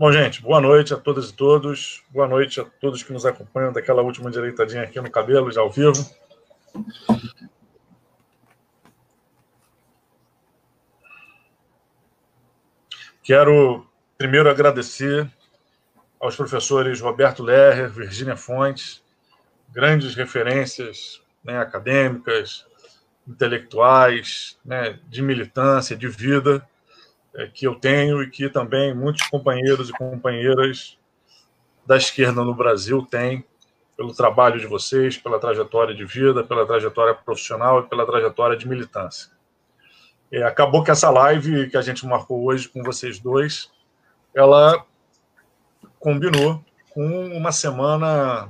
Bom, 0.00 0.10
gente, 0.10 0.40
boa 0.40 0.62
noite 0.62 0.94
a 0.94 0.96
todas 0.96 1.28
e 1.28 1.32
todos. 1.34 2.02
Boa 2.08 2.26
noite 2.26 2.58
a 2.58 2.64
todos 2.64 3.02
que 3.02 3.12
nos 3.12 3.26
acompanham 3.26 3.70
daquela 3.70 4.00
última 4.00 4.30
direitadinha 4.30 4.82
aqui 4.84 4.98
no 4.98 5.10
cabelo, 5.10 5.52
já 5.52 5.60
ao 5.60 5.70
vivo. 5.70 5.92
Quero 13.22 13.86
primeiro 14.16 14.48
agradecer 14.48 15.30
aos 16.18 16.34
professores 16.34 16.98
Roberto 16.98 17.42
Lerrer, 17.42 17.90
Virgínia 17.90 18.38
Fontes, 18.38 19.04
grandes 19.68 20.14
referências 20.14 21.20
né, 21.44 21.58
acadêmicas, 21.58 22.64
intelectuais, 23.28 24.58
né, 24.64 24.98
de 25.10 25.20
militância, 25.20 25.94
de 25.94 26.08
vida, 26.08 26.66
que 27.54 27.66
eu 27.66 27.74
tenho 27.74 28.22
e 28.22 28.30
que 28.30 28.48
também 28.48 28.94
muitos 28.94 29.26
companheiros 29.28 29.88
e 29.88 29.92
companheiras 29.92 30.98
da 31.86 31.96
esquerda 31.96 32.44
no 32.44 32.54
Brasil 32.54 33.06
têm, 33.08 33.44
pelo 33.96 34.14
trabalho 34.14 34.58
de 34.58 34.66
vocês, 34.66 35.18
pela 35.18 35.38
trajetória 35.38 35.94
de 35.94 36.04
vida, 36.04 36.42
pela 36.42 36.66
trajetória 36.66 37.14
profissional 37.14 37.80
e 37.80 37.88
pela 37.88 38.06
trajetória 38.06 38.56
de 38.56 38.66
militância. 38.66 39.30
É, 40.32 40.42
acabou 40.42 40.82
que 40.82 40.90
essa 40.90 41.10
live 41.10 41.68
que 41.68 41.76
a 41.76 41.82
gente 41.82 42.06
marcou 42.06 42.44
hoje 42.44 42.68
com 42.68 42.82
vocês 42.82 43.18
dois, 43.18 43.70
ela 44.34 44.86
combinou 45.98 46.64
com 46.90 47.36
uma 47.36 47.52
semana 47.52 48.48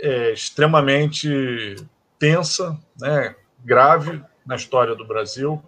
é, 0.00 0.32
extremamente 0.32 1.76
tensa, 2.18 2.78
né, 2.98 3.34
grave 3.64 4.22
na 4.46 4.56
história 4.56 4.94
do 4.94 5.04
Brasil, 5.04 5.62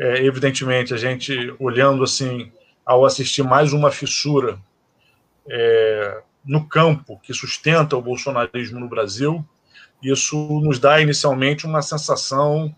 é, 0.00 0.24
evidentemente, 0.24 0.94
a 0.94 0.96
gente 0.96 1.54
olhando 1.58 2.02
assim, 2.02 2.50
ao 2.86 3.04
assistir 3.04 3.42
mais 3.42 3.74
uma 3.74 3.90
fissura 3.90 4.58
é, 5.46 6.22
no 6.42 6.66
campo 6.66 7.20
que 7.22 7.34
sustenta 7.34 7.98
o 7.98 8.00
bolsonarismo 8.00 8.80
no 8.80 8.88
Brasil, 8.88 9.44
isso 10.02 10.58
nos 10.62 10.78
dá 10.78 11.02
inicialmente 11.02 11.66
uma 11.66 11.82
sensação 11.82 12.74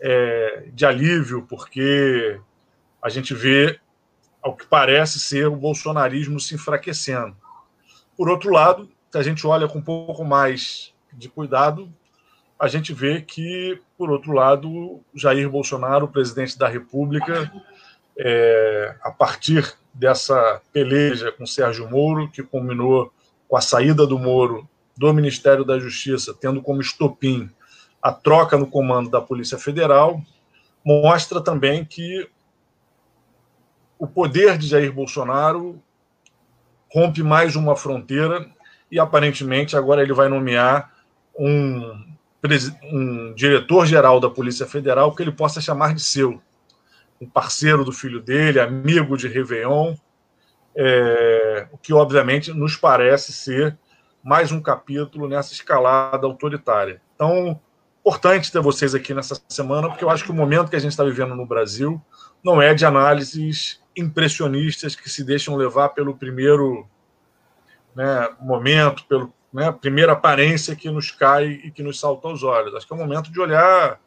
é, 0.00 0.68
de 0.72 0.86
alívio, 0.86 1.46
porque 1.46 2.40
a 3.02 3.10
gente 3.10 3.34
vê, 3.34 3.78
ao 4.42 4.56
que 4.56 4.66
parece 4.66 5.20
ser, 5.20 5.46
o 5.46 5.56
bolsonarismo 5.56 6.40
se 6.40 6.54
enfraquecendo. 6.54 7.36
Por 8.16 8.30
outro 8.30 8.50
lado, 8.50 8.88
se 9.10 9.18
a 9.18 9.22
gente 9.22 9.46
olha 9.46 9.68
com 9.68 9.80
um 9.80 9.82
pouco 9.82 10.24
mais 10.24 10.94
de 11.12 11.28
cuidado, 11.28 11.92
a 12.64 12.68
gente 12.68 12.94
vê 12.94 13.20
que, 13.20 13.78
por 13.98 14.10
outro 14.10 14.32
lado, 14.32 14.98
Jair 15.14 15.50
Bolsonaro, 15.50 16.08
presidente 16.08 16.58
da 16.58 16.66
República, 16.66 17.52
é, 18.18 18.96
a 19.02 19.10
partir 19.10 19.74
dessa 19.92 20.62
peleja 20.72 21.30
com 21.30 21.44
Sérgio 21.44 21.90
Moro, 21.90 22.30
que 22.30 22.42
culminou 22.42 23.12
com 23.46 23.54
a 23.54 23.60
saída 23.60 24.06
do 24.06 24.18
Moro 24.18 24.66
do 24.96 25.12
Ministério 25.12 25.62
da 25.62 25.78
Justiça, 25.78 26.34
tendo 26.40 26.62
como 26.62 26.80
estopim 26.80 27.50
a 28.00 28.10
troca 28.10 28.56
no 28.56 28.66
comando 28.66 29.10
da 29.10 29.20
Polícia 29.20 29.58
Federal, 29.58 30.22
mostra 30.82 31.42
também 31.42 31.84
que 31.84 32.26
o 33.98 34.06
poder 34.06 34.56
de 34.56 34.68
Jair 34.68 34.90
Bolsonaro 34.90 35.82
rompe 36.90 37.22
mais 37.22 37.56
uma 37.56 37.76
fronteira 37.76 38.48
e 38.90 38.98
aparentemente 38.98 39.76
agora 39.76 40.00
ele 40.00 40.14
vai 40.14 40.30
nomear 40.30 40.94
um 41.38 42.13
um 42.92 43.34
diretor-geral 43.34 44.20
da 44.20 44.28
Polícia 44.28 44.66
Federal 44.66 45.14
que 45.14 45.22
ele 45.22 45.32
possa 45.32 45.60
chamar 45.60 45.94
de 45.94 46.02
seu, 46.02 46.40
um 47.20 47.28
parceiro 47.28 47.84
do 47.84 47.92
filho 47.92 48.20
dele, 48.20 48.60
amigo 48.60 49.16
de 49.16 49.28
Réveillon, 49.28 49.94
é, 50.76 51.68
o 51.72 51.78
que 51.78 51.92
obviamente 51.92 52.52
nos 52.52 52.76
parece 52.76 53.32
ser 53.32 53.78
mais 54.22 54.50
um 54.50 54.60
capítulo 54.60 55.28
nessa 55.28 55.52
escalada 55.52 56.26
autoritária. 56.26 57.00
Então, 57.14 57.60
importante 58.00 58.50
ter 58.52 58.60
vocês 58.60 58.94
aqui 58.94 59.14
nessa 59.14 59.40
semana, 59.48 59.88
porque 59.88 60.04
eu 60.04 60.10
acho 60.10 60.24
que 60.24 60.30
o 60.30 60.34
momento 60.34 60.68
que 60.68 60.76
a 60.76 60.80
gente 60.80 60.92
está 60.92 61.04
vivendo 61.04 61.34
no 61.34 61.46
Brasil 61.46 62.00
não 62.42 62.60
é 62.60 62.74
de 62.74 62.84
análises 62.84 63.80
impressionistas 63.96 64.94
que 64.94 65.08
se 65.08 65.24
deixam 65.24 65.56
levar 65.56 65.90
pelo 65.90 66.16
primeiro 66.16 66.86
né, 67.94 68.28
momento, 68.40 69.04
pelo 69.06 69.32
né, 69.54 69.70
primeira 69.70 70.12
aparência 70.12 70.74
que 70.74 70.90
nos 70.90 71.12
cai 71.12 71.46
e 71.46 71.70
que 71.70 71.80
nos 71.80 72.00
salta 72.00 72.26
aos 72.26 72.42
olhos. 72.42 72.74
Acho 72.74 72.84
que 72.84 72.92
é 72.92 72.96
o 72.96 72.98
momento 72.98 73.30
de 73.30 73.40
olhar 73.40 74.00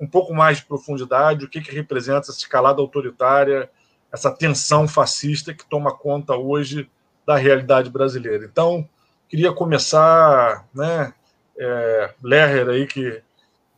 um 0.00 0.06
pouco 0.06 0.32
mais 0.32 0.58
de 0.58 0.64
profundidade 0.64 1.44
o 1.44 1.48
que, 1.48 1.60
que 1.60 1.74
representa 1.74 2.20
essa 2.20 2.38
escalada 2.38 2.80
autoritária, 2.80 3.68
essa 4.12 4.30
tensão 4.30 4.86
fascista 4.86 5.52
que 5.52 5.68
toma 5.68 5.92
conta 5.92 6.36
hoje 6.36 6.88
da 7.26 7.36
realidade 7.36 7.90
brasileira. 7.90 8.44
Então, 8.44 8.88
queria 9.28 9.52
começar, 9.52 10.64
né, 10.72 11.12
é, 11.58 12.14
Lerrer 12.22 12.68
aí, 12.68 12.86
que 12.86 13.20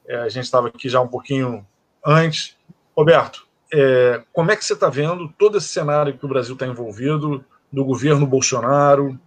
é, 0.07 0.17
a 0.17 0.29
gente 0.29 0.45
estava 0.45 0.69
aqui 0.69 0.87
já 0.87 1.01
um 1.01 1.09
pouquinho 1.09 1.67
antes. 2.05 2.59
Roberto, 2.95 3.47
é, 3.73 4.23
como 4.35 4.51
é 4.51 4.57
que 4.57 4.65
você 4.65 4.75
está 4.75 4.91
vendo 4.91 5.33
todo 5.39 5.57
esse 5.57 5.69
cenário 5.69 6.19
que 6.19 6.27
o 6.27 6.29
Brasil 6.29 6.53
está 6.53 6.67
envolvido, 6.67 7.43
do 7.73 7.85
governo 7.85 8.27
Bolsonaro, 8.27 9.19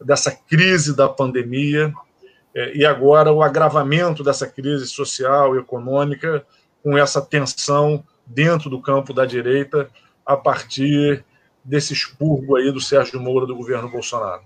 dessa 0.00 0.30
crise 0.30 0.94
da 0.94 1.08
pandemia 1.08 1.92
é, 2.54 2.76
e 2.76 2.84
agora 2.84 3.32
o 3.32 3.42
agravamento 3.42 4.22
dessa 4.22 4.46
crise 4.46 4.86
social 4.86 5.54
e 5.54 5.58
econômica 5.58 6.44
com 6.82 6.96
essa 6.96 7.20
tensão 7.20 8.04
dentro 8.24 8.70
do 8.70 8.80
campo 8.80 9.12
da 9.12 9.26
direita 9.26 9.90
a 10.24 10.36
partir 10.36 11.24
desse 11.64 11.92
expurgo 11.92 12.56
aí 12.56 12.72
do 12.72 12.80
Sérgio 12.80 13.20
Moura 13.20 13.46
do 13.46 13.56
governo 13.56 13.90
Bolsonaro. 13.90 14.42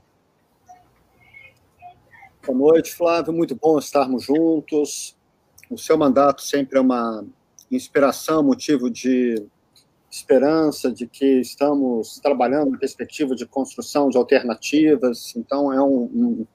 Boa 2.47 2.59
noite, 2.59 2.94
Flávio. 2.94 3.32
Muito 3.32 3.55
bom 3.55 3.78
estarmos 3.78 4.25
juntos. 4.25 5.17
O 5.71 5.78
seu 5.78 5.97
mandato 5.97 6.43
sempre 6.43 6.78
é 6.78 6.81
uma 6.81 7.25
inspiração, 7.71 8.43
motivo 8.43 8.91
de 8.91 9.47
esperança 10.10 10.91
de 10.91 11.06
que 11.06 11.41
estamos 11.41 12.19
trabalhando 12.21 12.72
na 12.72 12.78
perspectiva 12.78 13.34
de 13.37 13.47
construção 13.47 14.09
de 14.09 14.19
alternativas. 14.19 15.34
Então, 15.37 15.72
é 15.72 15.81
um, 15.81 16.03
um 16.03 16.47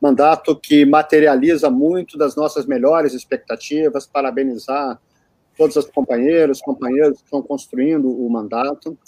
mandato 0.00 0.58
que 0.58 0.84
materializa 0.84 1.70
muito 1.70 2.18
das 2.18 2.34
nossas 2.34 2.66
melhores 2.66 3.14
expectativas. 3.14 4.06
Parabenizar 4.06 5.00
todos 5.56 5.76
os 5.76 5.86
companheiros, 5.86 6.60
companheiros 6.60 7.18
que 7.18 7.24
estão 7.24 7.40
construindo 7.40 8.10
o 8.10 8.28
mandato. 8.28 8.98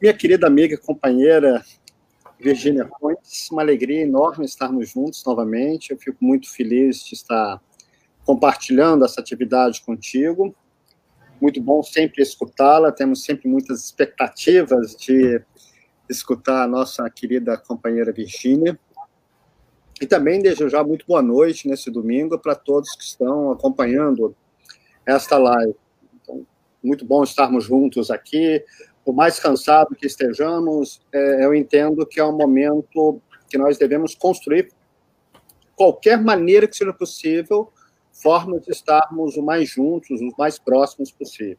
Minha 0.00 0.14
querida 0.14 0.46
amiga 0.46 0.74
e 0.74 0.78
companheira 0.78 1.62
Virginia 2.40 2.88
Fontes, 2.98 3.50
uma 3.50 3.62
alegria 3.62 4.02
enorme 4.02 4.46
estarmos 4.46 4.90
juntos 4.90 5.22
novamente. 5.24 5.90
Eu 5.90 5.98
fico 5.98 6.18
muito 6.22 6.50
feliz 6.50 7.04
de 7.04 7.14
estar 7.14 7.60
compartilhando 8.24 9.04
essa 9.04 9.20
atividade 9.20 9.82
contigo 9.82 10.54
muito 11.40 11.60
bom 11.60 11.82
sempre 11.82 12.22
escutá-la, 12.22 12.92
temos 12.92 13.24
sempre 13.24 13.48
muitas 13.48 13.84
expectativas 13.84 14.96
de 14.96 15.40
escutar 16.08 16.62
a 16.62 16.66
nossa 16.66 17.08
querida 17.10 17.56
companheira 17.56 18.12
Virgínia. 18.12 18.78
E 20.00 20.06
também 20.06 20.40
desejar 20.40 20.84
muito 20.84 21.06
boa 21.06 21.22
noite 21.22 21.68
nesse 21.68 21.90
domingo 21.90 22.38
para 22.38 22.54
todos 22.54 22.94
que 22.94 23.02
estão 23.02 23.50
acompanhando 23.50 24.36
esta 25.06 25.38
live. 25.38 25.74
Então, 26.22 26.46
muito 26.82 27.04
bom 27.04 27.24
estarmos 27.24 27.64
juntos 27.64 28.10
aqui. 28.10 28.62
Por 29.04 29.14
mais 29.14 29.40
cansado 29.40 29.96
que 29.96 30.06
estejamos, 30.06 31.00
é, 31.12 31.44
eu 31.44 31.54
entendo 31.54 32.04
que 32.04 32.20
é 32.20 32.24
um 32.24 32.36
momento 32.36 33.22
que 33.48 33.56
nós 33.56 33.78
devemos 33.78 34.14
construir 34.14 34.68
qualquer 35.74 36.20
maneira 36.20 36.66
que 36.66 36.76
seja 36.76 36.92
possível 36.92 37.72
formas 38.22 38.62
de 38.62 38.72
estarmos 38.72 39.36
o 39.36 39.42
mais 39.42 39.68
juntos, 39.68 40.20
os 40.20 40.34
mais 40.36 40.58
próximos 40.58 41.10
possível. 41.10 41.58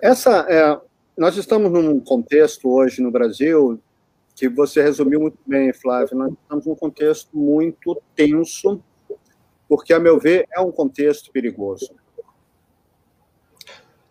Essa, 0.00 0.46
é, 0.48 0.80
nós 1.16 1.36
estamos 1.36 1.70
num 1.70 2.00
contexto 2.00 2.68
hoje 2.68 3.02
no 3.02 3.10
Brasil 3.10 3.80
que 4.34 4.48
você 4.48 4.82
resumiu 4.82 5.20
muito 5.20 5.38
bem, 5.46 5.72
Flávio. 5.72 6.16
Nós 6.16 6.32
estamos 6.32 6.66
num 6.66 6.74
contexto 6.74 7.36
muito 7.36 8.00
tenso, 8.14 8.82
porque, 9.68 9.92
a 9.92 10.00
meu 10.00 10.18
ver, 10.18 10.48
é 10.52 10.60
um 10.60 10.72
contexto 10.72 11.30
perigoso. 11.30 11.94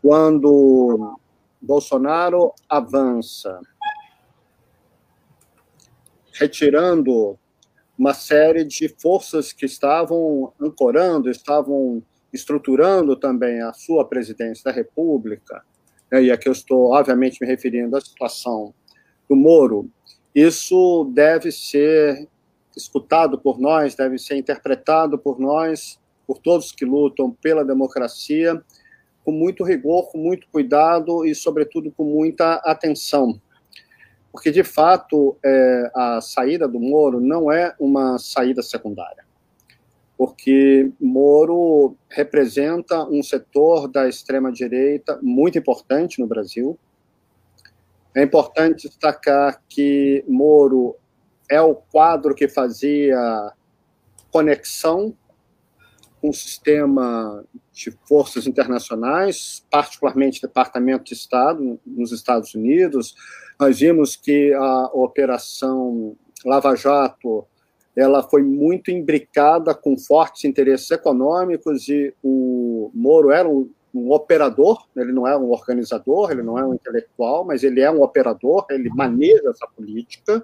Quando 0.01 1.17
Bolsonaro 1.61 2.53
avança, 2.67 3.59
retirando 6.33 7.37
uma 8.01 8.15
série 8.15 8.63
de 8.63 8.89
forças 8.99 9.53
que 9.53 9.63
estavam 9.63 10.51
ancorando, 10.59 11.29
estavam 11.29 12.01
estruturando 12.33 13.15
também 13.15 13.61
a 13.61 13.73
sua 13.73 14.03
presidência 14.03 14.63
da 14.63 14.71
República, 14.71 15.63
né, 16.11 16.23
e 16.23 16.31
aqui 16.31 16.49
eu 16.49 16.51
estou, 16.51 16.93
obviamente, 16.93 17.37
me 17.39 17.45
referindo 17.45 17.95
à 17.95 18.01
situação 18.01 18.73
do 19.29 19.35
Moro, 19.35 19.87
isso 20.33 21.11
deve 21.13 21.51
ser 21.51 22.27
escutado 22.75 23.37
por 23.37 23.59
nós, 23.59 23.93
deve 23.93 24.17
ser 24.17 24.35
interpretado 24.35 25.19
por 25.19 25.39
nós, 25.39 25.99
por 26.25 26.39
todos 26.39 26.71
que 26.71 26.85
lutam 26.85 27.29
pela 27.39 27.63
democracia, 27.63 28.59
com 29.23 29.31
muito 29.31 29.63
rigor, 29.63 30.11
com 30.11 30.17
muito 30.17 30.47
cuidado 30.51 31.23
e, 31.23 31.35
sobretudo, 31.35 31.91
com 31.91 32.05
muita 32.05 32.55
atenção. 32.65 33.39
Porque, 34.31 34.49
de 34.49 34.63
fato, 34.63 35.37
é, 35.43 35.91
a 35.93 36.21
saída 36.21 36.67
do 36.67 36.79
Moro 36.79 37.19
não 37.19 37.51
é 37.51 37.75
uma 37.79 38.17
saída 38.17 38.61
secundária. 38.61 39.25
Porque 40.17 40.91
Moro 40.99 41.95
representa 42.09 43.03
um 43.03 43.21
setor 43.21 43.87
da 43.87 44.07
extrema-direita 44.07 45.19
muito 45.21 45.57
importante 45.57 46.19
no 46.19 46.27
Brasil. 46.27 46.77
É 48.15 48.23
importante 48.23 48.87
destacar 48.87 49.61
que 49.67 50.23
Moro 50.27 50.95
é 51.49 51.59
o 51.61 51.75
quadro 51.75 52.33
que 52.33 52.47
fazia 52.47 53.51
conexão 54.31 55.13
com 56.21 56.29
o 56.29 56.33
sistema 56.33 57.43
de 57.73 57.91
forças 58.07 58.45
internacionais, 58.45 59.65
particularmente 59.71 60.41
Departamento 60.41 61.05
de 61.05 61.13
Estado 61.13 61.79
nos 61.85 62.11
Estados 62.11 62.53
Unidos. 62.53 63.15
Nós 63.61 63.79
vimos 63.79 64.15
que 64.15 64.51
a 64.55 64.85
operação 64.91 66.17
Lava 66.43 66.75
Jato 66.75 67.45
ela 67.95 68.23
foi 68.23 68.41
muito 68.41 68.89
imbricada 68.89 69.75
com 69.75 69.95
fortes 69.99 70.45
interesses 70.45 70.89
econômicos 70.89 71.87
e 71.87 72.11
o 72.23 72.89
Moro 72.91 73.29
era 73.29 73.47
um, 73.47 73.69
um 73.93 74.11
operador, 74.11 74.87
ele 74.97 75.11
não 75.11 75.27
é 75.27 75.37
um 75.37 75.51
organizador, 75.51 76.31
ele 76.31 76.41
não 76.41 76.57
é 76.57 76.65
um 76.65 76.73
intelectual, 76.73 77.45
mas 77.45 77.61
ele 77.63 77.81
é 77.81 77.91
um 77.91 78.01
operador, 78.01 78.65
ele 78.71 78.89
maneja 78.89 79.51
essa 79.51 79.67
política 79.67 80.43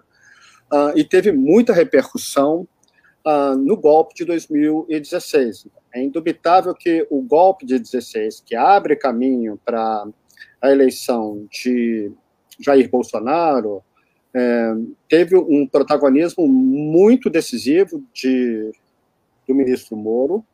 uh, 0.71 0.95
e 0.95 1.03
teve 1.03 1.31
muita 1.31 1.73
repercussão 1.73 2.67
uh, 3.25 3.57
no 3.57 3.77
golpe 3.77 4.13
de 4.13 4.25
2016. 4.25 5.65
É 5.91 6.03
indubitável 6.03 6.75
que 6.75 7.07
o 7.09 7.23
golpe 7.23 7.65
de 7.65 7.79
16, 7.79 8.43
que 8.45 8.55
abre 8.55 8.95
caminho 8.95 9.59
para 9.65 10.05
a 10.61 10.69
eleição 10.69 11.47
de 11.49 12.11
Jair 12.59 12.89
Bolsonaro, 12.89 13.83
é, 14.33 14.73
teve 15.09 15.35
um 15.35 15.65
protagonismo 15.67 16.47
muito 16.47 17.29
decisivo 17.29 18.03
de, 18.13 18.71
do 19.47 19.55
ministro 19.55 19.95
Moro. 19.95 20.45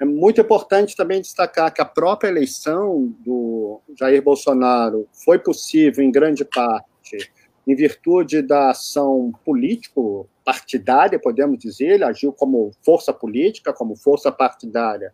É 0.00 0.04
muito 0.04 0.40
importante 0.40 0.96
também 0.96 1.20
destacar 1.20 1.72
que 1.72 1.80
a 1.80 1.84
própria 1.84 2.28
eleição 2.28 3.14
do 3.24 3.80
Jair 3.96 4.22
Bolsonaro 4.22 5.06
foi 5.12 5.38
possível, 5.38 6.02
em 6.02 6.10
grande 6.10 6.44
parte, 6.44 7.30
em 7.66 7.74
virtude 7.76 8.42
da 8.42 8.70
ação 8.70 9.32
político 9.44 10.28
partidária, 10.44 11.20
podemos 11.20 11.58
dizer, 11.58 11.90
ele 11.90 12.04
agiu 12.04 12.32
como 12.32 12.72
força 12.84 13.12
política, 13.12 13.72
como 13.72 13.94
força 13.94 14.32
partidária, 14.32 15.12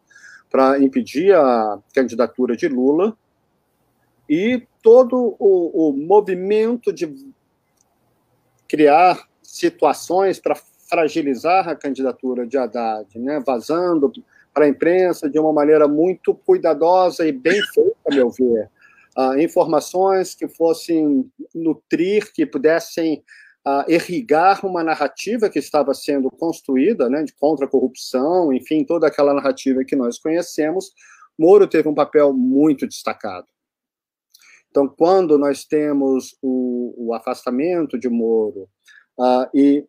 para 0.51 0.79
impedir 0.79 1.35
a 1.35 1.79
candidatura 1.93 2.57
de 2.57 2.67
Lula, 2.69 3.15
e 4.29 4.67
todo 4.88 5.37
o, 5.38 5.90
o 5.90 5.93
movimento 5.93 6.90
de 6.90 7.14
criar 8.67 9.29
situações 9.43 10.40
para 10.40 10.55
fragilizar 10.88 11.69
a 11.69 11.76
candidatura 11.76 12.46
de 12.46 12.56
Haddad, 12.56 13.06
né, 13.19 13.38
vazando 13.46 14.11
para 14.55 14.64
a 14.64 14.69
imprensa 14.69 15.29
de 15.29 15.38
uma 15.38 15.52
maneira 15.52 15.87
muito 15.87 16.35
cuidadosa 16.35 17.26
e 17.26 17.32
bem 17.32 17.61
feita, 17.75 17.96
a 18.11 18.14
meu 18.14 18.31
ver, 18.31 18.70
uh, 19.14 19.38
informações 19.38 20.35
que 20.35 20.49
fossem 20.49 21.31
nutrir, 21.55 22.32
que 22.32 22.46
pudessem 22.46 23.23
uh, 23.67 23.93
irrigar 23.93 24.64
uma 24.64 24.82
narrativa 24.82 25.50
que 25.50 25.58
estava 25.58 25.93
sendo 25.93 26.31
construída, 26.31 27.11
né, 27.11 27.25
de 27.25 27.35
contra 27.35 27.67
a 27.67 27.69
corrupção, 27.69 28.55
enfim, 28.55 28.85
toda 28.85 29.06
aquela 29.06 29.35
narrativa 29.35 29.85
que 29.85 29.94
nós 29.94 30.19
conhecemos, 30.19 30.93
Moro 31.38 31.67
teve 31.67 31.87
um 31.90 31.94
papel 31.94 32.32
muito 32.32 32.87
destacado. 32.87 33.49
Então, 34.70 34.88
quando 34.88 35.38
nós 35.38 35.65
temos 35.65 36.37
o, 36.43 36.94
o 36.97 37.15
afastamento 37.15 37.99
de 37.99 38.09
Moro 38.09 38.69
uh, 39.19 39.49
e 39.55 39.85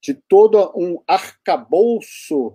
de 0.00 0.14
todo 0.14 0.72
um 0.76 1.00
arcabouço 1.06 2.54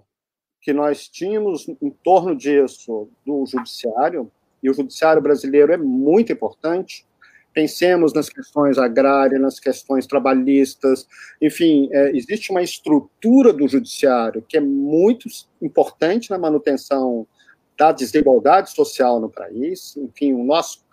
que 0.61 0.73
nós 0.73 1.07
tínhamos 1.07 1.67
em 1.81 1.89
torno 2.03 2.35
disso 2.35 3.09
do 3.25 3.45
judiciário, 3.45 4.31
e 4.61 4.69
o 4.69 4.73
judiciário 4.73 5.21
brasileiro 5.21 5.71
é 5.71 5.77
muito 5.77 6.33
importante, 6.33 7.07
Pensemos 7.51 8.13
nas 8.13 8.29
questões 8.29 8.77
agrárias, 8.77 9.41
nas 9.41 9.59
questões 9.59 10.05
trabalhistas, 10.05 11.07
enfim, 11.41 11.89
é, 11.91 12.15
existe 12.15 12.51
uma 12.51 12.61
estrutura 12.61 13.51
do 13.51 13.67
judiciário 13.67 14.43
que 14.47 14.55
é 14.55 14.61
muito 14.61 15.27
importante 15.61 16.29
na 16.29 16.37
manutenção 16.37 17.27
da 17.75 17.91
desigualdade 17.91 18.69
social 18.71 19.19
no 19.19 19.29
país. 19.29 19.97
Enfim, 19.97 20.33
o 20.33 20.43
nosso 20.43 20.85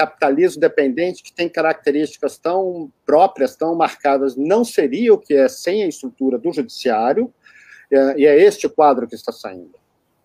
capitalismo 0.00 0.58
dependente, 0.58 1.22
que 1.22 1.30
tem 1.30 1.46
características 1.46 2.38
tão 2.38 2.90
próprias, 3.04 3.54
tão 3.54 3.74
marcadas, 3.74 4.34
não 4.34 4.64
seria 4.64 5.12
o 5.12 5.18
que 5.18 5.34
é 5.34 5.46
sem 5.46 5.82
a 5.82 5.86
estrutura 5.86 6.38
do 6.38 6.50
judiciário, 6.50 7.30
é, 7.92 8.14
e 8.16 8.26
é 8.26 8.42
este 8.42 8.66
quadro 8.66 9.06
que 9.06 9.14
está 9.14 9.30
saindo. 9.30 9.74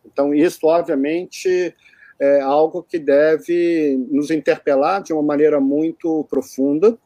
Então, 0.06 0.34
isso, 0.34 0.60
obviamente, 0.64 1.76
é 2.18 2.40
algo 2.40 2.84
que 2.84 2.98
deve 2.98 3.98
nos 4.10 4.32
interpelar 4.32 5.04
de 5.04 5.12
uma 5.12 5.22
maneira 5.22 5.60
muito 5.60 6.26
profunda, 6.30 6.98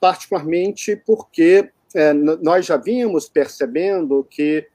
particularmente 0.00 0.96
porque 1.06 1.70
é, 1.94 2.12
nós 2.12 2.66
já 2.66 2.76
vínhamos 2.76 3.28
percebendo 3.28 4.26
que 4.28 4.66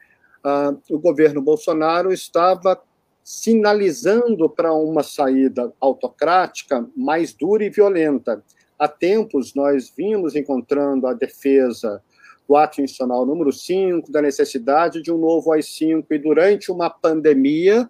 ah, 0.45 0.73
o 0.89 0.97
governo 0.97 1.41
Bolsonaro 1.41 2.13
estava 2.13 2.81
sinalizando 3.23 4.49
para 4.49 4.73
uma 4.73 5.01
saída 5.01 5.71
autocrática 5.79 6.85
mais 6.95 7.33
dura 7.33 7.63
e 7.63 7.69
violenta. 7.69 8.43
Há 8.77 8.87
tempos 8.87 9.53
nós 9.53 9.91
vimos 9.95 10.35
encontrando 10.35 11.07
a 11.07 11.13
defesa 11.13 12.01
do 12.47 12.57
ato 12.57 12.81
institucional 12.81 13.25
número 13.25 13.51
5, 13.51 14.11
da 14.11 14.21
necessidade 14.21 15.01
de 15.01 15.11
um 15.11 15.17
novo 15.17 15.53
AI-5, 15.53 16.05
e 16.09 16.17
durante 16.17 16.71
uma 16.71 16.89
pandemia, 16.89 17.89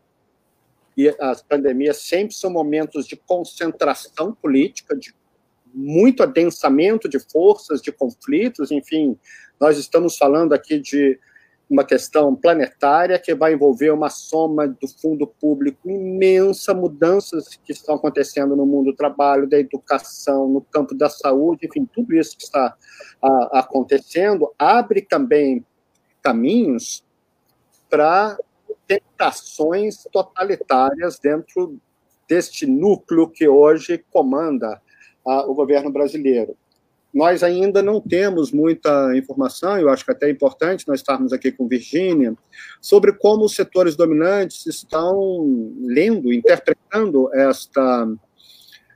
e 0.95 1.09
as 1.19 1.41
pandemias 1.41 1.97
sempre 1.97 2.35
são 2.35 2.51
momentos 2.51 3.07
de 3.07 3.15
concentração 3.15 4.33
política, 4.33 4.95
de 4.95 5.15
muito 5.73 6.21
adensamento 6.21 7.09
de 7.09 7.19
forças, 7.19 7.81
de 7.81 7.91
conflitos, 7.91 8.71
enfim, 8.71 9.17
nós 9.59 9.79
estamos 9.79 10.15
falando 10.15 10.53
aqui 10.53 10.79
de 10.79 11.19
uma 11.73 11.83
questão 11.83 12.35
planetária 12.35 13.17
que 13.17 13.33
vai 13.33 13.53
envolver 13.53 13.89
uma 13.89 14.07
soma 14.07 14.67
do 14.67 14.87
fundo 14.87 15.25
público 15.25 15.89
imensa, 15.89 16.71
mudanças 16.71 17.59
que 17.65 17.71
estão 17.71 17.95
acontecendo 17.95 18.55
no 18.55 18.63
mundo 18.63 18.91
do 18.91 18.95
trabalho, 18.95 19.49
da 19.49 19.57
educação, 19.57 20.47
no 20.47 20.61
campo 20.61 20.93
da 20.93 21.09
saúde, 21.09 21.65
enfim, 21.65 21.83
tudo 21.91 22.13
isso 22.15 22.37
que 22.37 22.43
está 22.43 22.75
a, 23.19 23.59
acontecendo 23.59 24.53
abre 24.57 25.01
também 25.01 25.65
caminhos 26.21 27.03
para 27.89 28.37
tentações 28.85 30.03
totalitárias 30.11 31.17
dentro 31.17 31.79
deste 32.29 32.67
núcleo 32.67 33.27
que 33.27 33.47
hoje 33.47 33.97
comanda 34.11 34.79
ah, 35.25 35.41
o 35.47 35.55
governo 35.55 35.91
brasileiro. 35.91 36.55
Nós 37.13 37.43
ainda 37.43 37.83
não 37.83 38.01
temos 38.01 38.51
muita 38.51 39.15
informação, 39.15 39.77
eu 39.77 39.89
acho 39.89 40.03
que 40.03 40.11
até 40.11 40.27
é 40.27 40.31
importante 40.31 40.87
nós 40.87 40.99
estarmos 40.99 41.31
aqui 41.31 41.51
com 41.51 41.67
Virgínia, 41.67 42.35
sobre 42.81 43.13
como 43.13 43.45
os 43.45 43.55
setores 43.55 43.95
dominantes 43.95 44.65
estão 44.65 45.71
lendo, 45.83 46.33
interpretando 46.33 47.29
esta, 47.33 48.07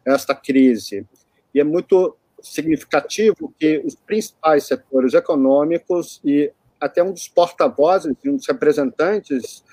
esta 0.03 0.33
crise. 0.33 1.05
E 1.53 1.59
é 1.59 1.63
muito 1.63 2.15
significativo 2.41 3.53
que 3.59 3.83
os 3.85 3.93
principais 3.93 4.65
setores 4.65 5.13
econômicos 5.13 6.19
e 6.25 6.51
até 6.79 7.03
um 7.03 7.11
dos 7.11 7.27
porta-vozes 7.27 8.15
um 8.25 8.35
dos 8.35 8.47
representantes 8.47 9.63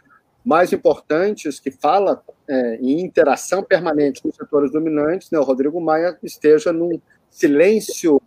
mais 0.44 0.72
importantes 0.72 1.58
que 1.58 1.70
fala 1.70 2.22
é, 2.46 2.76
em 2.76 3.00
interação 3.00 3.62
permanente 3.62 4.20
com 4.20 4.28
os 4.28 4.36
setores 4.36 4.70
dominantes, 4.70 5.30
né, 5.30 5.38
o 5.38 5.42
Rodrigo 5.42 5.80
Maia 5.80 6.18
esteja 6.22 6.72
num 6.72 7.00
silêncio 7.30 8.20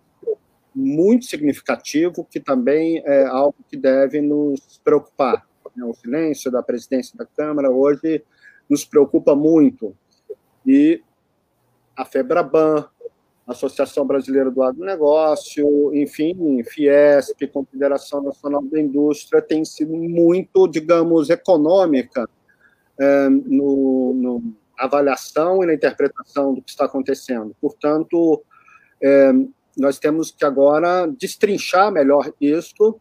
muito 0.78 1.26
significativo, 1.26 2.24
que 2.24 2.40
também 2.40 3.02
é 3.04 3.26
algo 3.26 3.56
que 3.68 3.76
deve 3.76 4.22
nos 4.22 4.80
preocupar. 4.84 5.44
Né? 5.76 5.84
O 5.84 5.94
silêncio 5.94 6.52
da 6.52 6.62
presidência 6.62 7.18
da 7.18 7.26
Câmara 7.26 7.72
hoje 7.72 8.24
nos 8.70 8.86
preocupa 8.86 9.36
muito. 9.36 9.96
E 10.64 11.02
a 11.96 12.06
FEBRABAN, 12.06 12.88
Associação 13.48 14.06
Brasileira 14.06 14.52
do 14.52 14.62
Agronegócio, 14.62 15.96
enfim, 15.96 16.62
Fiesp, 16.64 17.48
Confederação 17.48 18.22
Nacional 18.22 18.62
da 18.62 18.80
Indústria, 18.80 19.42
tem 19.42 19.66
sido 19.66 19.96
muito, 19.96 20.68
digamos, 20.68 21.32
econômica 21.32 22.30
é, 23.00 23.30
no, 23.30 24.14
no, 24.14 24.54
avaliação 24.78 25.64
e 25.64 25.66
na 25.66 25.74
interpretação 25.74 26.54
do 26.54 26.62
que 26.62 26.70
está 26.70 26.86
acontecendo. 26.86 27.56
Portanto, 27.60 28.44
é, 29.02 29.32
nós 29.78 30.00
temos 30.00 30.32
que 30.32 30.44
agora 30.44 31.08
destrinchar 31.08 31.92
melhor 31.92 32.34
isto 32.42 33.00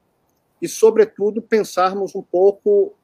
e, 0.61 0.68
sobretudo, 0.68 1.42
pensarmos 1.42 2.14
um 2.14 2.23
pouco 2.23 2.95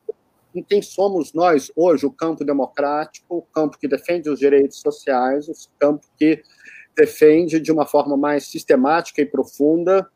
em 0.55 0.63
quem 0.63 0.83
somos 0.83 1.33
nós 1.33 1.73
hoje, 1.75 2.05
o 2.05 2.11
campo 2.11 2.45
democrático, 2.45 3.37
o 3.37 3.43
campo 3.43 3.79
que 3.79 3.89
defende 3.89 4.29
os 4.29 4.39
direitos 4.39 4.81
sociais, 4.81 5.49
o 5.49 5.53
campo 5.79 6.07
que 6.19 6.43
defende 6.95 7.59
de 7.59 7.73
uma 7.73 7.87
forma 7.87 8.17
mais 8.17 8.45
sistemática 8.45 9.23
e 9.23 9.27
profunda 9.27 10.07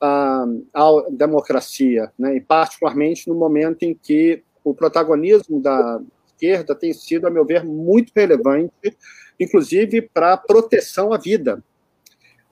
a, 0.00 0.44
a 0.74 1.06
democracia, 1.10 2.12
né? 2.18 2.36
e 2.36 2.40
particularmente 2.40 3.28
no 3.28 3.36
momento 3.36 3.84
em 3.84 3.94
que 3.94 4.42
o 4.64 4.74
protagonismo 4.74 5.60
da 5.60 6.00
esquerda 6.26 6.74
tem 6.74 6.92
sido, 6.92 7.26
a 7.26 7.30
meu 7.30 7.44
ver, 7.44 7.64
muito 7.64 8.12
relevante, 8.14 8.96
inclusive 9.38 10.02
para 10.02 10.32
a 10.32 10.36
proteção 10.36 11.12
à 11.12 11.18
vida. 11.18 11.62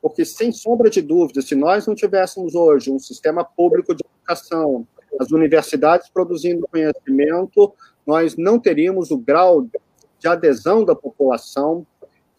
Porque, 0.02 0.24
sem 0.24 0.50
sombra 0.50 0.90
de 0.90 1.00
dúvida, 1.00 1.40
se 1.40 1.54
nós 1.54 1.86
não 1.86 1.94
tivéssemos 1.94 2.56
hoje 2.56 2.90
um 2.90 2.98
sistema 2.98 3.44
público 3.44 3.94
de 3.94 4.02
educação, 4.04 4.84
as 5.20 5.30
universidades 5.30 6.10
produzindo 6.10 6.66
conhecimento, 6.66 7.72
nós 8.04 8.36
não 8.36 8.58
teríamos 8.58 9.12
o 9.12 9.16
grau 9.16 9.62
de 9.62 10.28
adesão 10.28 10.84
da 10.84 10.96
população 10.96 11.86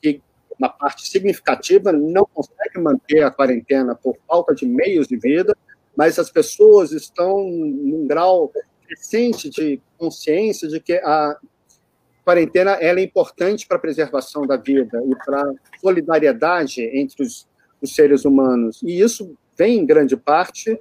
que 0.01 0.21
uma 0.59 0.67
parte 0.67 1.07
significativa 1.07 1.93
não 1.93 2.25
consegue 2.25 2.79
manter 2.79 3.23
a 3.23 3.31
quarentena 3.31 3.95
por 3.95 4.17
falta 4.27 4.53
de 4.53 4.65
meios 4.65 5.07
de 5.07 5.15
vida, 5.15 5.55
mas 5.95 6.19
as 6.19 6.29
pessoas 6.29 6.91
estão 6.91 7.43
num 7.43 8.05
grau 8.05 8.51
crescente 8.85 9.49
de 9.49 9.81
consciência 9.97 10.67
de 10.67 10.79
que 10.81 10.93
a 10.93 11.37
quarentena 12.25 12.71
ela 12.71 12.99
é 12.99 13.03
importante 13.03 13.67
para 13.67 13.77
a 13.77 13.79
preservação 13.79 14.45
da 14.45 14.57
vida 14.57 15.01
e 15.05 15.15
para 15.25 15.41
a 15.41 15.53
solidariedade 15.79 16.81
entre 16.81 17.23
os, 17.23 17.47
os 17.83 17.93
seres 17.93 18.25
humanos. 18.25 18.81
E 18.81 18.99
isso 18.99 19.35
vem, 19.57 19.79
em 19.79 19.85
grande 19.85 20.17
parte, 20.17 20.79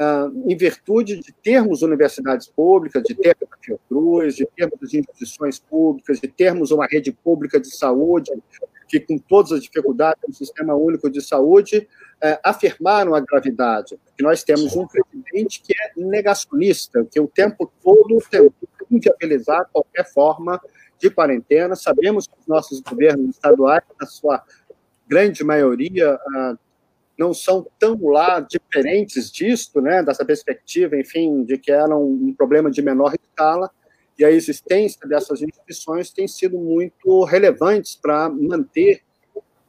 Uh, 0.00 0.50
em 0.50 0.56
virtude 0.56 1.20
de 1.20 1.30
termos 1.30 1.82
universidades 1.82 2.48
públicas, 2.48 3.02
de 3.02 3.14
termos 3.14 3.46
a 3.52 3.56
Fiocruz, 3.62 4.34
de 4.34 4.46
termos 4.56 4.94
instituições 4.94 5.58
públicas, 5.58 6.18
de 6.18 6.26
termos 6.26 6.70
uma 6.70 6.86
rede 6.86 7.12
pública 7.12 7.60
de 7.60 7.70
saúde, 7.70 8.32
que, 8.88 8.98
com 8.98 9.18
todas 9.18 9.52
as 9.52 9.62
dificuldades 9.62 10.22
do 10.26 10.34
sistema 10.34 10.74
único 10.74 11.10
de 11.10 11.20
saúde, 11.20 11.86
é, 12.20 12.40
afirmaram 12.42 13.14
a 13.14 13.20
gravidade. 13.20 13.98
Que 14.16 14.24
nós 14.24 14.42
temos 14.42 14.74
um 14.74 14.86
presidente 14.86 15.60
que 15.62 15.74
é 15.74 15.92
negacionista, 16.00 17.06
que 17.10 17.20
o 17.20 17.28
tempo 17.28 17.70
todo 17.82 18.18
tentou 18.30 18.54
inviabilizar 18.90 19.68
qualquer 19.70 20.10
forma 20.10 20.58
de 20.98 21.10
quarentena. 21.10 21.76
Sabemos 21.76 22.26
que 22.26 22.34
os 22.40 22.46
nossos 22.46 22.80
governos 22.80 23.36
estaduais, 23.36 23.82
na 24.00 24.06
sua 24.06 24.42
grande 25.10 25.42
maioria, 25.42 26.18
ah, 26.34 26.56
não 27.18 27.34
são 27.34 27.66
tão 27.78 27.98
lá 28.06 28.40
diferentes 28.40 29.30
disto, 29.30 29.80
né, 29.80 30.02
dessa 30.02 30.24
perspectiva, 30.24 30.96
enfim, 30.96 31.42
de 31.44 31.58
que 31.58 31.72
era 31.72 31.94
um 31.96 32.32
problema 32.32 32.70
de 32.70 32.80
menor 32.80 33.12
escala, 33.14 33.70
e 34.18 34.24
a 34.24 34.30
existência 34.30 35.06
dessas 35.06 35.42
instituições 35.42 36.10
tem 36.10 36.28
sido 36.28 36.56
muito 36.56 37.24
relevantes 37.24 37.96
para 37.96 38.28
manter 38.28 39.02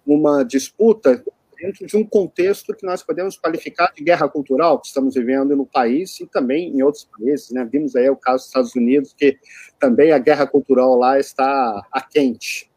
uma 0.06 0.44
disputa 0.44 1.24
dentro 1.58 1.86
de 1.86 1.96
um 1.96 2.04
contexto 2.04 2.74
que 2.74 2.86
nós 2.86 3.04
podemos 3.04 3.38
qualificar 3.38 3.94
de 3.96 4.04
guerra 4.04 4.28
cultural 4.28 4.80
que 4.80 4.88
estamos 4.88 5.14
vivendo 5.14 5.56
no 5.56 5.66
país 5.66 6.20
e 6.20 6.26
também 6.26 6.70
em 6.76 6.82
outros 6.82 7.06
países. 7.06 7.52
Né? 7.52 7.68
Vimos 7.72 7.96
aí 7.96 8.10
o 8.10 8.16
caso 8.16 8.38
dos 8.38 8.48
Estados 8.48 8.76
Unidos, 8.76 9.14
que 9.14 9.38
também 9.80 10.12
a 10.12 10.18
guerra 10.18 10.48
cultural 10.48 10.98
lá 10.98 11.20
está 11.20 11.86
a 11.92 12.02
quente. 12.02 12.71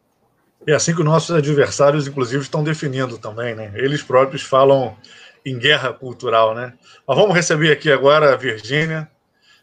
É 0.67 0.73
assim 0.73 0.93
que 0.93 0.99
os 0.99 1.05
nossos 1.05 1.35
adversários, 1.35 2.07
inclusive, 2.07 2.41
estão 2.41 2.63
definindo 2.63 3.17
também, 3.19 3.53
né? 3.53 3.71
Eles 3.75 4.01
próprios 4.01 4.41
falam 4.41 4.97
em 5.45 5.59
guerra 5.59 5.93
cultural, 5.93 6.55
né? 6.55 6.73
Mas 7.07 7.17
vamos 7.17 7.35
receber 7.35 7.71
aqui 7.71 7.91
agora 7.91 8.33
a 8.33 8.35
Virgínia, 8.35 9.09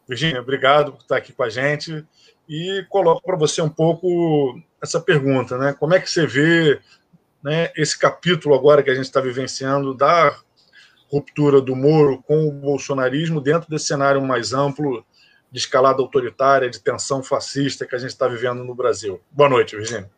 Virginia, 0.09 0.40
obrigado 0.40 0.92
por 0.92 1.00
estar 1.00 1.16
aqui 1.16 1.32
com 1.32 1.42
a 1.42 1.49
gente. 1.49 2.04
E 2.49 2.85
coloco 2.88 3.23
para 3.23 3.37
você 3.37 3.61
um 3.62 3.68
pouco 3.68 4.61
essa 4.80 5.00
pergunta, 5.00 5.56
né? 5.59 5.75
Como 5.78 5.94
é 5.94 6.00
que 6.00 6.09
você 6.09 6.26
vê 6.26 6.80
né, 7.42 7.73
esse 7.76 7.99
capítulo 7.99 8.54
agora 8.54 8.82
que 8.82 8.90
a 8.90 8.94
gente 8.94 9.06
está 9.06 9.21
vivenciando 9.21 9.94
da 9.94 10.37
ruptura 11.11 11.61
do 11.61 11.75
Moro 11.75 12.23
com 12.23 12.47
o 12.47 12.52
bolsonarismo 12.52 13.40
dentro 13.40 13.68
desse 13.68 13.87
cenário 13.87 14.23
mais 14.23 14.52
amplo 14.52 15.04
de 15.50 15.59
escalada 15.59 16.00
autoritária, 16.00 16.71
de 16.71 16.80
tensão 16.80 17.23
fascista 17.23 17.87
que 17.87 17.94
a 17.94 17.99
gente 17.99 18.11
está 18.11 18.28
vivendo 18.28 18.64
no 18.64 18.75
Brasil? 18.75 19.21
Boa 19.30 19.49
noite, 19.49 19.76
Virginia. 19.76 20.11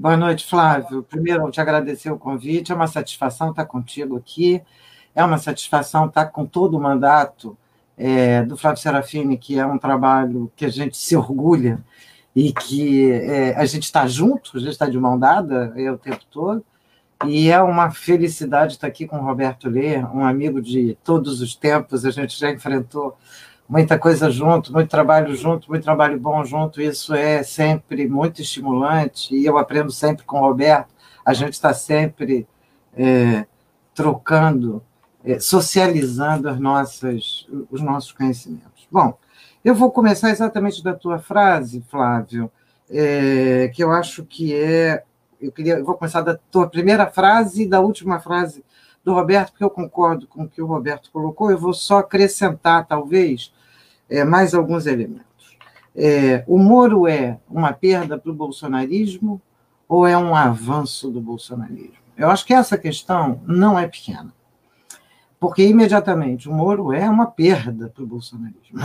Boa 0.00 0.16
noite, 0.16 0.46
Flávio. 0.46 1.02
Primeiro, 1.02 1.50
te 1.50 1.60
agradecer 1.60 2.08
o 2.08 2.16
convite. 2.16 2.70
É 2.70 2.74
uma 2.74 2.86
satisfação 2.86 3.50
estar 3.50 3.66
contigo 3.66 4.16
aqui. 4.16 4.62
É 5.12 5.24
uma 5.24 5.38
satisfação 5.38 6.06
estar 6.06 6.26
com 6.26 6.46
todo 6.46 6.76
o 6.76 6.80
mandato 6.80 7.58
é, 7.96 8.44
do 8.44 8.56
Flávio 8.56 8.80
Serafini, 8.80 9.36
que 9.36 9.58
é 9.58 9.66
um 9.66 9.76
trabalho 9.76 10.52
que 10.54 10.64
a 10.64 10.68
gente 10.68 10.96
se 10.96 11.16
orgulha 11.16 11.84
e 12.34 12.52
que 12.52 13.10
é, 13.10 13.56
a 13.56 13.64
gente 13.64 13.82
está 13.84 14.06
junto, 14.06 14.56
a 14.56 14.60
gente 14.60 14.70
está 14.70 14.88
de 14.88 14.96
mão 14.96 15.18
dada 15.18 15.72
é, 15.76 15.90
o 15.90 15.98
tempo 15.98 16.24
todo. 16.30 16.64
E 17.26 17.50
é 17.50 17.60
uma 17.60 17.90
felicidade 17.90 18.74
estar 18.74 18.86
aqui 18.86 19.04
com 19.04 19.16
o 19.16 19.24
Roberto 19.24 19.68
Lê, 19.68 19.98
um 19.98 20.24
amigo 20.24 20.62
de 20.62 20.96
todos 21.02 21.40
os 21.40 21.56
tempos. 21.56 22.04
A 22.04 22.12
gente 22.12 22.38
já 22.38 22.52
enfrentou 22.52 23.18
muita 23.68 23.98
coisa 23.98 24.30
junto, 24.30 24.72
muito 24.72 24.88
trabalho 24.88 25.34
junto, 25.34 25.68
muito 25.68 25.84
trabalho 25.84 26.18
bom 26.18 26.44
junto. 26.44 26.80
Isso 26.80 27.14
é 27.14 27.42
sempre 27.42 28.08
muito 28.08 28.40
estimulante 28.40 29.34
e 29.34 29.44
eu 29.44 29.58
aprendo 29.58 29.90
sempre 29.90 30.24
com 30.24 30.38
o 30.38 30.48
Roberto. 30.48 30.88
A 31.24 31.34
gente 31.34 31.52
está 31.52 31.74
sempre 31.74 32.46
é, 32.96 33.46
trocando 33.94 34.82
é, 35.24 35.38
socializando 35.38 36.48
as 36.48 36.58
nossas, 36.58 37.46
os 37.70 37.80
nossos 37.80 38.12
conhecimentos. 38.12 38.86
Bom, 38.90 39.18
eu 39.64 39.74
vou 39.74 39.90
começar 39.90 40.30
exatamente 40.30 40.82
da 40.82 40.94
tua 40.94 41.18
frase, 41.18 41.84
Flávio, 41.90 42.50
é, 42.88 43.70
que 43.74 43.82
eu 43.82 43.90
acho 43.90 44.24
que 44.24 44.54
é. 44.54 45.02
Eu, 45.40 45.52
queria, 45.52 45.74
eu 45.74 45.84
vou 45.84 45.94
começar 45.94 46.20
da 46.20 46.36
tua 46.36 46.68
primeira 46.68 47.06
frase 47.06 47.62
e 47.62 47.68
da 47.68 47.80
última 47.80 48.18
frase 48.18 48.64
do 49.04 49.14
Roberto, 49.14 49.50
porque 49.50 49.64
eu 49.64 49.70
concordo 49.70 50.26
com 50.26 50.42
o 50.42 50.48
que 50.48 50.60
o 50.60 50.66
Roberto 50.66 51.10
colocou, 51.12 51.50
eu 51.50 51.58
vou 51.58 51.72
só 51.72 51.98
acrescentar, 51.98 52.86
talvez, 52.86 53.52
é, 54.08 54.24
mais 54.24 54.54
alguns 54.54 54.86
elementos. 54.86 55.26
É, 55.94 56.44
o 56.46 56.58
Moro 56.58 57.06
é 57.06 57.38
uma 57.48 57.72
perda 57.72 58.18
para 58.18 58.30
o 58.30 58.34
bolsonarismo 58.34 59.40
ou 59.88 60.06
é 60.06 60.16
um 60.16 60.34
avanço 60.34 61.10
do 61.10 61.20
bolsonarismo? 61.20 61.98
Eu 62.16 62.30
acho 62.30 62.44
que 62.44 62.54
essa 62.54 62.76
questão 62.76 63.40
não 63.46 63.78
é 63.78 63.86
pequena 63.86 64.32
porque 65.40 65.64
imediatamente 65.64 66.48
o 66.48 66.52
Moro 66.52 66.92
é 66.92 67.08
uma 67.08 67.26
perda 67.26 67.88
para 67.88 68.02
o 68.02 68.06
bolsonarismo. 68.06 68.78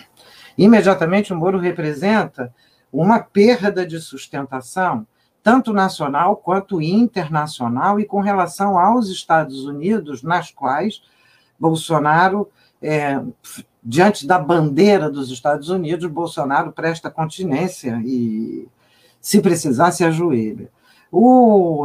imediatamente 0.56 1.32
o 1.32 1.36
Moro 1.36 1.58
representa 1.58 2.54
uma 2.92 3.18
perda 3.18 3.86
de 3.86 3.98
sustentação, 4.00 5.06
tanto 5.42 5.72
nacional 5.72 6.36
quanto 6.36 6.80
internacional, 6.80 7.98
e 7.98 8.04
com 8.04 8.20
relação 8.20 8.78
aos 8.78 9.08
Estados 9.08 9.64
Unidos, 9.64 10.22
nas 10.22 10.50
quais 10.50 11.02
Bolsonaro, 11.58 12.48
é, 12.80 13.20
diante 13.84 14.26
da 14.26 14.38
bandeira 14.38 15.10
dos 15.10 15.30
Estados 15.30 15.68
Unidos, 15.68 16.10
Bolsonaro 16.10 16.72
presta 16.72 17.10
continência 17.10 18.00
e, 18.04 18.66
se 19.20 19.40
precisar, 19.40 19.92
se 19.92 20.04
ajoelha. 20.04 20.70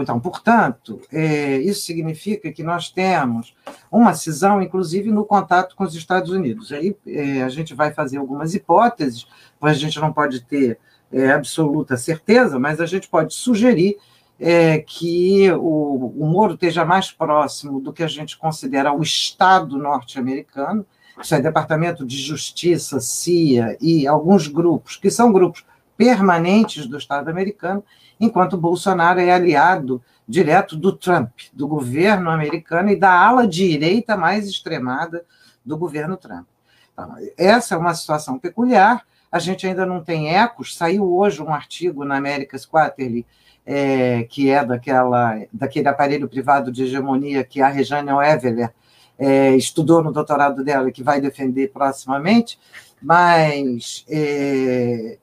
Então, 0.02 0.20
portanto, 0.20 1.00
é, 1.12 1.58
isso 1.58 1.82
significa 1.82 2.52
que 2.52 2.64
nós 2.64 2.90
temos 2.90 3.54
uma 3.92 4.16
cisão, 4.16 4.60
inclusive, 4.60 5.12
no 5.12 5.24
contato 5.24 5.76
com 5.76 5.84
os 5.84 5.94
Estados 5.94 6.32
Unidos. 6.32 6.72
Aí 6.72 6.98
é, 7.06 7.44
a 7.44 7.50
gente 7.50 7.76
vai 7.76 7.94
fazer 7.94 8.18
algumas 8.18 8.56
hipóteses, 8.56 9.28
a 9.62 9.74
gente 9.74 10.00
não 10.00 10.12
pode 10.12 10.42
ter 10.42 10.80
é, 11.12 11.32
absoluta 11.32 11.96
certeza, 11.96 12.58
mas 12.58 12.82
a 12.82 12.88
gente 12.88 13.08
pode 13.08 13.36
sugerir 13.36 13.98
é, 14.40 14.80
que 14.80 15.52
o, 15.52 16.14
o 16.18 16.26
Moro 16.26 16.56
esteja 16.56 16.84
mais 16.84 17.12
próximo 17.12 17.80
do 17.80 17.94
que 17.94 18.02
a 18.02 18.08
gente 18.08 18.36
considera 18.36 18.92
o 18.92 19.04
Estado 19.04 19.78
norte-americano, 19.78 20.84
é 21.32 21.42
Departamento 21.42 22.06
de 22.06 22.18
Justiça, 22.18 23.00
CIA 23.00 23.78
e 23.82 24.08
alguns 24.08 24.48
grupos, 24.48 24.96
que 24.96 25.12
são 25.12 25.32
grupos 25.32 25.66
permanentes 25.98 26.88
do 26.88 26.98
Estado 26.98 27.30
americano, 27.30 27.84
enquanto 28.20 28.58
Bolsonaro 28.58 29.20
é 29.20 29.32
aliado 29.32 30.02
direto 30.28 30.78
do 30.78 30.94
Trump, 30.94 31.32
do 31.52 31.68
governo 31.68 32.30
americano 32.30 32.90
e 32.90 32.96
da 32.96 33.12
ala 33.12 33.48
direita 33.48 34.16
mais 34.16 34.48
extremada 34.48 35.26
do 35.66 35.78
governo 35.78 36.16
Trump. 36.16 36.48
Então, 36.94 37.16
essa 37.38 37.76
é 37.76 37.78
uma 37.78 37.94
situação 37.94 38.40
peculiar. 38.40 39.06
A 39.32 39.40
gente 39.40 39.68
ainda 39.68 39.86
não 39.86 40.04
tem 40.04 40.36
ecos. 40.36 40.76
Saiu 40.76 41.14
hoje 41.14 41.42
um 41.42 41.54
artigo 41.54 42.06
na 42.06 42.18
America's 42.18 42.66
Quarterly, 42.66 43.26
é, 43.66 44.24
que 44.24 44.50
é 44.50 44.64
daquela, 44.64 45.40
daquele 45.52 45.88
aparelho 45.88 46.28
privado 46.28 46.72
de 46.72 46.84
hegemonia 46.84 47.44
que 47.44 47.62
a 47.62 47.68
Rejane 47.68 48.10
Eveler 48.10 48.74
é, 49.20 49.56
estudou 49.56 50.02
no 50.02 50.14
doutorado 50.14 50.64
dela 50.64 50.90
que 50.92 51.04
vai 51.04 51.20
defender 51.20 51.72
proximamente, 51.74 52.58
mas 53.02 54.06
é, 54.10 55.18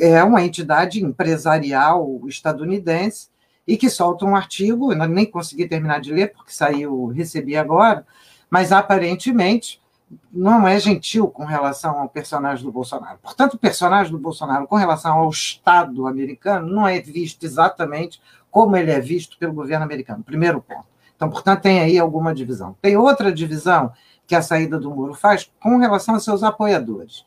é 0.00 0.22
uma 0.22 0.42
entidade 0.42 1.04
empresarial 1.04 2.20
estadunidense 2.26 3.28
e 3.66 3.76
que 3.76 3.90
solta 3.90 4.24
um 4.24 4.36
artigo, 4.36 4.92
eu 4.92 5.08
nem 5.08 5.26
consegui 5.26 5.68
terminar 5.68 6.00
de 6.00 6.12
ler 6.12 6.32
porque 6.32 6.52
saiu, 6.52 7.06
recebi 7.08 7.56
agora, 7.56 8.06
mas 8.48 8.72
aparentemente 8.72 9.80
não 10.32 10.66
é 10.66 10.80
gentil 10.80 11.28
com 11.28 11.44
relação 11.44 11.98
ao 11.98 12.08
personagem 12.08 12.64
do 12.64 12.72
Bolsonaro. 12.72 13.18
Portanto, 13.22 13.54
o 13.54 13.58
personagem 13.58 14.10
do 14.10 14.18
Bolsonaro, 14.18 14.66
com 14.66 14.76
relação 14.76 15.18
ao 15.18 15.28
Estado 15.28 16.06
americano, 16.06 16.66
não 16.66 16.88
é 16.88 16.98
visto 16.98 17.44
exatamente 17.44 18.20
como 18.50 18.74
ele 18.74 18.90
é 18.90 19.00
visto 19.00 19.36
pelo 19.36 19.52
governo 19.52 19.84
americano. 19.84 20.24
Primeiro 20.24 20.62
ponto. 20.62 20.86
Então, 21.18 21.28
portanto, 21.28 21.62
tem 21.62 21.80
aí 21.80 21.98
alguma 21.98 22.32
divisão. 22.32 22.76
Tem 22.80 22.96
outra 22.96 23.32
divisão 23.32 23.92
que 24.24 24.36
a 24.36 24.40
saída 24.40 24.78
do 24.78 24.88
muro 24.88 25.14
faz 25.14 25.50
com 25.60 25.76
relação 25.78 26.14
aos 26.14 26.22
seus 26.22 26.44
apoiadores. 26.44 27.26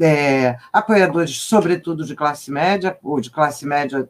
É, 0.00 0.58
apoiadores, 0.72 1.36
sobretudo 1.36 2.04
de 2.04 2.16
classe 2.16 2.50
média, 2.50 2.98
ou 3.04 3.20
de 3.20 3.30
classe 3.30 3.64
média 3.64 4.08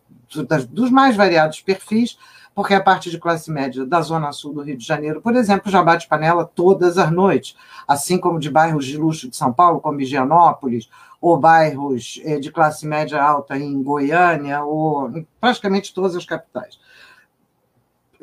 dos 0.70 0.90
mais 0.90 1.16
variados 1.16 1.60
perfis, 1.60 2.16
porque 2.54 2.72
a 2.72 2.82
parte 2.82 3.10
de 3.10 3.18
classe 3.18 3.50
média 3.50 3.84
da 3.84 4.00
Zona 4.00 4.32
Sul 4.32 4.54
do 4.54 4.62
Rio 4.62 4.76
de 4.76 4.86
Janeiro, 4.86 5.20
por 5.20 5.36
exemplo, 5.36 5.70
já 5.70 5.82
bate 5.82 6.08
panela 6.08 6.44
todas 6.44 6.96
as 6.96 7.10
noites, 7.10 7.54
assim 7.86 8.18
como 8.18 8.40
de 8.40 8.48
bairros 8.50 8.86
de 8.86 8.96
luxo 8.96 9.28
de 9.28 9.36
São 9.36 9.52
Paulo, 9.52 9.80
como 9.80 10.00
Higienópolis, 10.00 10.88
ou 11.20 11.36
bairros 11.36 12.20
eh, 12.24 12.38
de 12.38 12.50
classe 12.50 12.86
média 12.86 13.22
alta 13.22 13.58
em 13.58 13.82
Goiânia, 13.82 14.62
ou 14.64 15.12
praticamente 15.38 15.92
todas 15.92 16.16
as 16.16 16.24
capitais. 16.24 16.78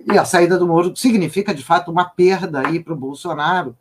E 0.06 0.18
a 0.18 0.26
saída 0.26 0.58
do 0.58 0.68
Moro 0.68 0.96
significa, 0.96 1.54
de 1.54 1.64
fato, 1.64 1.92
uma 1.92 2.06
perda 2.06 2.68
aí 2.68 2.80
para 2.80 2.94
o 2.94 2.98
Bolsonaro, 2.98 3.76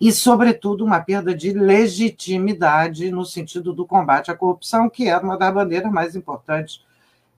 e, 0.00 0.12
sobretudo, 0.12 0.84
uma 0.84 1.00
perda 1.00 1.34
de 1.34 1.52
legitimidade 1.52 3.10
no 3.10 3.24
sentido 3.24 3.72
do 3.72 3.86
combate 3.86 4.30
à 4.30 4.34
corrupção, 4.34 4.88
que 4.88 5.08
era 5.08 5.24
uma 5.24 5.36
das 5.36 5.52
bandeiras 5.52 5.90
mais 5.90 6.14
importantes 6.14 6.84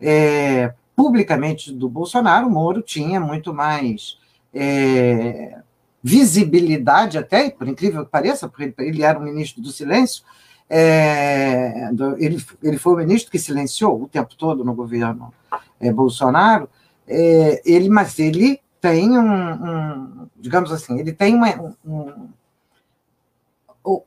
é, 0.00 0.74
publicamente 0.94 1.72
do 1.72 1.88
Bolsonaro. 1.88 2.46
O 2.46 2.50
Moro 2.50 2.82
tinha 2.82 3.18
muito 3.18 3.54
mais 3.54 4.18
é, 4.52 5.58
visibilidade, 6.02 7.18
até, 7.18 7.50
por 7.50 7.66
incrível 7.66 8.04
que 8.04 8.10
pareça, 8.10 8.48
porque 8.48 8.74
ele 8.78 9.02
era 9.02 9.18
o 9.18 9.22
ministro 9.22 9.62
do 9.62 9.70
silêncio, 9.70 10.22
é, 10.68 11.90
ele, 12.18 12.44
ele 12.62 12.78
foi 12.78 12.94
o 12.94 12.96
ministro 12.96 13.30
que 13.30 13.38
silenciou 13.38 14.02
o 14.02 14.08
tempo 14.08 14.36
todo 14.36 14.64
no 14.64 14.74
governo 14.74 15.32
é, 15.80 15.92
Bolsonaro, 15.92 16.68
é, 17.10 17.60
ele, 17.64 17.88
mas 17.88 18.18
ele 18.20 18.60
tem 18.80 19.18
um, 19.18 19.52
um, 19.52 20.28
digamos 20.36 20.70
assim, 20.70 20.98
ele 20.98 21.12
tem 21.12 21.34
uma, 21.34 21.76
um, 21.84 22.28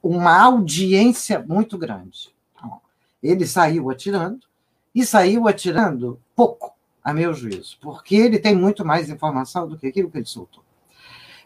uma 0.02 0.42
audiência 0.42 1.44
muito 1.46 1.78
grande. 1.78 2.34
Então, 2.56 2.80
ele 3.22 3.46
saiu 3.46 3.90
atirando 3.90 4.48
e 4.96 5.06
saiu 5.06 5.48
atirando 5.48 6.20
pouco, 6.34 6.74
a 7.04 7.14
meu 7.14 7.34
juízo, 7.34 7.78
porque 7.82 8.16
ele 8.16 8.40
tem 8.40 8.56
muito 8.56 8.86
mais 8.86 9.10
informação 9.10 9.68
do 9.68 9.78
que 9.78 9.88
aquilo 9.88 10.10
que 10.10 10.18
ele 10.18 10.26
soltou. 10.26 10.64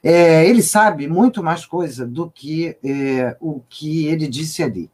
É, 0.04 0.48
ele 0.48 0.62
sabe 0.62 1.08
muito 1.08 1.42
mais 1.42 1.66
coisa 1.66 2.06
do 2.06 2.30
que 2.30 2.78
é, 2.84 3.36
o 3.42 3.62
que 3.68 4.06
ele 4.06 4.28
disse 4.28 4.62
ali. 4.62 4.92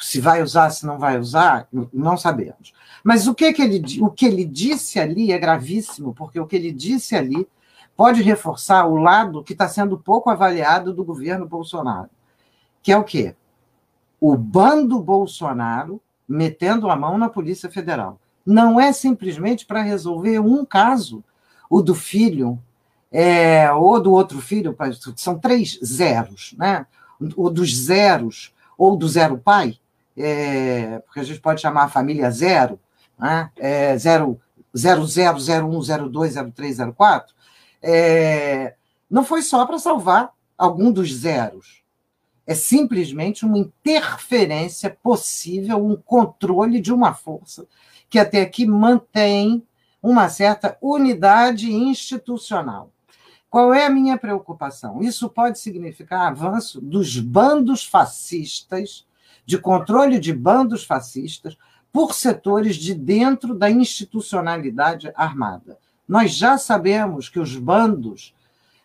Se 0.00 0.20
vai 0.20 0.42
usar, 0.42 0.70
se 0.70 0.86
não 0.86 0.98
vai 0.98 1.18
usar, 1.18 1.68
não 1.92 2.16
sabemos. 2.16 2.72
Mas 3.02 3.26
o 3.26 3.34
que, 3.34 3.52
que 3.52 3.62
ele, 3.62 4.00
o 4.00 4.10
que 4.10 4.26
ele 4.26 4.44
disse 4.44 5.00
ali 5.00 5.32
é 5.32 5.38
gravíssimo, 5.38 6.14
porque 6.14 6.38
o 6.38 6.46
que 6.46 6.56
ele 6.56 6.70
disse 6.70 7.16
ali 7.16 7.48
pode 7.96 8.22
reforçar 8.22 8.86
o 8.86 8.96
lado 8.96 9.42
que 9.42 9.52
está 9.52 9.68
sendo 9.68 9.98
pouco 9.98 10.30
avaliado 10.30 10.94
do 10.94 11.04
governo 11.04 11.46
Bolsonaro, 11.46 12.08
que 12.82 12.92
é 12.92 12.96
o 12.96 13.04
quê? 13.04 13.34
O 14.20 14.36
bando 14.36 15.00
Bolsonaro 15.00 16.00
metendo 16.28 16.88
a 16.88 16.96
mão 16.96 17.18
na 17.18 17.28
Polícia 17.28 17.70
Federal. 17.70 18.18
Não 18.44 18.80
é 18.80 18.92
simplesmente 18.92 19.66
para 19.66 19.82
resolver 19.82 20.38
um 20.38 20.64
caso, 20.64 21.22
o 21.68 21.82
do 21.82 21.94
filho, 21.94 22.58
é, 23.10 23.70
ou 23.72 24.00
do 24.00 24.12
outro 24.12 24.40
filho, 24.40 24.76
são 25.16 25.38
três 25.38 25.78
zeros, 25.84 26.54
né? 26.58 26.86
O 27.36 27.50
dos 27.50 27.74
zeros, 27.76 28.52
ou 28.76 28.96
do 28.96 29.06
zero 29.06 29.38
pai, 29.38 29.78
é, 30.16 30.98
porque 31.00 31.20
a 31.20 31.22
gente 31.22 31.40
pode 31.40 31.60
chamar 31.60 31.84
a 31.84 31.88
família 31.88 32.30
zero, 32.30 32.80
né? 33.22 33.52
É, 33.56 33.96
zero, 33.96 34.40
zero, 34.76 35.06
zero, 35.06 35.38
zero, 35.38 35.66
um, 35.68 35.80
zero, 35.80 36.08
dois, 36.08 36.32
zero, 36.32 36.50
três, 36.50 36.76
zero, 36.76 36.92
quatro, 36.92 37.32
é, 37.80 38.74
não 39.08 39.24
foi 39.24 39.42
só 39.42 39.64
para 39.64 39.78
salvar 39.78 40.32
algum 40.58 40.90
dos 40.90 41.14
zeros. 41.14 41.82
É 42.44 42.54
simplesmente 42.54 43.46
uma 43.46 43.56
interferência 43.58 44.90
possível, 44.90 45.86
um 45.86 45.94
controle 45.94 46.80
de 46.80 46.92
uma 46.92 47.14
força 47.14 47.64
que 48.10 48.18
até 48.18 48.42
aqui 48.42 48.66
mantém 48.66 49.64
uma 50.02 50.28
certa 50.28 50.76
unidade 50.82 51.72
institucional. 51.72 52.90
Qual 53.48 53.72
é 53.72 53.86
a 53.86 53.90
minha 53.90 54.18
preocupação? 54.18 55.00
Isso 55.00 55.28
pode 55.28 55.60
significar 55.60 56.26
avanço 56.26 56.80
dos 56.80 57.18
bandos 57.20 57.84
fascistas, 57.86 59.06
de 59.46 59.58
controle 59.58 60.18
de 60.18 60.32
bandos 60.32 60.84
fascistas, 60.84 61.56
por 61.92 62.14
setores 62.14 62.76
de 62.76 62.94
dentro 62.94 63.54
da 63.54 63.70
institucionalidade 63.70 65.12
armada. 65.14 65.78
Nós 66.08 66.32
já 66.32 66.56
sabemos 66.56 67.28
que 67.28 67.38
os 67.38 67.56
bandos, 67.56 68.34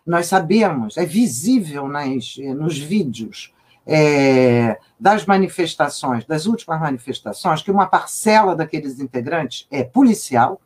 nós 0.06 0.26
sabemos, 0.26 0.96
é 0.96 1.06
visível 1.06 1.88
nas, 1.88 2.36
nos 2.56 2.78
vídeos 2.78 3.52
é, 3.86 4.78
das 5.00 5.24
manifestações, 5.24 6.26
das 6.26 6.44
últimas 6.44 6.78
manifestações, 6.78 7.62
que 7.62 7.70
uma 7.70 7.86
parcela 7.86 8.54
daqueles 8.54 9.00
integrantes 9.00 9.66
é 9.70 9.82
policial, 9.82 10.60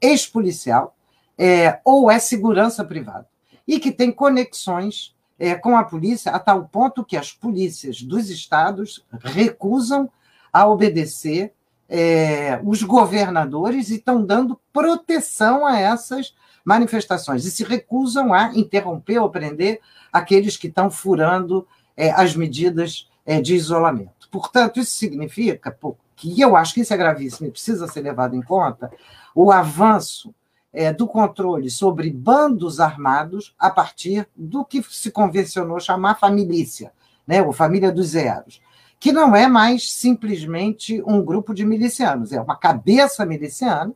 ex-policial, 0.00 0.94
é, 1.38 1.80
ou 1.82 2.10
é 2.10 2.18
segurança 2.18 2.84
privada, 2.84 3.26
e 3.66 3.80
que 3.80 3.90
tem 3.90 4.12
conexões 4.12 5.14
é, 5.38 5.54
com 5.54 5.76
a 5.76 5.84
polícia 5.84 6.32
a 6.32 6.38
tal 6.38 6.66
ponto 6.66 7.04
que 7.04 7.16
as 7.16 7.32
polícias 7.32 8.02
dos 8.02 8.28
estados 8.28 9.04
recusam 9.22 10.10
a 10.52 10.66
obedecer 10.66 11.52
é, 11.88 12.60
os 12.64 12.82
governadores 12.82 13.90
estão 13.90 14.24
dando 14.24 14.60
proteção 14.72 15.66
a 15.66 15.78
essas 15.78 16.34
manifestações 16.64 17.44
e 17.44 17.50
se 17.50 17.62
recusam 17.62 18.34
a 18.34 18.52
interromper 18.54 19.18
ou 19.18 19.30
prender 19.30 19.80
aqueles 20.12 20.56
que 20.56 20.66
estão 20.66 20.90
furando 20.90 21.66
é, 21.96 22.10
as 22.10 22.34
medidas 22.34 23.08
é, 23.24 23.40
de 23.40 23.54
isolamento. 23.54 24.28
Portanto, 24.30 24.80
isso 24.80 24.96
significa 24.96 25.76
que 26.16 26.40
eu 26.40 26.56
acho 26.56 26.74
que 26.74 26.80
isso 26.80 26.92
é 26.92 26.96
gravíssimo 26.96 27.46
e 27.46 27.52
precisa 27.52 27.86
ser 27.86 28.00
levado 28.00 28.34
em 28.34 28.42
conta 28.42 28.90
o 29.34 29.52
avanço 29.52 30.34
é, 30.72 30.92
do 30.92 31.06
controle 31.06 31.70
sobre 31.70 32.10
bandos 32.10 32.80
armados 32.80 33.54
a 33.58 33.70
partir 33.70 34.28
do 34.34 34.64
que 34.64 34.82
se 34.82 35.10
convencionou 35.10 35.78
chamar 35.78 36.18
família, 36.18 36.92
né, 37.26 37.42
ou 37.42 37.52
família 37.52 37.92
dos 37.92 38.08
zeros 38.08 38.60
que 38.98 39.12
não 39.12 39.36
é 39.36 39.46
mais 39.46 39.92
simplesmente 39.92 41.02
um 41.06 41.22
grupo 41.22 41.54
de 41.54 41.64
milicianos, 41.64 42.32
é 42.32 42.40
uma 42.40 42.56
cabeça 42.56 43.24
miliciana, 43.26 43.92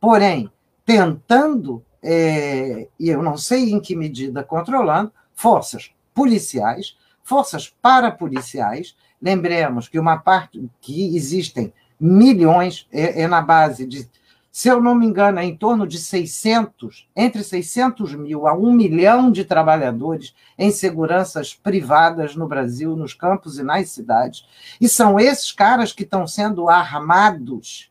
porém, 0.00 0.50
tentando, 0.84 1.84
é, 2.02 2.88
e 2.98 3.08
eu 3.08 3.22
não 3.22 3.36
sei 3.36 3.70
em 3.70 3.80
que 3.80 3.94
medida 3.94 4.42
controlando, 4.42 5.12
forças 5.34 5.92
policiais, 6.12 6.96
forças 7.22 7.72
parapoliciais. 7.80 8.96
Lembremos 9.20 9.88
que 9.88 9.98
uma 9.98 10.18
parte 10.18 10.68
que 10.80 11.16
existem 11.16 11.72
milhões 11.98 12.86
é, 12.92 13.22
é 13.22 13.28
na 13.28 13.40
base 13.40 13.86
de 13.86 14.08
se 14.52 14.68
eu 14.68 14.82
não 14.82 14.94
me 14.94 15.06
engano, 15.06 15.38
é 15.38 15.44
em 15.46 15.56
torno 15.56 15.86
de 15.86 15.98
600, 15.98 17.08
entre 17.16 17.42
600 17.42 18.14
mil 18.14 18.46
a 18.46 18.52
1 18.52 18.70
milhão 18.70 19.32
de 19.32 19.46
trabalhadores 19.46 20.34
em 20.58 20.70
seguranças 20.70 21.54
privadas 21.54 22.36
no 22.36 22.46
Brasil, 22.46 22.94
nos 22.94 23.14
campos 23.14 23.58
e 23.58 23.62
nas 23.62 23.88
cidades. 23.88 24.44
E 24.78 24.90
são 24.90 25.18
esses 25.18 25.52
caras 25.52 25.94
que 25.94 26.02
estão 26.02 26.26
sendo 26.26 26.68
armados 26.68 27.90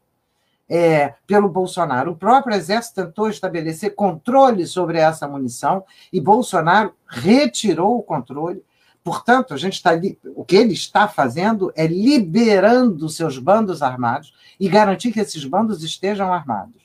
é, 0.69 1.15
pelo 1.25 1.49
Bolsonaro. 1.49 2.11
O 2.11 2.15
próprio 2.15 2.55
Exército 2.55 3.03
tentou 3.03 3.27
estabelecer 3.27 3.95
controle 3.95 4.67
sobre 4.67 4.99
essa 4.99 5.27
munição 5.27 5.83
e 6.13 6.21
Bolsonaro 6.21 6.93
retirou 7.07 7.97
o 7.97 8.03
controle 8.03 8.63
Portanto, 9.03 9.53
a 9.53 9.57
gente 9.57 9.73
está 9.73 9.91
o 10.35 10.45
que 10.45 10.55
ele 10.55 10.73
está 10.73 11.07
fazendo 11.07 11.71
é 11.75 11.87
liberando 11.87 13.09
seus 13.09 13.39
bandos 13.39 13.81
armados 13.81 14.33
e 14.59 14.69
garantir 14.69 15.11
que 15.11 15.19
esses 15.19 15.43
bandos 15.43 15.83
estejam 15.83 16.31
armados. 16.31 16.81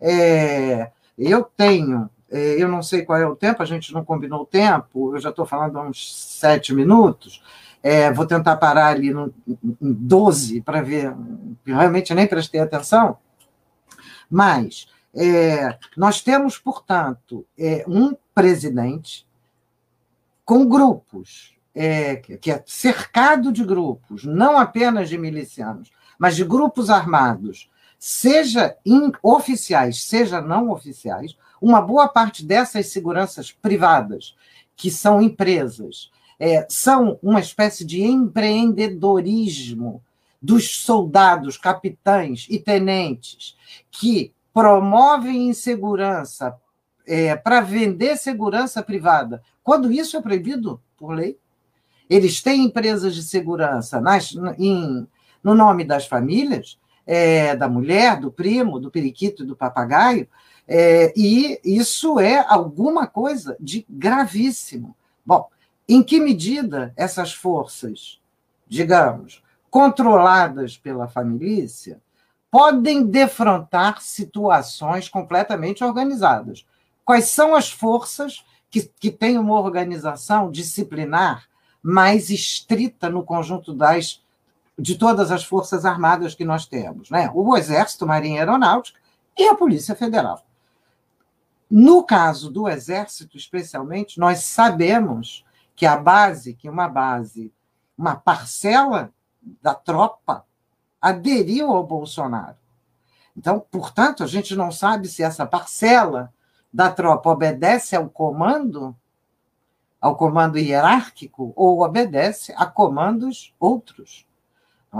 É, 0.00 0.90
eu 1.18 1.42
tenho, 1.42 2.08
é, 2.30 2.62
eu 2.62 2.68
não 2.68 2.82
sei 2.82 3.02
qual 3.02 3.18
é 3.18 3.26
o 3.26 3.34
tempo, 3.34 3.62
a 3.62 3.66
gente 3.66 3.92
não 3.92 4.04
combinou 4.04 4.42
o 4.42 4.46
tempo, 4.46 5.16
eu 5.16 5.20
já 5.20 5.30
estou 5.30 5.44
falando 5.44 5.78
há 5.78 5.82
uns 5.82 6.14
sete 6.38 6.72
minutos. 6.72 7.42
É, 7.82 8.12
vou 8.12 8.26
tentar 8.26 8.56
parar 8.56 8.88
ali 8.88 9.12
no, 9.12 9.32
em 9.46 9.76
12 9.80 10.60
para 10.60 10.82
ver, 10.82 11.14
realmente 11.64 12.14
nem 12.14 12.26
prestei 12.26 12.60
atenção. 12.60 13.18
Mas 14.30 14.88
é, 15.14 15.76
nós 15.96 16.20
temos, 16.20 16.58
portanto, 16.58 17.44
é, 17.58 17.84
um 17.88 18.14
presidente 18.34 19.26
com 20.44 20.68
grupos 20.68 21.55
é, 21.78 22.16
que 22.16 22.50
é 22.50 22.62
cercado 22.64 23.52
de 23.52 23.62
grupos, 23.62 24.24
não 24.24 24.58
apenas 24.58 25.10
de 25.10 25.18
milicianos, 25.18 25.90
mas 26.18 26.34
de 26.34 26.42
grupos 26.42 26.88
armados, 26.88 27.70
seja 27.98 28.74
oficiais, 29.22 30.04
seja 30.04 30.40
não 30.40 30.70
oficiais, 30.70 31.36
uma 31.60 31.82
boa 31.82 32.08
parte 32.08 32.44
dessas 32.44 32.86
seguranças 32.86 33.52
privadas, 33.52 34.34
que 34.74 34.90
são 34.90 35.20
empresas, 35.20 36.10
é, 36.38 36.66
são 36.70 37.18
uma 37.22 37.40
espécie 37.40 37.84
de 37.84 38.02
empreendedorismo 38.02 40.02
dos 40.40 40.82
soldados, 40.82 41.58
capitães 41.58 42.46
e 42.48 42.58
tenentes 42.58 43.54
que 43.90 44.32
promovem 44.52 45.48
insegurança 45.48 46.56
é, 47.06 47.36
para 47.36 47.60
vender 47.60 48.16
segurança 48.16 48.82
privada, 48.82 49.42
quando 49.62 49.92
isso 49.92 50.16
é 50.16 50.22
proibido 50.22 50.80
por 50.96 51.12
lei. 51.12 51.38
Eles 52.08 52.40
têm 52.40 52.64
empresas 52.64 53.14
de 53.14 53.22
segurança 53.22 54.00
nas, 54.00 54.34
em, 54.58 55.06
no 55.42 55.54
nome 55.54 55.84
das 55.84 56.06
famílias, 56.06 56.78
é, 57.06 57.54
da 57.54 57.68
mulher, 57.68 58.18
do 58.18 58.32
primo, 58.32 58.80
do 58.80 58.90
periquito 58.90 59.42
e 59.42 59.46
do 59.46 59.56
papagaio, 59.56 60.28
é, 60.68 61.12
e 61.16 61.60
isso 61.64 62.18
é 62.18 62.44
alguma 62.48 63.06
coisa 63.06 63.56
de 63.60 63.86
gravíssimo. 63.88 64.96
Bom, 65.24 65.48
em 65.88 66.02
que 66.02 66.18
medida 66.18 66.92
essas 66.96 67.32
forças, 67.32 68.20
digamos, 68.66 69.42
controladas 69.70 70.76
pela 70.76 71.06
família, 71.06 72.00
podem 72.50 73.04
defrontar 73.04 74.00
situações 74.00 75.08
completamente 75.08 75.84
organizadas? 75.84 76.66
Quais 77.04 77.26
são 77.26 77.54
as 77.54 77.70
forças 77.70 78.44
que, 78.68 78.90
que 78.98 79.12
têm 79.12 79.38
uma 79.38 79.60
organização 79.60 80.50
disciplinar 80.50 81.46
mais 81.86 82.30
estrita 82.30 83.08
no 83.08 83.22
conjunto 83.22 83.72
das 83.72 84.20
de 84.76 84.98
todas 84.98 85.30
as 85.30 85.44
forças 85.44 85.84
armadas 85.84 86.34
que 86.34 86.44
nós 86.44 86.66
temos, 86.66 87.08
né? 87.10 87.30
O 87.32 87.56
Exército, 87.56 88.06
Marinha 88.06 88.40
Aeronáutica 88.40 88.98
e 89.38 89.48
a 89.48 89.54
Polícia 89.54 89.94
Federal. 89.94 90.44
No 91.70 92.02
caso 92.02 92.50
do 92.50 92.68
Exército, 92.68 93.36
especialmente, 93.36 94.18
nós 94.18 94.40
sabemos 94.40 95.44
que 95.76 95.86
a 95.86 95.96
base, 95.96 96.54
que 96.54 96.68
uma 96.68 96.88
base, 96.88 97.52
uma 97.96 98.16
parcela 98.16 99.12
da 99.62 99.74
tropa 99.74 100.44
aderiu 101.00 101.70
ao 101.70 101.86
Bolsonaro. 101.86 102.56
Então, 103.36 103.64
portanto, 103.70 104.24
a 104.24 104.26
gente 104.26 104.56
não 104.56 104.72
sabe 104.72 105.06
se 105.08 105.22
essa 105.22 105.46
parcela 105.46 106.34
da 106.72 106.90
tropa 106.90 107.30
obedece 107.30 107.94
ao 107.94 108.08
comando, 108.10 108.94
ao 110.00 110.16
comando 110.16 110.58
hierárquico, 110.58 111.52
ou 111.56 111.82
obedece 111.82 112.54
a 112.56 112.66
comandos 112.66 113.54
outros. 113.58 114.26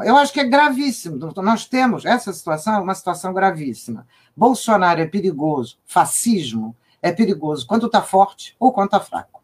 Eu 0.05 0.17
acho 0.17 0.33
que 0.33 0.41
é 0.41 0.45
gravíssimo. 0.45 1.17
Nós 1.37 1.67
temos 1.67 2.05
essa 2.05 2.33
situação, 2.33 2.75
é 2.75 2.81
uma 2.81 2.95
situação 2.95 3.33
gravíssima. 3.33 4.07
Bolsonaro 4.37 5.01
é 5.01 5.07
perigoso, 5.07 5.79
fascismo 5.87 6.77
é 7.01 7.13
perigoso 7.13 7.67
quando 7.67 7.87
está 7.87 8.03
forte 8.03 8.55
ou 8.59 8.73
quando 8.73 8.89
está 8.89 9.01
fraco. 9.01 9.43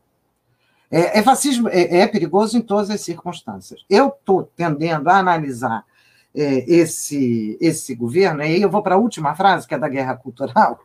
É, 0.91 1.21
é 1.21 1.23
fascismo 1.23 1.69
é, 1.69 2.01
é, 2.01 2.07
perigoso 2.07 2.59
em 2.59 2.61
todas 2.61 2.91
as 2.91 3.01
circunstâncias. 3.01 3.85
Eu 3.89 4.09
estou 4.09 4.43
tendendo 4.55 5.09
a 5.09 5.17
analisar 5.17 5.87
é, 6.35 6.71
esse, 6.71 7.57
esse 7.61 7.95
governo, 7.95 8.43
e 8.43 8.47
aí 8.47 8.63
eu 8.63 8.71
vou 8.71 8.83
para 8.83 8.97
a 8.97 8.99
última 8.99 9.35
frase, 9.35 9.67
que 9.67 9.75
é 9.75 9.79
da 9.79 9.89
guerra 9.89 10.17
cultural. 10.17 10.81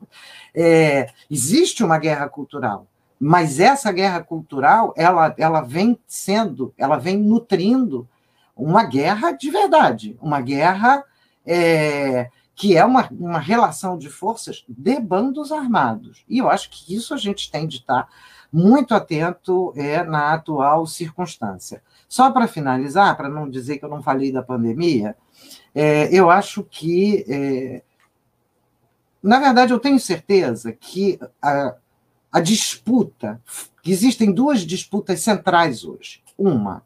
É, 0.56 1.10
existe 1.30 1.84
uma 1.84 1.99
guerra 1.99 2.27
cultural, 2.30 2.88
mas 3.19 3.60
essa 3.60 3.91
guerra 3.91 4.21
cultural 4.21 4.93
ela, 4.95 5.34
ela 5.38 5.62
vem 5.62 5.99
sendo, 6.08 6.73
ela 6.77 6.97
vem 6.97 7.17
nutrindo 7.17 8.08
uma 8.56 8.84
guerra 8.84 9.32
de 9.32 9.49
verdade, 9.49 10.17
uma 10.21 10.41
guerra 10.41 11.03
é, 11.45 12.30
que 12.56 12.75
é 12.75 12.84
uma, 12.84 13.08
uma 13.12 13.39
relação 13.39 13.97
de 13.97 14.10
forças 14.10 14.65
de 14.67 14.99
bandos 14.99 15.51
armados. 15.51 16.25
E 16.27 16.39
eu 16.39 16.49
acho 16.49 16.71
que 16.71 16.95
isso 16.95 17.13
a 17.13 17.17
gente 17.17 17.51
tem 17.51 17.67
de 17.67 17.77
estar 17.77 18.08
muito 18.51 18.95
atento 18.95 19.71
é, 19.75 20.03
na 20.03 20.34
atual 20.34 20.88
circunstância. 20.88 21.84
Só 22.10 22.32
para 22.32 22.47
finalizar, 22.47 23.15
para 23.15 23.30
não 23.30 23.47
dizer 23.47 23.77
que 23.77 23.86
eu 23.86 23.89
não 23.89 24.01
falei 24.01 24.32
da 24.32 24.41
pandemia, 24.41 25.15
é, 25.75 26.10
eu 26.12 26.32
acho 26.32 26.63
que, 26.63 27.23
é, 27.30 27.84
na 29.21 29.39
verdade, 29.39 29.71
eu 29.71 29.80
tenho 29.80 29.99
certeza 29.99 30.71
que 30.71 31.19
a, 31.39 31.75
a 32.38 32.39
disputa, 32.39 33.41
existem 33.84 34.32
duas 34.32 34.62
disputas 34.62 35.21
centrais 35.21 35.84
hoje. 35.84 36.21
Uma, 36.38 36.84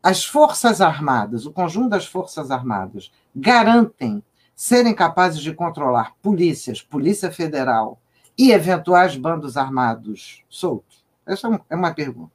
as 0.00 0.24
Forças 0.24 0.80
Armadas, 0.80 1.44
o 1.44 1.50
conjunto 1.50 1.88
das 1.88 2.06
Forças 2.06 2.52
Armadas, 2.52 3.10
garantem 3.34 4.22
serem 4.54 4.94
capazes 4.94 5.40
de 5.42 5.52
controlar 5.52 6.14
polícias, 6.22 6.80
Polícia 6.80 7.32
Federal 7.32 8.00
e 8.38 8.52
eventuais 8.52 9.16
bandos 9.16 9.56
armados 9.56 10.44
soltos? 10.48 11.04
Essa 11.26 11.48
é 11.68 11.74
uma 11.74 11.88
é 11.88 11.94
pergunta. 11.94 12.30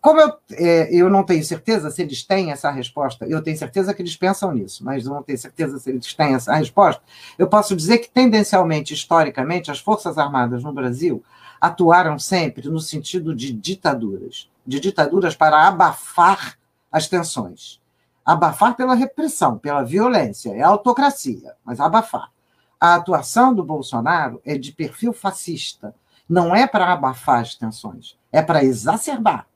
Como 0.00 0.20
eu, 0.20 0.32
é, 0.52 0.92
eu 0.92 1.08
não 1.08 1.22
tenho 1.22 1.44
certeza 1.44 1.90
se 1.92 2.02
eles 2.02 2.24
têm 2.24 2.50
essa 2.50 2.72
resposta, 2.72 3.24
eu 3.26 3.40
tenho 3.40 3.56
certeza 3.56 3.94
que 3.94 4.02
eles 4.02 4.16
pensam 4.16 4.52
nisso, 4.52 4.84
mas 4.84 5.06
eu 5.06 5.12
não 5.12 5.22
tenho 5.22 5.38
certeza 5.38 5.78
se 5.78 5.90
eles 5.90 6.12
têm 6.12 6.34
essa 6.34 6.54
resposta, 6.54 7.02
eu 7.38 7.48
posso 7.48 7.76
dizer 7.76 7.98
que, 7.98 8.10
tendencialmente, 8.10 8.94
historicamente, 8.94 9.70
as 9.70 9.78
Forças 9.78 10.18
Armadas 10.18 10.64
no 10.64 10.72
Brasil 10.72 11.22
atuaram 11.60 12.18
sempre 12.18 12.68
no 12.68 12.80
sentido 12.80 13.34
de 13.34 13.52
ditaduras 13.52 14.50
de 14.66 14.78
ditaduras 14.80 15.34
para 15.34 15.66
abafar 15.66 16.58
as 16.92 17.08
tensões 17.08 17.80
abafar 18.28 18.76
pela 18.76 18.94
repressão, 18.94 19.56
pela 19.56 19.82
violência, 19.82 20.50
é 20.50 20.60
autocracia, 20.60 21.54
mas 21.64 21.80
abafar. 21.80 22.30
A 22.78 22.94
atuação 22.94 23.54
do 23.54 23.64
Bolsonaro 23.64 24.38
é 24.44 24.58
de 24.58 24.70
perfil 24.70 25.14
fascista. 25.14 25.94
Não 26.28 26.54
é 26.54 26.66
para 26.66 26.92
abafar 26.92 27.40
as 27.40 27.54
tensões, 27.54 28.18
é 28.30 28.42
para 28.42 28.62
exacerbar, 28.62 29.46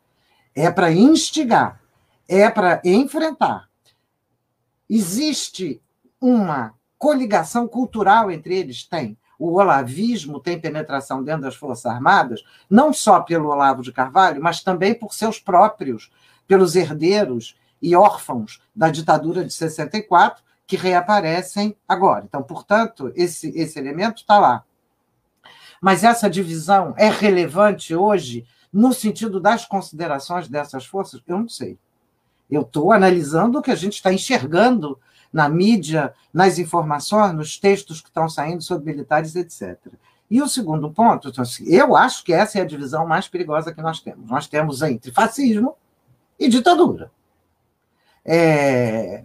é 0.54 0.70
para 0.70 0.90
instigar, 0.90 1.82
é 2.26 2.48
para 2.48 2.80
enfrentar. 2.82 3.68
Existe 4.88 5.82
uma 6.18 6.72
coligação 6.96 7.68
cultural 7.68 8.30
entre 8.30 8.56
eles? 8.56 8.84
Tem. 8.84 9.18
O 9.42 9.58
olavismo 9.58 10.38
tem 10.38 10.56
penetração 10.56 11.20
dentro 11.20 11.42
das 11.42 11.56
Forças 11.56 11.86
Armadas, 11.86 12.44
não 12.70 12.92
só 12.92 13.18
pelo 13.18 13.48
Olavo 13.48 13.82
de 13.82 13.90
Carvalho, 13.90 14.40
mas 14.40 14.62
também 14.62 14.94
por 14.94 15.12
seus 15.12 15.40
próprios, 15.40 16.12
pelos 16.46 16.76
herdeiros 16.76 17.56
e 17.82 17.96
órfãos 17.96 18.62
da 18.72 18.88
ditadura 18.88 19.44
de 19.44 19.52
64 19.52 20.44
que 20.64 20.76
reaparecem 20.76 21.76
agora. 21.88 22.24
Então, 22.24 22.40
portanto, 22.40 23.10
esse, 23.16 23.48
esse 23.58 23.76
elemento 23.80 24.18
está 24.18 24.38
lá. 24.38 24.62
Mas 25.80 26.04
essa 26.04 26.30
divisão 26.30 26.94
é 26.96 27.10
relevante 27.10 27.96
hoje 27.96 28.46
no 28.72 28.92
sentido 28.92 29.40
das 29.40 29.66
considerações 29.66 30.46
dessas 30.46 30.86
forças? 30.86 31.20
Eu 31.26 31.38
não 31.40 31.48
sei. 31.48 31.76
Eu 32.48 32.62
estou 32.62 32.92
analisando 32.92 33.58
o 33.58 33.62
que 33.62 33.72
a 33.72 33.74
gente 33.74 33.94
está 33.94 34.12
enxergando 34.12 35.00
na 35.32 35.48
mídia, 35.48 36.12
nas 36.32 36.58
informações, 36.58 37.34
nos 37.34 37.58
textos 37.58 38.00
que 38.00 38.08
estão 38.08 38.28
saindo 38.28 38.62
sobre 38.62 38.92
militares, 38.92 39.34
etc. 39.34 39.78
E 40.30 40.40
o 40.40 40.48
segundo 40.48 40.90
ponto, 40.90 41.28
então, 41.28 41.42
assim, 41.42 41.64
eu 41.66 41.94
acho 41.96 42.24
que 42.24 42.32
essa 42.32 42.58
é 42.58 42.62
a 42.62 42.66
divisão 42.66 43.06
mais 43.06 43.28
perigosa 43.28 43.72
que 43.72 43.82
nós 43.82 44.00
temos. 44.00 44.30
Nós 44.30 44.46
temos 44.46 44.82
entre 44.82 45.12
fascismo 45.12 45.74
e 46.38 46.48
ditadura. 46.48 47.10
É, 48.24 49.24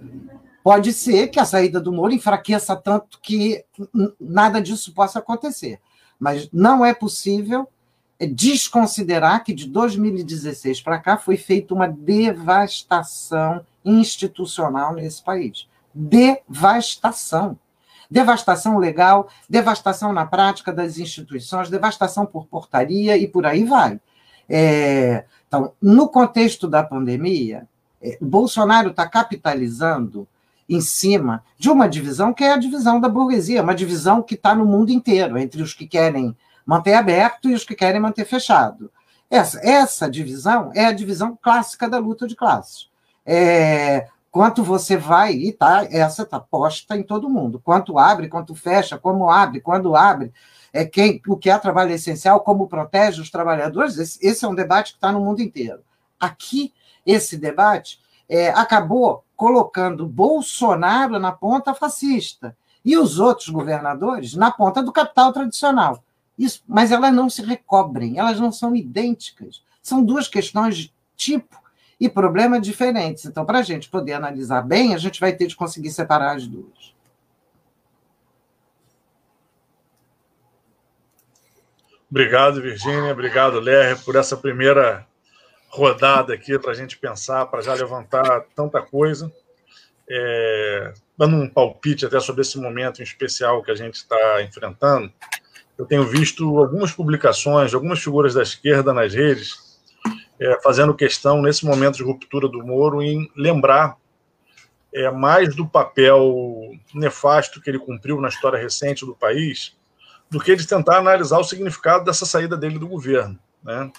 pode 0.64 0.92
ser 0.92 1.28
que 1.28 1.40
a 1.40 1.46
saída 1.46 1.80
do 1.80 1.94
Moro 1.94 2.14
enfraqueça 2.14 2.76
tanto 2.76 3.20
que 3.22 3.64
nada 4.20 4.62
disso 4.62 4.94
possa 4.94 5.20
acontecer. 5.20 5.80
Mas 6.20 6.50
não 6.52 6.84
é 6.84 6.94
possível 6.94 7.68
desconsiderar 8.20 9.44
que 9.44 9.54
de 9.54 9.68
2016 9.68 10.82
para 10.82 10.98
cá 11.00 11.18
foi 11.18 11.38
feita 11.38 11.74
uma 11.74 11.88
devastação 11.88 13.64
institucional 13.86 14.94
nesse 14.94 15.24
país. 15.24 15.68
Devastação. 15.98 17.58
Devastação 18.10 18.78
legal, 18.78 19.28
devastação 19.50 20.14
na 20.14 20.26
prática 20.26 20.72
das 20.72 20.98
instituições, 20.98 21.70
devastação 21.70 22.26
por 22.26 22.46
portaria 22.46 23.18
e 23.18 23.28
por 23.28 23.46
aí 23.46 23.66
vai. 23.66 24.00
É, 24.48 25.26
então, 25.48 25.74
no 25.82 26.08
contexto 26.08 26.68
da 26.68 26.84
pandemia, 26.84 27.68
é, 28.02 28.18
Bolsonaro 28.22 28.92
está 28.92 29.08
capitalizando 29.08 30.28
em 30.70 30.80
cima 30.80 31.44
de 31.58 31.70
uma 31.70 31.88
divisão 31.88 32.34
que 32.34 32.44
é 32.44 32.54
a 32.54 32.58
divisão 32.58 33.00
da 33.00 33.10
burguesia, 33.10 33.64
uma 33.64 33.76
divisão 33.76 34.22
que 34.22 34.36
está 34.36 34.54
no 34.54 34.66
mundo 34.66 34.92
inteiro, 34.92 35.38
entre 35.38 35.62
os 35.62 35.74
que 35.74 35.88
querem 35.88 36.36
manter 36.66 36.94
aberto 36.94 37.50
e 37.50 37.54
os 37.54 37.64
que 37.64 37.76
querem 37.76 38.00
manter 38.00 38.26
fechado. 38.26 38.92
Essa, 39.30 39.60
essa 39.62 40.10
divisão 40.10 40.72
é 40.74 40.86
a 40.86 40.92
divisão 40.92 41.38
clássica 41.42 41.90
da 41.90 41.98
luta 41.98 42.28
de 42.28 42.36
classes. 42.36 42.90
É, 43.26 44.08
quanto 44.38 44.64
você 44.64 44.96
vai, 44.96 45.34
e 45.34 45.52
tá, 45.52 45.88
essa 45.90 46.22
está 46.22 46.40
posta 46.40 46.96
em 46.96 47.02
todo 47.02 47.28
mundo. 47.28 47.60
Quanto 47.60 47.98
abre, 47.98 48.30
quanto 48.30 48.54
fecha, 48.54 48.96
como 48.96 49.32
abre, 49.32 49.60
quando 49.60 49.96
abre, 49.96 50.32
é 50.72 50.86
quem, 50.86 51.20
o 51.28 51.36
que 51.36 51.50
é 51.50 51.58
trabalho 51.58 51.92
essencial, 51.92 52.42
como 52.42 52.68
protege 52.68 53.20
os 53.20 53.32
trabalhadores. 53.32 53.98
Esse, 53.98 54.20
esse 54.24 54.46
é 54.46 54.48
um 54.48 54.54
debate 54.54 54.92
que 54.92 54.98
está 54.98 55.12
no 55.12 55.22
mundo 55.22 55.42
inteiro. 55.42 55.80
Aqui 56.20 56.72
esse 57.04 57.36
debate 57.36 58.00
é, 58.30 58.50
acabou 58.50 59.24
colocando 59.36 60.06
Bolsonaro 60.06 61.18
na 61.18 61.32
ponta 61.32 61.74
fascista 61.74 62.56
e 62.86 62.96
os 62.96 63.18
outros 63.18 63.50
governadores 63.50 64.36
na 64.36 64.52
ponta 64.52 64.84
do 64.84 64.92
capital 64.92 65.34
tradicional. 65.34 66.04
Isso, 66.38 66.62
mas 66.68 66.92
elas 66.92 67.12
não 67.12 67.28
se 67.28 67.42
recobrem, 67.42 68.20
elas 68.20 68.40
não 68.40 68.52
são 68.52 68.76
idênticas. 68.76 69.64
São 69.82 70.04
duas 70.04 70.28
questões 70.28 70.94
tipo 71.16 71.58
e 72.00 72.08
problemas 72.08 72.62
diferentes. 72.62 73.26
Então, 73.26 73.46
para 73.46 73.60
a 73.60 73.64
gente 73.64 73.90
poder 73.90 74.14
analisar 74.14 74.62
bem, 74.62 74.94
a 74.94 74.98
gente 74.98 75.20
vai 75.20 75.34
ter 75.34 75.48
de 75.48 75.56
conseguir 75.56 75.90
separar 75.90 76.36
as 76.36 76.48
duas. 76.48 76.96
Obrigado, 82.10 82.62
Virgínia. 82.62 83.12
Obrigado, 83.12 83.60
Ler, 83.60 83.98
por 84.04 84.16
essa 84.16 84.38
primeira 84.38 85.06
rodada 85.70 86.34
aqui 86.34 86.58
para 86.58 86.72
a 86.72 86.76
gente 86.76 86.98
pensar, 86.98 87.46
para 87.48 87.62
já 87.62 87.74
levantar 87.74 88.46
tanta 88.56 88.82
coisa. 88.82 89.32
É, 90.10 90.94
dando 91.18 91.36
um 91.36 91.50
palpite 91.50 92.06
até 92.06 92.18
sobre 92.22 92.42
esse 92.42 92.58
momento 92.58 93.02
em 93.02 93.04
especial 93.04 93.62
que 93.62 93.72
a 93.72 93.76
gente 93.76 93.96
está 93.96 94.42
enfrentando, 94.42 95.12
eu 95.78 95.86
tenho 95.86 96.06
visto 96.06 96.58
algumas 96.58 96.94
publicações 96.94 97.74
algumas 97.74 98.00
figuras 98.00 98.34
da 98.34 98.42
esquerda 98.42 98.94
nas 98.94 99.14
redes 99.14 99.67
é, 100.40 100.60
fazendo 100.62 100.94
questão, 100.94 101.42
nesse 101.42 101.66
momento 101.66 101.96
de 101.98 102.04
ruptura 102.04 102.48
do 102.48 102.66
Moro, 102.66 103.02
em 103.02 103.30
lembrar 103.36 103.98
é, 104.94 105.10
mais 105.12 105.56
do 105.56 105.68
papel 105.68 106.72
nefasto 106.94 107.62
que 107.62 107.70
ele 107.70 107.80
cumpriu 107.80 108.22
na 108.22 108.30
história 108.30 108.60
recente 108.60 109.06
do 109.06 109.16
país 109.16 109.76
do 110.30 110.40
que 110.40 110.56
de 110.56 110.68
tentar 110.68 110.98
analisar 110.98 111.40
o 111.40 111.44
significado 111.44 112.04
dessa 112.04 112.26
saída 112.26 112.58
dele 112.58 112.78
do 112.78 112.88
governo. 112.88 113.40
Né? 113.64 113.92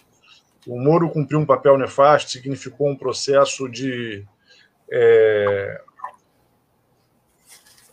O 0.67 0.79
Moro 0.79 1.09
cumpriu 1.09 1.39
um 1.39 1.47
papel 1.47 1.79
nefasto, 1.79 2.31
significou 2.31 2.89
um 2.89 2.97
processo 2.97 3.69
de 3.69 4.27
é, 4.91 5.81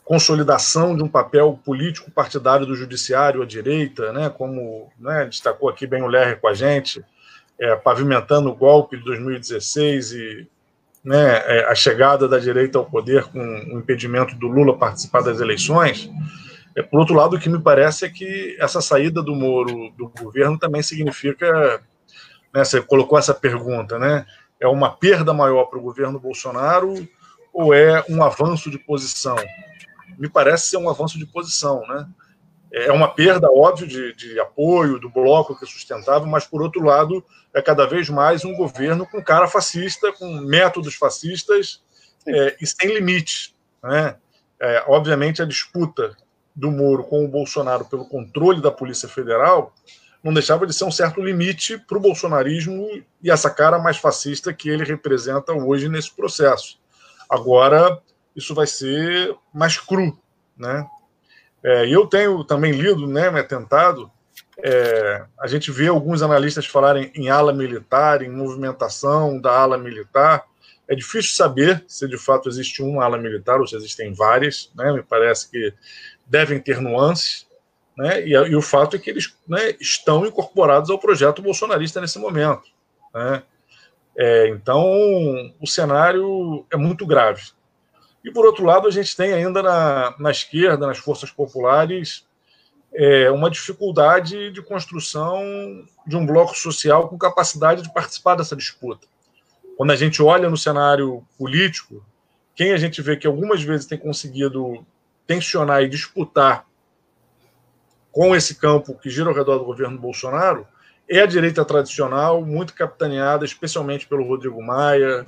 consolidação 0.04 0.96
de 0.96 1.02
um 1.02 1.08
papel 1.08 1.58
político 1.64 2.10
partidário 2.10 2.66
do 2.66 2.76
judiciário 2.76 3.42
à 3.42 3.46
direita, 3.46 4.12
né, 4.12 4.30
como 4.30 4.92
né, 4.98 5.26
destacou 5.26 5.68
aqui 5.68 5.86
bem 5.86 6.02
o 6.02 6.06
Lerre 6.06 6.36
com 6.36 6.48
a 6.48 6.54
gente, 6.54 7.04
é, 7.58 7.74
pavimentando 7.76 8.50
o 8.50 8.54
golpe 8.54 8.96
de 8.96 9.04
2016 9.04 10.12
e 10.12 10.48
né, 11.04 11.42
é, 11.46 11.70
a 11.70 11.74
chegada 11.74 12.26
da 12.26 12.38
direita 12.38 12.78
ao 12.78 12.84
poder 12.84 13.24
com 13.24 13.38
o 13.38 13.78
impedimento 13.78 14.34
do 14.34 14.48
Lula 14.48 14.76
participar 14.76 15.22
das 15.22 15.40
eleições. 15.40 16.10
É, 16.74 16.82
por 16.82 17.00
outro 17.00 17.14
lado, 17.14 17.36
o 17.36 17.38
que 17.38 17.48
me 17.48 17.60
parece 17.60 18.04
é 18.04 18.08
que 18.08 18.56
essa 18.60 18.80
saída 18.80 19.22
do 19.22 19.34
Moro 19.34 19.90
do 19.96 20.08
governo 20.20 20.58
também 20.58 20.82
significa, 20.82 21.80
né, 22.52 22.64
você 22.64 22.82
colocou 22.82 23.18
essa 23.18 23.32
pergunta, 23.32 23.98
né, 23.98 24.26
é 24.60 24.66
uma 24.66 24.90
perda 24.90 25.32
maior 25.32 25.66
para 25.66 25.78
o 25.78 25.82
governo 25.82 26.18
Bolsonaro 26.18 27.06
ou 27.52 27.72
é 27.72 28.04
um 28.08 28.22
avanço 28.22 28.70
de 28.70 28.78
posição? 28.78 29.36
Me 30.18 30.28
parece 30.28 30.70
ser 30.70 30.76
um 30.76 30.88
avanço 30.88 31.18
de 31.18 31.26
posição, 31.26 31.86
né? 31.86 32.06
É 32.78 32.92
uma 32.92 33.08
perda, 33.08 33.50
óbvio, 33.50 33.86
de, 33.86 34.12
de 34.14 34.38
apoio 34.38 35.00
do 35.00 35.08
bloco 35.08 35.58
que 35.58 35.64
sustentava, 35.64 36.26
mas, 36.26 36.46
por 36.46 36.60
outro 36.60 36.84
lado, 36.84 37.24
é 37.54 37.62
cada 37.62 37.86
vez 37.86 38.10
mais 38.10 38.44
um 38.44 38.54
governo 38.54 39.06
com 39.06 39.24
cara 39.24 39.48
fascista, 39.48 40.12
com 40.12 40.30
métodos 40.42 40.94
fascistas 40.94 41.82
é, 42.28 42.54
e 42.60 42.66
sem 42.66 42.92
limite. 42.92 43.56
Né? 43.82 44.16
É, 44.60 44.84
obviamente, 44.88 45.40
a 45.40 45.46
disputa 45.46 46.14
do 46.54 46.70
Moro 46.70 47.04
com 47.04 47.24
o 47.24 47.28
Bolsonaro 47.28 47.86
pelo 47.86 48.04
controle 48.04 48.60
da 48.60 48.70
Polícia 48.70 49.08
Federal 49.08 49.72
não 50.22 50.34
deixava 50.34 50.66
de 50.66 50.74
ser 50.74 50.84
um 50.84 50.90
certo 50.90 51.22
limite 51.22 51.78
para 51.78 51.96
o 51.96 52.00
bolsonarismo 52.00 52.90
e 53.22 53.30
essa 53.30 53.48
cara 53.48 53.78
mais 53.78 53.96
fascista 53.96 54.52
que 54.52 54.68
ele 54.68 54.84
representa 54.84 55.54
hoje 55.54 55.88
nesse 55.88 56.14
processo. 56.14 56.78
Agora, 57.26 58.02
isso 58.34 58.54
vai 58.54 58.66
ser 58.66 59.34
mais 59.54 59.78
cru, 59.78 60.18
né? 60.58 60.86
É, 61.66 61.84
e 61.84 61.92
eu 61.92 62.06
tenho 62.06 62.44
também 62.44 62.70
lido, 62.70 63.08
né, 63.08 63.28
me 63.28 63.40
atentado, 63.40 64.08
é, 64.62 65.24
a 65.36 65.48
gente 65.48 65.72
vê 65.72 65.88
alguns 65.88 66.22
analistas 66.22 66.64
falarem 66.64 67.10
em 67.12 67.28
ala 67.28 67.52
militar, 67.52 68.22
em 68.22 68.30
movimentação 68.30 69.40
da 69.40 69.50
ala 69.50 69.76
militar. 69.76 70.44
É 70.86 70.94
difícil 70.94 71.32
saber 71.34 71.84
se 71.88 72.06
de 72.08 72.16
fato 72.16 72.48
existe 72.48 72.84
uma 72.84 73.04
ala 73.04 73.18
militar 73.18 73.60
ou 73.60 73.66
se 73.66 73.74
existem 73.74 74.14
várias, 74.14 74.70
né? 74.76 74.92
Me 74.92 75.02
parece 75.02 75.50
que 75.50 75.74
devem 76.24 76.60
ter 76.60 76.80
nuances, 76.80 77.48
né? 77.98 78.24
E, 78.24 78.30
e 78.30 78.54
o 78.54 78.62
fato 78.62 78.94
é 78.94 78.98
que 79.00 79.10
eles 79.10 79.36
né, 79.48 79.74
estão 79.80 80.24
incorporados 80.24 80.88
ao 80.88 81.00
projeto 81.00 81.42
bolsonarista 81.42 82.00
nesse 82.00 82.20
momento. 82.20 82.62
Né? 83.12 83.42
É, 84.16 84.48
então, 84.48 84.84
o 85.60 85.66
cenário 85.66 86.64
é 86.70 86.76
muito 86.76 87.04
grave. 87.04 87.42
E, 88.26 88.30
por 88.32 88.44
outro 88.44 88.64
lado, 88.64 88.88
a 88.88 88.90
gente 88.90 89.16
tem 89.16 89.32
ainda 89.32 89.62
na, 89.62 90.12
na 90.18 90.32
esquerda, 90.32 90.84
nas 90.84 90.98
forças 90.98 91.30
populares, 91.30 92.26
é, 92.92 93.30
uma 93.30 93.48
dificuldade 93.48 94.50
de 94.50 94.60
construção 94.60 95.40
de 96.04 96.16
um 96.16 96.26
bloco 96.26 96.58
social 96.58 97.08
com 97.08 97.16
capacidade 97.16 97.82
de 97.82 97.94
participar 97.94 98.34
dessa 98.34 98.56
disputa. 98.56 99.06
Quando 99.76 99.92
a 99.92 99.96
gente 99.96 100.20
olha 100.20 100.50
no 100.50 100.56
cenário 100.56 101.24
político, 101.38 102.04
quem 102.52 102.72
a 102.72 102.76
gente 102.76 103.00
vê 103.00 103.16
que 103.16 103.28
algumas 103.28 103.62
vezes 103.62 103.86
tem 103.86 103.96
conseguido 103.96 104.84
tensionar 105.24 105.84
e 105.84 105.88
disputar 105.88 106.66
com 108.10 108.34
esse 108.34 108.56
campo 108.56 108.98
que 108.98 109.08
gira 109.08 109.28
ao 109.28 109.36
redor 109.36 109.58
do 109.58 109.64
governo 109.64 110.00
Bolsonaro 110.00 110.66
é 111.08 111.20
a 111.20 111.26
direita 111.26 111.64
tradicional, 111.64 112.44
muito 112.44 112.74
capitaneada, 112.74 113.44
especialmente 113.44 114.08
pelo 114.08 114.26
Rodrigo 114.26 114.60
Maia, 114.60 115.24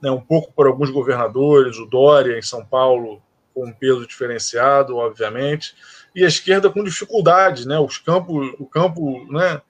né, 0.00 0.10
um 0.10 0.20
pouco 0.20 0.52
por 0.52 0.66
alguns 0.66 0.90
governadores, 0.90 1.78
o 1.78 1.86
Dória 1.86 2.38
em 2.38 2.42
São 2.42 2.64
Paulo 2.64 3.22
com 3.54 3.66
um 3.66 3.72
peso 3.72 4.06
diferenciado, 4.06 4.96
obviamente, 4.96 5.74
e 6.14 6.24
a 6.24 6.28
esquerda 6.28 6.70
com 6.70 6.84
dificuldade, 6.84 7.66
né, 7.66 7.78
os 7.78 7.98
campos, 7.98 8.54
o 8.58 8.66
campo, 8.66 9.26
né, 9.32 9.60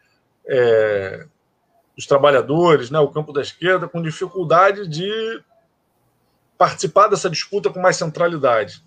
é, 0.46 1.26
dos 1.96 2.06
trabalhadores, 2.06 2.90
né, 2.90 2.98
o 2.98 3.08
campo 3.08 3.32
da 3.32 3.40
esquerda 3.40 3.88
com 3.88 4.02
dificuldade 4.02 4.86
de 4.86 5.42
participar 6.56 7.08
dessa 7.08 7.28
disputa 7.28 7.70
com 7.70 7.80
mais 7.80 7.96
centralidade. 7.96 8.82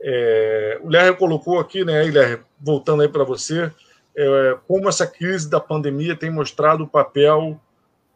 É, 0.00 0.78
o 0.82 0.88
Lerre 0.88 1.14
colocou 1.14 1.58
aqui, 1.58 1.84
né, 1.84 2.02
Lerre, 2.02 2.40
voltando 2.60 3.02
aí 3.02 3.08
para 3.08 3.24
você, 3.24 3.70
é, 4.16 4.58
como 4.66 4.88
essa 4.88 5.06
crise 5.06 5.48
da 5.48 5.60
pandemia 5.60 6.16
tem 6.16 6.30
mostrado 6.30 6.84
o 6.84 6.88
papel 6.88 7.60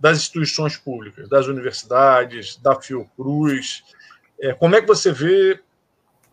das 0.01 0.19
instituições 0.19 0.77
públicas, 0.77 1.29
das 1.29 1.47
universidades, 1.47 2.57
da 2.57 2.81
Fiocruz. 2.81 3.85
É, 4.41 4.55
como 4.55 4.75
é 4.75 4.81
que 4.81 4.89
você 4.89 5.13
vê 5.13 5.61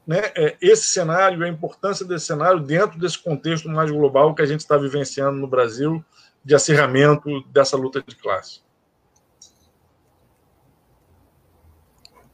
né, 0.06 0.32
é, 0.36 0.58
esse 0.62 0.86
cenário, 0.86 1.44
a 1.44 1.50
importância 1.50 2.06
desse 2.06 2.26
cenário 2.28 2.62
dentro 2.62 2.98
desse 2.98 3.20
contexto 3.20 3.68
mais 3.68 3.92
global 3.92 4.34
que 4.34 4.42
a 4.42 4.46
gente 4.46 4.62
está 4.62 4.78
vivenciando 4.78 5.38
no 5.38 5.48
Brasil 5.48 6.04
de 6.44 6.56
acirramento 6.56 7.42
dessa 7.50 7.76
luta 7.76 8.02
de 8.02 8.16
classe? 8.16 8.62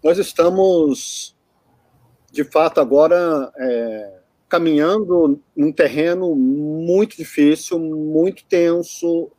Nós 0.04 0.17
estamos 0.17 1.36
de 2.34 2.43
fato, 2.43 2.82
agora 2.82 3.54
é, 3.56 4.19
caminhando 4.50 5.39
num 5.56 5.72
terreno 5.72 6.36
muito 6.36 7.15
difícil, 7.15 7.78
muito 7.78 8.43
tenso. 8.46 9.32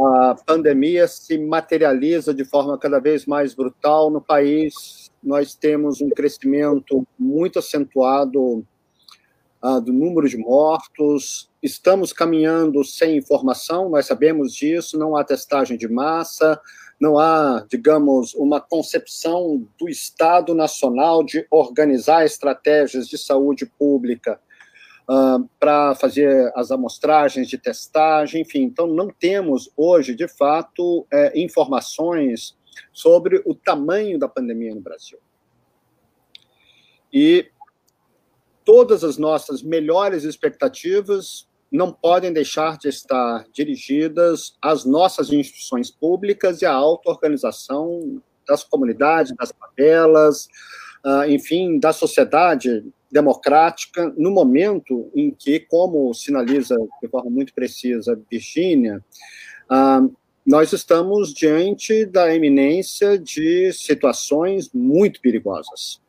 A 0.00 0.36
pandemia 0.46 1.08
se 1.08 1.36
materializa 1.36 2.32
de 2.32 2.44
forma 2.44 2.78
cada 2.78 3.00
vez 3.00 3.26
mais 3.26 3.52
brutal 3.52 4.10
no 4.10 4.20
país. 4.20 5.10
Nós 5.20 5.56
temos 5.56 6.00
um 6.00 6.08
crescimento 6.08 7.04
muito 7.18 7.58
acentuado 7.58 8.64
uh, 9.60 9.80
do 9.80 9.92
número 9.92 10.28
de 10.28 10.36
mortos. 10.36 11.50
Estamos 11.60 12.12
caminhando 12.12 12.84
sem 12.84 13.16
informação, 13.16 13.88
nós 13.90 14.06
sabemos 14.06 14.54
disso, 14.54 14.96
não 14.96 15.16
há 15.16 15.24
testagem 15.24 15.76
de 15.76 15.88
massa, 15.88 16.60
não 17.00 17.18
há, 17.18 17.66
digamos, 17.68 18.34
uma 18.34 18.60
concepção 18.60 19.66
do 19.76 19.88
Estado 19.88 20.54
Nacional 20.54 21.24
de 21.24 21.44
organizar 21.50 22.24
estratégias 22.24 23.08
de 23.08 23.18
saúde 23.18 23.66
pública 23.66 24.40
uh, 25.08 25.48
para 25.58 25.94
fazer 25.94 26.52
as 26.54 26.70
amostragens 26.70 27.48
de 27.48 27.56
testagem, 27.56 28.42
enfim. 28.42 28.62
Então, 28.62 28.86
não 28.86 29.08
temos 29.08 29.70
hoje, 29.76 30.14
de 30.14 30.28
fato, 30.28 31.06
é, 31.12 31.38
informações 31.40 32.56
sobre 32.92 33.42
o 33.44 33.54
tamanho 33.54 34.18
da 34.18 34.28
pandemia 34.28 34.74
no 34.74 34.80
Brasil. 34.80 35.18
E 37.12 37.50
todas 38.64 39.02
as 39.02 39.16
nossas 39.16 39.62
melhores 39.62 40.24
expectativas 40.24 41.48
não 41.70 41.92
podem 41.92 42.32
deixar 42.32 42.78
de 42.78 42.88
estar 42.88 43.46
dirigidas 43.52 44.56
às 44.60 44.84
nossas 44.84 45.32
instituições 45.32 45.90
públicas 45.90 46.62
e 46.62 46.66
à 46.66 46.72
auto-organização 46.72 48.22
das 48.46 48.64
comunidades, 48.64 49.34
das 49.36 49.52
favelas, 49.52 50.48
enfim, 51.28 51.78
da 51.78 51.92
sociedade 51.92 52.84
democrática, 53.10 54.12
no 54.16 54.30
momento 54.30 55.10
em 55.14 55.30
que, 55.30 55.60
como 55.60 56.12
sinaliza 56.12 56.76
de 57.02 57.08
forma 57.08 57.30
muito 57.30 57.54
precisa 57.54 58.20
Virginia, 58.30 59.02
ah, 59.68 60.06
nós 60.46 60.72
estamos 60.72 61.32
diante 61.34 62.06
da 62.06 62.34
eminência 62.34 63.18
de 63.18 63.72
situações 63.72 64.70
muito 64.72 65.20
perigosas. 65.20 66.00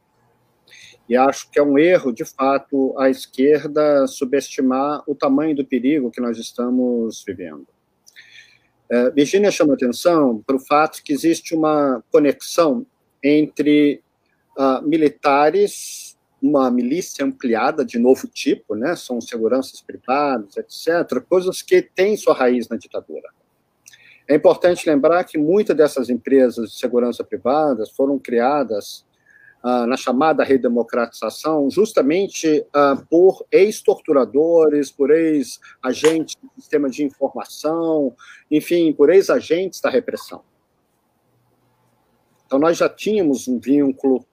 E 1.10 1.18
acho 1.18 1.50
que 1.50 1.60
é 1.60 1.64
um 1.64 1.78
erro, 1.78 2.14
de 2.14 2.24
fato, 2.24 2.94
a 2.98 3.10
esquerda 3.10 4.06
subestimar 4.08 5.04
o 5.08 5.16
tamanho 5.16 5.56
do 5.56 5.66
perigo 5.66 6.12
que 6.12 6.22
nós 6.22 6.38
estamos 6.38 7.24
vivendo. 7.26 7.68
É, 8.90 9.10
Virginia 9.12 9.52
chama 9.52 9.74
atenção 9.74 10.42
para 10.46 10.56
o 10.56 10.60
fato 10.60 11.04
que 11.04 11.12
existe 11.12 11.54
uma 11.54 12.04
conexão 12.12 12.86
entre 13.24 14.02
uh, 14.60 14.86
militares, 14.86 16.18
uma 16.42 16.70
milícia 16.70 17.26
ampliada 17.26 17.86
de 17.86 17.98
novo 17.98 18.28
tipo, 18.28 18.76
né, 18.76 18.96
são 18.96 19.22
seguranças 19.22 19.82
privadas, 19.82 20.58
etc., 20.58 21.22
coisas 21.28 21.62
que 21.62 21.82
têm 21.82 22.18
sua 22.18 22.34
raiz 22.34 22.68
na 22.68 22.76
ditadura. 22.76 23.30
É 24.28 24.36
importante 24.36 24.88
lembrar 24.88 25.24
que 25.24 25.38
muitas 25.38 25.76
dessas 25.76 26.10
empresas 26.10 26.72
de 26.72 26.78
segurança 26.78 27.24
privadas 27.24 27.90
foram 27.90 28.20
criadas 28.20 29.04
ah, 29.64 29.88
na 29.88 29.98
chamada 29.98 30.44
redemocratização, 30.44 31.70
justamente 31.70 32.64
ah, 32.72 33.04
por 33.10 33.44
ex-torturadores, 33.52 34.92
por 34.92 35.10
ex-agentes 35.10 36.36
do 36.36 36.50
sistema 36.62 36.90
de 36.90 37.04
informação, 37.04 38.16
enfim, 38.52 38.94
por 38.94 39.10
ex-agentes 39.10 39.82
da 39.82 39.90
repressão. 39.90 40.44
Então, 42.46 42.60
nós 42.60 42.78
já 42.78 42.88
tínhamos 42.88 43.48
um 43.48 43.60
vínculo 43.60 44.26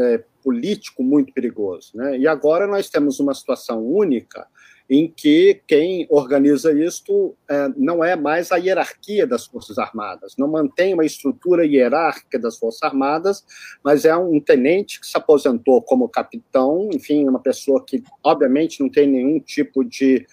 é, 0.00 0.24
político 0.42 1.02
muito 1.02 1.32
perigoso. 1.32 1.92
Né? 1.94 2.18
E 2.18 2.26
agora 2.26 2.66
nós 2.66 2.88
temos 2.88 3.20
uma 3.20 3.34
situação 3.34 3.84
única 3.84 4.46
em 4.88 5.06
que 5.06 5.60
quem 5.68 6.04
organiza 6.10 6.72
isto 6.72 7.36
é, 7.48 7.68
não 7.76 8.02
é 8.02 8.16
mais 8.16 8.50
a 8.50 8.56
hierarquia 8.56 9.24
das 9.24 9.46
Forças 9.46 9.78
Armadas, 9.78 10.34
não 10.36 10.48
mantém 10.48 10.94
uma 10.94 11.04
estrutura 11.04 11.64
hierárquica 11.64 12.40
das 12.40 12.58
Forças 12.58 12.82
Armadas, 12.82 13.44
mas 13.84 14.04
é 14.04 14.16
um 14.16 14.40
tenente 14.40 14.98
que 14.98 15.06
se 15.06 15.16
aposentou 15.16 15.80
como 15.80 16.08
capitão, 16.08 16.90
enfim, 16.92 17.28
uma 17.28 17.38
pessoa 17.38 17.84
que, 17.86 18.02
obviamente, 18.24 18.80
não 18.80 18.90
tem 18.90 19.06
nenhum 19.06 19.38
tipo 19.38 19.84
de 19.84 20.26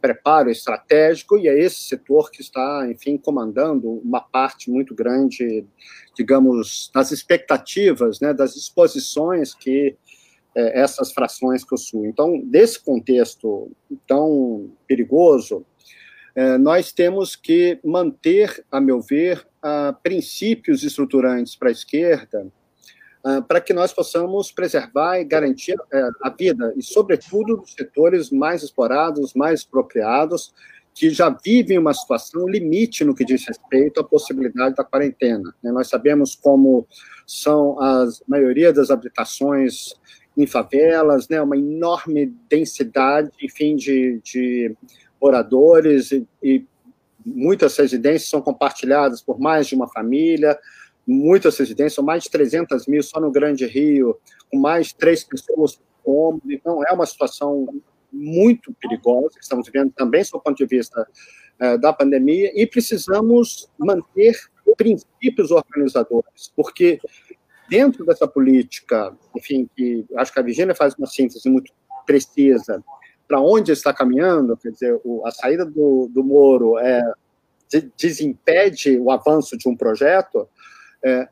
preparo 0.00 0.50
estratégico, 0.50 1.38
e 1.38 1.48
é 1.48 1.58
esse 1.58 1.80
setor 1.80 2.30
que 2.30 2.40
está, 2.40 2.86
enfim, 2.90 3.16
comandando 3.16 3.90
uma 3.90 4.20
parte 4.20 4.70
muito 4.70 4.94
grande, 4.94 5.64
digamos, 6.14 6.90
das 6.94 7.10
expectativas, 7.10 8.20
né, 8.20 8.34
das 8.34 8.56
exposições 8.56 9.54
que 9.54 9.96
é, 10.54 10.80
essas 10.80 11.12
frações 11.12 11.64
possuem. 11.64 12.10
Então, 12.10 12.40
desse 12.40 12.82
contexto 12.82 13.70
tão 14.06 14.70
perigoso, 14.86 15.64
é, 16.34 16.56
nós 16.58 16.92
temos 16.92 17.36
que 17.36 17.78
manter, 17.84 18.64
a 18.70 18.80
meu 18.80 19.00
ver, 19.00 19.46
princípios 20.00 20.84
estruturantes 20.84 21.56
para 21.56 21.70
a 21.70 21.72
esquerda, 21.72 22.46
para 23.48 23.60
que 23.60 23.72
nós 23.72 23.92
possamos 23.92 24.52
preservar 24.52 25.18
e 25.18 25.24
garantir 25.24 25.76
é, 25.92 26.08
a 26.22 26.30
vida, 26.30 26.72
e, 26.76 26.82
sobretudo, 26.82 27.56
dos 27.56 27.72
setores 27.72 28.30
mais 28.30 28.62
explorados, 28.62 29.34
mais 29.34 29.60
expropriados, 29.60 30.52
que 30.94 31.10
já 31.10 31.28
vivem 31.28 31.78
uma 31.78 31.92
situação 31.92 32.48
limite 32.48 33.04
no 33.04 33.14
que 33.14 33.24
diz 33.24 33.46
respeito 33.46 34.00
à 34.00 34.04
possibilidade 34.04 34.74
da 34.74 34.84
quarentena. 34.84 35.54
Né? 35.62 35.70
Nós 35.70 35.88
sabemos 35.88 36.34
como 36.34 36.86
são 37.26 37.78
as 37.78 38.22
maioria 38.26 38.72
das 38.72 38.90
habitações 38.90 39.94
em 40.36 40.46
favelas, 40.46 41.28
né, 41.28 41.40
uma 41.40 41.56
enorme 41.56 42.34
densidade, 42.48 43.30
enfim, 43.42 43.74
de, 43.74 44.20
de 44.22 44.74
moradores 45.20 46.12
e, 46.12 46.26
e 46.42 46.64
muitas 47.24 47.76
residências 47.76 48.30
são 48.30 48.40
compartilhadas 48.40 49.20
por 49.20 49.40
mais 49.40 49.66
de 49.66 49.74
uma 49.74 49.88
família, 49.88 50.58
muitas 51.06 51.56
residências, 51.56 52.04
mais 52.04 52.24
de 52.24 52.30
300 52.30 52.86
mil 52.86 53.02
só 53.02 53.20
no 53.20 53.30
Grande 53.30 53.66
Rio, 53.66 54.18
com 54.50 54.58
mais 54.58 54.92
três 54.92 55.22
pessoas 55.22 55.80
por 56.04 56.40
então 56.48 56.84
é 56.84 56.92
uma 56.92 57.04
situação 57.04 57.66
muito 58.12 58.72
perigosa 58.80 59.36
que 59.36 59.42
estamos 59.42 59.66
vivendo 59.66 59.92
também, 59.92 60.22
do 60.22 60.40
ponto 60.40 60.56
de 60.56 60.66
vista 60.66 61.06
eh, 61.58 61.76
da 61.78 61.92
pandemia, 61.92 62.52
e 62.54 62.64
precisamos 62.64 63.68
manter 63.76 64.36
princípios 64.76 65.50
organizadores, 65.50 66.52
porque 66.54 67.00
dentro 67.68 68.04
dessa 68.04 68.28
política, 68.28 69.16
enfim, 69.36 69.68
que 69.76 70.04
acho 70.16 70.32
que 70.32 70.38
a 70.38 70.42
Virginia 70.42 70.74
faz 70.74 70.94
uma 70.94 71.06
síntese 71.06 71.48
muito 71.48 71.72
precisa 72.06 72.82
para 73.26 73.40
onde 73.40 73.72
está 73.72 73.92
caminhando, 73.92 74.56
quer 74.56 74.70
dizer, 74.70 75.00
o, 75.04 75.26
a 75.26 75.32
saída 75.32 75.66
do, 75.66 76.08
do 76.12 76.22
Moro 76.22 76.78
é, 76.78 77.02
de, 77.68 77.90
desimpede 77.98 78.96
o 78.98 79.10
avanço 79.10 79.58
de 79.58 79.68
um 79.68 79.76
projeto, 79.76 80.48
é, 81.06 81.28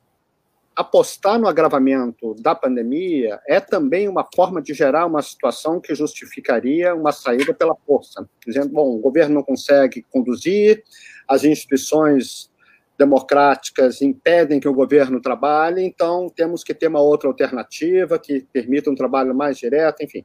apostar 0.77 1.39
no 1.39 1.49
agravamento 1.49 2.35
da 2.35 2.55
pandemia 2.55 3.41
é 3.47 3.59
também 3.59 4.09
uma 4.09 4.27
forma 4.35 4.63
de 4.63 4.73
gerar 4.73 5.07
uma 5.07 5.21
situação 5.21 5.81
que 5.81 5.95
justificaria 5.95 6.95
uma 6.95 7.11
saída 7.13 7.53
pela 7.53 7.77
força, 7.87 8.29
dizendo, 8.47 8.69
bom, 8.69 8.97
o 8.97 8.99
governo 8.99 9.35
não 9.35 9.43
consegue 9.43 10.05
conduzir, 10.11 10.83
as 11.29 11.43
instituições 11.45 12.51
democráticas 12.97 14.01
impedem 14.01 14.61
que 14.61 14.69
o 14.69 14.75
governo 14.75 15.21
trabalhe, 15.21 15.83
então 15.83 16.29
temos 16.29 16.63
que 16.63 16.73
ter 16.73 16.87
uma 16.87 17.01
outra 17.01 17.29
alternativa 17.29 18.19
que 18.19 18.47
permita 18.53 18.91
um 18.91 18.95
trabalho 18.95 19.35
mais 19.35 19.59
direto, 19.59 20.03
enfim. 20.03 20.25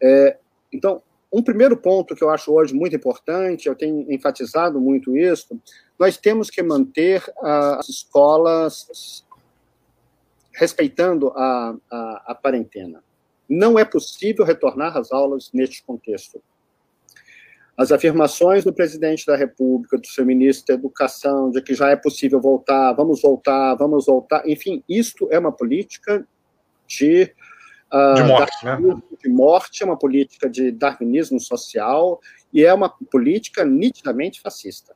É, 0.00 0.36
então, 0.72 1.02
um 1.36 1.42
primeiro 1.42 1.76
ponto 1.76 2.14
que 2.16 2.24
eu 2.24 2.30
acho 2.30 2.50
hoje 2.50 2.74
muito 2.74 2.96
importante, 2.96 3.68
eu 3.68 3.74
tenho 3.74 4.10
enfatizado 4.10 4.80
muito 4.80 5.14
isso, 5.14 5.60
nós 5.98 6.16
temos 6.16 6.48
que 6.48 6.62
manter 6.62 7.22
as 7.42 7.88
escolas 7.90 9.24
respeitando 10.54 11.28
a, 11.36 11.76
a, 11.90 12.24
a 12.28 12.34
quarentena. 12.34 13.04
Não 13.46 13.78
é 13.78 13.84
possível 13.84 14.46
retornar 14.46 14.96
às 14.96 15.12
aulas 15.12 15.50
neste 15.52 15.84
contexto 15.84 16.42
as 17.76 17.92
afirmações 17.92 18.64
do 18.64 18.72
presidente 18.72 19.26
da 19.26 19.36
República, 19.36 19.98
do 19.98 20.06
seu 20.06 20.24
ministro 20.24 20.68
da 20.68 20.74
Educação, 20.80 21.50
de 21.50 21.60
que 21.60 21.74
já 21.74 21.90
é 21.90 21.96
possível 21.96 22.40
voltar, 22.40 22.94
vamos 22.94 23.20
voltar, 23.20 23.74
vamos 23.74 24.06
voltar, 24.06 24.48
enfim, 24.48 24.82
isto 24.88 25.28
é 25.30 25.38
uma 25.38 25.52
política 25.52 26.26
de, 26.86 27.30
de, 28.14 28.22
morte, 28.24 28.64
né? 28.64 28.78
de 29.22 29.28
morte, 29.28 29.82
é 29.82 29.86
uma 29.86 29.98
política 29.98 30.48
de 30.48 30.70
darwinismo 30.70 31.40
social 31.40 32.20
e 32.52 32.64
é 32.64 32.72
uma 32.72 32.88
política 32.88 33.64
nitidamente 33.64 34.40
fascista. 34.40 34.94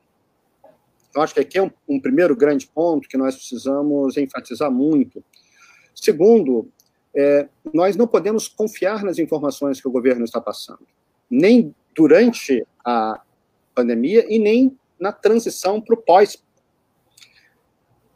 Então, 1.09 1.21
acho 1.21 1.33
que 1.33 1.41
aqui 1.41 1.57
é 1.57 1.63
um, 1.63 1.71
um 1.87 1.99
primeiro 1.99 2.35
grande 2.35 2.67
ponto 2.67 3.07
que 3.07 3.17
nós 3.17 3.35
precisamos 3.35 4.17
enfatizar 4.17 4.71
muito. 4.71 5.23
Segundo, 5.93 6.69
é, 7.13 7.47
nós 7.73 7.95
não 7.95 8.07
podemos 8.07 8.47
confiar 8.47 9.03
nas 9.03 9.19
informações 9.19 9.81
que 9.81 9.87
o 9.87 9.91
governo 9.91 10.23
está 10.23 10.39
passando, 10.39 10.87
nem 11.29 11.75
durante 11.95 12.65
a 12.85 13.21
pandemia 13.75 14.25
e 14.33 14.39
nem 14.39 14.77
na 14.99 15.11
transição 15.11 15.81
para 15.81 15.95
o 15.95 15.97
pós. 15.97 16.41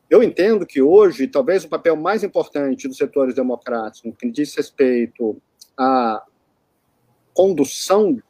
Eu 0.10 0.22
entendo 0.22 0.65
que 0.65 0.82
hoje, 0.82 1.28
talvez 1.28 1.63
o 1.63 1.70
papel 1.70 1.96
mais 1.96 2.24
importante 2.24 2.88
dos 2.88 2.98
setores 2.98 3.34
democráticos, 3.34 4.04
no 4.04 4.15
que 4.15 4.30
diz 4.30 4.56
respeito 4.56 5.41
à 5.78 6.24
condução 7.34 8.22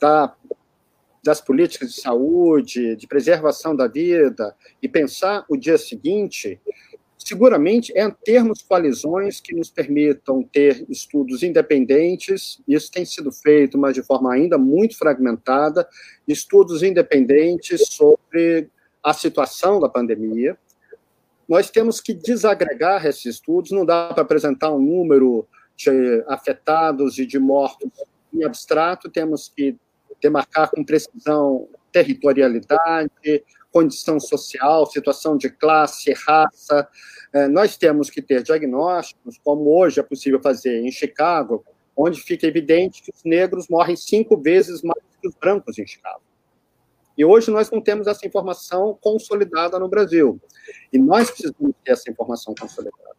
da, 0.00 0.34
das 1.24 1.40
políticas 1.40 1.94
de 1.94 2.00
saúde, 2.00 2.94
de 2.94 3.06
preservação 3.06 3.74
da 3.74 3.88
vida, 3.88 4.54
e 4.82 4.88
pensar 4.88 5.46
o 5.48 5.56
dia 5.56 5.78
seguinte, 5.78 6.60
seguramente 7.16 7.90
é 7.96 8.08
termos 8.10 8.62
coalizões 8.62 9.40
que 9.40 9.54
nos 9.54 9.70
permitam 9.70 10.42
ter 10.42 10.84
estudos 10.90 11.42
independentes, 11.42 12.62
isso 12.68 12.92
tem 12.92 13.04
sido 13.06 13.32
feito, 13.32 13.78
mas 13.78 13.94
de 13.94 14.02
forma 14.02 14.32
ainda 14.32 14.58
muito 14.58 14.96
fragmentada, 14.96 15.88
estudos 16.28 16.82
independentes 16.82 17.88
sobre 17.88 18.70
a 19.06 19.12
situação 19.12 19.78
da 19.78 19.88
pandemia. 19.88 20.58
Nós 21.48 21.70
temos 21.70 22.00
que 22.00 22.12
desagregar 22.12 23.06
esses 23.06 23.24
estudos, 23.24 23.70
não 23.70 23.86
dá 23.86 24.12
para 24.12 24.24
apresentar 24.24 24.72
um 24.72 24.80
número 24.80 25.46
de 25.76 26.24
afetados 26.26 27.16
e 27.16 27.24
de 27.24 27.38
mortos 27.38 27.88
em 28.34 28.42
abstrato, 28.42 29.08
temos 29.08 29.48
que 29.54 29.76
demarcar 30.20 30.72
com 30.72 30.84
precisão 30.84 31.68
territorialidade, 31.92 33.44
condição 33.70 34.18
social, 34.18 34.86
situação 34.86 35.36
de 35.36 35.50
classe, 35.50 36.12
raça. 36.26 36.88
É, 37.32 37.46
nós 37.46 37.76
temos 37.76 38.10
que 38.10 38.20
ter 38.20 38.42
diagnósticos, 38.42 39.38
como 39.38 39.70
hoje 39.70 40.00
é 40.00 40.02
possível 40.02 40.42
fazer 40.42 40.80
em 40.80 40.90
Chicago, 40.90 41.64
onde 41.96 42.20
fica 42.20 42.44
evidente 42.44 43.02
que 43.02 43.12
os 43.14 43.22
negros 43.24 43.68
morrem 43.68 43.94
cinco 43.94 44.36
vezes 44.36 44.82
mais 44.82 45.00
que 45.22 45.28
os 45.28 45.34
brancos 45.36 45.78
em 45.78 45.86
Chicago. 45.86 46.25
E 47.16 47.24
hoje 47.24 47.50
nós 47.50 47.70
não 47.70 47.80
temos 47.80 48.06
essa 48.06 48.26
informação 48.26 48.98
consolidada 49.00 49.78
no 49.78 49.88
Brasil. 49.88 50.40
E 50.92 50.98
nós 50.98 51.30
precisamos 51.30 51.74
ter 51.84 51.92
essa 51.92 52.10
informação 52.10 52.54
consolidada. 52.58 53.16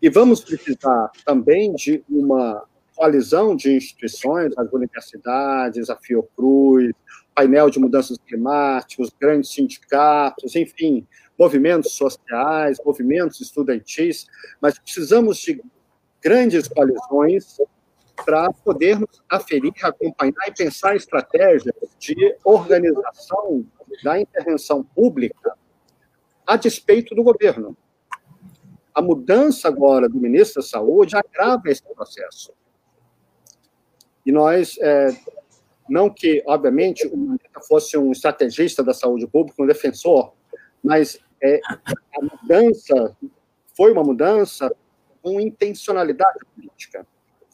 E 0.00 0.08
vamos 0.08 0.40
precisar 0.40 1.10
também 1.24 1.74
de 1.74 2.02
uma 2.08 2.64
coalizão 2.94 3.54
de 3.54 3.76
instituições, 3.76 4.56
as 4.56 4.72
universidades, 4.72 5.90
a 5.90 5.96
Fiocruz, 5.96 6.92
painel 7.34 7.70
de 7.70 7.78
mudanças 7.78 8.18
climáticas, 8.18 9.10
grandes 9.20 9.52
sindicatos, 9.52 10.56
enfim, 10.56 11.06
movimentos 11.38 11.92
sociais, 11.92 12.78
movimentos 12.84 13.40
estudantis, 13.40 14.26
mas 14.60 14.78
precisamos 14.78 15.38
de 15.38 15.62
grandes 16.20 16.66
coalizões 16.66 17.58
para 18.24 18.52
podermos 18.52 19.22
aferir, 19.28 19.72
acompanhar 19.82 20.48
e 20.48 20.52
pensar 20.52 20.96
estratégias 20.96 21.74
de 21.98 22.36
organização 22.44 23.64
da 24.02 24.20
intervenção 24.20 24.82
pública 24.82 25.56
a 26.46 26.56
despeito 26.56 27.14
do 27.14 27.22
governo. 27.22 27.76
A 28.94 29.02
mudança 29.02 29.68
agora 29.68 30.08
do 30.08 30.18
ministro 30.18 30.62
da 30.62 30.68
Saúde 30.68 31.16
agrava 31.16 31.62
esse 31.66 31.82
processo. 31.94 32.52
E 34.24 34.32
nós, 34.32 34.76
é, 34.80 35.08
não 35.88 36.10
que, 36.10 36.42
obviamente, 36.46 37.06
o 37.06 37.16
Mandetta 37.16 37.60
fosse 37.66 37.96
um 37.96 38.12
estrategista 38.12 38.82
da 38.82 38.92
saúde 38.92 39.26
pública, 39.26 39.62
um 39.62 39.66
defensor, 39.66 40.34
mas 40.82 41.18
é, 41.42 41.60
a 41.64 42.22
mudança 42.22 43.16
foi 43.76 43.92
uma 43.92 44.02
mudança 44.02 44.74
com 45.22 45.40
intencionalidade 45.40 46.40
política. 46.54 47.06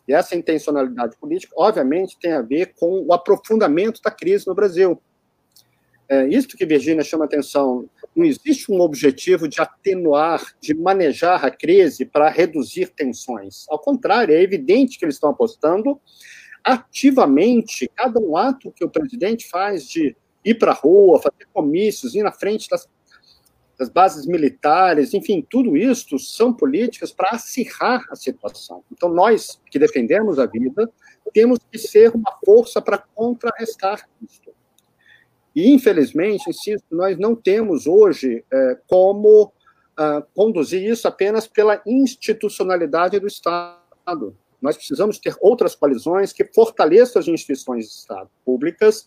E 0.07 0.13
essa 0.13 0.37
intencionalidade 0.37 1.17
política, 1.17 1.55
obviamente, 1.57 2.19
tem 2.21 2.33
a 2.33 2.43
ver 2.43 2.75
com 2.79 3.05
o 3.07 3.13
aprofundamento 3.13 4.01
da 4.03 4.11
crise 4.11 4.47
no 4.47 4.55
Brasil. 4.55 5.01
É, 6.09 6.27
isso 6.29 6.49
que 6.49 6.67
Virginia 6.67 7.03
chama 7.03 7.25
atenção. 7.25 7.89
Não 8.15 8.25
existe 8.25 8.71
um 8.71 8.81
objetivo 8.81 9.49
de 9.49 9.61
atenuar, 9.61 10.55
de 10.61 10.75
manejar 10.75 11.45
a 11.45 11.51
crise 11.51 12.05
para 12.05 12.29
reduzir 12.29 12.89
tensões. 12.89 13.65
Ao 13.71 13.79
contrário, 13.79 14.35
é 14.35 14.43
evidente 14.43 14.99
que 14.99 15.05
eles 15.05 15.15
estão 15.15 15.31
apostando 15.31 15.99
ativamente 16.63 17.91
cada 17.95 18.19
um 18.21 18.37
ato 18.37 18.73
que 18.73 18.85
o 18.85 18.91
presidente 18.91 19.49
faz 19.49 19.87
de 19.87 20.17
ir 20.45 20.55
para 20.55 20.73
a 20.73 20.75
rua, 20.75 21.21
fazer 21.21 21.47
comícios, 21.53 22.15
ir 22.15 22.23
na 22.23 22.33
frente 22.33 22.69
das 22.69 22.87
das 23.79 23.89
bases 23.89 24.27
militares, 24.27 25.15
enfim, 25.15 25.45
tudo 25.49 25.77
isso 25.77 26.19
são 26.19 26.53
políticas 26.53 27.13
para 27.13 27.31
acirrar 27.31 28.05
a 28.11 28.17
situação. 28.17 28.85
Então, 28.93 29.09
nós 29.09 29.61
que 29.71 29.79
defendemos 29.79 30.39
a 30.39 30.47
vida, 30.47 30.91
temos 31.33 31.59
que 31.71 31.79
ser 31.79 32.15
uma 32.15 32.39
força 32.45 32.81
para 32.81 32.99
contrarrestar 32.99 34.09
isso. 34.23 34.43
E, 35.55 35.73
infelizmente, 35.73 36.51
insisto, 36.51 36.85
nós 36.91 37.17
não 37.19 37.35
temos 37.35 37.87
hoje 37.87 38.45
é, 38.53 38.79
como 38.89 39.53
é, 39.99 40.23
conduzir 40.35 40.83
isso 40.83 41.07
apenas 41.07 41.47
pela 41.47 41.81
institucionalidade 41.87 43.19
do 43.21 43.27
Estado. 43.27 44.37
Nós 44.61 44.77
precisamos 44.77 45.19
ter 45.19 45.37
outras 45.41 45.75
coalizões 45.75 46.33
que 46.33 46.45
fortaleçam 46.45 47.21
as 47.21 47.29
instituições 47.29 47.87
de 47.87 47.93
Estado 47.93 48.31
públicas, 48.45 49.05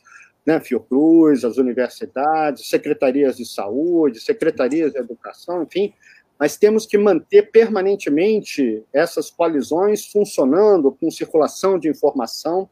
né, 0.47 0.61
Fiocruz, 0.61 1.43
as 1.43 1.57
universidades, 1.57 2.69
secretarias 2.69 3.35
de 3.35 3.45
saúde, 3.45 4.21
secretarias 4.21 4.93
de 4.93 4.97
educação, 4.97 5.63
enfim, 5.63 5.93
mas 6.39 6.55
temos 6.55 6.85
que 6.85 6.97
manter 6.97 7.51
permanentemente 7.51 8.81
essas 8.93 9.29
coalizões 9.29 10.05
funcionando 10.05 10.89
com 10.93 11.11
circulação 11.11 11.77
de 11.77 11.89
informação 11.89 12.69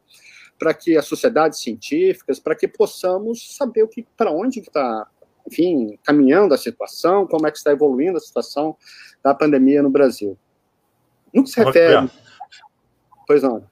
para 0.57 0.73
que 0.73 0.95
as 0.95 1.05
sociedades 1.05 1.59
científicas, 1.59 2.39
para 2.39 2.55
que 2.55 2.65
possamos 2.65 3.57
saber 3.57 3.83
o 3.83 3.89
que, 3.89 4.07
para 4.15 4.31
onde 4.31 4.61
está, 4.61 5.05
enfim, 5.45 5.99
caminhando 6.01 6.53
a 6.53 6.57
situação, 6.57 7.27
como 7.27 7.45
é 7.45 7.51
que 7.51 7.57
está 7.57 7.71
evoluindo 7.71 8.15
a 8.15 8.21
situação 8.21 8.77
da 9.21 9.33
pandemia 9.33 9.83
no 9.83 9.89
Brasil. 9.89 10.37
No 11.33 11.43
que 11.43 11.49
se 11.49 11.61
refere 11.61 12.09
Pois 13.27 13.41
não. 13.41 13.63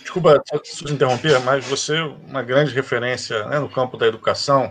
Desculpa 0.00 0.42
te 0.62 0.92
interromper, 0.92 1.40
mas 1.40 1.64
você 1.66 1.96
é 1.96 2.02
uma 2.02 2.42
grande 2.42 2.74
referência 2.74 3.46
né, 3.46 3.58
no 3.58 3.68
campo 3.68 3.96
da 3.96 4.06
educação, 4.06 4.70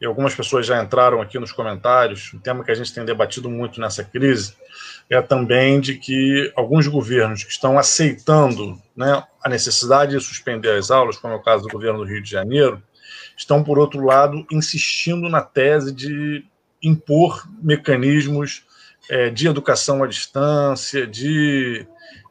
e 0.00 0.06
algumas 0.06 0.34
pessoas 0.34 0.64
já 0.64 0.82
entraram 0.82 1.20
aqui 1.20 1.38
nos 1.38 1.50
comentários, 1.50 2.32
um 2.32 2.38
tema 2.38 2.62
que 2.62 2.70
a 2.70 2.74
gente 2.74 2.94
tem 2.94 3.04
debatido 3.04 3.50
muito 3.50 3.80
nessa 3.80 4.04
crise, 4.04 4.54
é 5.10 5.20
também 5.20 5.80
de 5.80 5.96
que 5.96 6.52
alguns 6.56 6.86
governos 6.86 7.42
que 7.42 7.50
estão 7.50 7.78
aceitando 7.78 8.80
né, 8.96 9.24
a 9.42 9.48
necessidade 9.48 10.12
de 10.12 10.24
suspender 10.24 10.70
as 10.70 10.90
aulas, 10.90 11.16
como 11.16 11.34
é 11.34 11.36
o 11.36 11.42
caso 11.42 11.64
do 11.64 11.72
governo 11.72 11.98
do 11.98 12.04
Rio 12.04 12.22
de 12.22 12.30
Janeiro, 12.30 12.82
estão, 13.36 13.64
por 13.64 13.78
outro 13.78 14.04
lado, 14.04 14.46
insistindo 14.50 15.28
na 15.28 15.40
tese 15.40 15.92
de 15.92 16.44
impor 16.82 17.44
mecanismos 17.60 18.64
é, 19.08 19.30
de 19.30 19.48
educação 19.48 20.02
à 20.02 20.06
distância, 20.06 21.06
de 21.06 21.86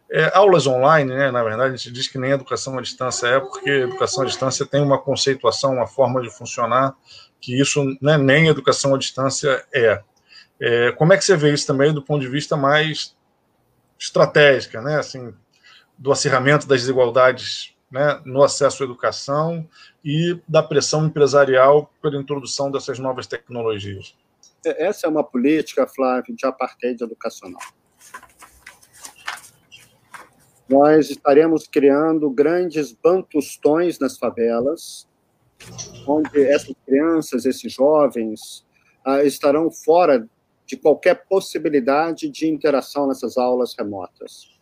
é, 0.09 0.31
aulas 0.33 0.65
online, 0.65 1.13
né, 1.13 1.31
na 1.31 1.43
verdade, 1.43 1.73
a 1.73 1.75
gente 1.75 1.91
diz 1.91 2.07
que 2.07 2.17
nem 2.17 2.31
educação 2.31 2.77
à 2.77 2.81
distância 2.81 3.27
é, 3.27 3.39
porque 3.39 3.69
educação 3.69 4.23
à 4.23 4.25
distância 4.25 4.65
tem 4.65 4.81
uma 4.81 4.97
conceituação, 4.97 5.73
uma 5.73 5.87
forma 5.87 6.21
de 6.21 6.29
funcionar, 6.29 6.95
que 7.41 7.59
isso 7.59 7.83
né, 8.01 8.17
nem 8.17 8.47
educação 8.47 8.95
à 8.95 8.97
distância 8.97 9.65
é. 9.73 10.01
é. 10.59 10.91
Como 10.93 11.11
é 11.11 11.17
que 11.17 11.25
você 11.25 11.35
vê 11.35 11.53
isso 11.53 11.67
também 11.67 11.93
do 11.93 12.01
ponto 12.01 12.21
de 12.21 12.29
vista 12.29 12.55
mais 12.55 13.15
estratégico, 13.99 14.79
né, 14.81 14.97
assim, 14.97 15.33
do 15.97 16.11
acirramento 16.11 16.67
das 16.67 16.81
desigualdades 16.81 17.75
né, 17.91 18.21
no 18.25 18.43
acesso 18.43 18.83
à 18.83 18.85
educação 18.85 19.67
e 20.03 20.39
da 20.47 20.63
pressão 20.63 21.05
empresarial 21.05 21.91
pela 22.01 22.17
introdução 22.17 22.71
dessas 22.71 22.97
novas 22.97 23.27
tecnologias? 23.27 24.15
Essa 24.65 25.07
é 25.07 25.09
uma 25.09 25.23
política, 25.23 25.87
Flávio, 25.87 26.35
de 26.35 26.45
apartheid 26.45 27.01
educacional 27.03 27.61
nós 30.69 31.09
estaremos 31.09 31.67
criando 31.67 32.29
grandes 32.29 32.91
bantustões 32.91 33.99
nas 33.99 34.17
favelas, 34.17 35.07
onde 36.05 36.43
essas 36.43 36.75
crianças, 36.85 37.45
esses 37.45 37.71
jovens, 37.71 38.65
ah, 39.03 39.23
estarão 39.23 39.71
fora 39.71 40.27
de 40.65 40.75
qualquer 40.75 41.25
possibilidade 41.27 42.29
de 42.29 42.47
interação 42.47 43.07
nessas 43.07 43.37
aulas 43.37 43.73
remotas. 43.77 44.57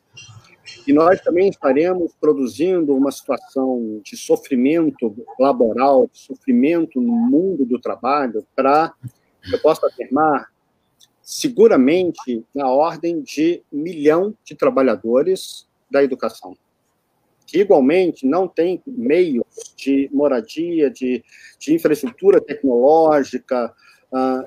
E 0.88 0.93
nós 0.93 1.20
também 1.22 1.49
estaremos 1.49 2.14
produzindo 2.20 2.95
uma 2.95 3.12
situação 3.12 3.99
de 4.03 4.16
sofrimento 4.16 5.16
laboral, 5.39 6.08
de 6.12 6.20
sofrimento 6.20 7.01
no 7.01 7.14
mundo 7.14 7.66
do 7.66 7.80
trabalho, 7.80 8.45
para, 8.56 8.93
eu 9.51 9.60
posso 9.60 9.86
afirmar, 9.86 10.51
seguramente 11.22 12.45
na 12.53 12.70
ordem 12.70 13.22
de 13.22 13.64
milhão 13.72 14.36
de 14.43 14.53
trabalhadores 14.53 15.68
da 15.96 16.04
educação, 16.04 16.58
que 17.48 17.60
igualmente 17.60 18.28
não 18.28 18.50
tem 18.50 18.84
meios 18.86 19.46
de 19.78 20.10
moradia, 20.12 20.89
de, 20.91 21.24
de 21.58 21.74
infraestrutura 21.74 22.41
tecnológica 22.41 23.74
uh, 24.12 24.46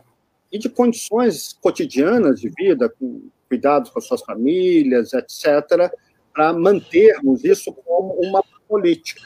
e 0.52 0.58
de 0.58 0.68
condições 0.68 1.54
cotidianas 1.54 2.38
de 2.38 2.50
vida, 2.50 2.90
com 2.90 3.30
cuidados 3.48 3.88
com 3.88 3.98
as 3.98 4.04
suas 4.04 4.20
famílias, 4.20 5.14
etc., 5.14 5.90
para 6.34 6.52
mantermos 6.52 7.42
isso 7.44 7.72
como 7.72 8.12
uma 8.20 8.44
política. 8.68 9.22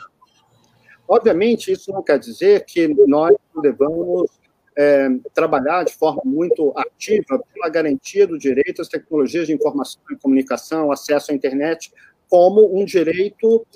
Obviamente, 1.09 1.73
isso 1.73 1.91
não 1.91 2.05
quer 2.05 2.20
dizer 2.20 2.64
que 2.64 2.87
nós 3.09 3.35
devamos 3.61 4.31
é, 4.77 5.09
trabalhar 5.35 5.85
de 5.85 5.93
forma 5.93 6.23
muito 6.25 6.73
ativa 6.77 7.43
pela 7.53 7.68
garantia 7.68 8.27
do 8.27 8.39
direito 8.39 8.81
às 8.81 8.89
tecnologias 8.89 9.47
de 9.47 9.53
informação 9.53 10.01
e 10.11 10.16
comunicação, 10.16 10.91
acesso 10.91 11.33
à 11.33 11.35
internet, 11.35 11.93
como 12.33 12.80
um 12.80 12.83
direito 12.83 13.66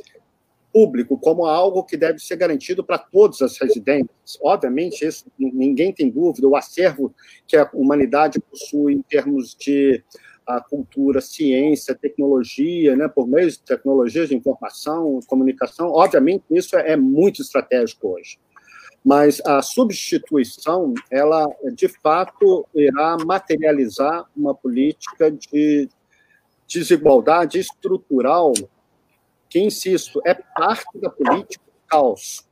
público, 0.72 1.18
como 1.18 1.44
algo 1.44 1.84
que 1.84 1.94
deve 1.94 2.18
ser 2.18 2.36
garantido 2.36 2.82
para 2.82 2.96
todas 2.96 3.42
as 3.42 3.58
residências. 3.58 4.38
Obviamente, 4.40 5.04
isso 5.04 5.26
ninguém 5.38 5.92
tem 5.92 6.08
dúvida, 6.08 6.48
o 6.48 6.56
acervo 6.56 7.14
que 7.46 7.54
a 7.54 7.68
humanidade 7.74 8.40
possui 8.40 8.94
em 8.94 9.02
termos 9.02 9.54
de 9.54 10.02
a 10.46 10.58
cultura, 10.58 11.20
ciência, 11.20 11.94
tecnologia, 11.94 12.96
né, 12.96 13.08
por 13.08 13.28
meio 13.28 13.50
de 13.50 13.58
tecnologias 13.58 14.30
de 14.30 14.36
informação, 14.36 15.20
comunicação, 15.26 15.88
obviamente 15.88 16.44
isso 16.50 16.76
é 16.76 16.96
muito 16.96 17.42
estratégico 17.42 18.08
hoje 18.08 18.38
mas 19.04 19.40
a 19.46 19.62
substituição, 19.62 20.92
ela 21.12 21.46
de 21.74 21.86
fato 21.86 22.66
irá 22.74 23.16
materializar 23.24 24.24
uma 24.36 24.52
política 24.52 25.30
de 25.30 25.88
desigualdade 26.66 27.58
estrutural 27.58 28.52
que, 29.48 29.60
insisto, 29.60 30.20
é 30.24 30.34
parte 30.34 30.98
da 30.98 31.08
política 31.08 31.64
do 31.64 31.88
caos. 31.88 32.46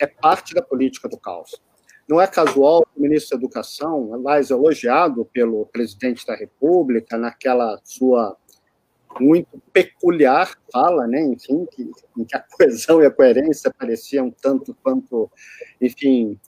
É 0.00 0.06
parte 0.06 0.54
da 0.54 0.62
política 0.62 1.08
do 1.08 1.18
caos. 1.18 1.60
Não 2.08 2.20
é 2.20 2.26
casual 2.26 2.82
que 2.82 2.98
o 2.98 3.02
ministro 3.02 3.36
da 3.36 3.44
Educação, 3.44 4.20
mais 4.20 4.50
elogiado 4.50 5.24
pelo 5.32 5.66
presidente 5.66 6.26
da 6.26 6.34
República, 6.34 7.16
naquela 7.16 7.80
sua 7.84 8.36
muito 9.20 9.60
peculiar 9.72 10.56
fala, 10.72 11.06
né, 11.06 11.22
enfim, 11.22 11.66
que, 11.70 11.90
em 12.16 12.24
que 12.24 12.36
a 12.36 12.40
coesão 12.40 13.02
e 13.02 13.06
a 13.06 13.10
coerência 13.10 13.72
pareciam 13.78 14.30
tanto 14.30 14.74
quanto, 14.82 15.30
enfim, 15.80 16.38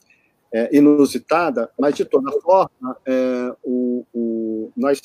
é, 0.52 0.74
inusitada, 0.74 1.70
mas 1.78 1.94
de 1.94 2.04
toda 2.04 2.30
forma, 2.40 2.96
é, 3.06 3.54
o, 3.62 4.06
o, 4.14 4.72
nós 4.76 5.02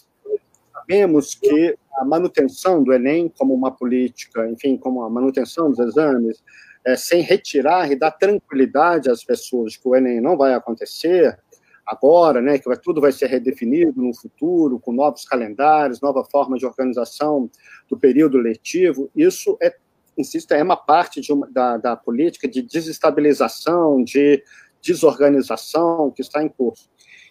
sabemos 0.89 1.35
que 1.35 1.77
a 1.97 2.03
manutenção 2.03 2.83
do 2.83 2.91
Enem 2.91 3.31
como 3.37 3.53
uma 3.53 3.69
política, 3.69 4.49
enfim, 4.49 4.75
como 4.75 5.03
a 5.03 5.09
manutenção 5.09 5.69
dos 5.69 5.77
exames, 5.77 6.41
é, 6.83 6.95
sem 6.95 7.21
retirar 7.21 7.91
e 7.91 7.95
dar 7.95 8.11
tranquilidade 8.11 9.09
às 9.09 9.23
pessoas 9.23 9.77
que 9.77 9.87
o 9.87 9.95
Enem 9.95 10.19
não 10.19 10.35
vai 10.35 10.53
acontecer, 10.53 11.37
agora, 11.85 12.41
né, 12.41 12.57
que 12.57 12.75
tudo 12.81 12.99
vai 12.99 13.11
ser 13.11 13.27
redefinido 13.27 14.01
no 14.01 14.15
futuro, 14.15 14.79
com 14.79 14.91
novos 14.91 15.25
calendários, 15.25 16.01
nova 16.01 16.23
forma 16.23 16.57
de 16.57 16.65
organização 16.65 17.49
do 17.87 17.97
período 17.97 18.39
letivo, 18.39 19.11
isso 19.15 19.57
é, 19.61 19.75
insisto, 20.17 20.51
é 20.53 20.63
uma 20.63 20.77
parte 20.77 21.21
uma, 21.31 21.47
da, 21.51 21.77
da 21.77 21.95
política 21.95 22.47
de 22.47 22.63
desestabilização, 22.63 24.03
de 24.03 24.43
desorganização 24.81 26.09
que 26.09 26.21
está 26.21 26.41
em 26.41 26.49
curso. 26.49 26.89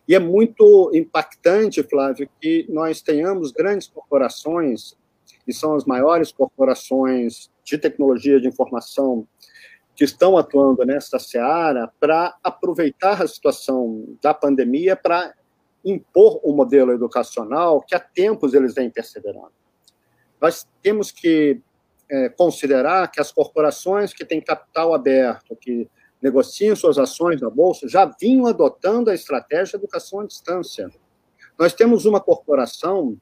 E 0.09 0.14
é 0.14 0.18
muito 0.18 0.90
impactante, 0.94 1.82
Flávio, 1.82 2.28
que 2.40 2.66
nós 2.70 3.02
tenhamos 3.02 3.52
grandes 3.52 3.88
corporações, 3.88 4.96
que 5.44 5.52
são 5.52 5.74
as 5.74 5.84
maiores 5.84 6.32
corporações 6.32 7.50
de 7.62 7.76
tecnologia 7.76 8.40
de 8.40 8.48
informação 8.48 9.28
que 9.94 10.04
estão 10.04 10.38
atuando 10.38 10.82
nessa 10.86 11.18
seara 11.18 11.92
para 12.00 12.34
aproveitar 12.42 13.20
a 13.20 13.28
situação 13.28 14.16
da 14.22 14.32
pandemia 14.32 14.96
para 14.96 15.34
impor 15.84 16.40
um 16.42 16.54
modelo 16.54 16.92
educacional 16.92 17.82
que 17.82 17.94
há 17.94 18.00
tempos 18.00 18.54
eles 18.54 18.74
vêm 18.74 18.88
perseverando. 18.88 19.52
Nós 20.40 20.66
temos 20.82 21.11
que 21.11 21.61
é, 22.11 22.28
considerar 22.30 23.11
que 23.11 23.20
as 23.20 23.30
corporações 23.30 24.14
que 24.14 24.24
têm 24.24 24.40
capital 24.40 24.94
aberto, 24.94 25.54
que 25.56 25.88
negociam 26.20 26.74
suas 26.74 26.98
ações 26.98 27.40
na 27.40 27.48
Bolsa, 27.48 27.88
já 27.88 28.04
vinham 28.04 28.46
adotando 28.46 29.10
a 29.10 29.14
estratégia 29.14 29.78
de 29.78 29.84
educação 29.84 30.20
à 30.20 30.26
distância. 30.26 30.90
Nós 31.58 31.72
temos 31.72 32.04
uma 32.04 32.20
corporação 32.20 33.16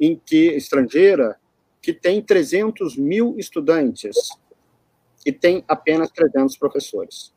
em 0.00 0.16
que 0.16 0.52
estrangeira 0.52 1.38
que 1.80 1.92
tem 1.92 2.22
300 2.22 2.96
mil 2.96 3.34
estudantes 3.38 4.16
e 5.24 5.32
tem 5.32 5.64
apenas 5.68 6.10
300 6.10 6.56
professores. 6.56 7.32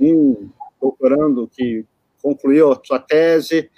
Um 0.00 0.50
doutorando 0.80 1.48
que 1.48 1.84
concluiu 2.22 2.72
a 2.72 2.80
sua 2.82 2.98
tese 2.98 3.70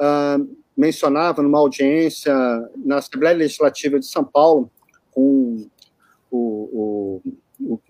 uh, 0.00 0.56
mencionava 0.76 1.42
numa 1.42 1.58
audiência 1.58 2.34
na 2.76 2.98
Assembleia 2.98 3.36
Legislativa 3.36 3.98
de 3.98 4.06
São 4.06 4.24
Paulo 4.24 4.70
com 5.10 5.68
o, 6.30 7.20
o, 7.60 7.74
o 7.74 7.80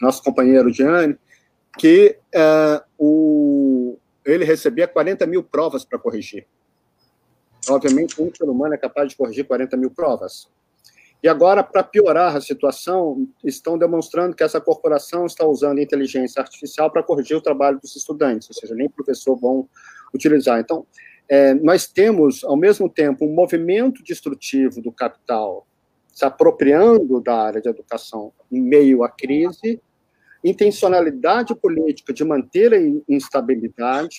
nosso 0.00 0.22
companheiro 0.22 0.72
Gianni, 0.72 1.16
que 1.78 2.16
uh, 2.34 2.82
o, 2.98 3.98
ele 4.24 4.44
recebia 4.44 4.88
40 4.88 5.26
mil 5.26 5.42
provas 5.42 5.84
para 5.84 5.98
corrigir. 5.98 6.46
Obviamente, 7.68 8.20
um 8.20 8.34
ser 8.34 8.44
humano 8.44 8.74
é 8.74 8.78
capaz 8.78 9.10
de 9.10 9.16
corrigir 9.16 9.44
40 9.44 9.76
mil 9.76 9.90
provas. 9.90 10.48
E 11.22 11.28
agora, 11.28 11.62
para 11.62 11.82
piorar 11.82 12.34
a 12.34 12.40
situação, 12.40 13.28
estão 13.44 13.76
demonstrando 13.76 14.34
que 14.34 14.42
essa 14.42 14.58
corporação 14.60 15.26
está 15.26 15.46
usando 15.46 15.78
inteligência 15.78 16.40
artificial 16.40 16.90
para 16.90 17.02
corrigir 17.02 17.36
o 17.36 17.42
trabalho 17.42 17.78
dos 17.78 17.94
estudantes, 17.94 18.48
ou 18.48 18.54
seja, 18.54 18.74
nem 18.74 18.88
professor 18.88 19.36
vão 19.36 19.68
utilizar. 20.14 20.58
Então, 20.58 20.86
é, 21.28 21.52
nós 21.54 21.86
temos, 21.86 22.42
ao 22.42 22.56
mesmo 22.56 22.88
tempo, 22.88 23.26
um 23.26 23.34
movimento 23.34 24.02
destrutivo 24.02 24.80
do 24.80 24.90
capital 24.90 25.66
se 26.12 26.24
apropriando 26.24 27.20
da 27.20 27.36
área 27.36 27.60
de 27.60 27.68
educação 27.68 28.32
em 28.50 28.60
meio 28.60 29.04
à 29.04 29.08
crise, 29.08 29.80
intencionalidade 30.42 31.54
política 31.54 32.12
de 32.12 32.24
manter 32.24 32.72
a 32.72 32.78
instabilidade 33.08 34.18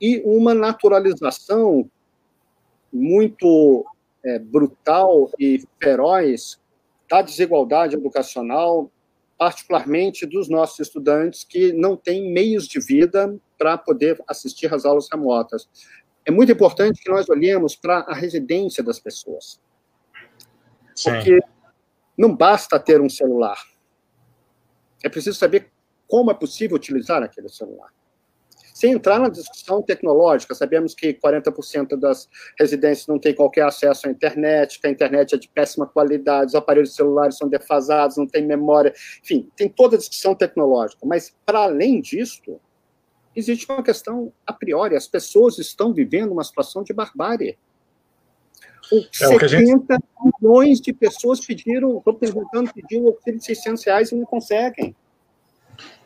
e 0.00 0.22
uma 0.24 0.54
naturalização 0.54 1.90
muito 2.92 3.84
é, 4.24 4.38
brutal 4.38 5.30
e 5.38 5.64
feroz 5.82 6.60
da 7.08 7.22
desigualdade 7.22 7.96
educacional, 7.96 8.90
particularmente 9.38 10.26
dos 10.26 10.48
nossos 10.48 10.80
estudantes 10.80 11.44
que 11.44 11.72
não 11.72 11.96
têm 11.96 12.32
meios 12.32 12.66
de 12.66 12.80
vida 12.80 13.34
para 13.56 13.78
poder 13.78 14.22
assistir 14.26 14.72
às 14.72 14.84
aulas 14.84 15.08
remotas. 15.10 15.68
É 16.24 16.30
muito 16.30 16.52
importante 16.52 17.02
que 17.02 17.10
nós 17.10 17.28
olhemos 17.28 17.74
para 17.74 18.00
a 18.00 18.14
residência 18.14 18.82
das 18.82 18.98
pessoas. 18.98 19.60
Sim. 20.94 21.12
Porque 21.12 21.40
não 22.16 22.34
basta 22.34 22.78
ter 22.78 23.00
um 23.00 23.08
celular. 23.08 23.56
É 25.02 25.08
preciso 25.08 25.38
saber 25.38 25.70
como 26.06 26.30
é 26.30 26.34
possível 26.34 26.76
utilizar 26.76 27.22
aquele 27.22 27.48
celular. 27.48 27.92
Sem 28.78 28.92
entrar 28.92 29.18
na 29.18 29.28
discussão 29.28 29.82
tecnológica, 29.82 30.54
sabemos 30.54 30.94
que 30.94 31.12
40% 31.12 31.96
das 31.96 32.28
residências 32.56 33.08
não 33.08 33.18
têm 33.18 33.34
qualquer 33.34 33.64
acesso 33.64 34.06
à 34.06 34.10
internet, 34.10 34.80
que 34.80 34.86
a 34.86 34.90
internet 34.90 35.34
é 35.34 35.36
de 35.36 35.48
péssima 35.48 35.84
qualidade, 35.84 36.50
os 36.50 36.54
aparelhos 36.54 36.94
celulares 36.94 37.36
são 37.36 37.48
defasados, 37.48 38.16
não 38.16 38.26
tem 38.26 38.46
memória, 38.46 38.94
enfim, 39.20 39.50
tem 39.56 39.68
toda 39.68 39.96
a 39.96 39.98
discussão 39.98 40.32
tecnológica. 40.32 41.04
Mas, 41.04 41.34
para 41.44 41.64
além 41.64 42.00
disso, 42.00 42.60
existe 43.34 43.66
uma 43.68 43.82
questão 43.82 44.32
a 44.46 44.52
priori: 44.52 44.94
as 44.94 45.08
pessoas 45.08 45.58
estão 45.58 45.92
vivendo 45.92 46.30
uma 46.30 46.44
situação 46.44 46.84
de 46.84 46.92
barbárie. 46.92 47.58
É 48.92 49.26
70 49.26 49.48
gente... 49.48 49.84
milhões 50.40 50.80
de 50.80 50.92
pessoas 50.92 51.44
pediram, 51.44 51.98
estou 51.98 52.14
perguntando, 52.14 52.72
pediram 52.72 53.04
o 53.04 53.08
auxílio 53.08 53.38
de 53.38 53.44
600 53.44 53.84
reais 53.84 54.12
e 54.12 54.14
não 54.14 54.24
conseguem. 54.24 54.94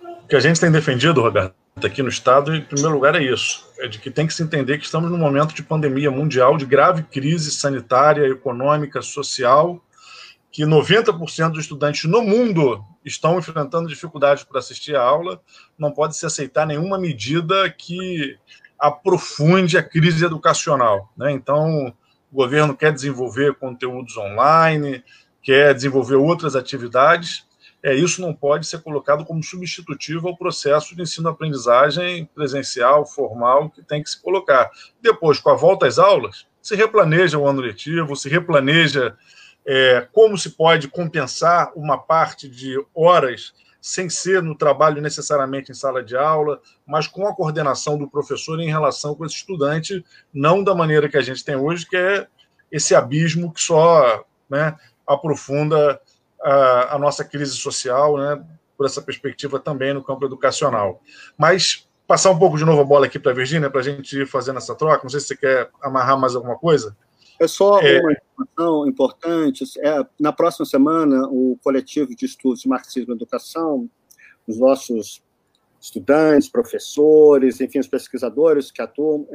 O 0.03 0.27
que 0.27 0.37
a 0.37 0.41
gente 0.41 0.61
tem 0.61 0.71
defendido, 0.71 1.21
Roberto, 1.21 1.55
aqui 1.83 2.03
no 2.03 2.09
Estado, 2.09 2.55
em 2.55 2.63
primeiro 2.63 2.95
lugar, 2.95 3.15
é 3.15 3.23
isso: 3.23 3.67
é 3.79 3.89
de 3.89 3.99
que 3.99 4.11
tem 4.11 4.27
que 4.27 4.35
se 4.35 4.43
entender 4.43 4.79
que 4.79 4.85
estamos 4.85 5.11
num 5.11 5.19
momento 5.19 5.55
de 5.55 5.63
pandemia 5.63 6.11
mundial, 6.11 6.57
de 6.57 6.67
grave 6.67 7.03
crise 7.05 7.51
sanitária, 7.51 8.27
econômica, 8.27 9.01
social, 9.01 9.81
que 10.51 10.65
90% 10.65 11.51
dos 11.51 11.61
estudantes 11.61 12.05
no 12.05 12.23
mundo 12.23 12.85
estão 13.05 13.39
enfrentando 13.39 13.89
dificuldades 13.89 14.45
para 14.45 14.59
assistir 14.59 14.95
à 14.95 15.03
aula. 15.03 15.41
Não 15.79 15.91
pode 15.93 16.17
se 16.17 16.27
aceitar 16.27 16.67
nenhuma 16.67 16.99
medida 16.99 17.71
que 17.71 18.37
aprofunde 18.79 19.79
a 19.79 19.83
crise 19.83 20.25
educacional. 20.25 21.11
Né? 21.17 21.33
Então, 21.33 21.95
o 22.33 22.37
governo 22.37 22.77
quer 22.77 22.93
desenvolver 22.93 23.55
conteúdos 23.55 24.17
online, 24.17 25.05
quer 25.43 25.75
desenvolver 25.75 26.17
outras 26.17 26.57
atividades 26.57 27.47
é, 27.83 27.95
isso 27.95 28.21
não 28.21 28.33
pode 28.33 28.67
ser 28.67 28.81
colocado 28.81 29.25
como 29.25 29.43
substitutivo 29.43 30.29
ao 30.29 30.37
processo 30.37 30.95
de 30.95 31.03
ensino-aprendizagem 31.03 32.27
presencial, 32.33 33.05
formal, 33.05 33.71
que 33.71 33.83
tem 33.83 34.03
que 34.03 34.09
se 34.09 34.23
colocar. 34.23 34.71
Depois, 35.01 35.41
com 35.41 35.51
a 35.51 35.57
volta 35.57 35.87
às 35.87 35.99
aulas, 35.99 36.47
se 36.63 36.77
replaneja 36.77 37.39
o 37.39 37.47
ano 37.47 37.61
letivo, 37.61 38.15
se 38.15 38.29
replaneja 38.29 39.17
é, 39.67 40.07
como 40.13 40.39
se 40.39 40.51
pode 40.51 40.87
compensar 40.87 41.73
uma 41.75 41.99
parte 41.99 42.49
de 42.49 42.81
horas 42.95 43.53
sem 43.83 44.09
ser 44.09 44.41
no 44.41 44.55
trabalho 44.55 45.03
necessariamente 45.03 45.73
em 45.73 45.75
sala 45.75 46.05
de 46.05 46.17
aula, 46.17 46.61
mas 46.87 47.09
com 47.09 47.27
a 47.27 47.35
coordenação 47.35 47.99
do 47.99 48.09
professor 48.09 48.61
em 48.61 48.69
relação 48.69 49.13
com 49.17 49.27
esse 49.27 49.35
estudante, 49.35 50.05
não 50.33 50.63
da 50.63 50.73
maneira 50.73 51.09
que 51.09 51.17
a 51.17 51.21
gente 51.21 51.45
tem 51.45 51.57
hoje, 51.57 51.85
que 51.85 51.97
é 51.97 52.29
esse 52.71 52.95
abismo 52.95 53.53
que 53.53 53.61
só 53.61 54.25
né, 54.49 54.77
aprofunda 55.05 56.01
a, 56.41 56.95
a 56.95 56.99
nossa 56.99 57.25
crise 57.25 57.57
social, 57.57 58.17
né, 58.17 58.41
por 58.77 58.87
essa 58.87 59.03
perspectiva 59.03 59.59
também 59.59 59.93
no 59.93 60.03
campo 60.03 60.25
educacional. 60.25 61.03
Mas 61.37 61.89
passar 62.07 62.31
um 62.31 62.39
pouco 62.39 62.57
de 62.57 62.65
novo 62.65 62.83
a 62.83 62.85
bola 62.85 63.07
aqui 63.07 63.19
para 63.19 63.33
a 63.33 63.35
Virgínia, 63.35 63.69
para 63.69 63.81
a 63.81 63.85
gente 63.85 64.17
ir 64.17 64.29
fazendo 64.29 64.59
essa 64.59 64.77
troca. 64.77 65.03
Não 65.03 65.11
sei 65.11 65.19
se 65.19 65.27
você 65.27 65.37
quer 65.37 65.71
amarrar 65.83 66.17
mais 66.17 66.37
alguma 66.37 66.57
coisa. 66.57 66.97
É 67.41 67.47
só 67.47 67.81
uma 67.81 68.13
informação 68.13 68.89
importante. 68.89 69.65
É, 69.81 70.07
na 70.19 70.33
próxima 70.33 70.67
semana, 70.67 71.27
o 71.29 71.59
coletivo 71.63 72.15
de 72.15 72.27
estudos 72.27 72.61
de 72.61 72.69
marxismo 72.69 73.13
e 73.13 73.17
educação, 73.17 73.89
os 74.47 74.59
nossos 74.59 75.23
estudantes, 75.81 76.49
professores, 76.49 77.61
enfim, 77.61 77.81
os 77.81 77.89
pesquisadores 77.89 78.71
que 78.71 78.81
atuam, 78.81 79.27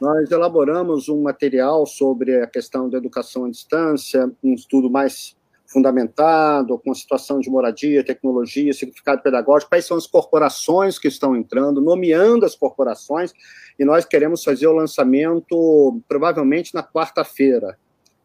nós 0.00 0.30
elaboramos 0.30 1.08
um 1.10 1.22
material 1.22 1.86
sobre 1.86 2.40
a 2.40 2.46
questão 2.46 2.88
da 2.88 2.96
educação 2.96 3.44
à 3.44 3.50
distância, 3.50 4.32
um 4.42 4.54
estudo 4.54 4.90
mais 4.90 5.36
fundamentado, 5.72 6.78
com 6.78 6.94
situação 6.94 7.40
de 7.40 7.48
moradia, 7.48 8.04
tecnologia, 8.04 8.72
significado 8.72 9.22
pedagógico, 9.22 9.70
quais 9.70 9.86
são 9.86 9.96
as 9.96 10.06
corporações 10.06 10.98
que 10.98 11.08
estão 11.08 11.34
entrando, 11.34 11.80
nomeando 11.80 12.44
as 12.44 12.54
corporações, 12.54 13.32
e 13.78 13.84
nós 13.84 14.04
queremos 14.04 14.44
fazer 14.44 14.66
o 14.66 14.72
lançamento 14.72 16.00
provavelmente 16.06 16.74
na 16.74 16.82
quarta-feira 16.82 17.78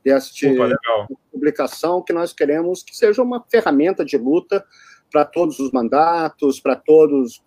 desta 0.03 0.77
publicação, 1.31 2.01
que 2.01 2.13
nós 2.13 2.33
queremos 2.33 2.83
que 2.83 2.95
seja 2.95 3.21
uma 3.21 3.43
ferramenta 3.49 4.03
de 4.03 4.17
luta 4.17 4.63
para 5.11 5.23
todos 5.23 5.59
os 5.59 5.71
mandatos, 5.71 6.59
para 6.59 6.75
todos 6.75 7.41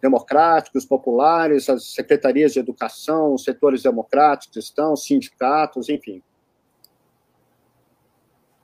democráticos, 0.00 0.84
populares, 0.84 1.68
as 1.68 1.92
secretarias 1.94 2.52
de 2.52 2.60
educação, 2.60 3.34
os 3.34 3.42
setores 3.42 3.82
democráticos 3.82 4.56
estão, 4.56 4.94
sindicatos, 4.94 5.88
enfim 5.88 6.22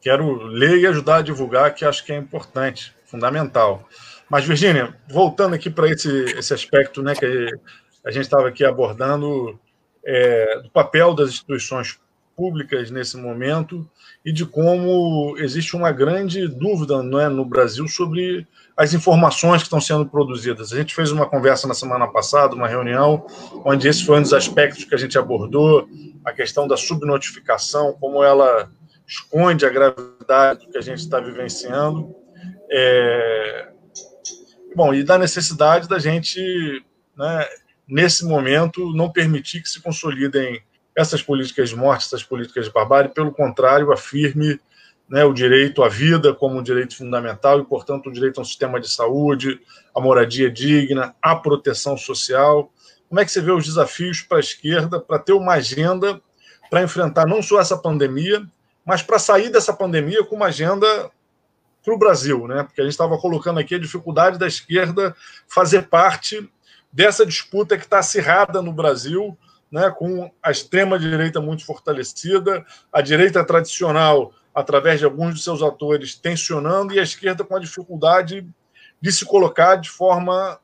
quero 0.00 0.44
ler 0.44 0.78
e 0.78 0.86
ajudar 0.86 1.16
a 1.16 1.22
divulgar, 1.22 1.74
que 1.74 1.84
acho 1.84 2.04
que 2.04 2.12
é 2.12 2.16
importante, 2.16 2.94
fundamental. 3.06 3.88
Mas, 4.28 4.44
Virgínia, 4.44 4.94
voltando 5.08 5.54
aqui 5.54 5.68
para 5.68 5.88
esse, 5.88 6.24
esse 6.38 6.54
aspecto 6.54 7.02
né, 7.02 7.14
que 7.14 7.48
a 8.04 8.10
gente 8.10 8.24
estava 8.24 8.48
aqui 8.48 8.64
abordando, 8.64 9.58
é, 10.04 10.60
do 10.62 10.70
papel 10.70 11.14
das 11.14 11.30
instituições 11.30 11.98
públicas 12.36 12.90
nesse 12.90 13.18
momento 13.18 13.86
e 14.24 14.32
de 14.32 14.46
como 14.46 15.34
existe 15.36 15.76
uma 15.76 15.92
grande 15.92 16.48
dúvida 16.48 17.02
não 17.02 17.20
é, 17.20 17.28
no 17.28 17.44
Brasil 17.44 17.86
sobre 17.86 18.46
as 18.74 18.94
informações 18.94 19.58
que 19.58 19.66
estão 19.66 19.80
sendo 19.80 20.06
produzidas. 20.06 20.72
A 20.72 20.76
gente 20.76 20.94
fez 20.94 21.10
uma 21.10 21.26
conversa 21.26 21.68
na 21.68 21.74
semana 21.74 22.08
passada, 22.08 22.54
uma 22.54 22.66
reunião, 22.66 23.26
onde 23.62 23.86
esse 23.86 24.06
foi 24.06 24.18
um 24.18 24.22
dos 24.22 24.32
aspectos 24.32 24.84
que 24.84 24.94
a 24.94 24.98
gente 24.98 25.18
abordou, 25.18 25.86
a 26.24 26.32
questão 26.32 26.66
da 26.66 26.78
subnotificação, 26.78 27.92
como 28.00 28.24
ela 28.24 28.70
esconde 29.10 29.66
a 29.66 29.70
gravidade 29.70 30.68
que 30.68 30.78
a 30.78 30.80
gente 30.80 31.00
está 31.00 31.18
vivenciando. 31.18 32.14
É... 32.70 33.68
Bom, 34.74 34.94
e 34.94 35.02
da 35.02 35.18
necessidade 35.18 35.88
da 35.88 35.98
gente, 35.98 36.40
né, 37.18 37.48
nesse 37.88 38.24
momento, 38.24 38.94
não 38.94 39.10
permitir 39.10 39.62
que 39.62 39.68
se 39.68 39.82
consolidem 39.82 40.62
essas 40.94 41.20
políticas 41.20 41.70
de 41.70 41.76
morte, 41.76 42.06
essas 42.06 42.22
políticas 42.22 42.66
de 42.66 42.72
barbárie, 42.72 43.12
pelo 43.12 43.32
contrário, 43.32 43.92
afirme 43.92 44.60
né, 45.08 45.24
o 45.24 45.32
direito 45.32 45.82
à 45.82 45.88
vida 45.88 46.32
como 46.32 46.60
um 46.60 46.62
direito 46.62 46.96
fundamental 46.96 47.58
e, 47.58 47.64
portanto, 47.64 48.08
o 48.08 48.12
direito 48.12 48.38
a 48.38 48.42
um 48.42 48.44
sistema 48.44 48.80
de 48.80 48.88
saúde, 48.88 49.60
a 49.92 50.00
moradia 50.00 50.48
digna, 50.48 51.16
a 51.20 51.34
proteção 51.34 51.96
social. 51.96 52.72
Como 53.08 53.18
é 53.18 53.24
que 53.24 53.32
você 53.32 53.40
vê 53.40 53.50
os 53.50 53.64
desafios 53.64 54.22
para 54.22 54.36
a 54.36 54.40
esquerda 54.40 55.00
para 55.00 55.18
ter 55.18 55.32
uma 55.32 55.54
agenda 55.54 56.22
para 56.70 56.84
enfrentar 56.84 57.26
não 57.26 57.42
só 57.42 57.60
essa 57.60 57.76
pandemia, 57.76 58.46
mas 58.90 59.02
para 59.02 59.20
sair 59.20 59.50
dessa 59.50 59.72
pandemia 59.72 60.24
com 60.24 60.34
uma 60.34 60.46
agenda 60.46 61.12
para 61.84 61.94
o 61.94 61.96
Brasil, 61.96 62.48
né? 62.48 62.64
Porque 62.64 62.80
a 62.80 62.84
gente 62.84 62.90
estava 62.90 63.16
colocando 63.16 63.60
aqui 63.60 63.76
a 63.76 63.78
dificuldade 63.78 64.36
da 64.36 64.48
esquerda 64.48 65.14
fazer 65.46 65.82
parte 65.82 66.52
dessa 66.92 67.24
disputa 67.24 67.78
que 67.78 67.84
está 67.84 68.00
acirrada 68.00 68.60
no 68.60 68.72
Brasil, 68.72 69.38
né? 69.70 69.94
Com 69.96 70.28
a 70.42 70.50
extrema 70.50 70.98
direita 70.98 71.40
muito 71.40 71.64
fortalecida, 71.64 72.66
a 72.92 73.00
direita 73.00 73.44
tradicional 73.44 74.32
através 74.52 74.98
de 74.98 75.04
alguns 75.04 75.36
de 75.36 75.42
seus 75.42 75.62
atores 75.62 76.16
tensionando 76.16 76.92
e 76.92 76.98
a 76.98 77.04
esquerda 77.04 77.44
com 77.44 77.54
a 77.54 77.60
dificuldade 77.60 78.44
de 79.00 79.12
se 79.12 79.24
colocar 79.24 79.76
de 79.76 79.88
forma 79.88 80.58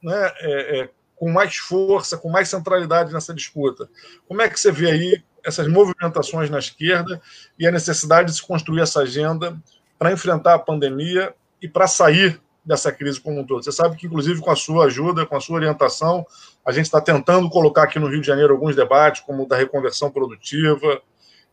né, 0.00 0.32
é, 0.38 0.82
é, 0.82 0.90
com 1.16 1.32
mais 1.32 1.56
força, 1.56 2.16
com 2.16 2.30
mais 2.30 2.48
centralidade 2.48 3.12
nessa 3.12 3.34
disputa. 3.34 3.90
Como 4.28 4.40
é 4.40 4.48
que 4.48 4.60
você 4.60 4.70
vê 4.70 4.88
aí 4.88 5.24
essas 5.44 5.66
movimentações 5.68 6.48
na 6.50 6.58
esquerda 6.58 7.20
e 7.58 7.66
a 7.66 7.70
necessidade 7.70 8.30
de 8.30 8.36
se 8.36 8.46
construir 8.46 8.80
essa 8.80 9.00
agenda 9.00 9.56
para 9.98 10.12
enfrentar 10.12 10.54
a 10.54 10.58
pandemia 10.58 11.34
e 11.60 11.68
para 11.68 11.86
sair 11.86 12.40
dessa 12.64 12.92
crise 12.92 13.20
como 13.20 13.40
um 13.40 13.44
todo. 13.44 13.62
Você 13.62 13.72
sabe 13.72 13.96
que, 13.96 14.06
inclusive, 14.06 14.40
com 14.40 14.50
a 14.50 14.56
sua 14.56 14.86
ajuda, 14.86 15.26
com 15.26 15.36
a 15.36 15.40
sua 15.40 15.56
orientação, 15.56 16.24
a 16.64 16.70
gente 16.70 16.86
está 16.86 17.00
tentando 17.00 17.50
colocar 17.50 17.84
aqui 17.84 17.98
no 17.98 18.06
Rio 18.06 18.20
de 18.20 18.26
Janeiro 18.26 18.52
alguns 18.52 18.76
debates, 18.76 19.20
como 19.22 19.44
o 19.44 19.48
da 19.48 19.56
reconversão 19.56 20.10
produtiva, 20.10 21.00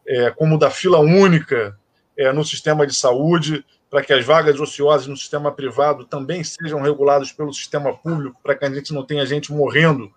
é, 0.08 0.30
como 0.32 0.56
o 0.56 0.60
da 0.60 0.70
fila 0.70 1.00
única 1.00 1.78
é, 2.16 2.32
no 2.32 2.44
sistema 2.44 2.86
de 2.86 2.94
saúde, 2.94 3.66
para 3.90 4.04
que 4.04 4.14
as 4.14 4.24
vagas 4.24 4.60
ociosas 4.60 5.08
no 5.08 5.18
sistema 5.18 5.52
privado 5.52 6.06
também 6.06 6.44
sejam 6.44 6.80
reguladas 6.82 7.32
pelo 7.32 7.52
sistema 7.52 7.96
público, 7.96 8.40
para 8.44 8.56
que 8.56 8.66
a 8.66 8.70
gente 8.70 8.94
não 8.94 9.04
tenha 9.04 9.26
gente 9.26 9.52
morrendo 9.52 10.12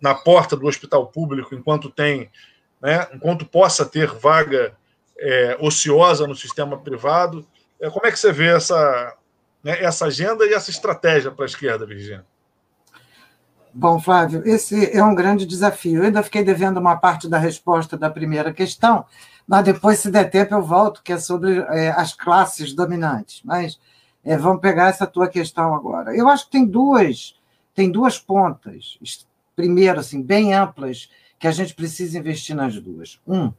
na 0.00 0.14
porta 0.14 0.56
do 0.56 0.66
hospital 0.66 1.06
público 1.06 1.54
enquanto 1.54 1.88
tem 1.88 2.30
né, 2.82 3.06
enquanto 3.14 3.46
possa 3.46 3.86
ter 3.86 4.08
vaga 4.08 4.74
é, 5.18 5.56
ociosa 5.60 6.26
no 6.26 6.34
sistema 6.34 6.76
privado. 6.76 7.46
É, 7.80 7.88
como 7.88 8.06
é 8.06 8.10
que 8.10 8.18
você 8.18 8.32
vê 8.32 8.48
essa, 8.48 9.16
né, 9.62 9.82
essa 9.82 10.06
agenda 10.06 10.44
e 10.44 10.52
essa 10.52 10.70
estratégia 10.70 11.30
para 11.30 11.44
a 11.44 11.46
esquerda, 11.46 11.86
Virginia? 11.86 12.26
Bom, 13.74 13.98
Flávio, 13.98 14.42
esse 14.44 14.94
é 14.94 15.02
um 15.02 15.14
grande 15.14 15.46
desafio. 15.46 16.00
Eu 16.00 16.04
ainda 16.04 16.22
fiquei 16.22 16.44
devendo 16.44 16.78
uma 16.78 16.96
parte 16.96 17.26
da 17.26 17.38
resposta 17.38 17.96
da 17.96 18.10
primeira 18.10 18.52
questão, 18.52 19.06
mas 19.46 19.64
depois, 19.64 19.98
se 19.98 20.10
der 20.10 20.28
tempo, 20.28 20.54
eu 20.54 20.62
volto, 20.62 21.02
que 21.02 21.12
é 21.12 21.18
sobre 21.18 21.58
é, 21.58 21.90
as 21.90 22.12
classes 22.12 22.74
dominantes. 22.74 23.40
Mas 23.42 23.80
é, 24.24 24.36
vamos 24.36 24.60
pegar 24.60 24.88
essa 24.88 25.06
tua 25.06 25.26
questão 25.26 25.74
agora. 25.74 26.14
Eu 26.14 26.28
acho 26.28 26.44
que 26.46 26.52
tem 26.52 26.66
duas, 26.66 27.34
tem 27.74 27.90
duas 27.90 28.18
pontas. 28.18 28.98
Primeiro, 29.56 30.00
assim, 30.00 30.22
bem 30.22 30.52
amplas, 30.52 31.08
que 31.42 31.48
a 31.48 31.50
gente 31.50 31.74
precisa 31.74 32.16
investir 32.16 32.54
nas 32.54 32.80
duas. 32.80 33.18
Um, 33.26 33.52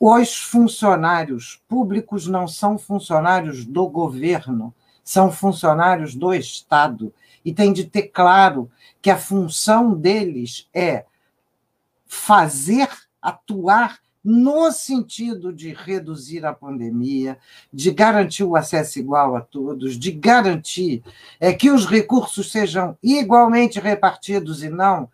os 0.00 0.34
funcionários 0.34 1.62
públicos 1.68 2.26
não 2.26 2.48
são 2.48 2.78
funcionários 2.78 3.66
do 3.66 3.86
governo, 3.86 4.74
são 5.04 5.30
funcionários 5.30 6.14
do 6.14 6.32
Estado. 6.32 7.12
E 7.44 7.52
tem 7.52 7.70
de 7.70 7.84
ter 7.84 8.04
claro 8.04 8.70
que 9.02 9.10
a 9.10 9.18
função 9.18 9.92
deles 9.92 10.70
é 10.72 11.04
fazer, 12.06 12.88
atuar 13.20 13.98
no 14.24 14.72
sentido 14.72 15.52
de 15.52 15.74
reduzir 15.74 16.46
a 16.46 16.54
pandemia, 16.54 17.38
de 17.70 17.90
garantir 17.90 18.44
o 18.44 18.56
acesso 18.56 18.98
igual 18.98 19.36
a 19.36 19.42
todos, 19.42 19.98
de 19.98 20.12
garantir 20.12 21.02
é, 21.38 21.52
que 21.52 21.70
os 21.70 21.84
recursos 21.84 22.50
sejam 22.50 22.96
igualmente 23.02 23.78
repartidos 23.78 24.62
e 24.62 24.70
não 24.70 25.10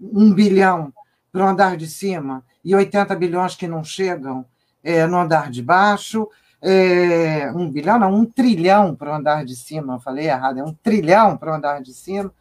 um 0.00 0.32
bilhão 0.32 0.92
para 1.32 1.44
o 1.44 1.48
andar 1.48 1.76
de 1.76 1.86
cima 1.86 2.42
e 2.64 2.74
80 2.74 3.14
bilhões 3.14 3.54
que 3.54 3.68
não 3.68 3.84
chegam 3.84 4.44
é, 4.82 5.06
no 5.06 5.18
andar 5.18 5.50
de 5.50 5.62
baixo, 5.62 6.28
é, 6.62 7.50
um 7.54 7.70
bilhão, 7.70 7.98
não, 7.98 8.14
um 8.14 8.24
trilhão 8.24 8.94
para 8.94 9.12
o 9.12 9.14
andar 9.14 9.44
de 9.44 9.54
cima, 9.54 10.00
falei 10.00 10.26
errado, 10.26 10.58
é 10.58 10.64
um 10.64 10.72
trilhão 10.72 11.36
para 11.36 11.52
o 11.52 11.54
andar 11.54 11.82
de 11.82 11.92
cima, 11.92 12.32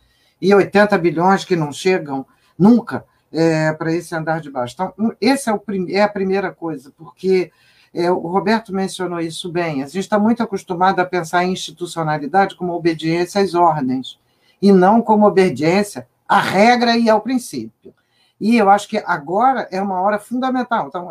e 0.42 0.54
80 0.54 0.98
bilhões 0.98 1.46
que 1.46 1.56
não 1.56 1.72
chegam 1.72 2.26
nunca 2.58 3.06
é, 3.32 3.74
para 3.74 3.94
esse 3.94 4.16
andar 4.16 4.40
de 4.42 4.50
baixo. 4.50 4.74
Então, 4.74 4.94
essa 5.22 5.52
é, 5.52 5.54
o, 5.54 5.62
é 5.90 6.02
a 6.02 6.10
primeira 6.10 6.52
coisa, 6.52 6.92
porque 6.98 7.52
é, 7.94 8.10
o 8.12 8.20
Roberto 8.20 8.74
mencionou 8.74 9.20
isso 9.20 9.52
bem, 9.52 9.84
a 9.84 9.88
gente 9.88 10.00
está 10.00 10.18
muito 10.18 10.42
acostumado 10.42 11.00
a 11.00 11.06
pensar 11.06 11.44
em 11.44 11.52
institucionalidade 11.52 12.56
como 12.56 12.74
obediência 12.74 13.42
às 13.42 13.54
ordens, 13.54 14.20
e 14.62 14.72
não 14.72 15.02
como 15.02 15.28
obediência 15.28 16.08
à 16.28 16.40
regra 16.40 16.98
e 16.98 17.10
ao 17.10 17.22
princípio. 17.22 17.94
E 18.40 18.58
eu 18.58 18.70
acho 18.70 18.88
que 18.88 18.98
agora 18.98 19.68
é 19.72 19.82
uma 19.82 20.02
hora 20.02 20.20
fundamental. 20.20 20.88
Então, 20.88 21.10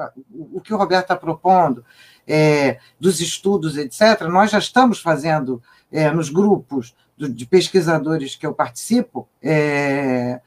o 0.52 0.60
que 0.60 0.74
o 0.74 0.76
Roberto 0.76 1.04
está 1.04 1.16
propondo, 1.16 1.84
é, 2.26 2.78
dos 3.00 3.20
estudos, 3.20 3.76
etc., 3.76 4.22
nós 4.28 4.50
já 4.50 4.58
estamos 4.58 5.00
fazendo 5.00 5.62
é, 5.90 6.10
nos 6.10 6.28
grupos 6.28 6.94
de 7.16 7.46
pesquisadores 7.46 8.34
que 8.34 8.46
eu 8.46 8.52
participo, 8.52 9.28
é, 9.42 10.40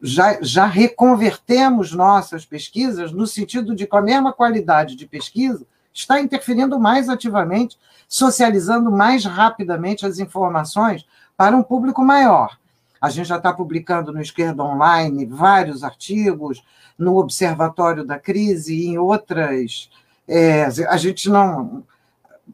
já, 0.00 0.38
já 0.40 0.66
reconvertemos 0.66 1.92
nossas 1.92 2.44
pesquisas 2.44 3.12
no 3.12 3.26
sentido 3.26 3.74
de, 3.74 3.86
com 3.86 3.96
a 3.96 4.02
mesma 4.02 4.32
qualidade 4.32 4.96
de 4.96 5.06
pesquisa, 5.06 5.66
está 5.92 6.20
interferindo 6.20 6.78
mais 6.78 7.08
ativamente, 7.08 7.78
socializando 8.08 8.90
mais 8.90 9.24
rapidamente 9.24 10.06
as 10.06 10.18
informações 10.18 11.06
para 11.36 11.56
um 11.56 11.62
público 11.62 12.02
maior. 12.02 12.58
A 13.02 13.10
gente 13.10 13.26
já 13.26 13.36
está 13.36 13.52
publicando 13.52 14.12
no 14.12 14.22
Esquerda 14.22 14.62
Online 14.62 15.26
vários 15.26 15.82
artigos, 15.82 16.62
no 16.96 17.16
Observatório 17.16 18.04
da 18.04 18.16
Crise 18.16 18.72
e 18.72 18.86
em 18.86 18.96
outras. 18.96 19.90
É, 20.28 20.62
a 20.64 20.96
gente 20.96 21.28
não, 21.28 21.82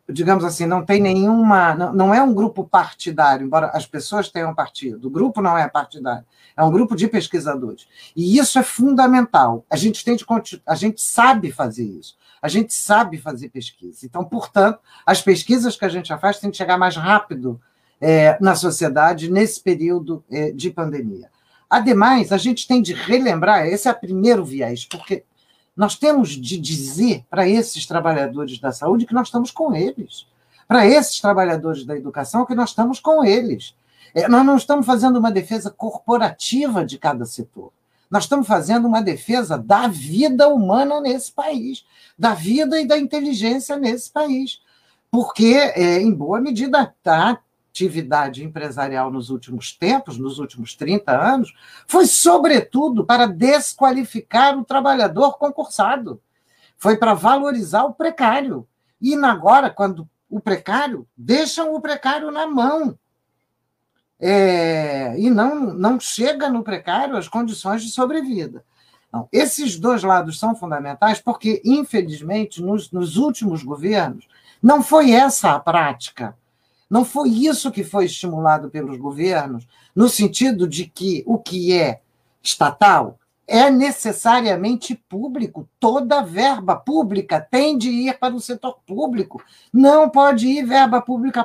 digamos 0.08 0.44
assim, 0.44 0.64
não 0.64 0.82
tem 0.82 1.02
nenhuma. 1.02 1.74
Não, 1.74 1.92
não 1.92 2.14
é 2.14 2.22
um 2.22 2.32
grupo 2.32 2.64
partidário, 2.64 3.44
embora 3.44 3.66
as 3.74 3.84
pessoas 3.84 4.30
tenham 4.30 4.54
partido. 4.54 5.08
O 5.08 5.10
grupo 5.10 5.42
não 5.42 5.56
é 5.56 5.68
partidário, 5.68 6.24
é 6.56 6.64
um 6.64 6.70
grupo 6.70 6.96
de 6.96 7.08
pesquisadores. 7.08 7.86
E 8.16 8.38
isso 8.38 8.58
é 8.58 8.62
fundamental. 8.62 9.66
A 9.68 9.76
gente 9.76 10.02
tem 10.02 10.16
de 10.16 10.24
a 10.66 10.74
gente 10.74 11.02
sabe 11.02 11.52
fazer 11.52 11.84
isso. 11.84 12.16
A 12.40 12.48
gente 12.48 12.72
sabe 12.72 13.18
fazer 13.18 13.50
pesquisa. 13.50 14.06
Então, 14.06 14.24
portanto, 14.24 14.78
as 15.04 15.20
pesquisas 15.20 15.76
que 15.76 15.84
a 15.84 15.90
gente 15.90 16.08
já 16.08 16.16
faz 16.16 16.38
têm 16.38 16.50
que 16.50 16.56
chegar 16.56 16.78
mais 16.78 16.96
rápido 16.96 17.60
é, 18.00 18.36
na 18.40 18.54
sociedade 18.54 19.30
nesse 19.30 19.60
período 19.60 20.24
é, 20.30 20.50
de 20.50 20.70
pandemia. 20.70 21.30
Ademais, 21.68 22.32
a 22.32 22.38
gente 22.38 22.66
tem 22.66 22.80
de 22.80 22.94
relembrar, 22.94 23.66
esse 23.66 23.88
é 23.88 23.90
o 23.90 23.98
primeiro 23.98 24.44
viés, 24.44 24.86
porque 24.86 25.24
nós 25.76 25.96
temos 25.96 26.30
de 26.30 26.58
dizer 26.58 27.24
para 27.28 27.48
esses 27.48 27.86
trabalhadores 27.86 28.58
da 28.58 28.72
saúde 28.72 29.06
que 29.06 29.14
nós 29.14 29.28
estamos 29.28 29.50
com 29.50 29.74
eles, 29.74 30.26
para 30.66 30.86
esses 30.86 31.20
trabalhadores 31.20 31.84
da 31.84 31.96
educação 31.96 32.44
que 32.46 32.54
nós 32.54 32.70
estamos 32.70 33.00
com 33.00 33.24
eles. 33.24 33.74
É, 34.14 34.26
nós 34.28 34.44
não 34.44 34.56
estamos 34.56 34.86
fazendo 34.86 35.18
uma 35.18 35.30
defesa 35.30 35.70
corporativa 35.70 36.84
de 36.84 36.98
cada 36.98 37.24
setor. 37.24 37.70
Nós 38.10 38.24
estamos 38.24 38.46
fazendo 38.46 38.88
uma 38.88 39.02
defesa 39.02 39.58
da 39.58 39.86
vida 39.86 40.48
humana 40.48 41.00
nesse 41.00 41.30
país, 41.30 41.84
da 42.18 42.32
vida 42.32 42.80
e 42.80 42.86
da 42.86 42.98
inteligência 42.98 43.76
nesse 43.76 44.10
país. 44.10 44.60
Porque, 45.10 45.54
é, 45.54 46.00
em 46.00 46.12
boa 46.12 46.40
medida, 46.40 46.94
está 46.98 47.38
atividade 47.78 48.44
empresarial 48.44 49.10
nos 49.10 49.30
últimos 49.30 49.72
tempos, 49.72 50.18
nos 50.18 50.38
últimos 50.38 50.74
30 50.74 51.12
anos, 51.12 51.54
foi, 51.86 52.06
sobretudo, 52.06 53.04
para 53.04 53.26
desqualificar 53.26 54.58
o 54.58 54.64
trabalhador 54.64 55.38
concursado. 55.38 56.20
Foi 56.76 56.96
para 56.96 57.14
valorizar 57.14 57.84
o 57.84 57.94
precário. 57.94 58.66
E 59.00 59.14
agora, 59.14 59.70
quando 59.70 60.08
o 60.28 60.40
precário, 60.40 61.06
deixam 61.16 61.74
o 61.74 61.80
precário 61.80 62.30
na 62.30 62.46
mão. 62.46 62.98
É, 64.20 65.14
e 65.18 65.30
não, 65.30 65.72
não 65.72 66.00
chega 66.00 66.48
no 66.48 66.64
precário 66.64 67.16
as 67.16 67.28
condições 67.28 67.82
de 67.82 67.90
sobrevida. 67.90 68.64
Não, 69.12 69.28
esses 69.32 69.78
dois 69.78 70.02
lados 70.02 70.38
são 70.38 70.54
fundamentais 70.54 71.20
porque, 71.20 71.62
infelizmente, 71.64 72.60
nos, 72.60 72.90
nos 72.90 73.16
últimos 73.16 73.62
governos, 73.62 74.28
não 74.60 74.82
foi 74.82 75.12
essa 75.12 75.52
a 75.52 75.60
prática. 75.60 76.36
Não 76.90 77.04
foi 77.04 77.28
isso 77.28 77.70
que 77.70 77.84
foi 77.84 78.06
estimulado 78.06 78.70
pelos 78.70 78.96
governos, 78.96 79.66
no 79.94 80.08
sentido 80.08 80.66
de 80.66 80.86
que 80.86 81.22
o 81.26 81.38
que 81.38 81.72
é 81.72 82.00
estatal 82.42 83.18
é 83.46 83.70
necessariamente 83.70 84.94
público. 84.94 85.68
Toda 85.80 86.22
verba 86.22 86.76
pública 86.76 87.40
tem 87.40 87.78
de 87.78 87.88
ir 87.88 88.18
para 88.18 88.34
o 88.34 88.40
setor 88.40 88.78
público. 88.86 89.42
Não 89.72 90.08
pode 90.08 90.46
ir 90.46 90.66
verba 90.66 91.00
pública 91.00 91.42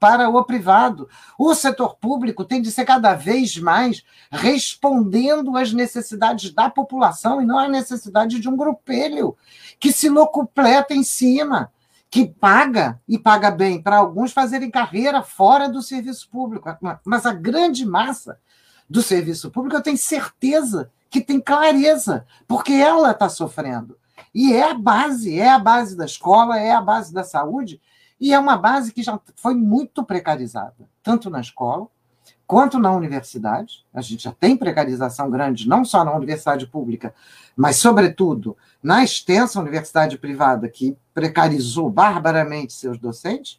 para 0.00 0.28
o 0.28 0.44
privado. 0.44 1.08
O 1.38 1.54
setor 1.54 1.96
público 1.96 2.44
tem 2.44 2.62
de 2.62 2.72
ser 2.72 2.86
cada 2.86 3.14
vez 3.14 3.56
mais 3.58 4.02
respondendo 4.30 5.56
às 5.56 5.72
necessidades 5.72 6.52
da 6.52 6.70
população 6.70 7.40
e 7.40 7.46
não 7.46 7.58
à 7.58 7.68
necessidade 7.68 8.40
de 8.40 8.48
um 8.48 8.56
grupelho 8.56 9.36
que 9.78 9.92
se 9.92 10.08
locupleta 10.08 10.94
em 10.94 11.04
cima, 11.04 11.70
que 12.12 12.26
paga 12.26 13.00
e 13.08 13.18
paga 13.18 13.50
bem 13.50 13.82
para 13.82 13.96
alguns 13.96 14.34
fazerem 14.34 14.70
carreira 14.70 15.22
fora 15.22 15.66
do 15.66 15.80
serviço 15.80 16.28
público. 16.28 16.68
Mas 17.06 17.24
a 17.24 17.32
grande 17.32 17.86
massa 17.86 18.38
do 18.86 19.00
serviço 19.00 19.50
público, 19.50 19.74
eu 19.74 19.82
tenho 19.82 19.96
certeza 19.96 20.92
que 21.08 21.22
tem 21.22 21.40
clareza, 21.40 22.26
porque 22.46 22.74
ela 22.74 23.12
está 23.12 23.30
sofrendo. 23.30 23.96
E 24.34 24.52
é 24.52 24.72
a 24.72 24.74
base, 24.74 25.40
é 25.40 25.48
a 25.48 25.58
base 25.58 25.96
da 25.96 26.04
escola, 26.04 26.60
é 26.60 26.72
a 26.72 26.82
base 26.82 27.14
da 27.14 27.24
saúde, 27.24 27.80
e 28.20 28.34
é 28.34 28.38
uma 28.38 28.58
base 28.58 28.92
que 28.92 29.02
já 29.02 29.18
foi 29.34 29.54
muito 29.54 30.04
precarizada, 30.04 30.86
tanto 31.02 31.30
na 31.30 31.40
escola 31.40 31.88
quanto 32.52 32.78
na 32.78 32.92
universidade. 32.92 33.82
A 33.94 34.02
gente 34.02 34.24
já 34.24 34.30
tem 34.30 34.58
precarização 34.58 35.30
grande, 35.30 35.66
não 35.66 35.86
só 35.86 36.04
na 36.04 36.14
universidade 36.14 36.66
pública, 36.66 37.14
mas, 37.56 37.76
sobretudo, 37.76 38.54
na 38.82 39.02
extensa 39.02 39.58
universidade 39.58 40.18
privada, 40.18 40.68
que 40.68 40.94
precarizou 41.14 41.88
barbaramente 41.88 42.74
seus 42.74 42.98
docentes. 42.98 43.58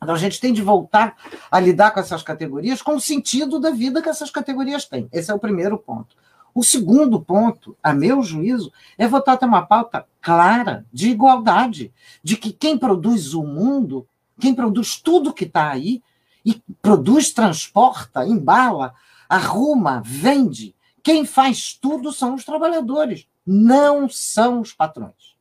Então, 0.00 0.14
a 0.14 0.18
gente 0.18 0.40
tem 0.40 0.52
de 0.52 0.62
voltar 0.62 1.16
a 1.50 1.58
lidar 1.58 1.90
com 1.90 1.98
essas 1.98 2.22
categorias 2.22 2.80
com 2.80 2.94
o 2.94 3.00
sentido 3.00 3.58
da 3.58 3.70
vida 3.70 4.00
que 4.00 4.08
essas 4.08 4.30
categorias 4.30 4.84
têm. 4.84 5.08
Esse 5.12 5.32
é 5.32 5.34
o 5.34 5.40
primeiro 5.40 5.76
ponto. 5.76 6.14
O 6.54 6.62
segundo 6.62 7.20
ponto, 7.20 7.76
a 7.82 7.92
meu 7.92 8.22
juízo, 8.22 8.72
é 8.96 9.08
votar 9.08 9.36
ter 9.36 9.46
uma 9.46 9.66
pauta 9.66 10.06
clara 10.20 10.86
de 10.92 11.10
igualdade, 11.10 11.92
de 12.22 12.36
que 12.36 12.52
quem 12.52 12.78
produz 12.78 13.34
o 13.34 13.42
mundo, 13.42 14.06
quem 14.38 14.54
produz 14.54 14.96
tudo 14.96 15.34
que 15.34 15.44
está 15.44 15.72
aí, 15.72 16.00
e 16.44 16.62
produz, 16.80 17.32
transporta, 17.32 18.26
embala, 18.26 18.94
arruma, 19.28 20.02
vende, 20.04 20.74
quem 21.02 21.24
faz 21.24 21.74
tudo 21.74 22.12
são 22.12 22.34
os 22.34 22.44
trabalhadores, 22.44 23.26
não 23.46 24.08
são 24.08 24.60
os 24.60 24.72
patrões. 24.72 25.32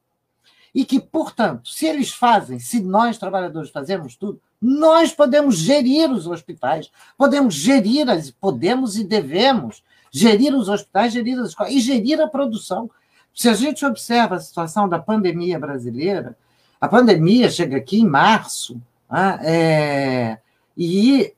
E 0.73 0.85
que, 0.85 0.99
portanto, 0.99 1.69
se 1.69 1.85
eles 1.85 2.11
fazem, 2.11 2.57
se 2.57 2.81
nós 2.81 3.17
trabalhadores 3.17 3.69
fazemos 3.69 4.15
tudo, 4.15 4.41
nós 4.61 5.11
podemos 5.11 5.57
gerir 5.57 6.09
os 6.11 6.27
hospitais, 6.27 6.89
podemos 7.17 7.55
gerir 7.55 8.09
as, 8.09 8.31
podemos 8.31 8.95
e 8.95 9.03
devemos 9.03 9.83
gerir 10.11 10.55
os 10.55 10.69
hospitais, 10.69 11.13
gerir 11.13 11.39
as 11.39 11.49
escolas 11.49 11.73
e 11.73 11.79
gerir 11.79 12.21
a 12.21 12.27
produção. 12.27 12.89
Se 13.33 13.49
a 13.49 13.53
gente 13.53 13.85
observa 13.85 14.35
a 14.35 14.39
situação 14.39 14.87
da 14.87 14.99
pandemia 14.99 15.59
brasileira, 15.59 16.37
a 16.79 16.87
pandemia 16.87 17.49
chega 17.49 17.77
aqui 17.77 17.99
em 17.99 18.07
março, 18.07 18.81
né, 19.09 19.39
é, 19.43 20.37
e 20.83 21.35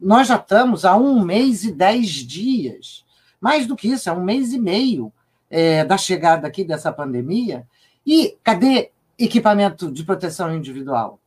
nós 0.00 0.28
já 0.28 0.36
estamos 0.36 0.86
há 0.86 0.96
um 0.96 1.22
mês 1.22 1.64
e 1.64 1.70
dez 1.70 2.08
dias, 2.08 3.04
mais 3.38 3.66
do 3.66 3.76
que 3.76 3.88
isso, 3.88 4.08
é 4.08 4.12
um 4.12 4.24
mês 4.24 4.54
e 4.54 4.58
meio 4.58 5.12
é, 5.50 5.84
da 5.84 5.98
chegada 5.98 6.46
aqui 6.46 6.64
dessa 6.64 6.90
pandemia. 6.90 7.66
E 8.06 8.38
cadê 8.42 8.90
equipamento 9.18 9.92
de 9.92 10.02
proteção 10.02 10.54
individual? 10.54 11.20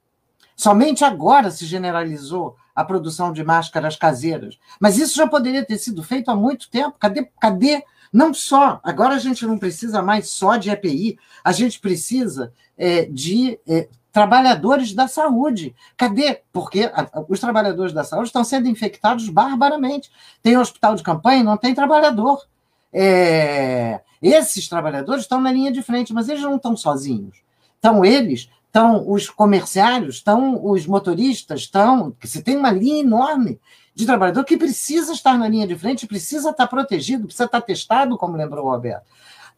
Somente 0.55 1.05
agora 1.05 1.51
se 1.51 1.63
generalizou 1.67 2.55
a 2.73 2.83
produção 2.83 3.31
de 3.31 3.43
máscaras 3.43 3.95
caseiras. 3.95 4.57
Mas 4.79 4.97
isso 4.97 5.15
já 5.15 5.27
poderia 5.27 5.63
ter 5.63 5.77
sido 5.77 6.01
feito 6.01 6.31
há 6.31 6.35
muito 6.35 6.71
tempo. 6.71 6.97
Cadê? 6.99 7.29
Cadê? 7.39 7.83
Não 8.11 8.33
só. 8.33 8.79
Agora 8.83 9.13
a 9.13 9.19
gente 9.19 9.45
não 9.45 9.59
precisa 9.59 10.01
mais 10.01 10.31
só 10.31 10.57
de 10.57 10.71
EPI, 10.71 11.19
a 11.43 11.51
gente 11.51 11.79
precisa 11.79 12.51
é, 12.75 13.05
de 13.05 13.59
é, 13.67 13.87
trabalhadores 14.17 14.93
da 14.93 15.07
saúde. 15.07 15.75
Cadê? 15.95 16.41
Porque 16.51 16.91
os 17.29 17.39
trabalhadores 17.39 17.93
da 17.93 18.03
saúde 18.03 18.29
estão 18.29 18.43
sendo 18.43 18.67
infectados 18.67 19.29
barbaramente. 19.29 20.09
Tem 20.41 20.57
hospital 20.57 20.95
de 20.95 21.03
campanha, 21.03 21.43
não 21.43 21.55
tem 21.55 21.75
trabalhador. 21.75 22.43
É, 22.91 24.01
esses 24.19 24.67
trabalhadores 24.67 25.21
estão 25.21 25.39
na 25.39 25.51
linha 25.51 25.71
de 25.71 25.83
frente, 25.83 26.15
mas 26.15 26.27
eles 26.27 26.41
não 26.41 26.55
estão 26.55 26.75
sozinhos. 26.75 27.43
Então, 27.77 28.03
eles 28.03 28.49
estão 28.65 29.07
os 29.07 29.29
comerciários, 29.29 30.15
estão 30.15 30.65
os 30.65 30.87
motoristas, 30.87 31.59
estão. 31.61 32.11
Se 32.23 32.41
tem 32.41 32.57
uma 32.57 32.71
linha 32.71 33.01
enorme 33.01 33.59
de 33.93 34.03
trabalhador 34.07 34.43
que 34.45 34.57
precisa 34.57 35.13
estar 35.13 35.37
na 35.37 35.47
linha 35.47 35.67
de 35.67 35.77
frente, 35.77 36.07
precisa 36.07 36.49
estar 36.49 36.65
protegido, 36.65 37.25
precisa 37.25 37.45
estar 37.45 37.61
testado, 37.61 38.17
como 38.17 38.35
lembrou 38.35 38.65
o 38.65 38.71
Roberto. 38.71 39.05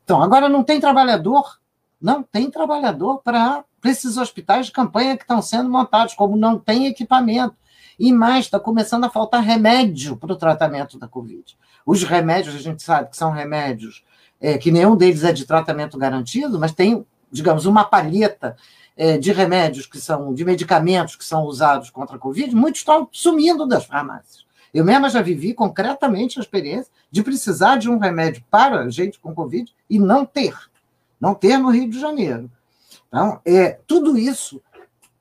Então, 0.04 0.22
agora 0.22 0.50
não 0.50 0.66
tem 0.66 0.82
trabalhador, 0.82 1.59
não 2.02 2.24
tem 2.24 2.50
trabalhador 2.50 3.22
para 3.24 3.64
esses 3.86 4.18
hospitais 4.18 4.68
de 4.68 4.72
campanha 4.72 5.18
que 5.18 5.24
estão 5.24 5.42
sendo 5.42 5.70
montados, 5.70 6.14
como 6.14 6.38
não 6.38 6.58
tem 6.58 6.88
equipamento. 6.88 7.56
E 7.98 8.14
mais, 8.14 8.46
está 8.46 8.60
começando 8.60 9.04
a 9.04 9.10
faltar 9.10 9.44
remédio 9.44 10.16
para 10.16 10.32
o 10.32 10.38
tratamento 10.38 10.98
da 10.98 11.08
Covid. 11.08 11.58
Os 11.86 12.04
remédios, 12.04 12.56
a 12.56 12.60
gente 12.60 12.82
sabe 12.82 13.10
que 13.10 13.18
são 13.18 13.32
remédios 13.32 14.04
é, 14.40 14.58
que 14.58 14.72
nenhum 14.72 14.96
deles 14.96 15.24
é 15.24 15.34
de 15.34 15.46
tratamento 15.46 15.98
garantido, 15.98 16.58
mas 16.58 16.72
tem, 16.72 17.06
digamos, 17.30 17.66
uma 17.66 17.84
palheta 17.84 18.56
é, 18.96 19.18
de 19.18 19.32
remédios 19.32 19.86
que 19.86 20.00
são, 20.00 20.34
de 20.34 20.46
medicamentos 20.46 21.16
que 21.16 21.26
são 21.26 21.44
usados 21.44 21.90
contra 21.90 22.16
a 22.16 22.20
Covid, 22.20 22.56
muitos 22.56 22.82
estão 22.82 23.08
sumindo 23.12 23.68
das 23.68 23.86
farmácias. 23.86 24.46
Eu 24.74 24.86
mesma 24.86 25.10
já 25.10 25.22
vivi 25.22 25.54
concretamente 25.54 26.38
a 26.38 26.42
experiência 26.42 26.92
de 27.12 27.24
precisar 27.24 27.78
de 27.78 27.90
um 27.90 27.98
remédio 27.98 28.44
para 28.50 28.90
gente 28.90 29.20
com 29.20 29.34
Covid 29.34 29.74
e 29.90 30.00
não 30.00 30.26
ter. 30.26 30.56
Não 31.20 31.36
ter 31.36 31.58
no 31.58 31.70
Rio 31.70 31.90
de 31.90 32.00
Janeiro. 32.00 32.50
Então, 33.08 33.42
é, 33.46 33.80
tudo 33.88 34.18
isso 34.18 34.62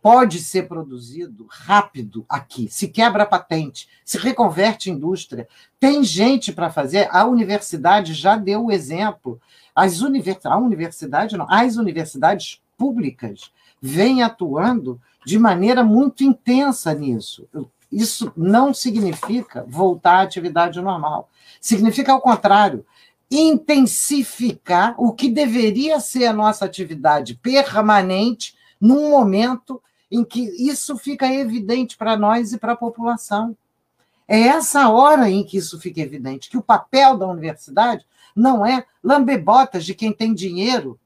pode 0.01 0.38
ser 0.40 0.68
produzido 0.68 1.46
rápido 1.49 2.24
aqui. 2.28 2.68
Se 2.70 2.88
quebra 2.88 3.24
a 3.24 3.26
patente, 3.26 3.88
se 4.05 4.16
reconverte 4.16 4.90
indústria. 4.90 5.49
Tem 5.80 6.05
gente 6.05 6.53
para 6.53 6.70
fazer. 6.70 7.09
A 7.11 7.24
universidade 7.26 8.14
já 8.14 8.36
deu 8.36 8.66
o 8.66 8.72
exemplo. 8.72 9.40
As 9.74 10.01
univers... 10.01 10.44
A 10.46 10.57
universidade 10.57 11.36
não, 11.36 11.46
as 11.51 11.76
universidades 11.76 12.61
públicas 12.76 13.51
vem 13.82 14.22
atuando 14.22 15.01
de 15.26 15.38
maneira 15.38 15.82
muito 15.82 16.24
intensa 16.24 16.94
nisso. 16.94 17.49
Isso 17.90 18.32
não 18.36 18.72
significa 18.72 19.64
voltar 19.68 20.18
à 20.18 20.22
atividade 20.22 20.80
normal. 20.80 21.28
Significa, 21.61 22.12
ao 22.12 22.20
contrário, 22.20 22.84
intensificar 23.30 24.94
o 24.98 25.12
que 25.12 25.28
deveria 25.28 26.00
ser 26.00 26.26
a 26.26 26.32
nossa 26.32 26.64
atividade 26.64 27.34
permanente 27.34 28.56
num 28.80 29.10
momento 29.10 29.82
em 30.10 30.24
que 30.24 30.40
isso 30.40 30.96
fica 30.96 31.32
evidente 31.32 31.96
para 31.96 32.16
nós 32.16 32.52
e 32.52 32.58
para 32.58 32.72
a 32.72 32.76
população. 32.76 33.56
É 34.26 34.40
essa 34.40 34.88
hora 34.88 35.30
em 35.30 35.44
que 35.44 35.56
isso 35.56 35.78
fica 35.80 36.00
evidente, 36.00 36.50
que 36.50 36.56
o 36.56 36.62
papel 36.62 37.16
da 37.16 37.26
universidade 37.26 38.06
não 38.34 38.64
é 38.64 38.84
lamber 39.02 39.42
botas 39.42 39.84
de 39.84 39.94
quem 39.94 40.12
tem 40.12 40.34
dinheiro 40.34 40.98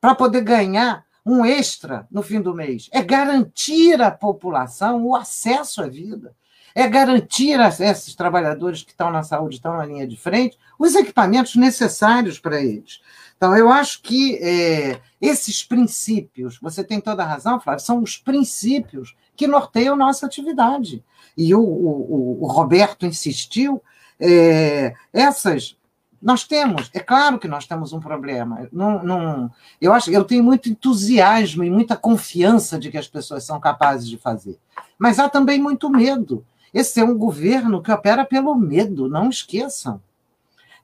para 0.00 0.14
poder 0.14 0.42
ganhar 0.42 1.04
um 1.24 1.44
extra 1.44 2.06
no 2.10 2.22
fim 2.22 2.40
do 2.40 2.54
mês. 2.54 2.88
É 2.92 3.02
garantir 3.02 4.00
à 4.02 4.10
população 4.10 5.04
o 5.04 5.14
acesso 5.14 5.82
à 5.82 5.88
vida. 5.88 6.34
É 6.74 6.88
garantir 6.88 7.60
a 7.60 7.68
esses 7.68 8.14
trabalhadores 8.14 8.82
que 8.82 8.90
estão 8.90 9.10
na 9.10 9.22
saúde, 9.22 9.56
estão 9.56 9.76
na 9.76 9.86
linha 9.86 10.06
de 10.06 10.16
frente, 10.16 10.58
os 10.78 10.94
equipamentos 10.94 11.56
necessários 11.56 12.38
para 12.38 12.60
eles. 12.60 13.00
Então, 13.36 13.56
eu 13.56 13.70
acho 13.70 14.02
que 14.02 14.36
é, 14.36 15.00
esses 15.20 15.64
princípios, 15.64 16.58
você 16.60 16.84
tem 16.84 17.00
toda 17.00 17.22
a 17.22 17.26
razão, 17.26 17.60
Flávio, 17.60 17.84
são 17.84 18.02
os 18.02 18.16
princípios 18.16 19.16
que 19.36 19.46
norteiam 19.46 19.96
nossa 19.96 20.26
atividade. 20.26 21.04
E 21.36 21.54
o, 21.54 21.60
o, 21.60 22.38
o 22.42 22.46
Roberto 22.46 23.04
insistiu, 23.04 23.82
é, 24.20 24.94
essas 25.12 25.76
nós 26.22 26.44
temos, 26.44 26.88
é 26.94 27.00
claro 27.00 27.36
que 27.36 27.48
nós 27.48 27.66
temos 27.66 27.92
um 27.92 27.98
problema. 27.98 28.68
Não, 28.72 29.02
não, 29.02 29.50
eu 29.80 29.92
acho, 29.92 30.08
eu 30.12 30.22
tenho 30.22 30.44
muito 30.44 30.68
entusiasmo 30.68 31.64
e 31.64 31.70
muita 31.70 31.96
confiança 31.96 32.78
de 32.78 32.92
que 32.92 32.96
as 32.96 33.08
pessoas 33.08 33.42
são 33.42 33.58
capazes 33.58 34.08
de 34.08 34.16
fazer. 34.16 34.56
Mas 34.96 35.18
há 35.18 35.28
também 35.28 35.60
muito 35.60 35.90
medo. 35.90 36.46
Esse 36.72 37.00
é 37.00 37.04
um 37.04 37.16
governo 37.16 37.82
que 37.82 37.92
opera 37.92 38.24
pelo 38.24 38.54
medo, 38.54 39.08
não 39.08 39.28
esqueçam. 39.28 40.00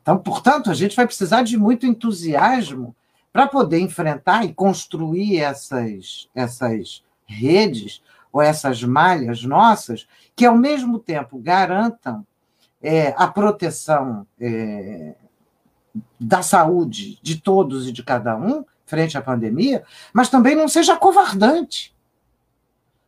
Então, 0.02 0.18
portanto, 0.18 0.70
a 0.70 0.74
gente 0.74 0.96
vai 0.96 1.06
precisar 1.06 1.42
de 1.42 1.56
muito 1.56 1.86
entusiasmo 1.86 2.94
para 3.32 3.46
poder 3.46 3.80
enfrentar 3.80 4.44
e 4.44 4.54
construir 4.54 5.38
essas, 5.38 6.28
essas 6.34 7.04
redes 7.26 8.02
ou 8.32 8.42
essas 8.42 8.82
malhas 8.82 9.42
nossas 9.44 10.06
que, 10.34 10.46
ao 10.46 10.56
mesmo 10.56 10.98
tempo, 10.98 11.38
garantam 11.38 12.26
é, 12.82 13.14
a 13.16 13.26
proteção 13.26 14.26
é, 14.40 15.14
da 16.18 16.42
saúde 16.42 17.18
de 17.22 17.40
todos 17.40 17.88
e 17.88 17.92
de 17.92 18.02
cada 18.02 18.36
um 18.36 18.64
frente 18.86 19.18
à 19.18 19.22
pandemia, 19.22 19.84
mas 20.12 20.30
também 20.30 20.54
não 20.54 20.68
seja 20.68 20.96
covardante. 20.96 21.94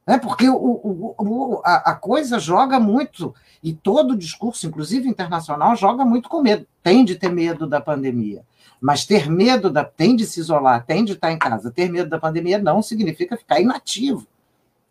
Né? 0.07 0.19
Porque 0.19 0.49
o, 0.49 0.57
o, 0.57 1.15
o, 1.19 1.63
a, 1.65 1.93
a, 1.93 1.95
coisa 1.95 2.39
joga 2.39 2.81
muito, 2.81 3.35
e 3.63 3.73
todo 3.73 4.13
o 4.13 4.19
discurso, 4.19 4.67
inclusive 4.67 5.09
internacional, 5.09 5.77
joga 5.77 6.05
muito 6.05 6.29
com 6.29 6.43
medo. 6.43 6.67
Tem 6.83 7.05
de 7.05 7.17
ter 7.17 7.31
medo 7.31 7.67
da 7.67 7.81
pandemia. 7.81 8.43
Mas 8.81 9.05
ter 9.05 9.31
medo 9.31 9.71
da. 9.71 9.85
tem 9.85 10.17
de 10.17 10.25
se 10.25 10.41
isolar, 10.41 10.85
tem 10.85 11.05
de 11.05 11.13
estar 11.13 11.31
em 11.31 11.39
casa. 11.39 11.71
Ter 11.71 11.91
medo 11.91 12.09
da 12.09 12.19
pandemia 12.19 12.59
não 12.59 12.81
significa 12.81 13.37
ficar 13.37 13.61
inativo. 13.61 14.27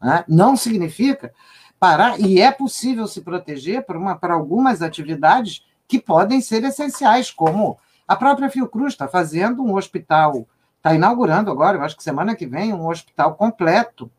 Né? 0.02 0.24
Não 0.28 0.56
significa 0.56 1.34
parar. 1.80 2.20
E 2.20 2.40
é 2.40 2.52
possível 2.52 3.08
se 3.08 3.22
proteger 3.22 3.86
por 3.86 3.98
algumas 4.32 4.82
atividades 4.82 5.66
que 5.88 6.00
podem 6.00 6.40
ser 6.40 6.64
essenciais, 6.64 7.32
como 7.32 7.80
a 8.08 8.16
própria 8.16 8.50
Fiocruz 8.50 8.94
está 8.94 9.08
fazendo 9.08 9.64
um 9.64 9.76
hospital, 9.76 10.48
está 10.78 10.94
inaugurando 10.94 11.52
agora, 11.52 11.78
eu 11.78 11.84
acho 11.84 11.98
que 11.98 12.04
semana 12.04 12.36
que 12.36 12.46
vem, 12.46 12.74
um 12.74 12.88
hospital 12.88 13.34
completo, 13.36 14.10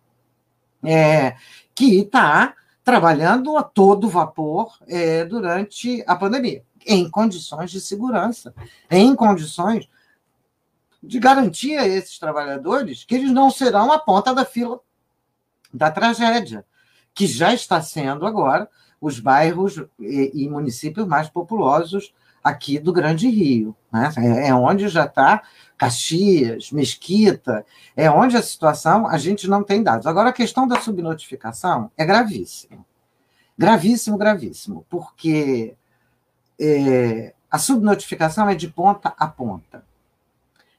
é, 0.85 1.37
que 1.75 2.01
está 2.01 2.55
trabalhando 2.85 3.57
a 3.57 3.63
todo 3.63 4.09
vapor 4.09 4.79
é, 4.89 5.25
durante 5.25 6.03
a 6.07 6.17
pandemia, 6.17 6.65
em 6.87 7.09
condições 7.11 7.71
de 7.71 7.81
segurança, 7.81 8.55
em 8.91 9.15
condições 9.15 9.89
de 11.03 11.19
garantir 11.19 11.77
a 11.77 11.87
esses 11.87 12.19
trabalhadores 12.19 13.05
que 13.05 13.15
eles 13.15 13.31
não 13.31 13.51
serão 13.51 13.93
a 13.93 13.99
ponta 13.99 14.35
da 14.35 14.45
fila 14.45 14.81
da 15.73 15.91
tragédia, 15.91 16.65
que 17.15 17.27
já 17.27 17.55
está 17.55 17.81
sendo 17.81 18.27
agora 18.27 18.69
os 19.01 19.19
bairros 19.19 19.83
e, 19.99 20.49
municípios 20.49 21.07
mais 21.07 21.29
populosos 21.29 22.13
aqui 22.45 22.79
do 22.79 22.93
Grande 22.93 23.29
Rio. 23.29 23.75
Né? 23.93 24.13
É, 24.19 24.49
é 24.49 24.55
onde 24.55 24.89
já 24.89 25.05
está 25.05 25.43
Caxias, 25.81 26.71
Mesquita, 26.71 27.65
é 27.97 28.11
onde 28.11 28.37
a 28.37 28.43
situação 28.43 29.07
a 29.07 29.17
gente 29.17 29.49
não 29.49 29.65
tem 29.65 29.83
dados. 29.83 30.07
Agora, 30.07 30.29
a 30.29 30.33
questão 30.33 30.69
da 30.69 30.79
subnotificação 30.79 31.91
é 31.97 32.05
gravíssima. 32.05 32.85
Gravíssimo, 33.57 34.19
gravíssimo, 34.19 34.85
porque 34.91 35.75
é, 36.61 37.33
a 37.51 37.59
subnotificação 37.59 38.47
é 38.47 38.55
de 38.55 38.69
ponta 38.69 39.15
a 39.17 39.27
ponta. 39.27 39.83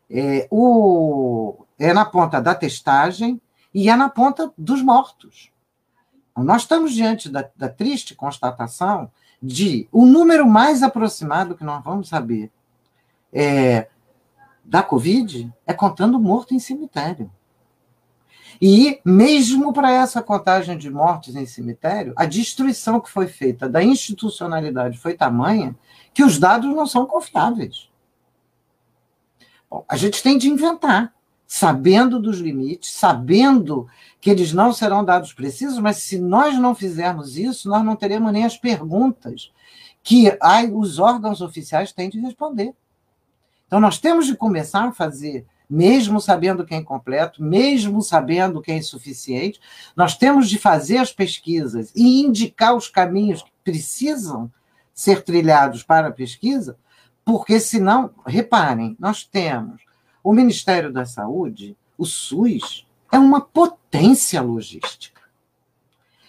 É, 0.07 0.47
o, 0.51 1.65
é 1.79 1.93
na 1.93 2.05
ponta 2.05 2.39
da 2.39 2.53
testagem 2.53 3.41
e 3.73 3.89
é 3.89 3.95
na 3.95 4.07
ponta 4.07 4.53
dos 4.55 4.83
mortos. 4.83 5.51
Nós 6.37 6.61
estamos 6.61 6.93
diante 6.93 7.27
da, 7.27 7.49
da 7.55 7.69
triste 7.69 8.13
constatação 8.13 9.11
de 9.41 9.87
o 9.91 10.05
número 10.05 10.47
mais 10.47 10.83
aproximado 10.83 11.55
que 11.55 11.63
nós 11.63 11.83
vamos 11.83 12.07
saber 12.07 12.51
é, 13.33 13.87
da 14.71 14.81
Covid 14.81 15.53
é 15.67 15.73
contando 15.73 16.17
morto 16.17 16.53
em 16.53 16.59
cemitério. 16.59 17.29
E, 18.61 19.01
mesmo 19.03 19.73
para 19.73 19.91
essa 19.91 20.23
contagem 20.23 20.77
de 20.77 20.89
mortes 20.89 21.35
em 21.35 21.45
cemitério, 21.45 22.13
a 22.15 22.23
destruição 22.23 23.01
que 23.01 23.09
foi 23.09 23.27
feita 23.27 23.67
da 23.67 23.83
institucionalidade 23.83 24.97
foi 24.97 25.13
tamanha 25.13 25.75
que 26.13 26.23
os 26.23 26.39
dados 26.39 26.73
não 26.73 26.87
são 26.87 27.05
confiáveis. 27.05 27.89
Bom, 29.69 29.83
a 29.89 29.97
gente 29.97 30.23
tem 30.23 30.37
de 30.37 30.47
inventar 30.47 31.13
sabendo 31.45 32.17
dos 32.17 32.39
limites, 32.39 32.93
sabendo 32.93 33.89
que 34.21 34.29
eles 34.29 34.53
não 34.53 34.71
serão 34.71 35.03
dados 35.03 35.33
precisos, 35.33 35.79
mas 35.79 35.97
se 35.97 36.17
nós 36.17 36.57
não 36.57 36.73
fizermos 36.73 37.35
isso, 37.35 37.67
nós 37.67 37.83
não 37.83 37.97
teremos 37.97 38.31
nem 38.31 38.45
as 38.45 38.57
perguntas 38.57 39.51
que 40.01 40.31
os 40.73 40.97
órgãos 40.97 41.41
oficiais 41.41 41.91
têm 41.91 42.09
de 42.09 42.21
responder. 42.21 42.73
Então, 43.71 43.79
nós 43.79 43.97
temos 43.97 44.27
de 44.27 44.35
começar 44.35 44.83
a 44.83 44.91
fazer, 44.91 45.45
mesmo 45.69 46.19
sabendo 46.19 46.65
que 46.65 46.73
é 46.73 46.77
incompleto, 46.77 47.41
mesmo 47.41 48.01
sabendo 48.01 48.61
que 48.61 48.69
é 48.69 48.75
insuficiente, 48.75 49.61
nós 49.95 50.17
temos 50.17 50.49
de 50.49 50.59
fazer 50.59 50.97
as 50.97 51.13
pesquisas 51.13 51.89
e 51.95 52.21
indicar 52.21 52.75
os 52.75 52.89
caminhos 52.89 53.41
que 53.41 53.51
precisam 53.63 54.51
ser 54.93 55.23
trilhados 55.23 55.83
para 55.83 56.09
a 56.09 56.11
pesquisa, 56.11 56.77
porque 57.23 57.61
senão, 57.61 58.11
reparem, 58.27 58.97
nós 58.99 59.23
temos 59.23 59.81
o 60.21 60.33
Ministério 60.33 60.91
da 60.91 61.05
Saúde, 61.05 61.77
o 61.97 62.05
SUS, 62.05 62.85
é 63.09 63.17
uma 63.17 63.39
potência 63.39 64.41
logística. 64.41 65.21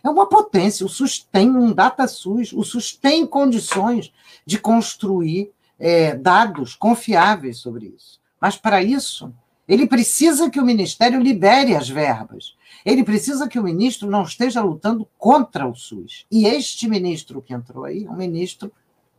É 0.04 0.08
uma 0.08 0.28
potência. 0.28 0.86
O 0.86 0.88
SUS 0.88 1.26
tem 1.32 1.50
um 1.50 1.72
data 1.72 2.06
SUS, 2.06 2.52
o 2.52 2.62
SUS 2.62 2.92
tem 2.92 3.26
condições 3.26 4.12
de 4.46 4.60
construir 4.60 5.50
é, 5.84 6.14
dados 6.14 6.76
confiáveis 6.76 7.58
sobre 7.58 7.86
isso. 7.86 8.20
Mas, 8.40 8.56
para 8.56 8.80
isso, 8.80 9.34
ele 9.66 9.84
precisa 9.84 10.48
que 10.48 10.60
o 10.60 10.64
Ministério 10.64 11.20
libere 11.20 11.74
as 11.74 11.88
verbas. 11.88 12.56
Ele 12.84 13.02
precisa 13.02 13.48
que 13.48 13.58
o 13.58 13.64
ministro 13.64 14.08
não 14.08 14.22
esteja 14.22 14.60
lutando 14.60 15.08
contra 15.18 15.66
o 15.66 15.74
SUS. 15.74 16.24
E 16.30 16.46
este 16.46 16.88
ministro 16.88 17.42
que 17.42 17.52
entrou 17.52 17.84
aí 17.84 18.04
é 18.04 18.10
um 18.10 18.16
ministro 18.16 18.72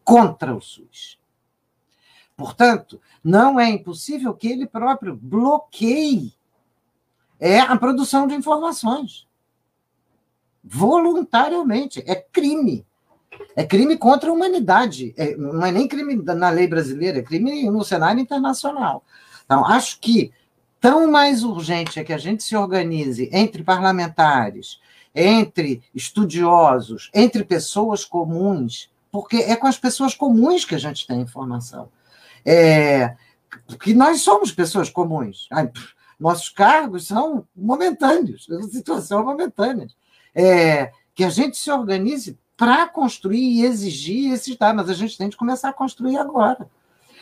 contra 0.03 0.55
o 0.55 0.61
SUS. 0.61 1.17
Portanto, 2.35 2.99
não 3.23 3.59
é 3.59 3.69
impossível 3.69 4.33
que 4.33 4.47
ele 4.47 4.65
próprio 4.65 5.15
bloqueie 5.15 6.33
é 7.39 7.59
a 7.59 7.75
produção 7.75 8.25
de 8.25 8.35
informações. 8.35 9.27
Voluntariamente. 10.63 12.01
É 12.05 12.15
crime. 12.15 12.85
É 13.55 13.63
crime 13.63 13.97
contra 13.97 14.29
a 14.29 14.33
humanidade. 14.33 15.13
É, 15.17 15.35
não 15.35 15.65
é 15.65 15.71
nem 15.71 15.87
crime 15.87 16.15
na 16.15 16.49
lei 16.49 16.67
brasileira, 16.67 17.19
é 17.19 17.23
crime 17.23 17.69
no 17.69 17.83
cenário 17.83 18.19
internacional. 18.19 19.03
Então, 19.45 19.65
acho 19.65 19.99
que 19.99 20.31
tão 20.79 21.09
mais 21.09 21.43
urgente 21.43 21.99
é 21.99 22.03
que 22.03 22.13
a 22.13 22.17
gente 22.17 22.43
se 22.43 22.55
organize 22.55 23.29
entre 23.31 23.63
parlamentares, 23.63 24.79
entre 25.13 25.83
estudiosos, 25.93 27.09
entre 27.13 27.43
pessoas 27.43 28.03
comuns, 28.03 28.91
porque 29.11 29.37
é 29.37 29.55
com 29.55 29.67
as 29.67 29.77
pessoas 29.77 30.15
comuns 30.15 30.65
que 30.65 30.75
a 30.75 30.79
gente 30.79 31.05
tem 31.05 31.21
informação. 31.21 31.89
É, 32.45 33.15
nós 33.95 34.21
somos 34.21 34.51
pessoas 34.51 34.89
comuns. 34.89 35.47
Nossos 36.19 36.49
cargos 36.49 37.07
são 37.07 37.47
momentâneos, 37.55 38.47
situação 38.71 39.23
momentânea. 39.23 39.87
É, 40.35 40.91
que 41.13 41.23
a 41.23 41.29
gente 41.29 41.57
se 41.57 41.69
organize 41.69 42.37
para 42.55 42.87
construir 42.87 43.59
e 43.59 43.65
exigir 43.65 44.33
esses 44.33 44.55
dados, 44.55 44.75
mas 44.75 44.89
a 44.89 44.93
gente 44.93 45.17
tem 45.17 45.29
de 45.29 45.37
começar 45.37 45.69
a 45.69 45.73
construir 45.73 46.17
agora. 46.17 46.69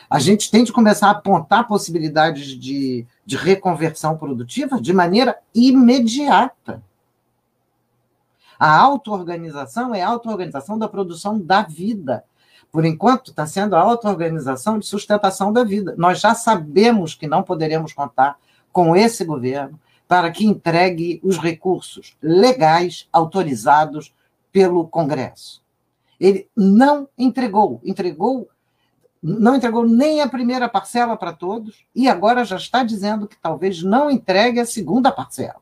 A 0.08 0.18
gente 0.18 0.50
tem 0.50 0.62
de 0.62 0.72
começar 0.72 1.08
a 1.08 1.12
apontar 1.12 1.66
possibilidades 1.66 2.48
de, 2.48 3.06
de 3.24 3.36
reconversão 3.36 4.16
produtiva 4.16 4.80
de 4.80 4.92
maneira 4.92 5.38
imediata. 5.54 6.82
A 8.58 8.78
auto-organização 8.78 9.94
é 9.94 10.02
a 10.02 10.08
auto-organização 10.08 10.78
da 10.78 10.88
produção 10.88 11.38
da 11.38 11.62
vida 11.62 12.24
por 12.72 12.86
enquanto, 12.86 13.30
está 13.30 13.46
sendo 13.46 13.76
a 13.76 13.80
auto-organização 13.80 14.78
de 14.78 14.86
sustentação 14.86 15.52
da 15.52 15.62
vida. 15.62 15.94
Nós 15.98 16.20
já 16.20 16.34
sabemos 16.34 17.14
que 17.14 17.26
não 17.26 17.42
poderemos 17.42 17.92
contar 17.92 18.38
com 18.72 18.96
esse 18.96 19.26
governo 19.26 19.78
para 20.08 20.30
que 20.30 20.46
entregue 20.46 21.20
os 21.22 21.36
recursos 21.36 22.16
legais 22.22 23.06
autorizados 23.12 24.14
pelo 24.52 24.86
Congresso. 24.86 25.62
Ele 26.20 26.48
não 26.56 27.08
entregou, 27.18 27.80
entregou, 27.82 28.48
não 29.20 29.56
entregou 29.56 29.88
nem 29.88 30.20
a 30.20 30.28
primeira 30.28 30.68
parcela 30.68 31.16
para 31.16 31.32
todos 31.32 31.84
e 31.94 32.08
agora 32.08 32.44
já 32.44 32.56
está 32.56 32.84
dizendo 32.84 33.26
que 33.26 33.36
talvez 33.36 33.82
não 33.82 34.10
entregue 34.10 34.60
a 34.60 34.66
segunda 34.66 35.10
parcela. 35.10 35.60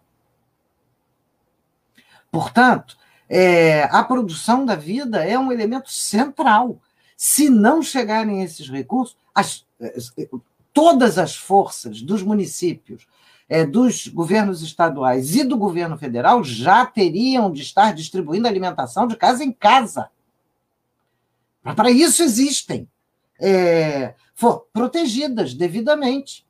Portanto, 2.30 2.98
é, 3.28 3.84
a 3.84 4.02
produção 4.04 4.66
da 4.66 4.74
vida 4.74 5.24
é 5.24 5.38
um 5.38 5.50
elemento 5.50 5.90
central 5.90 6.78
se 7.16 7.50
não 7.50 7.82
chegarem 7.82 8.42
esses 8.42 8.68
recursos, 8.68 9.16
as, 9.34 9.66
todas 10.72 11.18
as 11.18 11.36
forças 11.36 12.00
dos 12.00 12.22
municípios, 12.22 13.06
é, 13.50 13.66
dos 13.66 14.06
governos 14.06 14.62
estaduais 14.62 15.34
e 15.34 15.42
do 15.42 15.58
governo 15.58 15.98
federal 15.98 16.44
já 16.44 16.86
teriam 16.86 17.50
de 17.50 17.62
estar 17.62 17.92
distribuindo 17.92 18.46
alimentação 18.46 19.08
de 19.08 19.16
casa 19.16 19.42
em 19.42 19.50
casa. 19.50 20.08
Para 21.74 21.90
isso 21.90 22.22
existem 22.22 22.88
é, 23.40 24.14
for, 24.36 24.68
protegidas 24.72 25.52
devidamente. 25.52 26.46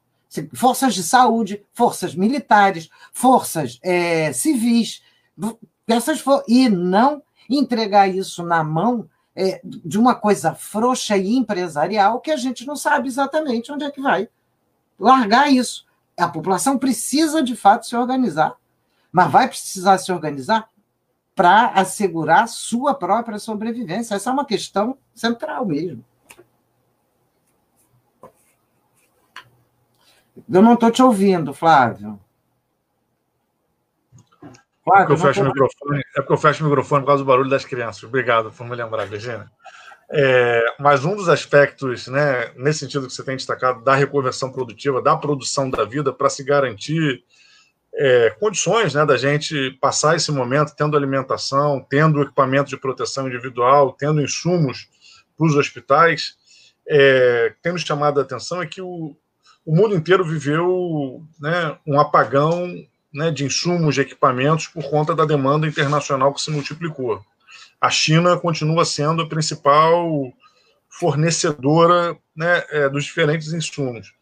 Forças 0.54 0.94
de 0.94 1.02
saúde, 1.02 1.64
forças 1.72 2.14
militares, 2.14 2.88
forças 3.12 3.80
é, 3.82 4.32
civis, 4.32 5.02
essas 5.88 6.20
for, 6.20 6.44
e 6.46 6.68
não 6.68 7.22
entregar 7.48 8.06
isso 8.08 8.44
na 8.44 8.62
mão 8.62 9.08
é, 9.34 9.60
de 9.64 9.98
uma 9.98 10.14
coisa 10.14 10.54
frouxa 10.54 11.16
e 11.16 11.34
empresarial 11.34 12.20
que 12.20 12.30
a 12.30 12.36
gente 12.36 12.64
não 12.64 12.76
sabe 12.76 13.08
exatamente 13.08 13.72
onde 13.72 13.84
é 13.84 13.90
que 13.90 14.00
vai 14.00 14.28
largar 14.98 15.50
isso. 15.50 15.89
A 16.20 16.28
população 16.28 16.78
precisa, 16.78 17.42
de 17.42 17.56
fato, 17.56 17.86
se 17.86 17.96
organizar, 17.96 18.54
mas 19.10 19.30
vai 19.30 19.48
precisar 19.48 19.98
se 19.98 20.12
organizar 20.12 20.68
para 21.34 21.68
assegurar 21.68 22.46
sua 22.48 22.94
própria 22.94 23.38
sobrevivência. 23.38 24.14
Essa 24.14 24.30
é 24.30 24.32
uma 24.32 24.44
questão 24.44 24.98
central 25.14 25.64
mesmo. 25.64 26.04
Eu 30.48 30.62
não 30.62 30.74
estou 30.74 30.90
te 30.90 31.02
ouvindo, 31.02 31.54
Flávio. 31.54 32.20
Flávio 34.84 35.02
é 35.02 35.06
porque, 35.06 35.12
eu 35.12 35.18
fecho 35.18 35.42
o 35.42 35.44
microfone, 35.46 36.00
é 36.00 36.20
porque 36.20 36.32
eu 36.32 36.38
fecho 36.38 36.64
o 36.64 36.66
microfone 36.66 37.02
por 37.02 37.06
causa 37.06 37.22
do 37.22 37.26
barulho 37.26 37.50
das 37.50 37.64
crianças. 37.64 38.02
Obrigado 38.02 38.50
por 38.50 38.66
me 38.66 38.74
lembrar, 38.74 39.06
Virginia. 39.06 39.50
É, 40.12 40.74
mas 40.80 41.04
um 41.04 41.14
dos 41.14 41.28
aspectos, 41.28 42.08
né, 42.08 42.50
nesse 42.56 42.80
sentido 42.80 43.06
que 43.06 43.12
você 43.12 43.22
tem 43.22 43.36
destacado, 43.36 43.84
da 43.84 43.94
reconversão 43.94 44.50
produtiva, 44.50 45.00
da 45.00 45.16
produção 45.16 45.70
da 45.70 45.84
vida, 45.84 46.12
para 46.12 46.28
se 46.28 46.42
garantir 46.42 47.22
é, 47.94 48.30
condições 48.30 48.94
né, 48.94 49.06
da 49.06 49.16
gente 49.16 49.70
passar 49.80 50.16
esse 50.16 50.32
momento 50.32 50.74
tendo 50.76 50.96
alimentação, 50.96 51.84
tendo 51.88 52.22
equipamento 52.22 52.70
de 52.70 52.76
proteção 52.76 53.28
individual, 53.28 53.92
tendo 53.92 54.20
insumos 54.20 54.88
para 55.36 55.46
os 55.46 55.54
hospitais, 55.54 56.34
é, 56.88 57.54
tendo 57.62 57.78
chamado 57.78 58.18
a 58.18 58.24
atenção 58.24 58.60
é 58.60 58.66
que 58.66 58.82
o, 58.82 59.16
o 59.64 59.76
mundo 59.76 59.94
inteiro 59.94 60.24
viveu 60.24 61.22
né, 61.38 61.78
um 61.86 62.00
apagão 62.00 62.66
né, 63.14 63.30
de 63.30 63.44
insumos, 63.44 63.94
de 63.94 64.00
equipamentos, 64.00 64.66
por 64.66 64.90
conta 64.90 65.14
da 65.14 65.24
demanda 65.24 65.68
internacional 65.68 66.34
que 66.34 66.40
se 66.40 66.50
multiplicou 66.50 67.24
a 67.80 67.88
China 67.88 68.38
continua 68.38 68.84
sendo 68.84 69.22
a 69.22 69.28
principal 69.28 70.32
fornecedora 70.88 72.16
né, 72.36 72.64
é, 72.70 72.88
dos 72.88 73.04
diferentes 73.04 73.52
insumos. 73.52 74.12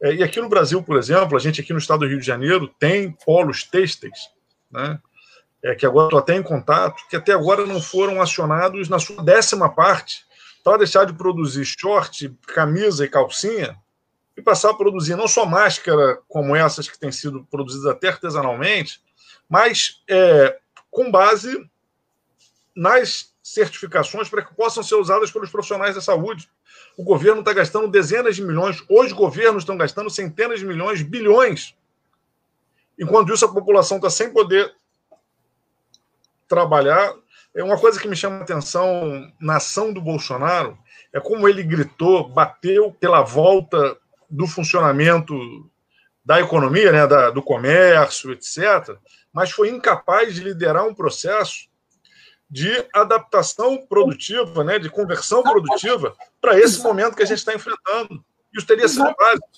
É, 0.00 0.14
e 0.14 0.22
aqui 0.22 0.40
no 0.40 0.48
Brasil, 0.48 0.82
por 0.82 0.96
exemplo, 0.96 1.36
a 1.36 1.40
gente 1.40 1.60
aqui 1.60 1.72
no 1.72 1.78
estado 1.78 2.00
do 2.00 2.06
Rio 2.06 2.20
de 2.20 2.26
Janeiro 2.26 2.68
tem 2.78 3.12
polos 3.12 3.64
têxteis, 3.64 4.18
né, 4.70 4.98
é, 5.62 5.74
que 5.74 5.84
agora 5.84 6.06
estou 6.06 6.18
até 6.18 6.36
em 6.36 6.42
contato, 6.42 7.06
que 7.08 7.16
até 7.16 7.32
agora 7.32 7.66
não 7.66 7.80
foram 7.80 8.20
acionados 8.20 8.88
na 8.88 8.98
sua 8.98 9.22
décima 9.22 9.68
parte 9.68 10.24
para 10.64 10.78
deixar 10.78 11.04
de 11.04 11.12
produzir 11.12 11.64
short, 11.64 12.34
camisa 12.46 13.04
e 13.04 13.08
calcinha 13.08 13.76
e 14.36 14.40
passar 14.40 14.70
a 14.70 14.74
produzir 14.74 15.16
não 15.16 15.28
só 15.28 15.44
máscara 15.44 16.18
como 16.28 16.56
essas 16.56 16.88
que 16.88 16.98
têm 16.98 17.12
sido 17.12 17.46
produzidas 17.50 17.86
até 17.86 18.08
artesanalmente, 18.08 19.00
mas 19.48 20.02
é, 20.08 20.58
com 20.90 21.10
base 21.10 21.58
nas 22.74 23.32
certificações 23.42 24.28
para 24.28 24.42
que 24.42 24.54
possam 24.54 24.82
ser 24.82 24.94
usadas 24.94 25.30
pelos 25.30 25.50
profissionais 25.50 25.94
da 25.94 26.00
saúde. 26.00 26.48
O 26.96 27.02
governo 27.02 27.40
está 27.40 27.52
gastando 27.52 27.88
dezenas 27.88 28.36
de 28.36 28.42
milhões, 28.42 28.82
os 28.88 29.12
governos 29.12 29.62
estão 29.62 29.76
gastando 29.76 30.10
centenas 30.10 30.60
de 30.60 30.66
milhões, 30.66 31.02
bilhões. 31.02 31.74
Enquanto 32.98 33.32
isso, 33.32 33.44
a 33.44 33.52
população 33.52 33.96
está 33.96 34.08
sem 34.08 34.32
poder 34.32 34.74
trabalhar. 36.46 37.14
É 37.54 37.62
uma 37.64 37.78
coisa 37.78 38.00
que 38.00 38.08
me 38.08 38.16
chama 38.16 38.36
a 38.36 38.42
atenção 38.42 39.30
na 39.40 39.56
ação 39.56 39.92
do 39.92 40.00
Bolsonaro 40.00 40.78
é 41.12 41.20
como 41.20 41.46
ele 41.46 41.62
gritou, 41.62 42.28
bateu 42.28 42.90
pela 42.98 43.20
volta 43.20 43.98
do 44.28 44.46
funcionamento 44.46 45.34
da 46.24 46.40
economia, 46.40 46.90
né, 46.90 47.06
da, 47.06 47.30
do 47.30 47.42
comércio, 47.42 48.32
etc., 48.32 48.96
mas 49.32 49.50
foi 49.50 49.68
incapaz 49.68 50.34
de 50.34 50.42
liderar 50.42 50.86
um 50.86 50.94
processo 50.94 51.68
de 52.52 52.86
adaptação 52.92 53.78
produtiva, 53.86 54.62
né, 54.62 54.78
de 54.78 54.90
conversão 54.90 55.42
produtiva 55.42 56.14
para 56.38 56.60
esse 56.60 56.82
momento 56.82 57.16
que 57.16 57.22
a 57.22 57.26
gente 57.26 57.38
está 57.38 57.54
enfrentando. 57.54 58.22
Isso 58.54 58.66
teria 58.66 58.86
sido 58.86 59.10
básico. 59.18 59.48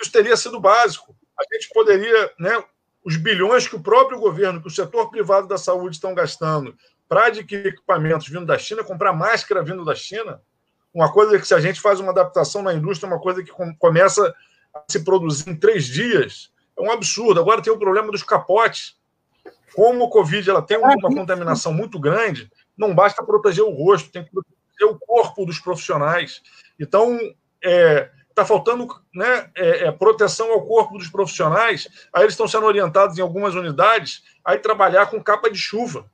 Isso 0.00 0.10
teria 0.10 0.36
sido 0.38 0.58
básico. 0.58 1.14
A 1.38 1.54
gente 1.54 1.68
poderia, 1.68 2.32
né, 2.40 2.64
os 3.04 3.18
bilhões 3.18 3.68
que 3.68 3.76
o 3.76 3.82
próprio 3.82 4.18
governo, 4.18 4.62
que 4.62 4.68
o 4.68 4.70
setor 4.70 5.10
privado 5.10 5.46
da 5.46 5.58
saúde 5.58 5.96
estão 5.96 6.14
gastando 6.14 6.74
para 7.06 7.26
adquirir 7.26 7.74
equipamentos 7.74 8.26
vindo 8.26 8.46
da 8.46 8.56
China, 8.56 8.82
comprar 8.82 9.12
máscara 9.12 9.62
vindo 9.62 9.84
da 9.84 9.94
China, 9.94 10.40
uma 10.94 11.12
coisa 11.12 11.38
que 11.38 11.46
se 11.46 11.52
a 11.52 11.60
gente 11.60 11.78
faz 11.78 12.00
uma 12.00 12.10
adaptação 12.10 12.62
na 12.62 12.72
indústria, 12.72 13.06
uma 13.06 13.20
coisa 13.20 13.42
que 13.42 13.52
começa 13.78 14.34
a 14.72 14.82
se 14.88 15.04
produzir 15.04 15.50
em 15.50 15.56
três 15.56 15.84
dias, 15.84 16.50
é 16.74 16.80
um 16.80 16.90
absurdo. 16.90 17.38
Agora 17.38 17.60
tem 17.60 17.70
o 17.70 17.78
problema 17.78 18.10
dos 18.10 18.22
capotes 18.22 18.96
como 19.74 20.04
o 20.04 20.08
Covid 20.08 20.48
ela 20.48 20.62
tem 20.62 20.76
uma 20.76 20.94
contaminação 21.00 21.72
muito 21.72 21.98
grande, 21.98 22.50
não 22.76 22.94
basta 22.94 23.24
proteger 23.24 23.64
o 23.64 23.70
rosto, 23.70 24.10
tem 24.10 24.24
que 24.24 24.30
proteger 24.30 24.86
o 24.88 24.98
corpo 24.98 25.44
dos 25.44 25.58
profissionais. 25.58 26.40
Então, 26.78 27.16
está 27.16 27.34
é, 27.62 28.10
tá 28.34 28.44
faltando 28.44 28.86
né, 29.12 29.50
é, 29.56 29.86
é, 29.86 29.92
proteção 29.92 30.52
ao 30.52 30.64
corpo 30.64 30.96
dos 30.96 31.08
profissionais, 31.08 31.88
aí 32.12 32.22
eles 32.22 32.34
estão 32.34 32.46
sendo 32.46 32.66
orientados 32.66 33.18
em 33.18 33.22
algumas 33.22 33.54
unidades 33.54 34.22
a 34.44 34.56
trabalhar 34.56 35.06
com 35.06 35.22
capa 35.22 35.50
de 35.50 35.58
chuva. 35.58 36.08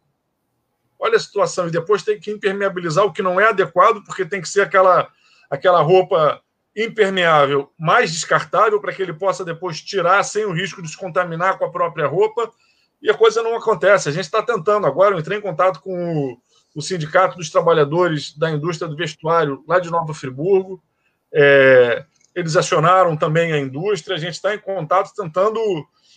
Olha 0.99 1.17
a 1.17 1.21
situação, 1.21 1.69
e 1.69 1.71
depois 1.71 2.03
tem 2.03 2.19
que 2.19 2.31
impermeabilizar 2.31 3.05
o 3.05 3.13
que 3.13 3.23
não 3.23 3.39
é 3.39 3.49
adequado, 3.49 4.03
porque 4.05 4.25
tem 4.25 4.41
que 4.41 4.49
ser 4.49 4.63
aquela, 4.63 5.09
aquela 5.51 5.83
roupa 5.83 6.41
impermeável 6.77 7.71
mais 7.79 8.11
descartável 8.11 8.81
para 8.81 8.93
que 8.93 9.03
ele 9.03 9.13
possa 9.13 9.45
depois 9.45 9.81
tirar 9.81 10.23
sem 10.25 10.45
o 10.45 10.53
risco 10.53 10.83
de 10.83 10.89
se 10.89 10.97
contaminar 10.97 11.59
com 11.59 11.65
a 11.65 11.71
própria 11.71 12.07
roupa 12.07 12.51
e 13.05 13.11
a 13.11 13.15
coisa 13.15 13.43
não 13.43 13.55
acontece. 13.55 14.09
A 14.09 14.13
gente 14.13 14.25
está 14.25 14.43
tentando 14.43 14.87
agora. 14.87 15.15
Eu 15.15 15.19
entrei 15.21 15.37
em 15.37 15.43
contato 15.43 15.79
com 15.81 15.93
o, 15.95 16.39
o, 16.75 16.81
Sindicato 16.81 17.37
dos 17.37 17.51
Trabalhadores 17.51 18.35
da 18.35 18.51
Indústria 18.51 18.89
do 18.89 18.97
Vestuário, 18.97 19.63
lá 19.69 19.79
de 19.79 19.91
Nova 19.91 20.15
Friburgo. 20.15 20.83
É, 21.31 22.07
eles 22.35 22.57
acionaram 22.57 23.15
também 23.15 23.53
a 23.53 23.59
indústria. 23.59 24.17
A 24.17 24.19
gente 24.19 24.33
está 24.33 24.55
em 24.55 24.59
contato 24.59 25.13
tentando 25.15 25.61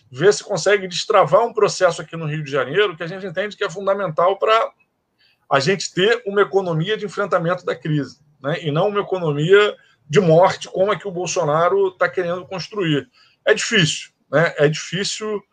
ver 0.09 0.33
se 0.33 0.41
consegue 0.45 0.87
destravar 0.87 1.45
um 1.45 1.51
processo 1.51 2.01
aqui 2.01 2.15
no 2.15 2.25
Rio 2.25 2.41
de 2.41 2.49
Janeiro 2.49 2.95
que 2.95 3.03
a 3.03 3.07
gente 3.07 3.25
entende 3.25 3.57
que 3.57 3.65
é 3.65 3.69
fundamental 3.69 4.39
para 4.39 4.71
a 5.51 5.59
gente 5.59 5.93
ter 5.93 6.23
uma 6.25 6.41
economia 6.41 6.95
de 6.95 7.05
enfrentamento 7.05 7.65
da 7.65 7.75
crise, 7.75 8.21
né? 8.41 8.59
e 8.61 8.71
não 8.71 8.87
uma 8.87 9.01
economia 9.01 9.75
de 10.09 10.21
morte 10.21 10.69
como 10.69 10.93
é 10.93 10.97
que 10.97 11.07
o 11.07 11.11
Bolsonaro 11.11 11.89
está 11.89 12.07
querendo 12.07 12.45
construir. 12.45 13.09
É 13.45 13.53
difícil, 13.53 14.11
né? 14.31 14.53
é 14.57 14.69
difícil 14.69 15.43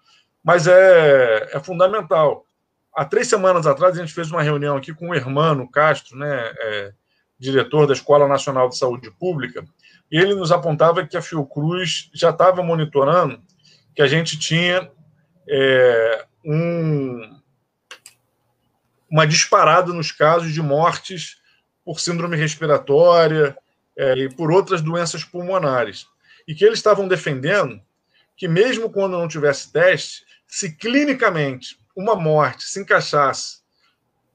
mas 0.45 0.66
é, 0.66 1.51
é 1.53 1.61
fundamental. 1.61 2.45
Há 2.95 3.05
três 3.05 3.26
semanas 3.26 3.66
atrás, 3.66 3.97
a 3.97 4.01
gente 4.01 4.12
fez 4.12 4.30
uma 4.30 4.42
reunião 4.42 4.76
aqui 4.76 4.92
com 4.92 5.09
o 5.09 5.14
Hermano 5.14 5.68
Castro, 5.68 6.16
né, 6.16 6.53
é, 6.59 6.92
diretor 7.38 7.86
da 7.86 7.95
Escola 7.95 8.28
Nacional 8.28 8.68
de 8.68 8.76
Saúde 8.76 9.11
Pública, 9.11 9.64
e 10.12 10.18
ele 10.18 10.34
nos 10.34 10.53
apontava 10.53 11.05
que 11.07 11.16
a 11.16 11.22
Fiocruz 11.22 12.11
já 12.14 12.30
estava 12.30 12.62
monitorando 12.62 13.42
que 13.95 14.03
a 14.03 14.07
gente 14.07 14.38
tinha 14.38 14.90
é, 15.49 16.26
um, 16.45 17.40
uma 19.11 19.26
disparada 19.26 19.92
nos 19.92 20.12
casos 20.12 20.53
de 20.53 20.61
mortes 20.61 21.38
por 21.84 22.01
síndrome 22.01 22.36
respiratória 22.36 23.57
é, 23.97 24.14
e 24.18 24.28
por 24.28 24.51
outras 24.51 24.82
doenças 24.82 25.24
pulmonares. 25.24 26.07
E 26.47 26.55
que 26.55 26.64
eles 26.64 26.78
estavam 26.78 27.07
defendendo 27.07 27.80
que, 28.36 28.49
mesmo 28.49 28.90
quando 28.90 29.18
não 29.18 29.28
tivesse 29.28 29.72
teste, 29.72 30.23
se 30.55 30.70
clinicamente 30.70 31.80
uma 31.96 32.14
morte 32.14 32.62
se 32.62 32.80
encaixasse 32.80 33.59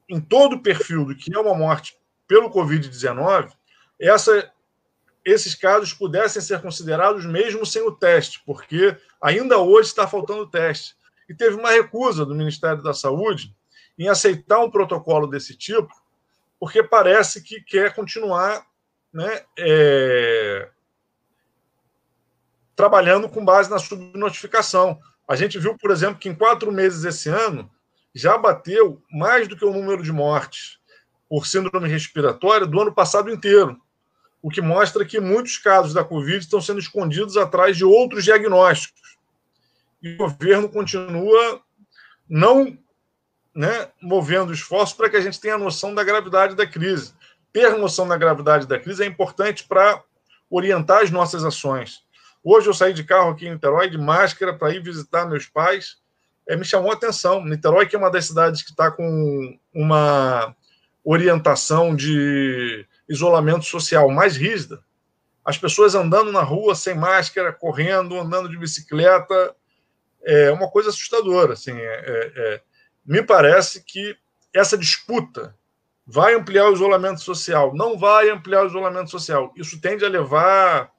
em 0.09 0.19
todo 0.19 0.57
o 0.57 0.61
perfil 0.61 1.05
do 1.05 1.15
que 1.15 1.33
é 1.33 1.39
uma 1.39 1.53
morte 1.53 1.97
pelo 2.27 2.51
Covid-19, 2.51 3.53
essa, 3.97 4.51
esses 5.23 5.55
casos 5.55 5.93
pudessem 5.93 6.41
ser 6.41 6.61
considerados 6.61 7.25
mesmo 7.25 7.65
sem 7.65 7.81
o 7.83 7.93
teste, 7.93 8.43
porque 8.45 8.97
ainda 9.21 9.59
hoje 9.59 9.87
está 9.87 10.05
faltando 10.05 10.45
teste. 10.45 10.93
E 11.29 11.33
teve 11.33 11.55
uma 11.55 11.71
recusa 11.71 12.25
do 12.25 12.35
Ministério 12.35 12.83
da 12.83 12.93
Saúde 12.93 13.55
em 13.97 14.09
aceitar 14.09 14.59
um 14.59 14.69
protocolo 14.69 15.25
desse 15.25 15.55
tipo, 15.55 15.93
porque 16.59 16.83
parece 16.83 17.41
que 17.41 17.61
quer 17.61 17.95
continuar 17.95 18.67
né, 19.13 19.45
é, 19.57 20.69
trabalhando 22.75 23.29
com 23.29 23.45
base 23.45 23.69
na 23.69 23.79
subnotificação. 23.79 24.99
A 25.29 25.35
gente 25.35 25.59
viu, 25.59 25.77
por 25.77 25.91
exemplo, 25.91 26.17
que 26.17 26.27
em 26.27 26.33
quatro 26.33 26.71
meses 26.71 27.05
esse 27.05 27.29
ano 27.29 27.69
já 28.15 28.35
bateu 28.35 28.99
mais 29.11 29.47
do 29.47 29.55
que 29.55 29.63
o 29.63 29.71
número 29.71 30.01
de 30.01 30.11
mortes 30.11 30.79
por 31.29 31.45
síndrome 31.45 31.87
respiratória 31.87 32.65
do 32.65 32.81
ano 32.81 32.91
passado 32.91 33.29
inteiro, 33.29 33.79
o 34.41 34.49
que 34.49 34.59
mostra 34.59 35.05
que 35.05 35.19
muitos 35.19 35.59
casos 35.59 35.93
da 35.93 36.03
Covid 36.03 36.39
estão 36.39 36.59
sendo 36.59 36.79
escondidos 36.79 37.37
atrás 37.37 37.77
de 37.77 37.85
outros 37.85 38.23
diagnósticos. 38.23 39.19
E 40.01 40.13
o 40.13 40.17
governo 40.17 40.67
continua 40.67 41.61
não 42.27 42.75
né, 43.53 43.91
movendo 44.01 44.51
esforço 44.51 44.97
para 44.97 45.11
que 45.11 45.17
a 45.17 45.21
gente 45.21 45.39
tenha 45.39 45.59
noção 45.59 45.93
da 45.93 46.03
gravidade 46.03 46.55
da 46.55 46.65
crise. 46.65 47.13
Ter 47.53 47.77
noção 47.77 48.07
da 48.07 48.17
gravidade 48.17 48.65
da 48.65 48.79
crise 48.79 49.03
é 49.03 49.05
importante 49.05 49.63
para 49.63 50.01
orientar 50.49 51.03
as 51.03 51.11
nossas 51.11 51.43
ações. 51.45 52.03
Hoje 52.43 52.67
eu 52.67 52.73
saí 52.73 52.93
de 52.93 53.03
carro 53.03 53.31
aqui 53.31 53.47
em 53.47 53.51
Niterói, 53.51 53.89
de 53.89 53.97
máscara, 53.97 54.53
para 54.53 54.73
ir 54.73 54.81
visitar 54.81 55.25
meus 55.25 55.45
pais. 55.45 55.97
É, 56.47 56.55
me 56.55 56.63
chamou 56.63 56.91
a 56.91 56.93
atenção. 56.93 57.43
Niterói, 57.43 57.85
que 57.85 57.95
é 57.95 57.99
uma 57.99 58.11
das 58.11 58.25
cidades 58.25 58.63
que 58.63 58.71
está 58.71 58.89
com 58.89 59.59
uma 59.73 60.55
orientação 61.03 61.95
de 61.95 62.85
isolamento 63.07 63.65
social 63.65 64.09
mais 64.09 64.37
rígida, 64.37 64.83
as 65.43 65.57
pessoas 65.57 65.95
andando 65.95 66.31
na 66.31 66.43
rua 66.43 66.75
sem 66.75 66.93
máscara, 66.93 67.51
correndo, 67.51 68.19
andando 68.19 68.47
de 68.47 68.57
bicicleta, 68.57 69.55
é 70.23 70.51
uma 70.51 70.69
coisa 70.69 70.89
assustadora. 70.89 71.53
Assim, 71.53 71.71
é, 71.71 72.03
é, 72.05 72.31
é 72.35 72.61
me 73.05 73.23
parece 73.23 73.83
que 73.83 74.15
essa 74.53 74.77
disputa 74.77 75.55
vai 76.05 76.35
ampliar 76.35 76.69
o 76.69 76.73
isolamento 76.73 77.21
social, 77.21 77.75
não 77.75 77.97
vai 77.97 78.29
ampliar 78.29 78.63
o 78.63 78.67
isolamento 78.67 79.09
social. 79.09 79.51
Isso 79.55 79.79
tende 79.81 80.05
a 80.05 80.09
levar 80.09 80.91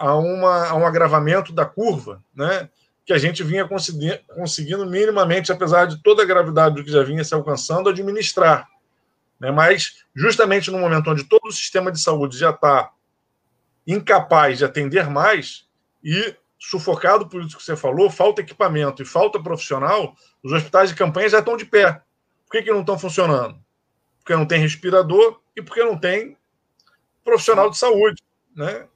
a, 0.00 0.16
uma, 0.16 0.68
a 0.68 0.74
um 0.74 0.86
agravamento 0.86 1.52
da 1.52 1.66
curva, 1.66 2.24
né? 2.34 2.70
que 3.04 3.12
a 3.12 3.18
gente 3.18 3.42
vinha 3.42 3.68
conseguindo 3.68 4.86
minimamente, 4.86 5.52
apesar 5.52 5.84
de 5.84 6.02
toda 6.02 6.22
a 6.22 6.26
gravidade 6.26 6.76
do 6.76 6.84
que 6.84 6.90
já 6.90 7.02
vinha 7.02 7.22
se 7.22 7.34
alcançando, 7.34 7.90
administrar. 7.90 8.66
Né? 9.38 9.50
Mas, 9.50 10.04
justamente 10.14 10.70
no 10.70 10.78
momento 10.78 11.10
onde 11.10 11.24
todo 11.24 11.48
o 11.48 11.52
sistema 11.52 11.92
de 11.92 12.00
saúde 12.00 12.38
já 12.38 12.50
está 12.50 12.90
incapaz 13.86 14.58
de 14.58 14.64
atender 14.64 15.10
mais 15.10 15.66
e 16.02 16.34
sufocado 16.58 17.28
por 17.28 17.42
isso 17.42 17.56
que 17.56 17.62
você 17.62 17.76
falou, 17.76 18.08
falta 18.08 18.40
equipamento 18.40 19.02
e 19.02 19.06
falta 19.06 19.42
profissional, 19.42 20.14
os 20.42 20.52
hospitais 20.52 20.90
de 20.90 20.94
campanha 20.94 21.28
já 21.28 21.40
estão 21.40 21.56
de 21.56 21.64
pé. 21.64 22.00
Por 22.46 22.52
que, 22.52 22.62
que 22.62 22.72
não 22.72 22.80
estão 22.80 22.98
funcionando? 22.98 23.58
Porque 24.18 24.36
não 24.36 24.46
tem 24.46 24.60
respirador 24.60 25.40
e 25.56 25.60
porque 25.60 25.82
não 25.82 25.98
tem 25.98 26.36
profissional 27.24 27.68
de 27.68 27.76
saúde. 27.76 28.22
Né? 28.54 28.86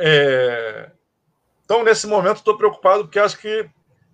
É... 0.00 0.90
Então, 1.64 1.84
nesse 1.84 2.06
momento, 2.06 2.38
estou 2.38 2.56
preocupado 2.56 3.04
porque 3.04 3.18
acho 3.18 3.38
que 3.38 3.68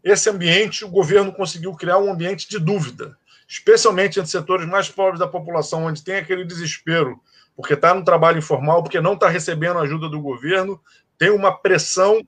esse 0.05 0.28
ambiente, 0.28 0.84
o 0.84 0.89
governo 0.89 1.32
conseguiu 1.32 1.72
criar 1.74 1.99
um 1.99 2.12
ambiente 2.12 2.49
de 2.49 2.59
dúvida, 2.59 3.16
especialmente 3.49 4.18
entre 4.18 4.30
setores 4.30 4.66
mais 4.66 4.89
pobres 4.89 5.18
da 5.18 5.26
população, 5.26 5.84
onde 5.84 6.05
tem 6.05 6.16
aquele 6.16 6.45
desespero, 6.45 7.18
porque 7.57 7.74
está 7.74 7.95
no 7.95 8.05
trabalho 8.05 8.39
informal, 8.39 8.82
porque 8.82 9.01
não 9.01 9.14
está 9.14 9.28
recebendo 9.28 9.78
ajuda 9.78 10.09
do 10.09 10.20
governo, 10.20 10.80
tem 11.16 11.30
uma 11.30 11.57
pressão 11.57 12.20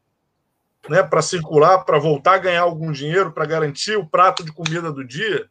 né, 0.88 1.02
para 1.02 1.20
circular, 1.20 1.84
para 1.84 1.98
voltar 1.98 2.34
a 2.34 2.38
ganhar 2.38 2.62
algum 2.62 2.90
dinheiro, 2.90 3.32
para 3.32 3.44
garantir 3.44 3.96
o 3.96 4.06
prato 4.06 4.42
de 4.42 4.50
comida 4.50 4.90
do 4.90 5.04
dia, 5.04 5.48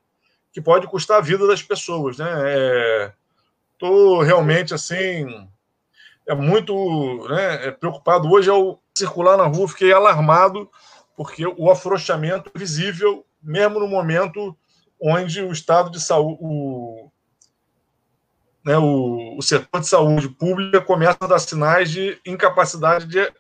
que 0.52 0.60
pode 0.60 0.88
custar 0.88 1.18
a 1.18 1.22
vida 1.22 1.46
das 1.46 1.62
pessoas. 1.62 2.18
Né? 2.18 2.28
É, 2.30 3.14
realmente 4.26 4.74
assim 4.74 5.48
é 6.28 6.36
muito 6.36 7.28
né, 7.30 7.68
é 7.68 7.72
preocupado. 7.72 8.30
Hoje, 8.30 8.50
ao 8.50 8.82
circular 8.94 9.38
na 9.38 9.46
rua, 9.46 9.68
fiquei 9.68 9.94
alarmado, 9.94 10.70
porque 11.16 11.46
o 11.46 11.72
afrouxamento 11.72 12.52
é 12.54 12.60
visível, 12.60 13.26
mesmo 13.42 13.80
no 13.80 13.88
momento 13.88 14.56
onde 15.02 15.42
o 15.42 15.52
estado 15.52 15.90
de 15.90 16.02
saúde, 16.02 16.38
o, 16.42 17.10
né, 18.66 18.78
o, 18.78 19.38
o 19.38 19.42
setor 19.42 19.80
de 19.80 19.88
saúde 19.88 20.28
pública 20.28 20.82
começa 20.82 21.18
a 21.22 21.28
dar 21.28 21.40
sinais 21.40 21.90
de 21.90 22.20
incapacidade 22.26 23.06
de 23.06 23.32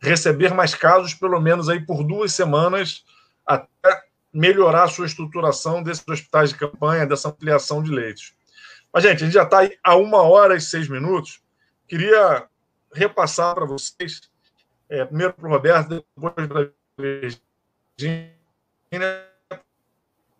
receber 0.00 0.52
mais 0.52 0.74
casos, 0.74 1.14
pelo 1.14 1.40
menos 1.40 1.68
aí 1.68 1.80
por 1.80 2.02
duas 2.02 2.32
semanas, 2.32 3.04
até 3.46 4.02
melhorar 4.32 4.84
a 4.84 4.88
sua 4.88 5.06
estruturação 5.06 5.82
desses 5.82 6.06
hospitais 6.06 6.50
de 6.50 6.56
campanha, 6.56 7.06
dessa 7.06 7.28
ampliação 7.28 7.82
de 7.82 7.90
leitos. 7.90 8.34
Mas, 8.92 9.04
gente, 9.04 9.22
a 9.22 9.26
gente 9.26 9.34
já 9.34 9.44
está 9.44 9.60
aí 9.60 9.76
a 9.82 9.96
uma 9.96 10.22
hora 10.22 10.56
e 10.56 10.60
seis 10.60 10.88
minutos. 10.88 11.39
Queria 11.90 12.48
repassar 12.94 13.52
para 13.52 13.66
vocês, 13.66 14.30
é, 14.88 15.04
primeiro 15.04 15.32
para 15.34 15.48
o 15.48 15.50
Roberto, 15.50 15.88
depois 15.88 16.34
para 16.46 16.62
a 16.62 16.70
Virginia, 17.98 18.32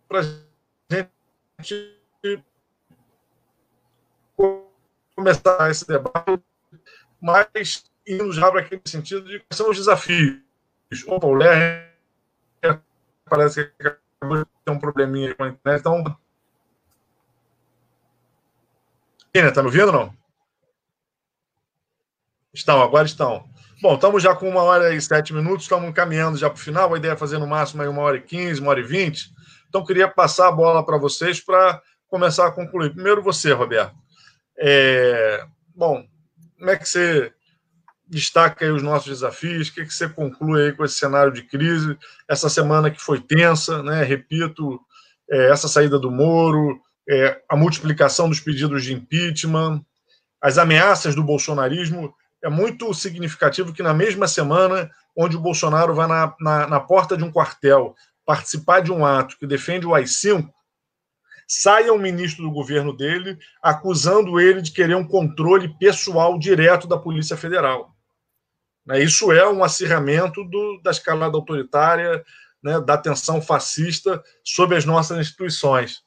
para 0.07 0.19
a 0.21 1.61
gente 1.61 2.45
começar 5.13 5.69
esse 5.69 5.85
debate, 5.85 6.41
mas 7.19 7.83
indo 8.07 8.31
já 8.31 8.49
para 8.49 8.61
aquele 8.61 8.81
sentido 8.85 9.27
de 9.27 9.39
quais 9.39 9.57
são 9.57 9.69
os 9.69 9.75
desafios. 9.75 10.39
O 11.05 11.19
Paulo 11.19 11.43
parece 13.25 13.65
que 13.65 13.87
acabou 13.87 14.37
de 14.37 14.45
ter 14.63 14.71
um 14.71 14.79
probleminha 14.79 15.35
com 15.35 15.43
a 15.43 15.49
internet, 15.49 15.81
então. 15.81 16.17
Está 19.33 19.61
me 19.61 19.67
ouvindo 19.67 19.87
ou 19.87 19.91
não? 19.91 20.20
Estão, 22.53 22.81
agora 22.81 23.05
estão. 23.05 23.49
Bom, 23.81 23.95
estamos 23.95 24.21
já 24.21 24.35
com 24.35 24.49
uma 24.49 24.61
hora 24.61 24.93
e 24.93 25.01
sete 25.01 25.33
minutos, 25.33 25.63
estamos 25.63 25.93
caminhando 25.93 26.37
já 26.37 26.49
para 26.49 26.57
o 26.57 26.61
final. 26.61 26.93
A 26.93 26.97
ideia 26.97 27.13
é 27.13 27.17
fazer 27.17 27.37
no 27.37 27.47
máximo 27.47 27.81
aí 27.81 27.87
uma 27.87 28.01
hora 28.01 28.17
e 28.17 28.21
quinze, 28.21 28.59
uma 28.59 28.71
hora 28.71 28.81
e 28.81 28.83
vinte. 28.83 29.31
Então, 29.69 29.85
queria 29.85 30.07
passar 30.07 30.49
a 30.49 30.51
bola 30.51 30.85
para 30.85 30.97
vocês 30.97 31.39
para 31.39 31.81
começar 32.09 32.45
a 32.45 32.51
concluir. 32.51 32.93
Primeiro 32.93 33.23
você, 33.23 33.53
Roberto. 33.53 33.95
É... 34.59 35.45
Bom, 35.73 36.05
como 36.57 36.69
é 36.69 36.75
que 36.75 36.87
você 36.87 37.31
destaca 38.05 38.65
aí 38.65 38.71
os 38.71 38.83
nossos 38.83 39.07
desafios? 39.07 39.69
O 39.69 39.73
que, 39.73 39.81
é 39.81 39.85
que 39.85 39.93
você 39.93 40.09
conclui 40.09 40.65
aí 40.65 40.73
com 40.73 40.83
esse 40.83 40.95
cenário 40.95 41.31
de 41.31 41.43
crise? 41.43 41.97
Essa 42.27 42.49
semana 42.49 42.91
que 42.91 43.01
foi 43.01 43.21
tensa, 43.21 43.81
né? 43.81 44.03
Repito, 44.03 44.77
é, 45.31 45.49
essa 45.49 45.69
saída 45.69 45.97
do 45.97 46.11
Moro, 46.11 46.81
é, 47.09 47.41
a 47.47 47.55
multiplicação 47.55 48.27
dos 48.27 48.41
pedidos 48.41 48.83
de 48.83 48.93
impeachment, 48.93 49.81
as 50.41 50.57
ameaças 50.57 51.15
do 51.15 51.23
bolsonarismo 51.23 52.13
é 52.43 52.49
muito 52.49 52.93
significativo 52.93 53.73
que 53.73 53.83
na 53.83 53.93
mesma 53.93 54.27
semana 54.27 54.89
onde 55.15 55.35
o 55.35 55.39
Bolsonaro 55.39 55.93
vai 55.93 56.07
na, 56.07 56.35
na, 56.39 56.67
na 56.67 56.79
porta 56.79 57.15
de 57.15 57.23
um 57.23 57.31
quartel 57.31 57.95
participar 58.25 58.81
de 58.81 58.91
um 58.91 59.05
ato 59.05 59.37
que 59.37 59.45
defende 59.45 59.85
o 59.85 59.93
AI-5, 59.93 60.49
saia 61.47 61.93
um 61.93 61.97
ministro 61.97 62.43
do 62.43 62.51
governo 62.51 62.95
dele 62.95 63.37
acusando 63.61 64.39
ele 64.39 64.61
de 64.61 64.71
querer 64.71 64.95
um 64.95 65.07
controle 65.07 65.75
pessoal 65.77 66.39
direto 66.39 66.87
da 66.87 66.97
Polícia 66.97 67.35
Federal. 67.35 67.93
Né, 68.85 69.03
isso 69.03 69.31
é 69.31 69.47
um 69.47 69.63
acirramento 69.63 70.43
do, 70.45 70.79
da 70.81 70.91
escalada 70.91 71.35
autoritária, 71.35 72.23
né, 72.63 72.79
da 72.79 72.97
tensão 72.97 73.41
fascista 73.41 74.23
sobre 74.43 74.77
as 74.77 74.85
nossas 74.85 75.19
instituições. 75.19 76.01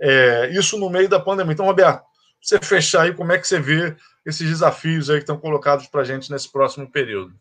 É, 0.00 0.50
isso 0.52 0.78
no 0.78 0.90
meio 0.90 1.08
da 1.08 1.20
pandemia. 1.20 1.52
Então, 1.52 1.66
Roberto, 1.66 2.04
você 2.40 2.58
fechar 2.58 3.02
aí, 3.02 3.14
como 3.14 3.32
é 3.32 3.38
que 3.38 3.46
você 3.46 3.60
vê 3.60 3.96
esses 4.30 4.48
desafios 4.48 5.10
aí 5.10 5.16
que 5.16 5.22
estão 5.22 5.38
colocados 5.38 5.86
para 5.86 6.00
a 6.00 6.04
gente 6.04 6.30
nesse 6.30 6.50
próximo 6.50 6.90
período. 6.90 7.34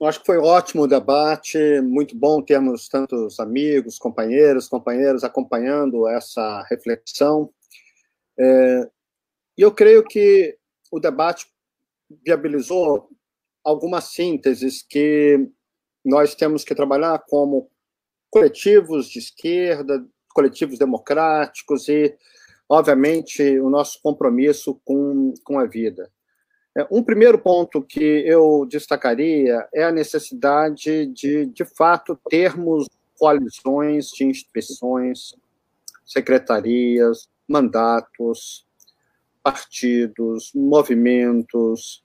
Eu 0.00 0.08
acho 0.08 0.18
que 0.18 0.26
foi 0.26 0.38
ótimo 0.38 0.82
o 0.82 0.88
debate, 0.88 1.80
muito 1.80 2.16
bom 2.16 2.42
termos 2.42 2.88
tantos 2.88 3.38
amigos, 3.38 3.98
companheiros, 3.98 4.68
companheiros 4.68 5.22
acompanhando 5.22 6.08
essa 6.08 6.66
reflexão. 6.68 7.50
É, 8.36 8.90
e 9.56 9.62
eu 9.62 9.70
creio 9.70 10.02
que 10.02 10.58
o 10.90 10.98
debate 10.98 11.46
viabilizou 12.26 13.08
algumas 13.62 14.04
sínteses 14.04 14.82
que 14.82 15.48
nós 16.04 16.34
temos 16.34 16.64
que 16.64 16.74
trabalhar 16.74 17.22
como 17.28 17.70
coletivos 18.28 19.08
de 19.08 19.20
esquerda, 19.20 20.04
coletivos 20.34 20.78
democráticos 20.78 21.88
e 21.88 22.12
obviamente, 22.72 23.42
o 23.60 23.68
nosso 23.68 24.00
compromisso 24.02 24.80
com, 24.82 25.34
com 25.44 25.58
a 25.58 25.66
vida. 25.66 26.10
É, 26.74 26.86
um 26.90 27.02
primeiro 27.02 27.38
ponto 27.38 27.82
que 27.82 28.02
eu 28.26 28.66
destacaria 28.66 29.68
é 29.74 29.84
a 29.84 29.92
necessidade 29.92 31.04
de, 31.08 31.44
de 31.44 31.66
fato, 31.66 32.18
termos 32.30 32.88
coalizões 33.18 34.08
de 34.08 34.24
instituições, 34.24 35.34
secretarias, 36.06 37.28
mandatos, 37.46 38.66
partidos, 39.42 40.50
movimentos, 40.54 42.02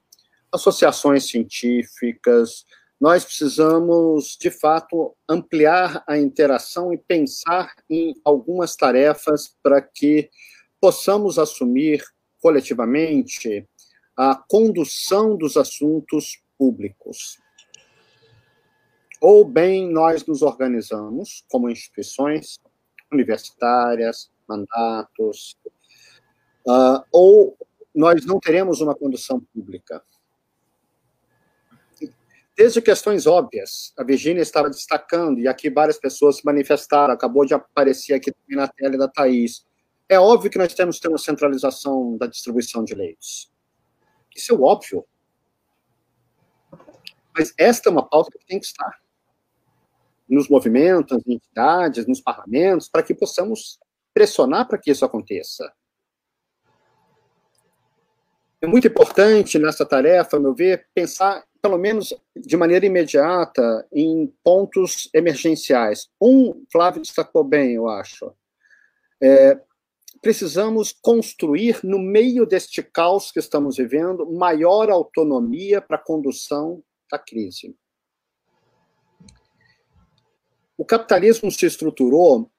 associações 0.51 1.29
científicas. 1.29 2.65
Nós 2.99 3.23
precisamos, 3.23 4.37
de 4.37 4.51
fato, 4.51 5.15
ampliar 5.29 6.03
a 6.05 6.17
interação 6.17 6.91
e 6.91 6.97
pensar 6.97 7.73
em 7.89 8.13
algumas 8.25 8.75
tarefas 8.75 9.55
para 9.63 9.81
que 9.81 10.29
possamos 10.79 11.39
assumir 11.39 12.03
coletivamente 12.41 13.67
a 14.15 14.35
condução 14.35 15.37
dos 15.37 15.57
assuntos 15.57 16.41
públicos. 16.57 17.37
Ou 19.21 19.45
bem 19.45 19.91
nós 19.91 20.25
nos 20.25 20.41
organizamos 20.41 21.43
como 21.49 21.69
instituições 21.69 22.59
universitárias, 23.11 24.29
mandatos, 24.47 25.57
uh, 26.67 27.03
ou 27.11 27.57
nós 27.93 28.25
não 28.25 28.39
teremos 28.39 28.79
uma 28.79 28.95
condução 28.95 29.39
pública. 29.53 30.03
Desde 32.55 32.81
questões 32.81 33.27
óbvias, 33.27 33.93
a 33.97 34.03
Virginia 34.03 34.41
estava 34.41 34.69
destacando, 34.69 35.39
e 35.39 35.47
aqui 35.47 35.69
várias 35.69 35.99
pessoas 35.99 36.37
se 36.37 36.45
manifestaram, 36.45 37.13
acabou 37.13 37.45
de 37.45 37.53
aparecer 37.53 38.13
aqui 38.15 38.33
na 38.49 38.67
tela 38.67 38.97
da 38.97 39.07
Thaís, 39.07 39.63
é 40.09 40.19
óbvio 40.19 40.49
que 40.49 40.57
nós 40.57 40.73
temos 40.73 40.97
que 40.97 41.01
ter 41.01 41.09
uma 41.09 41.17
centralização 41.17 42.17
da 42.17 42.27
distribuição 42.27 42.83
de 42.83 42.95
leitos. 42.95 43.51
Isso 44.35 44.53
é 44.53 44.57
óbvio. 44.57 45.05
Mas 47.37 47.53
esta 47.57 47.89
é 47.89 47.91
uma 47.91 48.07
pauta 48.07 48.37
que 48.37 48.45
tem 48.45 48.59
que 48.59 48.65
estar 48.65 48.99
nos 50.27 50.49
movimentos, 50.49 51.17
nas 51.17 51.27
entidades, 51.27 52.07
nos 52.07 52.21
parlamentos, 52.21 52.89
para 52.89 53.03
que 53.03 53.13
possamos 53.13 53.79
pressionar 54.13 54.67
para 54.67 54.77
que 54.77 54.91
isso 54.91 55.05
aconteça. 55.05 55.71
É 58.59 58.65
muito 58.65 58.87
importante 58.87 59.59
nessa 59.59 59.85
tarefa, 59.85 60.37
a 60.37 60.39
meu 60.39 60.53
ver, 60.53 60.87
pensar, 60.93 61.45
pelo 61.61 61.77
menos 61.77 62.13
de 62.35 62.57
maneira 62.57 62.85
imediata, 62.85 63.87
em 63.91 64.33
pontos 64.43 65.09
emergenciais. 65.13 66.09
Um, 66.19 66.65
Flávio 66.71 67.01
destacou 67.01 67.43
bem, 67.43 67.73
eu 67.73 67.87
acho. 67.87 68.33
É, 69.21 69.59
precisamos 70.21 70.91
construir, 70.91 71.79
no 71.83 71.99
meio 71.99 72.45
deste 72.45 72.81
caos 72.81 73.31
que 73.31 73.39
estamos 73.39 73.77
vivendo, 73.77 74.31
maior 74.31 74.89
autonomia 74.89 75.81
para 75.81 75.97
a 75.97 76.03
condução 76.03 76.83
da 77.11 77.19
crise. 77.19 77.75
O 80.77 80.85
capitalismo 80.85 81.51
se 81.51 81.65
estruturou 81.65 82.51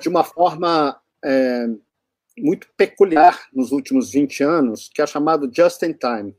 de 0.00 0.08
uma 0.08 0.24
forma 0.24 1.00
é, 1.24 1.66
muito 2.38 2.68
peculiar 2.76 3.48
nos 3.52 3.72
últimos 3.72 4.10
20 4.10 4.42
anos, 4.42 4.88
que 4.92 5.02
é 5.02 5.06
chamado 5.06 5.50
just 5.52 5.82
in 5.82 5.92
time. 5.92 6.36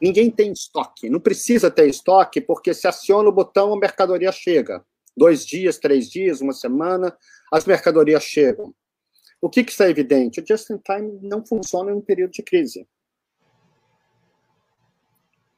Ninguém 0.00 0.30
tem 0.30 0.52
estoque, 0.52 1.10
não 1.10 1.20
precisa 1.20 1.70
ter 1.70 1.88
estoque, 1.88 2.40
porque 2.40 2.72
se 2.72 2.88
aciona 2.88 3.28
o 3.28 3.32
botão, 3.32 3.72
a 3.74 3.78
mercadoria 3.78 4.32
chega. 4.32 4.84
Dois 5.20 5.44
dias, 5.44 5.76
três 5.76 6.08
dias, 6.08 6.40
uma 6.40 6.54
semana, 6.54 7.14
as 7.52 7.66
mercadorias 7.66 8.22
chegam. 8.22 8.74
O 9.38 9.50
que, 9.50 9.62
que 9.62 9.70
está 9.70 9.86
evidente? 9.86 10.40
O 10.40 10.46
just 10.46 10.70
in 10.70 10.78
time 10.78 11.20
não 11.20 11.44
funciona 11.44 11.90
em 11.90 11.94
um 11.94 12.00
período 12.00 12.30
de 12.30 12.42
crise. 12.42 12.88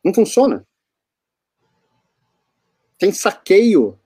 Não 0.05 0.13
funciona. 0.13 0.67
Tem 2.99 3.13
saqueio, 3.13 3.97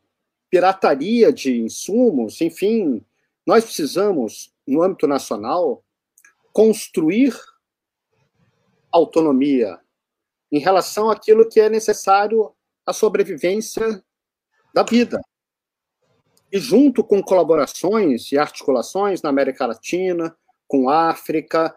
pirataria 0.50 1.32
de 1.32 1.58
insumos, 1.58 2.42
enfim. 2.42 3.02
Nós 3.46 3.64
precisamos, 3.64 4.54
no 4.66 4.82
âmbito 4.82 5.06
nacional, 5.06 5.82
construir 6.52 7.34
autonomia, 8.92 9.80
em 10.52 10.58
relação 10.58 11.08
àquilo 11.08 11.48
que 11.48 11.60
é 11.60 11.70
necessário 11.70 12.54
à 12.84 12.92
sobrevivência 12.92 14.04
da 14.74 14.82
vida. 14.82 15.18
E 16.56 16.58
junto 16.58 17.04
com 17.04 17.22
colaborações 17.22 18.32
e 18.32 18.38
articulações 18.38 19.20
na 19.20 19.28
América 19.28 19.66
Latina, 19.66 20.34
com 20.66 20.88
África, 20.88 21.74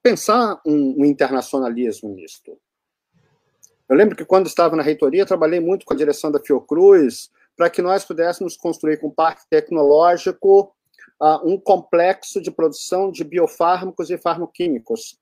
pensar 0.00 0.60
um, 0.64 1.02
um 1.02 1.04
internacionalismo 1.04 2.14
nisto. 2.14 2.56
Eu 3.88 3.96
lembro 3.96 4.14
que 4.14 4.24
quando 4.24 4.46
estava 4.46 4.76
na 4.76 4.84
reitoria, 4.84 5.26
trabalhei 5.26 5.58
muito 5.58 5.84
com 5.84 5.92
a 5.92 5.96
direção 5.96 6.30
da 6.30 6.38
Fiocruz 6.38 7.28
para 7.56 7.68
que 7.68 7.82
nós 7.82 8.04
pudéssemos 8.04 8.56
construir 8.56 9.00
com 9.00 9.08
o 9.08 9.12
parque 9.12 9.42
tecnológico 9.50 10.72
uh, 11.20 11.40
um 11.44 11.58
complexo 11.58 12.40
de 12.40 12.52
produção 12.52 13.10
de 13.10 13.24
biofármacos 13.24 14.10
e 14.10 14.16
farmoquímicos 14.16 15.18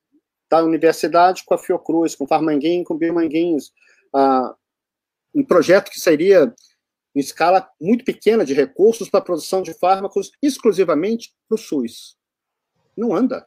da 0.50 0.62
universidade 0.62 1.44
com 1.46 1.54
a 1.54 1.58
Fiocruz, 1.58 2.14
com 2.14 2.26
Farmanguinho, 2.26 2.84
com 2.84 2.98
Biomanguinhos, 2.98 3.72
ah, 4.14 4.54
um 5.34 5.42
projeto 5.42 5.90
que 5.90 5.98
seria 5.98 6.54
em 7.14 7.20
escala 7.20 7.70
muito 7.80 8.04
pequena 8.04 8.44
de 8.44 8.54
recursos 8.54 9.08
para 9.08 9.20
a 9.20 9.24
produção 9.24 9.62
de 9.62 9.74
fármacos 9.74 10.30
exclusivamente 10.40 11.34
para 11.48 11.56
o 11.56 11.58
SUS. 11.58 12.16
Não 12.96 13.14
anda, 13.14 13.46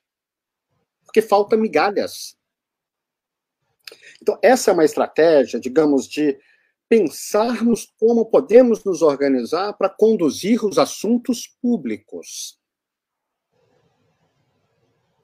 porque 1.04 1.22
falta 1.22 1.58
migalhas. 1.58 2.38
Então, 4.22 4.38
essa 4.42 4.72
é 4.72 4.74
uma 4.74 4.86
estratégia, 4.86 5.60
digamos, 5.60 6.08
de 6.08 6.38
pensarmos 6.88 7.92
como 8.00 8.26
podemos 8.26 8.84
nos 8.84 9.02
organizar 9.02 9.74
para 9.74 9.90
conduzir 9.90 10.64
os 10.64 10.78
assuntos 10.78 11.48
públicos. 11.62 12.60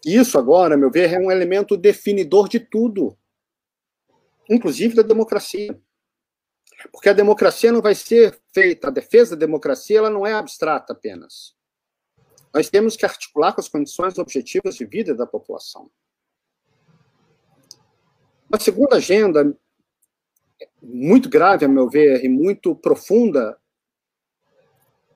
Isso 0.06 0.40
agora, 0.40 0.74
a 0.74 0.78
meu 0.78 0.90
ver, 0.90 1.14
é 1.14 1.20
um 1.20 1.32
elemento 1.32 1.78
definidor 1.78 2.50
de 2.50 2.60
tudo, 2.60 3.16
inclusive 4.50 4.96
da 4.96 5.04
democracia. 5.04 5.80
Porque 6.92 7.10
a 7.10 7.14
democracia 7.14 7.72
não 7.72 7.82
vai 7.82 7.94
ser 7.94 8.40
feita, 8.54 8.88
a 8.88 8.92
defesa 8.92 9.36
da 9.36 9.46
democracia 9.46 9.98
ela 9.98 10.10
não 10.10 10.26
é 10.26 10.34
abstrata 10.34 10.94
apenas. 10.94 11.56
Nós 12.54 12.70
temos 12.70 12.96
que 12.96 13.06
articular 13.06 13.54
com 13.54 13.62
as 13.62 13.70
condições 13.70 14.18
objetivas 14.18 14.76
de 14.76 14.86
vida 14.86 15.14
da 15.16 15.26
população. 15.26 15.90
Uma 18.50 18.60
segunda 18.60 18.98
agenda, 18.98 19.58
muito 20.82 21.30
grave, 21.30 21.66
a 21.66 21.70
meu 21.70 21.90
ver, 21.90 22.24
e 22.24 22.30
muito 22.30 22.76
profunda, 22.76 23.58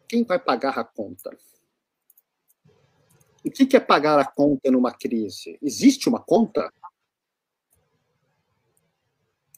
quem 0.07 0.23
vai 0.23 0.39
pagar 0.39 0.77
a 0.79 0.83
conta? 0.83 1.35
O 3.43 3.51
que 3.51 3.75
é 3.75 3.79
pagar 3.79 4.17
a 4.17 4.25
conta 4.25 4.71
numa 4.71 4.91
crise? 4.91 5.57
Existe 5.61 6.07
uma 6.07 6.21
conta? 6.21 6.71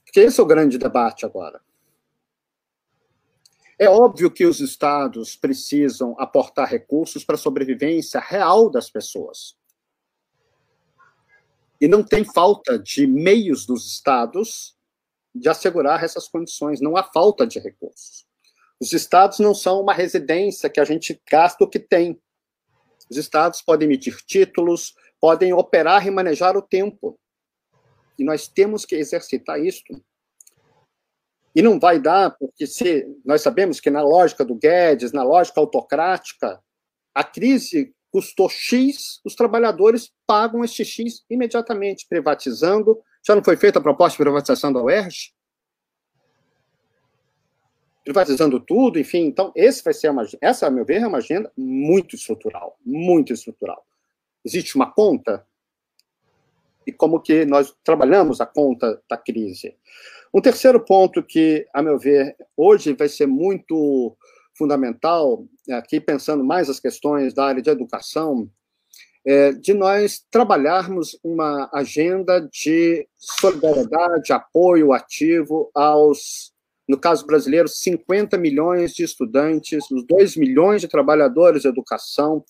Porque 0.03 0.19
esse 0.19 0.39
é 0.39 0.43
o 0.43 0.47
grande 0.47 0.77
debate 0.77 1.25
agora. 1.25 1.61
É 3.79 3.87
óbvio 3.87 4.31
que 4.31 4.45
os 4.45 4.59
estados 4.59 5.35
precisam 5.35 6.15
aportar 6.19 6.67
recursos 6.67 7.23
para 7.23 7.35
a 7.35 7.39
sobrevivência 7.39 8.19
real 8.19 8.71
das 8.71 8.89
pessoas. 8.89 9.55
E 11.79 11.87
não 11.87 12.03
tem 12.03 12.23
falta 12.23 12.79
de 12.79 13.05
meios 13.05 13.67
dos 13.67 13.85
estados 13.85 14.75
de 15.33 15.47
assegurar 15.47 16.03
essas 16.03 16.27
condições, 16.27 16.81
não 16.81 16.97
há 16.97 17.03
falta 17.03 17.45
de 17.45 17.59
recursos. 17.59 18.25
Os 18.79 18.93
estados 18.93 19.37
não 19.37 19.53
são 19.53 19.81
uma 19.81 19.93
residência 19.93 20.69
que 20.69 20.79
a 20.79 20.85
gente 20.85 21.21
gasta 21.29 21.63
o 21.63 21.69
que 21.69 21.79
tem. 21.79 22.19
Os 23.09 23.17
estados 23.17 23.61
podem 23.61 23.87
emitir 23.87 24.17
títulos, 24.25 24.95
podem 25.19 25.53
operar 25.53 26.05
e 26.07 26.11
manejar 26.11 26.57
o 26.57 26.61
tempo. 26.61 27.19
E 28.17 28.23
nós 28.23 28.47
temos 28.47 28.85
que 28.85 28.95
exercitar 28.95 29.59
isso. 29.59 29.83
E 31.57 31.61
não 31.63 31.79
vai 31.79 31.99
dar, 31.99 32.29
porque 32.37 32.67
se 32.67 33.03
nós 33.25 33.41
sabemos 33.41 33.79
que 33.79 33.89
na 33.89 34.03
lógica 34.03 34.45
do 34.45 34.53
Guedes, 34.53 35.11
na 35.11 35.23
lógica 35.23 35.59
autocrática, 35.59 36.61
a 37.15 37.23
crise 37.23 37.95
custou 38.11 38.47
X, 38.47 39.19
os 39.25 39.33
trabalhadores 39.33 40.13
pagam 40.27 40.63
este 40.63 40.85
X 40.85 41.25
imediatamente, 41.27 42.05
privatizando. 42.07 43.01
Já 43.25 43.33
não 43.33 43.43
foi 43.43 43.57
feita 43.57 43.79
a 43.79 43.81
proposta 43.81 44.15
de 44.15 44.23
privatização 44.23 44.71
da 44.71 44.83
UERJ? 44.83 45.35
privatizando 48.03 48.59
tudo, 48.59 48.99
enfim. 48.99 49.25
Então, 49.25 49.51
esse 49.55 49.83
vai 49.83 49.95
ser 49.95 50.11
uma, 50.11 50.27
essa, 50.39 50.67
a 50.67 50.69
meu 50.69 50.85
ver, 50.85 51.01
é 51.01 51.07
uma 51.07 51.17
agenda 51.17 51.51
muito 51.57 52.15
estrutural, 52.15 52.77
muito 52.85 53.33
estrutural. 53.33 53.83
Existe 54.45 54.75
uma 54.75 54.89
conta 54.89 55.43
e 56.85 56.91
como 56.91 57.19
que 57.19 57.45
nós 57.45 57.75
trabalhamos 57.83 58.39
a 58.39 58.45
conta 58.45 59.01
da 59.09 59.17
crise. 59.17 59.75
Um 60.37 60.41
terceiro 60.41 60.79
ponto 60.79 61.23
que, 61.23 61.65
a 61.73 61.81
meu 61.81 61.97
ver, 61.97 62.35
hoje 62.55 62.93
vai 62.93 63.09
ser 63.09 63.25
muito 63.25 64.15
fundamental, 64.55 65.43
aqui 65.71 65.99
pensando 65.99 66.43
mais 66.43 66.69
as 66.69 66.79
questões 66.79 67.33
da 67.33 67.45
área 67.45 67.59
de 67.59 67.71
educação, 67.71 68.47
é 69.25 69.51
de 69.53 69.73
nós 69.73 70.23
trabalharmos 70.29 71.17
uma 71.23 71.67
agenda 71.73 72.39
de 72.53 73.07
solidariedade, 73.17 74.31
apoio 74.31 74.93
ativo 74.93 75.71
aos 75.73 76.53
no 76.87 76.99
caso 76.99 77.25
brasileiro, 77.25 77.67
50 77.67 78.37
milhões 78.37 78.93
de 78.93 79.03
estudantes, 79.03 79.89
os 79.89 80.05
2 80.05 80.37
milhões 80.37 80.81
de 80.81 80.87
trabalhadores 80.87 81.63
de 81.63 81.67
educação, 81.67 82.45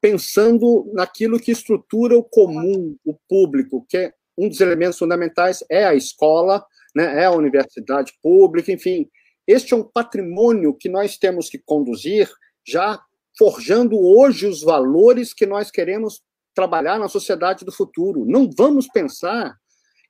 pensando 0.00 0.88
naquilo 0.94 1.40
que 1.40 1.50
estrutura 1.50 2.16
o 2.16 2.22
comum, 2.22 2.96
o 3.04 3.12
público, 3.28 3.84
que 3.88 3.96
é 3.96 4.12
um 4.38 4.48
dos 4.48 4.60
elementos 4.60 4.96
fundamentais 4.96 5.64
é 5.68 5.84
a 5.84 5.96
escola, 5.96 6.64
né, 6.94 7.22
é 7.22 7.26
a 7.26 7.32
universidade 7.32 8.12
pública, 8.22 8.72
enfim. 8.72 9.08
Este 9.46 9.72
é 9.72 9.76
um 9.76 9.82
patrimônio 9.84 10.74
que 10.74 10.88
nós 10.88 11.16
temos 11.16 11.48
que 11.48 11.58
conduzir, 11.58 12.30
já 12.66 13.00
forjando 13.38 13.98
hoje 13.98 14.46
os 14.46 14.62
valores 14.62 15.32
que 15.32 15.46
nós 15.46 15.70
queremos 15.70 16.20
trabalhar 16.54 16.98
na 16.98 17.08
sociedade 17.08 17.64
do 17.64 17.72
futuro. 17.72 18.24
Não 18.26 18.50
vamos 18.56 18.88
pensar 18.88 19.56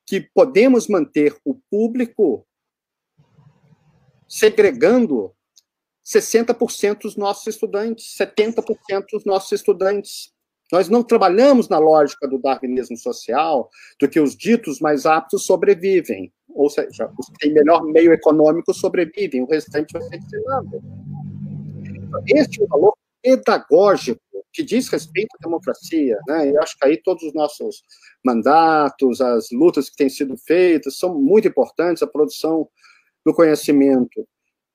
que 0.05 0.27
podemos 0.33 0.87
manter 0.87 1.37
o 1.45 1.55
público 1.69 2.45
segregando 4.27 5.31
60% 6.05 7.01
dos 7.01 7.15
nossos 7.15 7.45
estudantes, 7.47 8.15
70% 8.19 9.05
dos 9.11 9.25
nossos 9.25 9.51
estudantes. 9.51 10.33
Nós 10.71 10.87
não 10.87 11.03
trabalhamos 11.03 11.67
na 11.67 11.79
lógica 11.79 12.27
do 12.27 12.37
darwinismo 12.37 12.97
social, 12.97 13.69
do 13.99 14.07
que 14.07 14.19
os 14.19 14.35
ditos 14.35 14.79
mais 14.79 15.05
aptos 15.05 15.45
sobrevivem, 15.45 16.31
ou 16.49 16.69
seja, 16.69 17.11
os 17.17 17.27
que 17.27 17.37
têm 17.39 17.53
melhor 17.53 17.83
meio 17.83 18.13
econômico 18.13 18.73
sobrevivem, 18.73 19.41
o 19.41 19.47
restante 19.47 19.93
vai 19.93 20.01
ser 20.03 20.19
destinado. 20.19 20.83
Este 22.27 22.61
é 22.61 22.65
o 22.65 22.67
valor 22.67 22.93
pedagógico 23.21 24.21
que 24.51 24.63
diz 24.63 24.89
respeito 24.89 25.35
à 25.35 25.43
democracia, 25.43 26.17
né? 26.27 26.49
E 26.49 26.57
acho 26.57 26.77
que 26.77 26.85
aí 26.85 26.97
todos 26.97 27.23
os 27.23 27.33
nossos 27.33 27.83
mandatos, 28.25 29.21
as 29.21 29.51
lutas 29.51 29.89
que 29.89 29.95
têm 29.95 30.09
sido 30.09 30.35
feitas 30.37 30.97
são 30.97 31.19
muito 31.19 31.47
importantes, 31.47 32.01
a 32.01 32.07
produção 32.07 32.67
do 33.25 33.33
conhecimento. 33.33 34.27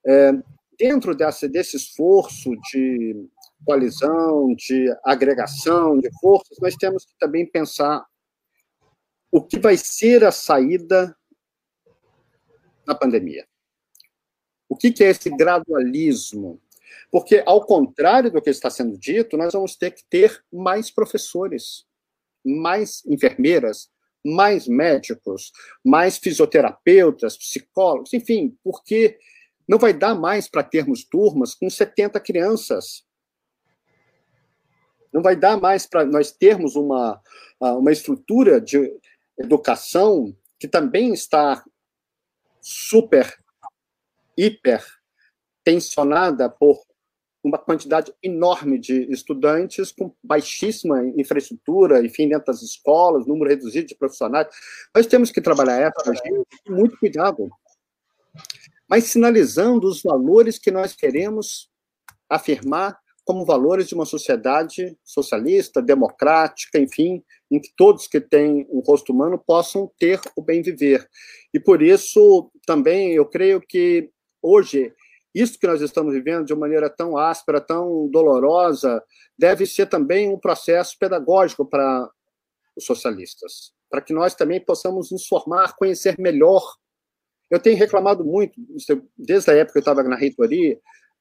É, 0.07 0.33
dentro 0.79 1.15
dessa, 1.15 1.49
desse 1.49 1.77
esforço 1.77 2.51
de 2.71 3.27
coalizão, 3.65 4.55
de 4.55 4.95
agregação 5.05 5.99
de 5.99 6.11
forças, 6.21 6.59
nós 6.61 6.75
temos 6.77 7.05
que 7.05 7.15
também 7.19 7.47
pensar 7.47 8.05
o 9.31 9.43
que 9.43 9.59
vai 9.59 9.77
ser 9.77 10.25
a 10.25 10.31
saída 10.31 11.17
da 12.87 12.95
pandemia. 12.95 13.47
O 14.69 14.77
que, 14.77 14.93
que 14.93 15.03
é 15.03 15.11
esse 15.11 15.31
gradualismo? 15.31 16.61
Porque, 17.11 17.43
ao 17.47 17.65
contrário 17.65 18.31
do 18.31 18.41
que 18.41 18.51
está 18.51 18.71
sendo 18.71 18.99
dito, 18.99 19.37
nós 19.37 19.53
vamos 19.53 19.77
ter 19.77 19.91
que 19.91 20.05
ter 20.09 20.43
mais 20.53 20.91
professores, 20.91 21.85
mais 22.45 23.05
enfermeiras, 23.07 23.89
mais 24.25 24.67
médicos, 24.67 25.53
mais 25.85 26.17
fisioterapeutas, 26.17 27.37
psicólogos, 27.37 28.13
enfim, 28.15 28.57
porque 28.63 29.19
não 29.69 29.79
vai 29.79 29.93
dar 29.93 30.15
mais 30.15 30.49
para 30.49 30.63
termos 30.63 31.05
turmas 31.05 31.55
com 31.55 31.69
70 31.69 32.19
crianças. 32.21 33.05
Não 35.15 35.23
vai 35.23 35.37
dar 35.37 35.61
mais 35.61 35.87
para 35.87 36.05
nós 36.05 36.33
termos 36.33 36.75
uma, 36.75 37.21
uma 37.61 37.93
estrutura 37.93 38.61
de 38.61 38.93
educação 39.39 40.37
que 40.59 40.67
também 40.67 41.13
está 41.13 41.65
super, 42.61 43.33
hiper 44.37 44.85
tensionada 45.63 46.51
por 46.51 46.83
uma 47.45 47.59
quantidade 47.59 48.13
enorme 48.23 48.79
de 48.79 49.05
estudantes 49.13 49.93
com 49.93 50.15
baixíssima 50.23 51.05
infraestrutura, 51.17 52.05
enfim, 52.05 52.29
dentro 52.29 52.47
das 52.47 52.63
escolas, 52.63 53.27
número 53.27 53.51
reduzido 53.51 53.87
de 53.87 53.95
profissionais. 53.95 54.49
Nós 54.95 55.07
temos 55.07 55.31
que 55.31 55.43
trabalhar 55.43 55.79
essa 55.79 56.13
com 56.65 56.73
muito 56.73 56.99
cuidado, 56.99 57.51
mas 58.89 59.05
sinalizando 59.05 59.87
os 59.87 60.03
valores 60.03 60.59
que 60.59 60.71
nós 60.71 60.95
queremos 60.95 61.71
afirmar 62.29 62.99
como 63.25 63.45
valores 63.45 63.89
de 63.89 63.95
uma 63.95 64.05
sociedade 64.05 64.97
socialista, 65.03 65.81
democrática, 65.81 66.79
enfim, 66.79 67.23
em 67.51 67.61
que 67.61 67.71
todos 67.77 68.07
que 68.07 68.21
têm 68.21 68.67
um 68.71 68.81
rosto 68.81 69.13
humano 69.13 69.39
possam 69.39 69.91
ter 69.99 70.21
o 70.37 70.43
bem 70.43 70.63
viver. 70.63 71.09
E 71.53 71.59
por 71.59 71.83
isso 71.83 72.51
também 72.67 73.15
eu 73.15 73.25
creio 73.25 73.61
que 73.61 74.11
hoje 74.43 74.93
isso 75.35 75.59
que 75.59 75.67
nós 75.67 75.81
estamos 75.81 76.15
vivendo 76.15 76.47
de 76.47 76.55
maneira 76.55 76.89
tão 76.89 77.19
áspera, 77.19 77.61
tão 77.61 78.09
dolorosa, 78.09 79.03
deve 79.37 79.67
ser 79.67 79.87
também 79.87 80.33
um 80.33 80.39
processo 80.39 80.97
pedagógico 80.97 81.67
para 81.67 82.09
os 82.77 82.85
socialistas, 82.85 83.73
para 83.91 84.01
que 84.01 84.13
nós 84.13 84.35
também 84.35 84.61
possamos 84.61 85.11
nos 85.11 85.27
formar, 85.27 85.75
conhecer 85.75 86.15
melhor. 86.21 86.63
Eu 87.51 87.59
tenho 87.59 87.77
reclamado 87.77 88.25
muito, 88.25 88.55
desde 89.17 89.51
a 89.51 89.55
época 89.55 89.73
que 89.73 89.79
eu 89.79 89.93
estava 89.93 90.05
na 90.05 90.17
reitoria, 90.17 90.79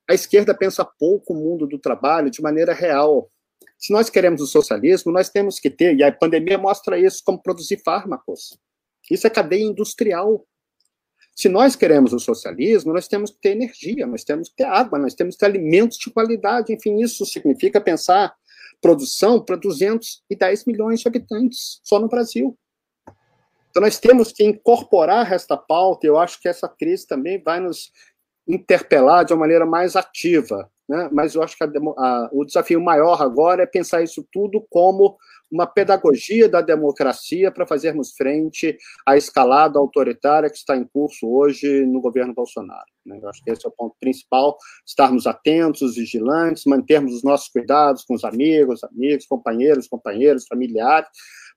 a 0.10 0.14
esquerda 0.14 0.54
pensa 0.54 0.84
pouco 0.84 1.34
o 1.34 1.36
mundo 1.36 1.66
do 1.66 1.80
trabalho 1.80 2.30
de 2.30 2.42
maneira 2.42 2.74
real. 2.74 3.30
Se 3.78 3.92
nós 3.92 4.10
queremos 4.10 4.42
o 4.42 4.48
socialismo, 4.48 5.12
nós 5.12 5.30
temos 5.30 5.60
que 5.60 5.70
ter, 5.70 5.96
e 5.96 6.04
a 6.04 6.12
pandemia 6.12 6.58
mostra 6.58 7.00
isso, 7.00 7.22
como 7.26 7.42
produzir 7.42 7.82
fármacos. 7.84 8.58
Isso 9.10 9.28
é 9.28 9.30
cadeia 9.30 9.64
industrial. 9.64 10.46
Se 11.36 11.50
nós 11.50 11.76
queremos 11.76 12.14
o 12.14 12.20
socialismo, 12.20 12.94
nós 12.94 13.08
temos 13.08 13.32
que 13.32 13.40
ter 13.42 13.52
energia, 13.52 14.06
nós 14.06 14.24
temos 14.24 14.50
que 14.50 14.56
ter 14.56 14.66
água, 14.66 15.00
nós 15.00 15.14
temos 15.14 15.36
que 15.36 15.40
ter 15.40 15.48
alimentos 15.48 15.98
de 15.98 16.12
qualidade. 16.12 16.72
Enfim, 16.72 17.02
isso 17.02 17.26
significa 17.26 17.82
pensar 17.82 18.34
produção 18.82 19.44
para 19.44 19.56
210 19.56 20.66
milhões 20.66 21.00
de 21.00 21.08
habitantes, 21.08 21.80
só 21.84 22.00
no 22.00 22.08
Brasil. 22.08 22.58
Então, 23.70 23.82
nós 23.82 23.98
temos 23.98 24.32
que 24.32 24.44
incorporar 24.44 25.32
esta 25.34 25.58
pauta, 25.58 26.06
e 26.06 26.10
eu 26.10 26.20
acho 26.20 26.40
que 26.40 26.48
essa 26.48 26.68
crise 26.68 27.08
também 27.08 27.42
vai 27.42 27.60
nos 27.60 27.92
interpelar 28.48 29.26
de 29.26 29.34
uma 29.34 29.42
maneira 29.42 29.66
mais 29.66 29.96
ativa. 29.96 30.70
Né? 30.88 31.10
Mas 31.12 31.36
eu 31.36 31.42
acho 31.42 31.58
que 31.58 31.64
a, 31.64 31.68
a, 31.68 32.30
o 32.32 32.44
desafio 32.46 32.82
maior 32.82 33.22
agora 33.22 33.64
é 33.64 33.66
pensar 33.68 34.04
isso 34.04 34.26
tudo 34.32 34.66
como 34.70 35.18
uma 35.52 35.68
pedagogia 35.68 36.50
da 36.50 36.62
democracia 36.62 37.52
para 37.52 37.68
fazermos 37.68 38.14
frente 38.16 38.76
à 39.06 39.16
escalada 39.16 39.78
autoritária 39.78 40.50
que 40.50 40.58
está 40.58 40.76
em 40.76 40.84
curso 40.84 41.28
hoje 41.28 41.86
no 41.86 42.02
governo 42.02 42.34
Bolsonaro. 42.34 42.88
Né? 43.06 43.20
Eu 43.22 43.30
acho 43.30 43.44
que 43.44 43.52
esse 43.52 43.66
é 43.66 43.70
o 43.70 43.72
ponto 43.72 43.96
principal: 44.00 44.58
estarmos 44.86 45.28
atentos, 45.28 45.96
vigilantes, 45.96 46.66
mantermos 46.66 47.14
os 47.14 47.24
nossos 47.24 47.50
cuidados 47.50 48.04
com 48.04 48.16
os 48.16 48.24
amigos, 48.24 48.84
amigos, 48.84 49.28
companheiros, 49.28 49.88
companheiros, 49.88 50.48
familiares, 50.48 51.08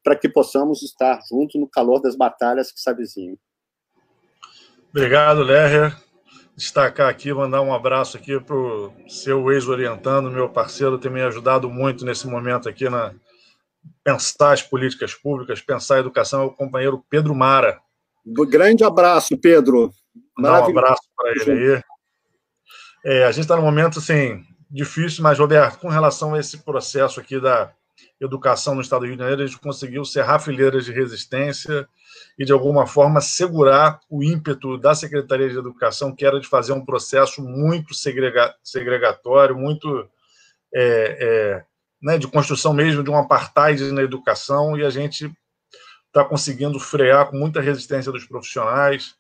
para 0.05 0.15
que 0.15 0.29
possamos 0.29 0.83
estar 0.83 1.19
juntos 1.29 1.59
no 1.59 1.69
calor 1.69 2.01
das 2.01 2.17
batalhas 2.17 2.71
que 2.71 2.81
se 2.81 2.91
avizinham. 2.91 3.39
Obrigado, 4.91 5.43
Lerrer 5.43 6.06
destacar 6.57 7.09
aqui, 7.09 7.33
mandar 7.33 7.61
um 7.61 7.75
abraço 7.75 8.17
aqui 8.17 8.41
para 8.41 8.57
o 8.57 8.93
seu 9.07 9.53
ex-orientando, 9.53 10.31
meu 10.31 10.49
parceiro, 10.49 10.99
tem 10.99 11.11
me 11.11 11.21
ajudado 11.21 11.69
muito 11.69 12.05
nesse 12.05 12.27
momento 12.27 12.69
aqui 12.69 12.89
na 12.89 13.13
pensar 14.03 14.53
as 14.53 14.63
políticas 14.63 15.15
públicas, 15.15 15.61
pensar 15.61 15.97
a 15.97 16.01
educação, 16.01 16.43
é 16.43 16.45
o 16.47 16.51
companheiro 16.51 17.05
Pedro 17.11 17.35
Mara. 17.35 17.79
Grande 18.49 18.83
abraço, 18.83 19.37
Pedro. 19.37 19.93
Mandar 20.37 20.63
um 20.63 20.71
abraço 20.71 21.03
para 21.17 21.31
ele 21.31 21.53
aí. 21.53 21.83
É, 23.05 23.25
a 23.25 23.31
gente 23.31 23.43
está 23.43 23.57
num 23.57 23.63
momento 23.63 23.99
assim, 23.99 24.45
difícil, 24.71 25.23
mas, 25.23 25.39
Roberto, 25.39 25.79
com 25.79 25.89
relação 25.89 26.35
a 26.35 26.41
esse 26.41 26.59
processo 26.59 27.21
aqui 27.21 27.39
da 27.39 27.73
educação 28.21 28.75
no 28.75 28.81
Estado 28.81 29.01
do 29.01 29.07
Rio 29.07 29.17
de 29.17 29.23
Janeiro, 29.23 29.43
a 29.43 29.47
gente 29.47 29.59
conseguiu 29.59 30.05
serrar 30.05 30.41
fileiras 30.41 30.85
de 30.85 30.93
resistência 30.93 31.89
e, 32.39 32.45
de 32.45 32.53
alguma 32.53 32.87
forma, 32.87 33.21
segurar 33.21 34.01
o 34.09 34.23
ímpeto 34.23 34.79
da 34.79 34.95
Secretaria 34.95 35.49
de 35.49 35.59
Educação, 35.59 36.15
que 36.15 36.25
era 36.25 36.41
de 36.41 36.47
fazer 36.47 36.73
um 36.73 36.85
processo 36.85 37.43
muito 37.43 37.95
segrega 37.95 38.55
segregatório, 38.63 39.57
muito 39.57 40.09
é, 40.75 41.19
é, 41.21 41.65
né, 42.03 42.19
de 42.19 42.29
construção 42.29 42.73
mesmo 42.73 43.03
de 43.03 43.11
um 43.11 43.17
apartheid 43.17 43.91
na 43.93 44.03
educação, 44.03 44.77
e 44.77 44.85
a 44.85 44.91
gente 44.91 45.31
está 46.07 46.25
conseguindo 46.25 46.81
frear 46.81 47.31
com 47.31 47.37
muita 47.37 47.61
resistência 47.61 48.11
dos 48.11 48.25
profissionais, 48.25 49.15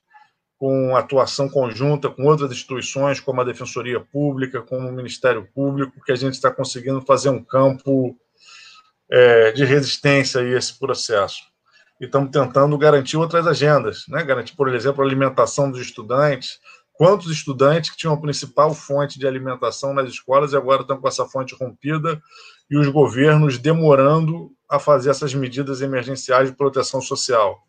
com 0.59 0.97
atuação 0.97 1.48
conjunta 1.48 2.09
com 2.09 2.24
outras 2.24 2.51
instituições, 2.51 3.20
como 3.20 3.40
a 3.40 3.44
Defensoria 3.44 4.01
Pública, 4.01 4.62
como 4.62 4.89
o 4.89 4.93
Ministério 4.93 5.47
Público, 5.55 6.03
que 6.03 6.12
a 6.12 6.16
gente 6.16 6.35
está 6.35 6.51
conseguindo 6.51 7.03
fazer 7.03 7.28
um 7.28 7.43
campo 7.43 8.16
é, 9.11 9.53
de 9.53 9.65
resistência 9.65 10.41
a 10.41 10.45
esse 10.45 10.78
processo. 10.78 11.41
E 12.01 12.05
estamos 12.05 12.31
tentando 12.31 12.77
garantir 12.77 13.16
outras 13.16 13.47
agendas, 13.47 14.05
né? 14.09 14.23
garantir, 14.23 14.55
por 14.55 14.73
exemplo, 14.74 15.03
a 15.03 15.07
alimentação 15.07 15.70
dos 15.70 15.81
estudantes. 15.81 16.59
Quantos 16.93 17.31
estudantes 17.31 17.91
que 17.91 17.97
tinham 17.97 18.15
a 18.15 18.20
principal 18.20 18.74
fonte 18.74 19.19
de 19.19 19.27
alimentação 19.27 19.95
nas 19.95 20.09
escolas 20.09 20.53
e 20.53 20.57
agora 20.57 20.83
estão 20.83 20.99
com 20.99 21.09
essa 21.09 21.27
fonte 21.27 21.55
rompida 21.55 22.20
e 22.70 22.77
os 22.77 22.89
governos 22.89 23.59
demorando 23.59 24.51
a 24.69 24.78
fazer 24.78 25.11
essas 25.11 25.33
medidas 25.35 25.81
emergenciais 25.81 26.51
de 26.51 26.57
proteção 26.57 27.01
social. 27.01 27.62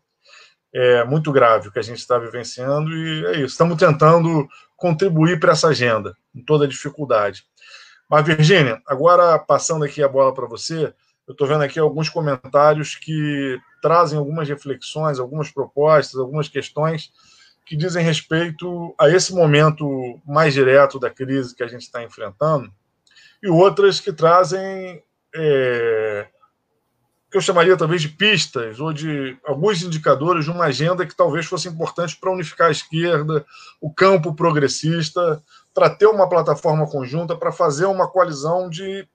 É 0.74 1.04
muito 1.04 1.32
grave 1.32 1.68
o 1.68 1.72
que 1.72 1.78
a 1.78 1.82
gente 1.82 1.98
está 1.98 2.18
vivenciando 2.18 2.90
e 2.94 3.26
é 3.26 3.32
isso. 3.36 3.46
Estamos 3.46 3.78
tentando 3.78 4.46
contribuir 4.76 5.40
para 5.40 5.52
essa 5.52 5.68
agenda, 5.68 6.14
com 6.32 6.44
toda 6.44 6.68
dificuldade. 6.68 7.44
Mas, 8.10 8.26
Virgínia, 8.26 8.80
agora 8.86 9.38
passando 9.38 9.84
aqui 9.84 10.02
a 10.02 10.08
bola 10.08 10.32
para 10.32 10.46
você, 10.46 10.94
eu 11.28 11.32
estou 11.32 11.46
vendo 11.46 11.62
aqui 11.62 11.78
alguns 11.78 12.08
comentários 12.08 12.94
que 12.94 13.60
trazem 13.82 14.18
algumas 14.18 14.48
reflexões, 14.48 15.18
algumas 15.18 15.50
propostas, 15.50 16.18
algumas 16.18 16.48
questões 16.48 17.12
que 17.66 17.76
dizem 17.76 18.02
respeito 18.02 18.94
a 18.98 19.10
esse 19.10 19.34
momento 19.34 20.18
mais 20.24 20.54
direto 20.54 20.98
da 20.98 21.10
crise 21.10 21.54
que 21.54 21.62
a 21.62 21.66
gente 21.66 21.82
está 21.82 22.02
enfrentando, 22.02 22.72
e 23.42 23.48
outras 23.48 24.00
que 24.00 24.10
trazem 24.10 25.02
é, 25.34 26.28
que 27.30 27.36
eu 27.36 27.42
chamaria 27.42 27.76
talvez 27.76 28.00
de 28.00 28.08
pistas 28.08 28.80
ou 28.80 28.90
de 28.90 29.36
alguns 29.44 29.82
indicadores 29.82 30.46
de 30.46 30.50
uma 30.50 30.64
agenda 30.64 31.06
que 31.06 31.14
talvez 31.14 31.44
fosse 31.44 31.68
importante 31.68 32.16
para 32.16 32.32
unificar 32.32 32.68
a 32.68 32.72
esquerda, 32.72 33.44
o 33.82 33.92
campo 33.92 34.34
progressista, 34.34 35.42
para 35.74 35.90
ter 35.90 36.06
uma 36.06 36.26
plataforma 36.26 36.88
conjunta, 36.88 37.36
para 37.36 37.52
fazer 37.52 37.84
uma 37.84 38.08
coalizão 38.08 38.70
de 38.70 39.06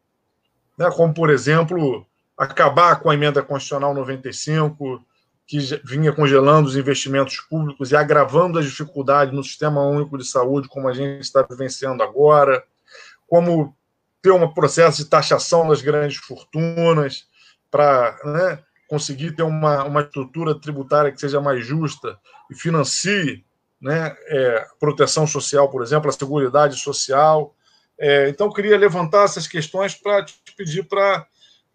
né, 0.78 0.90
como, 0.92 1.14
por 1.14 1.30
exemplo, 1.30 2.06
acabar 2.38 3.00
com 3.00 3.10
a 3.10 3.14
emenda 3.14 3.42
constitucional 3.42 3.94
95, 3.94 5.04
que 5.46 5.60
vinha 5.84 6.14
congelando 6.14 6.68
os 6.68 6.76
investimentos 6.76 7.40
públicos 7.42 7.92
e 7.92 7.96
agravando 7.96 8.58
as 8.58 8.66
dificuldades 8.66 9.34
no 9.34 9.44
sistema 9.44 9.82
único 9.82 10.18
de 10.18 10.26
saúde, 10.26 10.68
como 10.68 10.88
a 10.88 10.94
gente 10.94 11.22
está 11.22 11.42
vivenciando 11.42 12.02
agora, 12.02 12.64
como 13.28 13.76
ter 14.22 14.32
um 14.32 14.48
processo 14.54 15.04
de 15.04 15.10
taxação 15.10 15.68
das 15.68 15.82
grandes 15.82 16.18
fortunas 16.18 17.28
para 17.70 18.18
né, 18.24 18.64
conseguir 18.88 19.36
ter 19.36 19.44
uma, 19.44 19.84
uma 19.84 20.02
estrutura 20.02 20.60
tributária 20.60 21.12
que 21.12 21.20
seja 21.20 21.42
mais 21.42 21.66
justa 21.66 22.18
e 22.50 22.56
financie 22.56 23.44
né, 23.82 24.16
é, 24.28 24.66
proteção 24.80 25.28
social, 25.28 25.70
por 25.70 25.84
exemplo, 25.84 26.10
a 26.10 26.14
seguridade 26.14 26.78
social, 26.78 27.54
é, 28.00 28.28
então, 28.28 28.52
queria 28.52 28.78
levantar 28.78 29.24
essas 29.24 29.48
questões 29.48 29.94
para 29.94 30.26
te 30.54 30.56
pedir 30.56 30.84
para, 30.84 31.26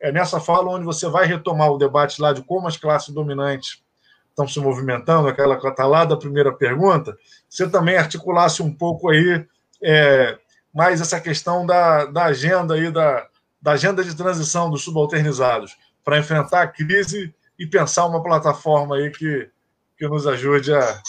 é, 0.00 0.12
nessa 0.12 0.40
fala, 0.40 0.70
onde 0.70 0.84
você 0.84 1.08
vai 1.08 1.26
retomar 1.26 1.70
o 1.70 1.78
debate 1.78 2.22
lá 2.22 2.32
de 2.32 2.42
como 2.42 2.68
as 2.68 2.76
classes 2.76 3.12
dominantes 3.12 3.82
estão 4.30 4.46
se 4.46 4.60
movimentando, 4.60 5.26
aquela 5.26 5.58
que 5.58 5.66
está 5.66 5.84
lá 5.84 6.04
da 6.04 6.16
primeira 6.16 6.52
pergunta, 6.52 7.16
você 7.48 7.68
também 7.68 7.96
articulasse 7.96 8.62
um 8.62 8.72
pouco 8.72 9.10
aí 9.10 9.44
é, 9.82 10.38
mais 10.72 11.00
essa 11.00 11.20
questão 11.20 11.66
da, 11.66 12.04
da 12.06 12.26
agenda 12.26 12.74
aí, 12.74 12.90
da, 12.90 13.26
da 13.60 13.72
agenda 13.72 14.04
de 14.04 14.14
transição 14.14 14.70
dos 14.70 14.84
subalternizados, 14.84 15.76
para 16.04 16.18
enfrentar 16.18 16.62
a 16.62 16.68
crise 16.68 17.34
e 17.58 17.66
pensar 17.66 18.06
uma 18.06 18.22
plataforma 18.22 18.96
aí 18.96 19.10
que, 19.10 19.50
que 19.98 20.06
nos 20.06 20.26
ajude 20.26 20.72
a, 20.72 21.02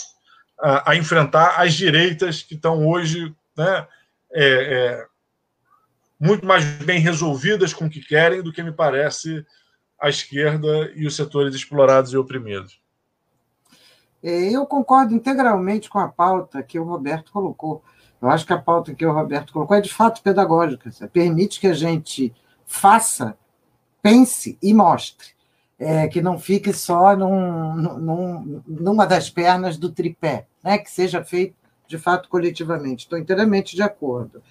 a, 0.60 0.90
a 0.90 0.96
enfrentar 0.96 1.60
as 1.60 1.74
direitas 1.74 2.42
que 2.42 2.56
estão 2.56 2.84
hoje 2.86 3.32
né, 3.56 3.86
é, 4.32 4.44
é, 4.44 5.06
muito 6.20 6.46
mais 6.46 6.64
bem 6.64 7.00
resolvidas 7.00 7.72
com 7.72 7.86
o 7.86 7.90
que 7.90 8.00
querem 8.00 8.42
do 8.42 8.52
que 8.52 8.62
me 8.62 8.72
parece 8.72 9.44
a 9.98 10.08
esquerda 10.08 10.92
e 10.94 11.06
os 11.06 11.16
setores 11.16 11.54
explorados 11.54 12.12
e 12.12 12.16
oprimidos. 12.16 12.80
É, 14.22 14.54
eu 14.54 14.66
concordo 14.66 15.14
integralmente 15.14 15.88
com 15.88 15.98
a 15.98 16.08
pauta 16.08 16.62
que 16.62 16.78
o 16.78 16.84
Roberto 16.84 17.32
colocou. 17.32 17.82
Eu 18.20 18.28
acho 18.28 18.46
que 18.46 18.52
a 18.52 18.58
pauta 18.58 18.94
que 18.94 19.06
o 19.06 19.12
Roberto 19.12 19.52
colocou 19.52 19.76
é 19.76 19.80
de 19.80 19.92
fato 19.92 20.22
pedagógica. 20.22 20.90
Permite 21.10 21.58
que 21.58 21.66
a 21.66 21.72
gente 21.72 22.34
faça, 22.66 23.36
pense 24.02 24.58
e 24.62 24.74
mostre. 24.74 25.28
É, 25.78 26.06
que 26.08 26.20
não 26.20 26.38
fique 26.38 26.74
só 26.74 27.16
num, 27.16 27.74
num, 27.74 28.62
numa 28.68 29.06
das 29.06 29.30
pernas 29.30 29.78
do 29.78 29.90
tripé, 29.90 30.46
né? 30.62 30.76
que 30.76 30.90
seja 30.90 31.24
feito 31.24 31.56
de 31.88 31.96
fato 31.96 32.28
coletivamente. 32.28 33.04
Estou 33.04 33.18
inteiramente 33.18 33.74
de 33.74 33.82
acordo. 33.82 34.42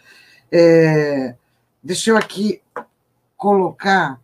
É, 0.52 1.36
deixa 1.84 2.12
eu 2.12 2.18
aqui 2.18 2.62
colocar 3.38 4.20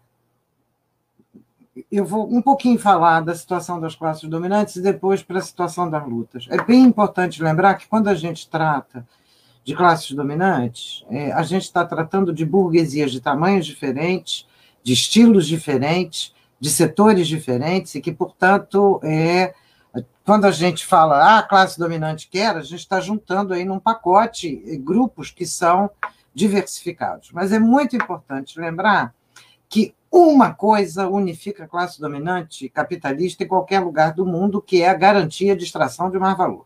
eu 1.92 2.06
vou 2.06 2.34
um 2.34 2.42
pouquinho 2.42 2.80
falar 2.80 3.22
da 3.22 3.36
situação 3.36 3.80
das 3.80 3.96
classes 3.96 4.30
dominantes 4.30 4.78
e 4.78 4.82
depois 4.82 5.22
para 5.22 5.40
a 5.40 5.42
situação 5.42 5.90
das 5.90 6.06
lutas. 6.08 6.48
É 6.50 6.62
bem 6.64 6.84
importante 6.84 7.44
lembrar 7.44 7.76
que 7.76 7.88
quando 7.88 8.08
a 8.08 8.16
gente 8.16 8.50
trata 8.50 9.06
de 9.64 9.76
classes 9.76 10.12
dominantes, 10.12 11.04
é, 11.10 11.32
a 11.34 11.44
gente 11.44 11.64
está 11.64 11.84
tratando 11.84 12.32
de 12.32 12.46
burguesias 12.46 13.12
de 13.12 13.20
tamanhos 13.20 13.66
diferentes, 13.66 14.48
de 14.84 14.94
estilos 14.94 15.48
diferentes, 15.48 16.34
de 16.60 16.70
setores 16.70 17.28
diferentes, 17.28 17.96
e 17.96 18.02
que, 18.02 18.12
portanto, 18.12 19.02
é, 19.04 19.54
quando 20.24 20.46
a 20.46 20.52
gente 20.52 20.86
fala 20.86 21.18
ah, 21.18 21.40
a 21.40 21.44
classe 21.44 21.78
dominante 21.78 22.30
quer, 22.30 22.56
a 22.56 22.62
gente 22.62 22.80
está 22.80 23.02
juntando 23.02 23.54
aí 23.54 23.66
num 23.66 23.80
pacote 23.80 24.56
grupos 24.84 25.32
que 25.32 25.46
são 25.46 25.90
diversificados. 26.36 27.32
Mas 27.32 27.54
é 27.54 27.58
muito 27.58 27.96
importante 27.96 28.60
lembrar 28.60 29.16
que 29.70 29.96
uma 30.12 30.54
coisa 30.54 31.08
unifica 31.08 31.64
a 31.64 31.68
classe 31.68 32.00
dominante 32.00 32.70
capitalista 32.70 33.44
em 33.44 33.48
qualquer 33.48 33.80
lugar 33.80 34.14
do 34.14 34.26
mundo, 34.26 34.62
que 34.62 34.82
é 34.82 34.90
a 34.90 34.94
garantia 34.94 35.56
de 35.56 35.64
extração 35.64 36.12
de 36.12 36.20
mais 36.20 36.38
valor. 36.38 36.66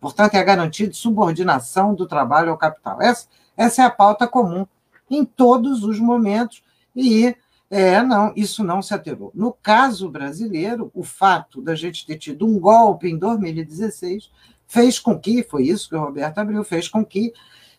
Portanto, 0.00 0.34
é 0.34 0.38
a 0.38 0.44
garantia 0.44 0.88
de 0.88 0.96
subordinação 0.96 1.94
do 1.94 2.06
trabalho 2.06 2.50
ao 2.50 2.56
capital. 2.56 3.02
Essa, 3.02 3.26
essa 3.56 3.82
é 3.82 3.84
a 3.84 3.90
pauta 3.90 4.26
comum 4.26 4.64
em 5.10 5.24
todos 5.24 5.82
os 5.84 5.98
momentos 5.98 6.62
e 6.94 7.36
é, 7.70 8.02
não, 8.02 8.32
isso 8.34 8.64
não 8.64 8.80
se 8.80 8.94
alterou. 8.94 9.30
No 9.34 9.52
caso 9.52 10.08
brasileiro, 10.08 10.90
o 10.94 11.02
fato 11.02 11.60
da 11.60 11.74
gente 11.74 12.06
ter 12.06 12.16
tido 12.16 12.46
um 12.46 12.58
golpe 12.58 13.08
em 13.08 13.18
2016 13.18 14.30
fez 14.66 14.98
com 14.98 15.18
que, 15.18 15.42
foi 15.42 15.64
isso 15.64 15.88
que 15.88 15.96
o 15.96 16.00
Roberto 16.00 16.38
abriu, 16.38 16.62
fez 16.62 16.88
com 16.88 17.04
que 17.04 17.32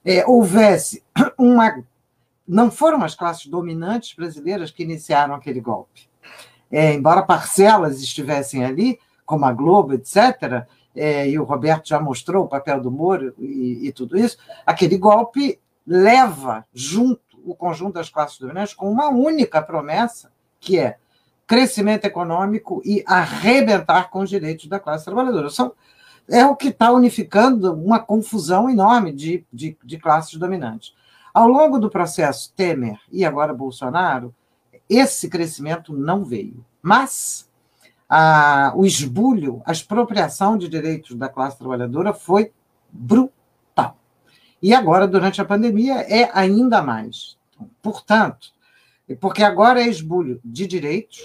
é, 0.04 0.26
houvesse 0.26 1.04
uma 1.38 1.84
não 2.48 2.72
foram 2.72 3.04
as 3.04 3.14
classes 3.14 3.46
dominantes 3.46 4.16
brasileiras 4.16 4.72
que 4.72 4.82
iniciaram 4.82 5.36
aquele 5.36 5.62
golpe. 5.62 6.10
É, 6.72 6.94
embora 6.94 7.22
parcelas 7.22 8.02
estivessem 8.02 8.66
ali, 8.66 9.00
como 9.24 9.46
a 9.46 9.54
Globo, 9.54 9.94
etc., 9.94 10.66
é, 10.96 11.30
e 11.30 11.38
o 11.38 11.44
Roberto 11.44 11.88
já 11.88 12.00
mostrou 12.00 12.46
o 12.46 12.48
papel 12.48 12.82
do 12.82 12.90
Moro 12.90 13.34
e, 13.38 13.88
e, 13.88 13.92
tudo 13.92 14.18
isso, 14.18 14.38
aquele 14.66 14.98
golpe 14.98 15.60
leva 15.86 16.66
junto 16.74 17.22
o 17.46 17.54
conjunto 17.54 17.94
das 17.94 18.10
classes 18.10 18.40
dominantes 18.40 18.74
com 18.74 18.92
uma 18.92 19.10
única 19.10 19.62
promessa, 19.62 20.32
que 20.60 20.80
é 20.80 20.98
crescimento 21.46 22.06
econômico 22.06 22.82
e 22.84 23.04
arrebentar 23.08 24.10
com 24.10 24.20
os 24.20 24.30
direitos 24.30 24.68
da 24.68 24.80
classe 24.80 25.06
trabalhadora. 25.06 25.50
São, 25.50 25.74
é 26.30 26.46
o 26.46 26.56
que 26.56 26.70
está 26.70 26.92
unificando 26.92 27.74
uma 27.74 28.00
confusão 28.00 28.70
enorme 28.70 29.12
de, 29.12 29.46
de, 29.52 29.78
de 29.84 29.98
classes 29.98 30.36
dominantes. 30.36 30.94
Ao 31.34 31.48
longo 31.48 31.80
do 31.80 31.90
processo 31.90 32.54
Temer 32.56 33.00
e 33.12 33.26
agora 33.26 33.54
Bolsonaro, 33.54 34.34
esse 34.90 35.30
crescimento 35.30 35.94
não 35.94 36.24
veio. 36.24 36.66
Mas 36.82 37.50
a, 38.08 38.74
o 38.76 38.86
esbulho, 38.86 39.62
a 39.66 39.72
expropriação 39.72 40.58
de 40.58 40.68
direitos 40.68 41.16
da 41.16 41.30
classe 41.30 41.58
trabalhadora 41.58 42.14
foi 42.14 42.52
brutal. 42.92 43.98
E 44.62 44.74
agora, 44.74 45.08
durante 45.08 45.40
a 45.40 45.46
pandemia, 45.46 46.02
é 46.02 46.30
ainda 46.34 46.82
mais. 46.82 47.38
Portanto, 47.82 48.52
porque 49.20 49.44
agora 49.44 49.82
é 49.82 49.88
esbulho 49.88 50.40
de 50.44 50.66
direitos, 50.68 51.22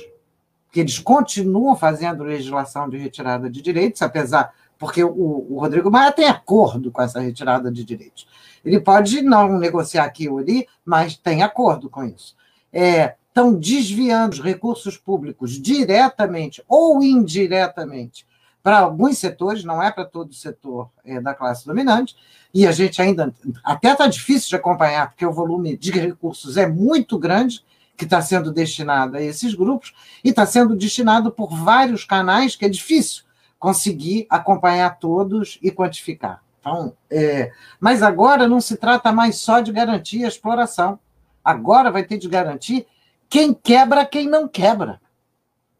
que 0.74 0.80
eles 0.80 0.98
continuam 0.98 1.76
fazendo 1.76 2.24
legislação 2.24 2.88
de 2.88 2.96
retirada 2.96 3.48
de 3.48 3.62
direitos, 3.62 4.02
apesar 4.02 4.52
porque 4.76 5.04
o, 5.04 5.46
o 5.48 5.60
Rodrigo 5.60 5.88
Maia 5.88 6.10
tem 6.10 6.26
acordo 6.26 6.90
com 6.90 7.00
essa 7.00 7.20
retirada 7.20 7.70
de 7.70 7.84
direitos. 7.84 8.26
Ele 8.64 8.80
pode 8.80 9.22
não 9.22 9.56
negociar 9.56 10.02
aqui 10.02 10.28
ou 10.28 10.38
ali, 10.38 10.66
mas 10.84 11.16
tem 11.16 11.44
acordo 11.44 11.88
com 11.88 12.02
isso. 12.02 12.34
É, 12.72 13.14
estão 13.28 13.54
desviando 13.54 14.32
os 14.32 14.42
recursos 14.42 14.96
públicos 14.96 15.52
diretamente 15.52 16.60
ou 16.66 17.00
indiretamente 17.04 18.26
para 18.60 18.80
alguns 18.80 19.18
setores, 19.18 19.62
não 19.62 19.80
é 19.80 19.92
para 19.92 20.04
todo 20.04 20.32
o 20.32 20.34
setor 20.34 20.90
é, 21.04 21.20
da 21.20 21.34
classe 21.34 21.64
dominante, 21.64 22.16
e 22.52 22.66
a 22.66 22.72
gente 22.72 23.00
ainda 23.00 23.32
até 23.62 23.92
está 23.92 24.08
difícil 24.08 24.48
de 24.48 24.56
acompanhar, 24.56 25.10
porque 25.10 25.24
o 25.24 25.32
volume 25.32 25.76
de 25.76 25.92
recursos 25.92 26.56
é 26.56 26.66
muito 26.66 27.16
grande 27.16 27.62
que 27.96 28.04
está 28.04 28.20
sendo 28.20 28.52
destinado 28.52 29.16
a 29.16 29.22
esses 29.22 29.54
grupos, 29.54 29.94
e 30.22 30.30
está 30.30 30.44
sendo 30.44 30.74
destinado 30.74 31.30
por 31.30 31.54
vários 31.54 32.04
canais 32.04 32.56
que 32.56 32.64
é 32.64 32.68
difícil 32.68 33.24
conseguir 33.58 34.26
acompanhar 34.28 34.98
todos 34.98 35.58
e 35.62 35.70
quantificar. 35.70 36.42
Então, 36.60 36.96
é, 37.10 37.52
mas 37.78 38.02
agora 38.02 38.48
não 38.48 38.60
se 38.60 38.76
trata 38.76 39.12
mais 39.12 39.36
só 39.36 39.60
de 39.60 39.70
garantir 39.70 40.24
a 40.24 40.28
exploração. 40.28 40.98
Agora 41.44 41.90
vai 41.90 42.02
ter 42.02 42.18
de 42.18 42.28
garantir 42.28 42.86
quem 43.28 43.52
quebra, 43.52 44.06
quem 44.06 44.28
não 44.28 44.48
quebra. 44.48 45.00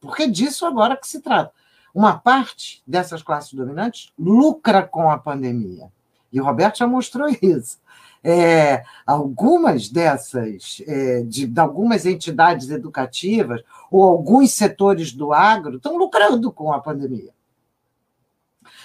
Porque 0.00 0.26
disso 0.26 0.66
agora 0.66 0.96
que 0.96 1.08
se 1.08 1.20
trata. 1.20 1.52
Uma 1.94 2.18
parte 2.18 2.82
dessas 2.86 3.22
classes 3.22 3.54
dominantes 3.54 4.12
lucra 4.18 4.82
com 4.82 5.10
a 5.10 5.16
pandemia. 5.16 5.90
E 6.34 6.40
o 6.40 6.44
Roberto 6.44 6.78
já 6.78 6.86
mostrou 6.86 7.28
isso. 7.40 7.78
É, 8.22 8.82
algumas 9.06 9.88
dessas, 9.88 10.82
é, 10.86 11.22
de, 11.22 11.46
de, 11.46 11.60
algumas 11.60 12.06
entidades 12.06 12.70
educativas 12.70 13.62
ou 13.90 14.02
alguns 14.02 14.52
setores 14.52 15.12
do 15.12 15.32
agro 15.32 15.76
estão 15.76 15.96
lucrando 15.96 16.50
com 16.50 16.72
a 16.72 16.80
pandemia 16.80 17.32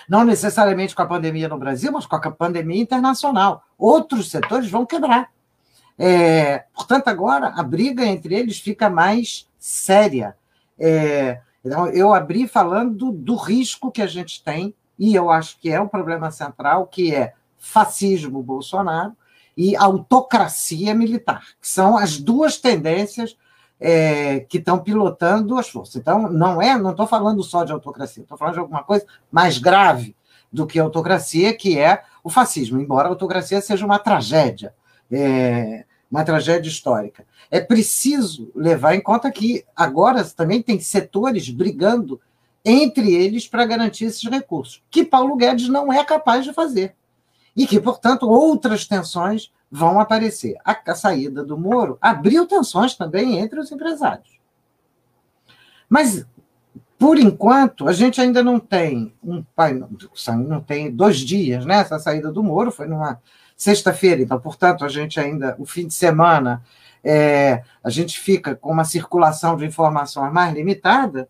não 0.09 0.25
necessariamente 0.25 0.95
com 0.95 1.03
a 1.03 1.07
pandemia 1.07 1.47
no 1.47 1.57
Brasil, 1.57 1.91
mas 1.91 2.07
com 2.07 2.15
a 2.15 2.31
pandemia 2.31 2.81
internacional. 2.81 3.63
Outros 3.77 4.31
setores 4.31 4.67
vão 4.69 4.83
quebrar. 4.83 5.29
É, 5.97 6.65
portanto, 6.73 7.09
agora 7.09 7.49
a 7.49 7.61
briga 7.61 8.03
entre 8.03 8.33
eles 8.33 8.59
fica 8.59 8.89
mais 8.89 9.47
séria. 9.59 10.35
É, 10.79 11.41
então, 11.63 11.87
eu 11.87 12.11
abri 12.11 12.47
falando 12.47 12.95
do, 12.95 13.11
do 13.11 13.35
risco 13.35 13.91
que 13.91 14.01
a 14.01 14.07
gente 14.07 14.43
tem, 14.43 14.73
e 14.97 15.13
eu 15.13 15.29
acho 15.29 15.59
que 15.59 15.69
é 15.69 15.79
o 15.79 15.87
problema 15.87 16.31
central, 16.31 16.87
que 16.87 17.13
é 17.13 17.33
fascismo 17.59 18.41
Bolsonaro 18.41 19.13
e 19.55 19.75
autocracia 19.75 20.95
militar, 20.95 21.45
que 21.61 21.67
são 21.67 21.97
as 21.97 22.17
duas 22.17 22.57
tendências 22.57 23.37
é, 23.79 24.41
que 24.41 24.57
estão 24.57 24.79
pilotando 24.79 25.57
as 25.57 25.69
forças. 25.69 25.97
Então, 25.97 26.29
não 26.29 26.61
é, 26.61 26.77
não 26.77 26.91
estou 26.91 27.05
falando 27.05 27.43
só 27.43 27.63
de 27.63 27.71
autocracia, 27.71 28.23
estou 28.23 28.37
falando 28.37 28.55
de 28.55 28.59
alguma 28.59 28.83
coisa 28.83 29.05
mais 29.31 29.57
grave 29.57 30.15
do 30.51 30.65
que 30.65 30.79
autocracia, 30.79 31.53
que 31.53 31.77
é 31.77 32.03
o 32.23 32.29
fascismo, 32.29 32.79
embora 32.79 33.07
a 33.07 33.11
autocracia 33.11 33.61
seja 33.61 33.85
uma 33.85 33.99
tragédia, 33.99 34.73
é, 35.11 35.85
uma 36.09 36.23
tragédia 36.23 36.69
histórica. 36.69 37.25
É 37.51 37.59
preciso 37.59 38.51
levar 38.55 38.95
em 38.95 39.01
conta 39.01 39.31
que 39.31 39.63
agora 39.75 40.23
também 40.23 40.61
tem 40.61 40.79
setores 40.79 41.49
brigando 41.49 42.19
entre 42.65 43.13
eles 43.13 43.47
para 43.47 43.65
garantir 43.65 44.05
esses 44.05 44.23
recursos, 44.29 44.83
que 44.89 45.05
Paulo 45.05 45.35
Guedes 45.35 45.69
não 45.69 45.91
é 45.93 46.03
capaz 46.03 46.43
de 46.43 46.53
fazer. 46.53 46.95
E 47.55 47.67
que, 47.67 47.79
portanto, 47.79 48.29
outras 48.29 48.85
tensões 48.85 49.51
vão 49.71 49.99
aparecer. 49.99 50.55
A, 50.63 50.95
saída 50.95 51.43
do 51.43 51.57
Moro 51.57 51.97
abriu 52.01 52.47
tensões 52.47 52.95
também 52.95 53.37
entre 53.39 53.59
os 53.59 53.71
empresários. 53.71 54.39
Mas, 55.87 56.25
por 56.97 57.17
enquanto, 57.17 57.87
a 57.87 57.93
gente 57.93 58.19
ainda 58.21 58.43
não 58.43 58.59
tem 58.59 59.13
um 59.23 59.43
não 60.47 60.61
tem 60.61 60.91
dois 60.91 61.17
dias, 61.17 61.65
né? 61.65 61.75
Essa 61.75 61.99
saída 61.99 62.31
do 62.31 62.43
Moro 62.43 62.71
foi 62.71 62.87
numa 62.87 63.21
sexta-feira, 63.55 64.21
então, 64.21 64.39
portanto, 64.39 64.85
a 64.85 64.87
gente 64.87 65.19
ainda, 65.19 65.53
o 65.59 65.65
fim 65.65 65.85
de 65.85 65.93
semana, 65.93 66.63
é, 67.03 67.63
a 67.83 67.89
gente 67.89 68.17
fica 68.17 68.55
com 68.55 68.71
uma 68.71 68.85
circulação 68.85 69.57
de 69.57 69.65
informações 69.65 70.31
mais 70.31 70.53
limitada, 70.53 71.27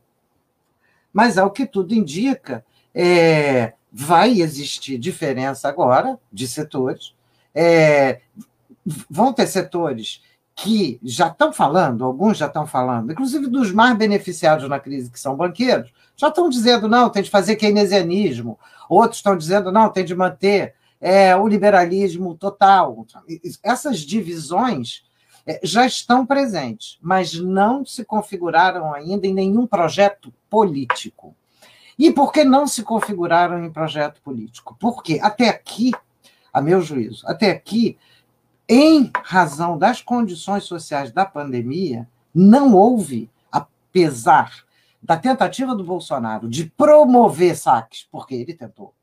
mas 1.11 1.39
ao 1.39 1.49
que 1.49 1.65
tudo 1.65 1.93
indica, 1.93 2.63
é, 2.93 3.73
vai 3.91 4.41
existir 4.41 4.97
diferença 4.97 5.67
agora 5.67 6.19
de 6.31 6.47
setores, 6.47 7.13
é, 7.53 8.21
vão 9.09 9.33
ter 9.33 9.47
setores 9.47 10.21
que 10.55 10.99
já 11.01 11.27
estão 11.27 11.53
falando, 11.53 12.03
alguns 12.03 12.37
já 12.37 12.47
estão 12.47 12.67
falando, 12.67 13.11
inclusive 13.11 13.47
dos 13.47 13.71
mais 13.71 13.97
beneficiados 13.97 14.67
na 14.67 14.79
crise, 14.79 15.09
que 15.09 15.19
são 15.19 15.35
banqueiros, 15.35 15.91
já 16.17 16.27
estão 16.27 16.49
dizendo, 16.49 16.87
não, 16.87 17.09
tem 17.09 17.23
de 17.23 17.29
fazer 17.29 17.55
keynesianismo, 17.55 18.59
outros 18.89 19.19
estão 19.19 19.37
dizendo, 19.37 19.71
não, 19.71 19.89
tem 19.89 20.03
de 20.03 20.13
manter 20.13 20.75
é, 20.99 21.33
o 21.35 21.47
liberalismo 21.47 22.35
total. 22.35 23.05
Essas 23.63 23.99
divisões 23.99 25.03
é, 25.45 25.61
já 25.63 25.85
estão 25.85 26.25
presentes, 26.25 26.97
mas 27.01 27.33
não 27.33 27.85
se 27.85 28.03
configuraram 28.03 28.93
ainda 28.93 29.25
em 29.25 29.33
nenhum 29.33 29.65
projeto 29.65 30.33
político. 30.49 31.33
E 31.99 32.13
por 32.13 32.31
que 32.31 32.45
não 32.45 32.65
se 32.65 32.81
configuraram 32.81 33.61
em 33.61 33.69
projeto 33.69 34.21
político? 34.21 34.73
Porque 34.79 35.19
até 35.21 35.49
aqui, 35.49 35.91
a 36.53 36.61
meu 36.61 36.81
juízo, 36.81 37.27
até 37.27 37.51
aqui, 37.51 37.97
em 38.69 39.11
razão 39.21 39.77
das 39.77 40.01
condições 40.01 40.63
sociais 40.63 41.11
da 41.11 41.25
pandemia, 41.25 42.07
não 42.33 42.73
houve, 42.73 43.29
apesar 43.51 44.63
da 45.03 45.17
tentativa 45.17 45.75
do 45.75 45.83
Bolsonaro 45.83 46.47
de 46.47 46.65
promover 46.65 47.57
saques, 47.57 48.07
porque 48.09 48.33
ele 48.35 48.53
tentou, 48.53 48.93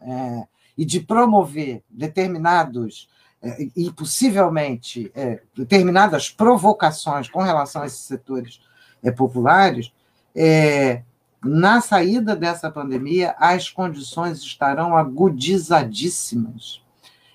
é, 0.00 0.48
e 0.76 0.84
de 0.84 0.98
promover 0.98 1.84
determinados 1.88 3.08
é, 3.42 3.68
e 3.76 3.92
possivelmente 3.92 5.10
é, 5.14 5.40
determinadas 5.56 6.30
provocações 6.30 7.28
com 7.28 7.42
relação 7.42 7.82
a 7.82 7.86
esses 7.86 8.00
setores 8.00 8.60
é, 9.02 9.10
populares, 9.12 9.92
é, 10.34 11.02
na 11.42 11.80
saída 11.80 12.36
dessa 12.36 12.70
pandemia, 12.70 13.34
as 13.38 13.68
condições 13.70 14.38
estarão 14.38 14.96
agudizadíssimas. 14.96 16.82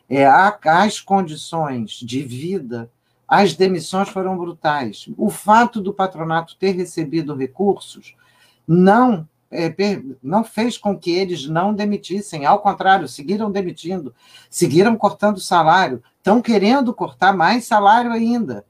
É, 0.08 0.28
as 0.28 1.00
condições 1.00 1.94
de 1.94 2.22
vida, 2.22 2.92
as 3.28 3.56
demissões 3.56 4.10
foram 4.10 4.38
brutais. 4.38 5.10
O 5.18 5.30
fato 5.30 5.82
do 5.82 5.94
patronato 5.94 6.56
ter 6.58 6.72
recebido 6.76 7.36
recursos 7.36 8.16
não 8.68 9.28
é, 9.52 9.74
não 10.22 10.44
fez 10.44 10.78
com 10.78 10.98
que 10.98 11.12
eles 11.12 11.48
não 11.48 11.74
demitissem, 11.74 12.46
ao 12.46 12.60
contrário, 12.60 13.08
seguiram 13.08 13.52
demitindo, 13.52 14.14
seguiram 14.50 14.98
cortando 14.98 15.40
salário, 15.40 16.04
estão 16.18 16.42
querendo 16.42 16.94
cortar 16.94 17.36
mais 17.36 17.66
salário 17.66 18.12
ainda. 18.12 18.66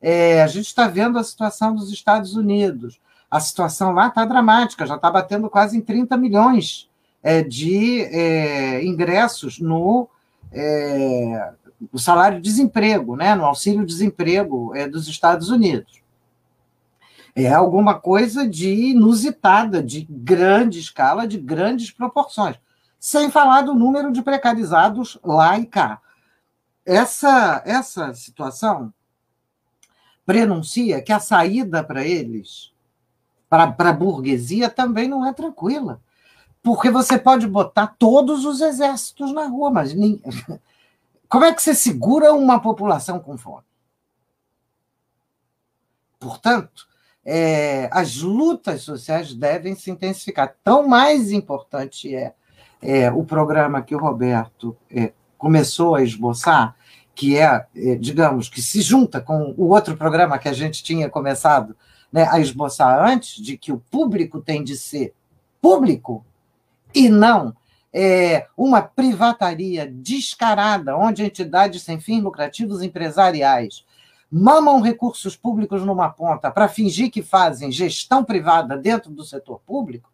É, 0.00 0.42
a 0.42 0.46
gente 0.46 0.66
está 0.66 0.88
vendo 0.88 1.18
a 1.18 1.24
situação 1.24 1.74
dos 1.74 1.90
Estados 1.92 2.34
Unidos. 2.34 3.00
A 3.34 3.40
situação 3.40 3.92
lá 3.92 4.08
está 4.08 4.24
dramática, 4.24 4.86
já 4.86 4.96
está 4.96 5.10
batendo 5.10 5.50
quase 5.50 5.76
em 5.76 5.80
30 5.80 6.16
milhões 6.16 6.88
é, 7.22 7.42
de 7.42 8.02
é, 8.02 8.84
ingressos 8.84 9.58
no, 9.58 10.08
é, 10.52 11.52
no 11.92 11.98
salário-desemprego, 11.98 13.16
né, 13.16 13.34
no 13.34 13.44
auxílio-desemprego 13.44 14.74
é, 14.76 14.86
dos 14.86 15.08
Estados 15.08 15.48
Unidos 15.48 16.04
é 17.34 17.52
alguma 17.52 17.98
coisa 17.98 18.48
de 18.48 18.70
inusitada, 18.90 19.82
de 19.82 20.06
grande 20.08 20.78
escala, 20.78 21.26
de 21.26 21.36
grandes 21.38 21.90
proporções. 21.90 22.56
Sem 22.98 23.30
falar 23.30 23.62
do 23.62 23.74
número 23.74 24.12
de 24.12 24.22
precarizados 24.22 25.18
lá 25.22 25.58
e 25.58 25.66
cá. 25.66 26.00
Essa, 26.86 27.60
essa 27.66 28.14
situação 28.14 28.92
prenuncia 30.24 31.02
que 31.02 31.12
a 31.12 31.18
saída 31.18 31.82
para 31.82 32.04
eles, 32.04 32.72
para 33.48 33.74
a 33.78 33.92
burguesia, 33.92 34.68
também 34.68 35.08
não 35.08 35.24
é 35.26 35.32
tranquila. 35.32 36.00
Porque 36.62 36.90
você 36.90 37.18
pode 37.18 37.46
botar 37.46 37.94
todos 37.98 38.44
os 38.44 38.60
exércitos 38.60 39.32
na 39.32 39.46
rua, 39.46 39.70
mas 39.70 39.94
nem... 39.94 40.20
como 41.28 41.44
é 41.44 41.52
que 41.52 41.62
você 41.62 41.74
segura 41.74 42.32
uma 42.32 42.58
população 42.58 43.20
com 43.20 43.36
fome? 43.36 43.64
Portanto, 46.18 46.88
é, 47.24 47.88
as 47.92 48.16
lutas 48.16 48.82
sociais 48.82 49.34
devem 49.34 49.74
se 49.74 49.90
intensificar. 49.90 50.54
Tão 50.64 50.86
mais 50.88 51.32
importante 51.32 52.14
é, 52.14 52.32
é 52.80 53.10
o 53.10 53.24
programa 53.24 53.82
que 53.82 53.94
o 53.94 53.98
Roberto 53.98 54.76
é, 54.90 55.12
começou 55.36 55.94
a 55.94 56.02
esboçar, 56.02 56.74
que 57.14 57.36
é, 57.36 57.66
é, 57.76 57.94
digamos, 57.96 58.48
que 58.48 58.62
se 58.62 58.80
junta 58.80 59.20
com 59.20 59.54
o 59.56 59.68
outro 59.68 59.96
programa 59.96 60.38
que 60.38 60.48
a 60.48 60.52
gente 60.52 60.82
tinha 60.82 61.08
começado 61.08 61.76
né, 62.14 62.28
a 62.30 62.38
esboçar 62.38 63.04
antes, 63.04 63.42
de 63.42 63.58
que 63.58 63.72
o 63.72 63.82
público 63.90 64.40
tem 64.40 64.62
de 64.62 64.76
ser 64.76 65.12
público 65.60 66.24
e 66.94 67.08
não 67.08 67.52
é, 67.92 68.46
uma 68.56 68.80
privataria 68.80 69.84
descarada, 69.84 70.96
onde 70.96 71.24
entidades 71.24 71.82
sem 71.82 71.98
fins 71.98 72.22
lucrativos 72.22 72.82
empresariais 72.82 73.84
mamam 74.30 74.80
recursos 74.80 75.36
públicos 75.36 75.84
numa 75.84 76.08
ponta 76.08 76.52
para 76.52 76.68
fingir 76.68 77.10
que 77.10 77.20
fazem 77.20 77.72
gestão 77.72 78.22
privada 78.22 78.76
dentro 78.76 79.10
do 79.10 79.24
setor 79.24 79.60
público. 79.66 80.08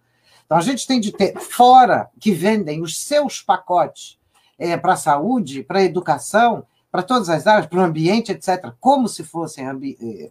Então, 0.46 0.56
a 0.56 0.62
gente 0.62 0.86
tem 0.86 1.00
de 1.00 1.12
ter, 1.12 1.38
fora 1.38 2.08
que 2.18 2.32
vendem 2.32 2.80
os 2.80 2.98
seus 2.98 3.42
pacotes 3.42 4.18
é, 4.58 4.74
para 4.74 4.94
a 4.94 4.96
saúde, 4.96 5.62
para 5.62 5.80
a 5.80 5.84
educação, 5.84 6.64
para 6.90 7.02
todas 7.02 7.28
as 7.28 7.46
áreas, 7.46 7.66
para 7.66 7.78
o 7.78 7.82
ambiente, 7.82 8.32
etc., 8.32 8.72
como 8.80 9.06
se 9.06 9.22
fossem 9.22 9.66
é, 9.66 10.30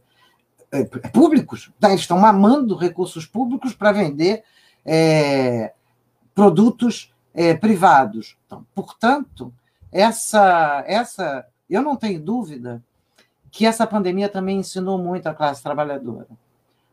públicos. 1.14 1.72
Tá? 1.80 1.90
Eles 1.90 2.02
estão 2.02 2.18
mamando 2.18 2.76
recursos 2.76 3.26
públicos 3.26 3.74
para 3.74 3.92
vender 3.92 4.44
é, 4.86 5.74
produtos 6.34 7.14
é, 7.34 7.54
privados. 7.54 8.38
Então, 8.46 8.66
portanto, 8.74 9.54
essa, 9.92 10.84
essa, 10.88 11.46
eu 11.70 11.82
não 11.82 11.96
tenho 11.96 12.22
dúvida 12.22 12.84
que 13.52 13.66
essa 13.66 13.88
pandemia 13.88 14.30
também 14.30 14.60
ensinou 14.60 14.98
muito 14.98 15.28
à 15.28 15.34
classe 15.34 15.62
trabalhadora. 15.64 16.28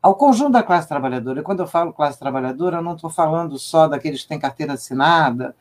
Ao 0.00 0.14
conjunto 0.14 0.52
da 0.52 0.62
classe 0.62 0.88
trabalhadora. 0.88 1.40
E 1.40 1.42
quando 1.42 1.60
eu 1.60 1.66
falo 1.66 1.92
classe 1.92 2.18
trabalhadora, 2.18 2.78
eu 2.78 2.82
não 2.82 2.94
estou 2.94 3.10
falando 3.10 3.58
só 3.58 3.88
daqueles 3.88 4.22
que 4.22 4.28
têm 4.28 4.38
carteira 4.38 4.74
assinada, 4.74 5.54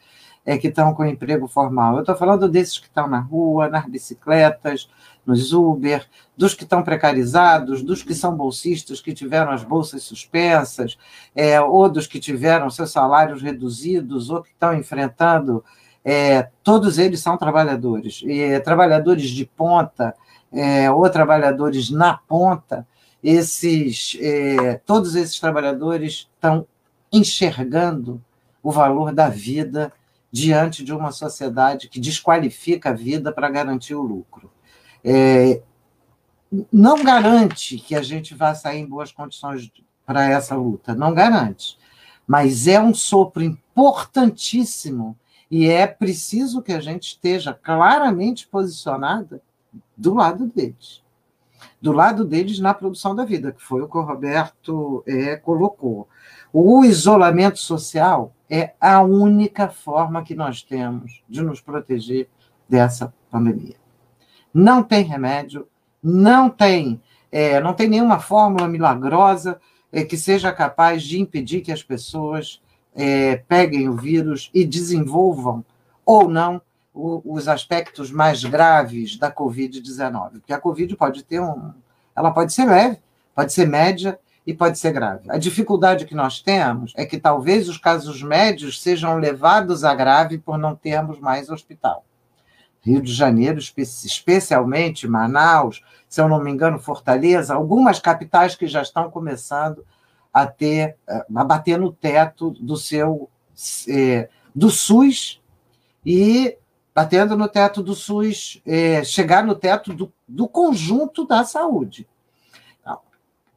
é, 0.46 0.58
que 0.58 0.68
estão 0.68 0.94
com 0.94 1.06
emprego 1.06 1.48
formal. 1.48 1.96
Eu 1.96 2.02
estou 2.02 2.16
falando 2.16 2.48
desses 2.48 2.78
que 2.78 2.86
estão 2.86 3.08
na 3.08 3.20
rua, 3.20 3.68
nas 3.68 3.86
bicicletas, 3.86 4.88
nos 5.26 5.52
Uber, 5.52 6.06
dos 6.38 6.54
que 6.54 6.64
estão 6.64 6.84
precarizados, 6.84 7.82
dos 7.82 8.04
que 8.04 8.14
são 8.14 8.36
bolsistas, 8.36 9.02
que 9.02 9.14
tiveram 9.14 9.52
as 9.52 9.64
bolsas 9.64 10.04
suspensas, 10.04 10.98
é, 11.36 11.60
ou 11.60 11.90
dos 11.90 12.06
que 12.06 12.20
tiveram 12.20 12.70
seus 12.70 12.92
salários 12.92 13.42
reduzidos, 13.42 14.30
ou 14.30 14.44
que 14.44 14.52
estão 14.52 14.74
enfrentando. 14.76 15.64
É, 16.04 16.50
todos 16.64 17.00
eles 17.00 17.20
são 17.20 17.36
trabalhadores, 17.36 18.22
e 18.24 18.60
trabalhadores 18.60 19.28
de 19.28 19.46
ponta, 19.46 20.14
é, 20.54 20.92
ou 20.92 21.10
trabalhadores 21.10 21.90
na 21.90 22.18
ponta, 22.18 22.88
esses, 23.24 24.16
é, 24.22 24.80
todos 24.86 25.16
esses 25.16 25.40
trabalhadores 25.40 26.30
estão 26.36 26.68
enxergando 27.12 28.22
o 28.62 28.72
valor 28.72 29.12
da 29.12 29.30
vida 29.30 29.92
diante 30.36 30.84
de 30.84 30.92
uma 30.92 31.14
sociedade 31.14 31.88
que 31.88 31.98
desqualifica 31.98 32.90
a 32.90 32.94
vida 32.94 33.32
para 33.32 33.50
garantir 33.50 33.96
o 33.96 34.02
lucro. 34.02 34.52
É, 35.02 35.62
não 36.70 37.02
garante 37.02 37.78
que 37.78 37.96
a 37.96 38.02
gente 38.02 38.36
vá 38.36 38.54
sair 38.54 38.80
em 38.80 38.86
boas 38.86 39.14
condições 39.14 39.72
para 40.06 40.30
essa 40.30 40.54
luta, 40.54 40.94
não 40.94 41.14
garante. 41.14 41.78
Mas 42.28 42.68
é 42.68 42.82
um 42.82 42.94
sopro 42.94 43.44
importantíssimo 43.44 45.18
e 45.50 45.70
é 45.70 45.88
preciso 45.88 46.62
que 46.62 46.74
a 46.74 46.82
gente 46.82 47.04
esteja 47.04 47.54
claramente 47.54 48.46
posicionada 48.46 49.42
do 49.96 50.16
lado 50.16 50.48
deles. 50.48 51.02
Do 51.82 51.92
lado 51.92 52.26
deles 52.26 52.60
na 52.60 52.74
produção 52.74 53.16
da 53.16 53.26
vida, 53.26 53.52
que 53.52 53.62
foi 53.62 53.82
o 53.82 53.88
que 53.88 53.98
o 53.98 54.02
Roberto 54.02 55.04
é, 55.08 55.36
colocou. 55.36 56.08
O 56.52 56.84
isolamento 56.84 57.60
social 57.60 58.34
é 58.50 58.74
a 58.80 59.02
única 59.02 59.68
forma 59.70 60.24
que 60.24 60.36
nós 60.36 60.64
temos 60.64 61.24
de 61.28 61.42
nos 61.42 61.62
proteger 61.62 62.30
dessa 62.68 63.14
pandemia. 63.30 63.76
Não 64.54 64.82
tem 64.82 65.04
remédio, 65.04 65.68
não 66.02 66.50
tem, 66.50 67.02
é, 67.32 67.60
não 67.60 67.74
tem 67.74 67.90
nenhuma 67.90 68.20
fórmula 68.20 68.68
milagrosa 68.68 69.60
é, 69.92 70.04
que 70.04 70.18
seja 70.18 70.52
capaz 70.52 71.04
de 71.04 71.20
impedir 71.20 71.62
que 71.62 71.72
as 71.72 71.84
pessoas 71.84 72.62
é, 72.96 73.38
peguem 73.48 73.90
o 73.90 73.96
vírus 73.96 74.50
e 74.54 74.64
desenvolvam 74.64 75.64
ou 76.06 76.30
não 76.30 76.62
os 76.96 77.48
aspectos 77.50 78.10
mais 78.10 78.44
graves 78.44 79.18
da 79.18 79.30
Covid-19, 79.30 80.40
porque 80.40 80.54
a 80.54 80.60
Covid 80.60 80.96
pode 80.96 81.24
ter 81.24 81.42
um. 81.42 81.74
Ela 82.16 82.32
pode 82.32 82.54
ser 82.54 82.66
leve, 82.66 83.00
pode 83.36 83.52
ser 83.52 83.68
média 83.68 84.18
e 84.48 84.54
pode 84.54 84.80
ser 84.80 84.94
grave. 84.94 85.30
A 85.30 85.38
dificuldade 85.38 86.06
que 86.06 86.16
nós 86.16 86.40
temos 86.40 86.94
é 86.96 87.06
que 87.06 87.20
talvez 87.20 87.68
os 87.68 87.78
casos 87.78 88.24
médios 88.24 88.82
sejam 88.82 89.18
levados 89.18 89.84
a 89.84 89.94
grave 89.94 90.38
por 90.38 90.58
não 90.58 90.76
termos 90.76 91.20
mais 91.20 91.50
hospital. 91.50 92.06
Rio 92.82 93.02
de 93.02 93.12
Janeiro, 93.12 93.60
especialmente 93.60 95.08
Manaus, 95.08 95.84
se 96.08 96.22
eu 96.22 96.30
não 96.30 96.42
me 96.42 96.52
engano, 96.52 96.80
Fortaleza, 96.80 97.56
algumas 97.56 98.00
capitais 98.00 98.56
que 98.56 98.68
já 98.68 98.82
estão 98.82 99.10
começando 99.10 99.86
a 100.32 100.46
ter, 100.46 100.96
a 101.08 101.44
bater 101.44 101.80
no 101.80 101.92
teto 101.92 102.52
do 102.52 102.78
seu 102.78 103.30
eh, 103.90 104.30
do 104.54 104.70
SUS 104.70 105.42
e 106.06 106.58
batendo 106.96 107.36
no 107.36 107.50
teto 107.50 107.84
do 107.84 107.94
SUS, 107.94 108.62
é, 108.66 109.04
chegar 109.04 109.44
no 109.44 109.54
teto 109.54 109.94
do, 109.94 110.14
do 110.26 110.48
conjunto 110.48 111.28
da 111.28 111.44
saúde. 111.44 112.08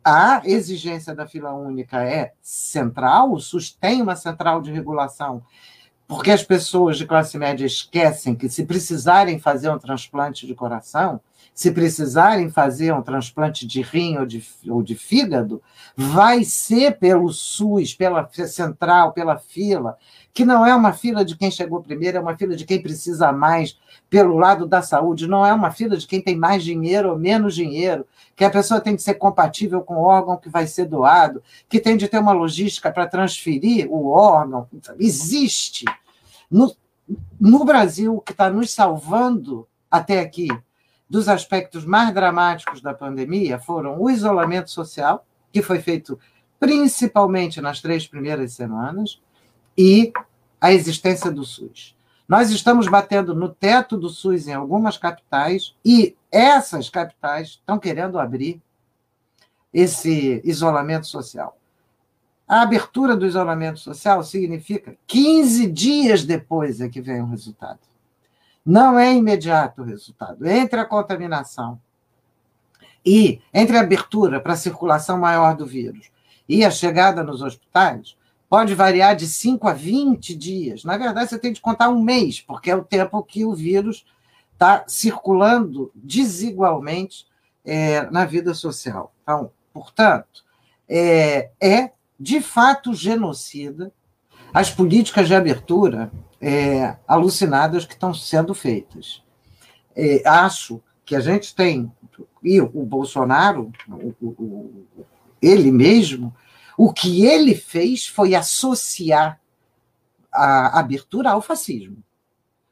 A 0.05 0.41
exigência 0.45 1.15
da 1.15 1.27
fila 1.27 1.53
única 1.53 2.03
é 2.03 2.33
central, 2.41 3.33
o 3.33 3.41
SUS 3.41 3.71
tem 3.71 4.01
uma 4.01 4.17
central 4.17 4.63
de 4.63 4.73
regulação, 4.73 5.43
porque 6.07 6.31
as 6.31 6.43
pessoas 6.43 6.97
de 6.97 7.07
classe 7.07 7.37
média 7.37 7.67
esquecem 7.67 8.35
que, 8.35 8.49
se 8.49 8.65
precisarem 8.65 9.39
fazer 9.39 9.71
um 9.71 9.79
transplante 9.79 10.47
de 10.47 10.55
coração, 10.55 11.21
se 11.59 11.73
precisarem 11.73 12.49
fazer 12.49 12.95
um 12.95 13.03
transplante 13.03 13.67
de 13.67 13.83
rim 13.83 14.17
ou 14.17 14.25
de, 14.25 14.47
ou 14.69 14.81
de 14.81 14.95
fígado, 14.95 15.61
vai 15.97 16.45
ser 16.45 17.01
pelo 17.01 17.33
SUS, 17.33 17.93
pela 17.93 18.31
central, 18.47 19.13
pela 19.13 19.37
fila, 19.39 19.99
que 20.33 20.45
não 20.45 20.65
é 20.65 20.73
uma 20.73 20.93
fila 20.93 21.25
de 21.25 21.37
quem 21.37 21.51
chegou 21.51 21.83
primeiro, 21.83 22.17
é 22.17 22.21
uma 22.21 22.37
fila 22.37 22.55
de 22.55 22.65
quem 22.65 22.81
precisa 22.81 23.33
mais 23.33 23.77
pelo 24.09 24.37
lado 24.37 24.69
da 24.69 24.83
saúde, 24.83 25.27
não 25.27 25.45
é 25.45 25.53
uma 25.53 25.73
fila 25.73 25.97
de 25.97 26.07
quem 26.07 26.23
tem 26.23 26.37
mais 26.37 26.63
dinheiro 26.63 27.11
ou 27.11 27.19
menos 27.19 27.57
dinheiro, 27.57 28.07
que 28.37 28.45
a 28.45 28.51
pessoa 28.51 28.81
tem 28.81 28.95
que 28.95 29.03
ser 29.03 29.15
compatível 29.15 29.81
com 29.81 29.95
o 29.95 30.05
órgão 30.05 30.37
que 30.37 30.49
vai 30.49 30.65
ser 30.65 30.85
doado, 30.85 31.43
que 31.69 31.81
tem 31.81 31.97
de 31.97 32.07
ter 32.07 32.21
uma 32.21 32.31
logística 32.31 32.93
para 32.93 33.09
transferir 33.09 33.89
o 33.91 34.11
órgão. 34.11 34.69
Existe. 34.97 35.87
No, 36.49 36.73
no 37.41 37.65
Brasil, 37.65 38.15
o 38.15 38.21
que 38.21 38.31
está 38.31 38.49
nos 38.49 38.71
salvando 38.71 39.67
até 39.91 40.21
aqui 40.21 40.47
dos 41.09 41.29
aspectos 41.29 41.85
mais 41.85 42.13
dramáticos 42.13 42.81
da 42.81 42.93
pandemia 42.93 43.59
foram 43.59 44.01
o 44.01 44.11
isolamento 44.11 44.71
social, 44.71 45.27
que 45.53 45.63
foi 45.63 45.81
feito 45.81 46.19
principalmente 46.61 47.61
nas 47.61 47.81
três 47.81 48.07
primeiras 48.07 48.53
semanas, 48.53 49.21
e 49.77 50.13
a 50.61 50.73
existência 50.73 51.31
do 51.31 51.45
SUS. 51.45 51.97
Nós 52.29 52.51
estamos 52.51 52.89
batendo 52.89 53.35
no 53.35 53.49
teto 53.49 53.97
do 53.97 54.09
SUS 54.09 54.49
em 54.49 54.53
algumas 54.53 54.99
capitais, 54.99 55.75
e 55.85 56.17
essas 56.31 56.91
capitais 56.91 57.49
estão 57.49 57.79
querendo 57.79 58.19
abrir 58.19 58.61
esse 59.73 60.43
isolamento 60.45 61.07
social. 61.07 61.57
A 62.47 62.63
abertura 62.63 63.17
do 63.17 63.27
isolamento 63.27 63.79
social 63.79 64.23
significa 64.25 64.97
15 65.07 65.71
dias 65.71 66.25
depois 66.25 66.81
é 66.81 66.89
que 66.89 67.01
vem 67.01 67.21
o 67.21 67.27
resultado. 67.27 67.81
Não 68.69 68.99
é 68.99 69.15
imediato 69.15 69.81
o 69.81 69.85
resultado. 69.87 70.47
Entre 70.47 70.79
a 70.79 70.85
contaminação 70.85 71.81
e 73.03 73.41
entre 73.55 73.79
a 73.79 73.81
abertura 73.81 74.43
para 74.43 74.53
a 74.53 74.59
circulação 74.59 75.17
maior 75.17 75.57
do 75.57 75.65
vírus 75.65 76.11
e 76.47 76.63
a 76.63 76.71
chegada 76.71 77.23
nos 77.23 77.41
hospitais, 77.41 78.15
pode 78.47 78.75
variar 78.75 79.17
de 79.17 79.27
5 79.27 79.67
a 79.67 79.73
20 79.73 80.35
dias. 80.35 80.85
Na 80.85 80.99
verdade, 80.99 81.31
você 81.31 81.39
tem 81.39 81.51
de 81.51 81.63
contar 81.63 81.89
um 81.89 82.03
mês, 82.03 82.43
porque 82.43 82.71
é 82.71 82.77
o 82.77 82.85
tempo 82.85 83.23
que 83.23 83.43
o 83.43 83.55
vírus 83.55 84.05
está 84.53 84.85
circulando 84.87 85.91
desigualmente 85.95 87.27
é, 87.65 88.03
na 88.11 88.27
vida 88.27 88.53
social. 88.53 89.15
Então, 89.23 89.51
portanto, 89.73 90.45
é, 90.87 91.53
é 91.59 91.93
de 92.21 92.43
fato 92.43 92.93
genocida 92.93 93.91
as 94.53 94.71
políticas 94.71 95.29
de 95.29 95.35
abertura 95.35 96.11
é, 96.41 96.97
alucinadas 97.07 97.85
que 97.85 97.95
estão 97.95 98.15
sendo 98.15 98.55
feitas. 98.55 99.23
É, 99.95 100.23
acho 100.27 100.81
que 101.05 101.17
a 101.17 101.21
gente 101.21 101.55
tem, 101.55 101.91
e 102.43 102.61
o 102.61 102.85
Bolsonaro, 102.85 103.73
o, 103.89 104.15
o, 104.27 104.87
ele 105.41 105.71
mesmo, 105.71 106.35
o 106.77 106.93
que 106.93 107.25
ele 107.27 107.55
fez 107.55 108.07
foi 108.07 108.35
associar 108.35 109.41
a 110.33 110.79
abertura 110.79 111.31
ao 111.31 111.43
fascismo. 111.43 112.03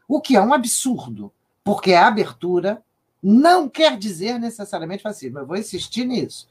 O 0.06 0.20
que 0.20 0.36
é 0.36 0.40
um 0.40 0.52
absurdo, 0.52 1.32
porque 1.64 1.92
a 1.92 2.06
abertura 2.06 2.82
não 3.20 3.68
quer 3.68 3.98
dizer 3.98 4.38
necessariamente 4.38 5.02
fascismo. 5.02 5.40
Eu 5.40 5.46
vou 5.46 5.56
insistir 5.56 6.04
nisso. 6.04 6.48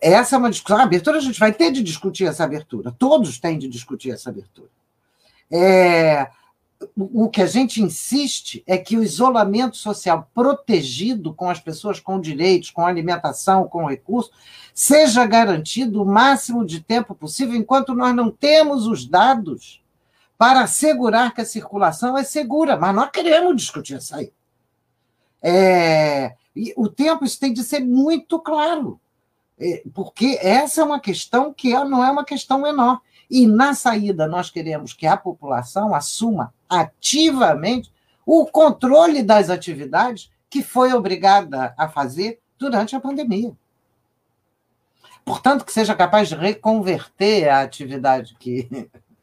Essa 0.00 0.36
é 0.36 0.38
uma 0.38 0.50
discussão. 0.50 0.78
A 0.78 0.82
abertura, 0.82 1.18
a 1.18 1.20
gente 1.20 1.38
vai 1.38 1.52
ter 1.52 1.70
de 1.70 1.82
discutir 1.82 2.24
essa 2.24 2.44
abertura. 2.44 2.94
Todos 2.98 3.38
têm 3.38 3.58
de 3.58 3.68
discutir 3.68 4.10
essa 4.10 4.30
abertura. 4.30 4.68
É, 5.50 6.28
o 6.96 7.28
que 7.28 7.42
a 7.42 7.46
gente 7.46 7.82
insiste 7.82 8.62
é 8.66 8.76
que 8.76 8.96
o 8.96 9.02
isolamento 9.02 9.76
social 9.76 10.28
protegido 10.34 11.32
com 11.32 11.48
as 11.48 11.60
pessoas 11.60 12.00
com 12.00 12.20
direitos, 12.20 12.70
com 12.70 12.84
alimentação, 12.84 13.68
com 13.68 13.86
recursos, 13.86 14.32
seja 14.74 15.24
garantido 15.26 16.02
o 16.02 16.06
máximo 16.06 16.64
de 16.64 16.80
tempo 16.80 17.14
possível, 17.14 17.54
enquanto 17.54 17.94
nós 17.94 18.14
não 18.14 18.30
temos 18.30 18.86
os 18.86 19.06
dados 19.06 19.82
para 20.36 20.62
assegurar 20.62 21.32
que 21.32 21.40
a 21.40 21.46
circulação 21.46 22.18
é 22.18 22.24
segura. 22.24 22.76
Mas 22.76 22.94
nós 22.94 23.10
queremos 23.10 23.56
discutir 23.56 23.98
isso 23.98 24.14
aí. 24.14 24.32
É, 25.42 26.34
o 26.76 26.88
tempo 26.88 27.24
isso 27.24 27.38
tem 27.38 27.52
de 27.52 27.62
ser 27.62 27.80
muito 27.80 28.38
claro, 28.38 29.00
porque 29.92 30.38
essa 30.42 30.80
é 30.80 30.84
uma 30.84 31.00
questão 31.00 31.52
que 31.52 31.72
não 31.84 32.04
é 32.04 32.10
uma 32.10 32.24
questão 32.24 32.60
menor. 32.60 33.00
E 33.30 33.46
na 33.46 33.74
saída, 33.74 34.26
nós 34.26 34.50
queremos 34.50 34.92
que 34.92 35.06
a 35.06 35.16
população 35.16 35.94
assuma 35.94 36.52
ativamente 36.68 37.92
o 38.26 38.46
controle 38.46 39.22
das 39.22 39.50
atividades 39.50 40.30
que 40.50 40.62
foi 40.62 40.92
obrigada 40.92 41.74
a 41.76 41.88
fazer 41.88 42.40
durante 42.58 42.94
a 42.94 43.00
pandemia. 43.00 43.52
Portanto, 45.24 45.64
que 45.64 45.72
seja 45.72 45.94
capaz 45.94 46.28
de 46.28 46.34
reconverter 46.34 47.48
a 47.48 47.62
atividade 47.62 48.36
que, 48.38 48.68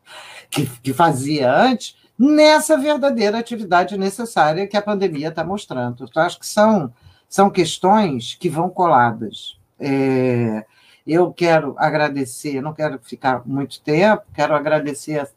que, 0.50 0.66
que 0.80 0.94
fazia 0.94 1.54
antes 1.54 1.96
nessa 2.18 2.78
verdadeira 2.78 3.40
atividade 3.40 3.98
necessária 3.98 4.68
que 4.68 4.78
a 4.78 4.82
pandemia 4.82 5.30
está 5.30 5.44
mostrando. 5.44 6.10
Eu 6.16 6.22
acho 6.22 6.40
que 6.40 6.46
são, 6.46 6.94
são 7.28 7.50
questões 7.50 8.36
que 8.36 8.50
vão 8.50 8.70
coladas. 8.70 9.58
É, 9.82 10.66
eu 11.06 11.34
quero 11.34 11.76
agradecer, 11.78 12.62
não 12.62 12.74
quero 12.74 13.00
ficar 13.00 13.42
muito 13.46 13.82
tempo, 13.82 14.24
quero 14.34 14.54
agradecer 14.54 15.20
a, 15.20 15.28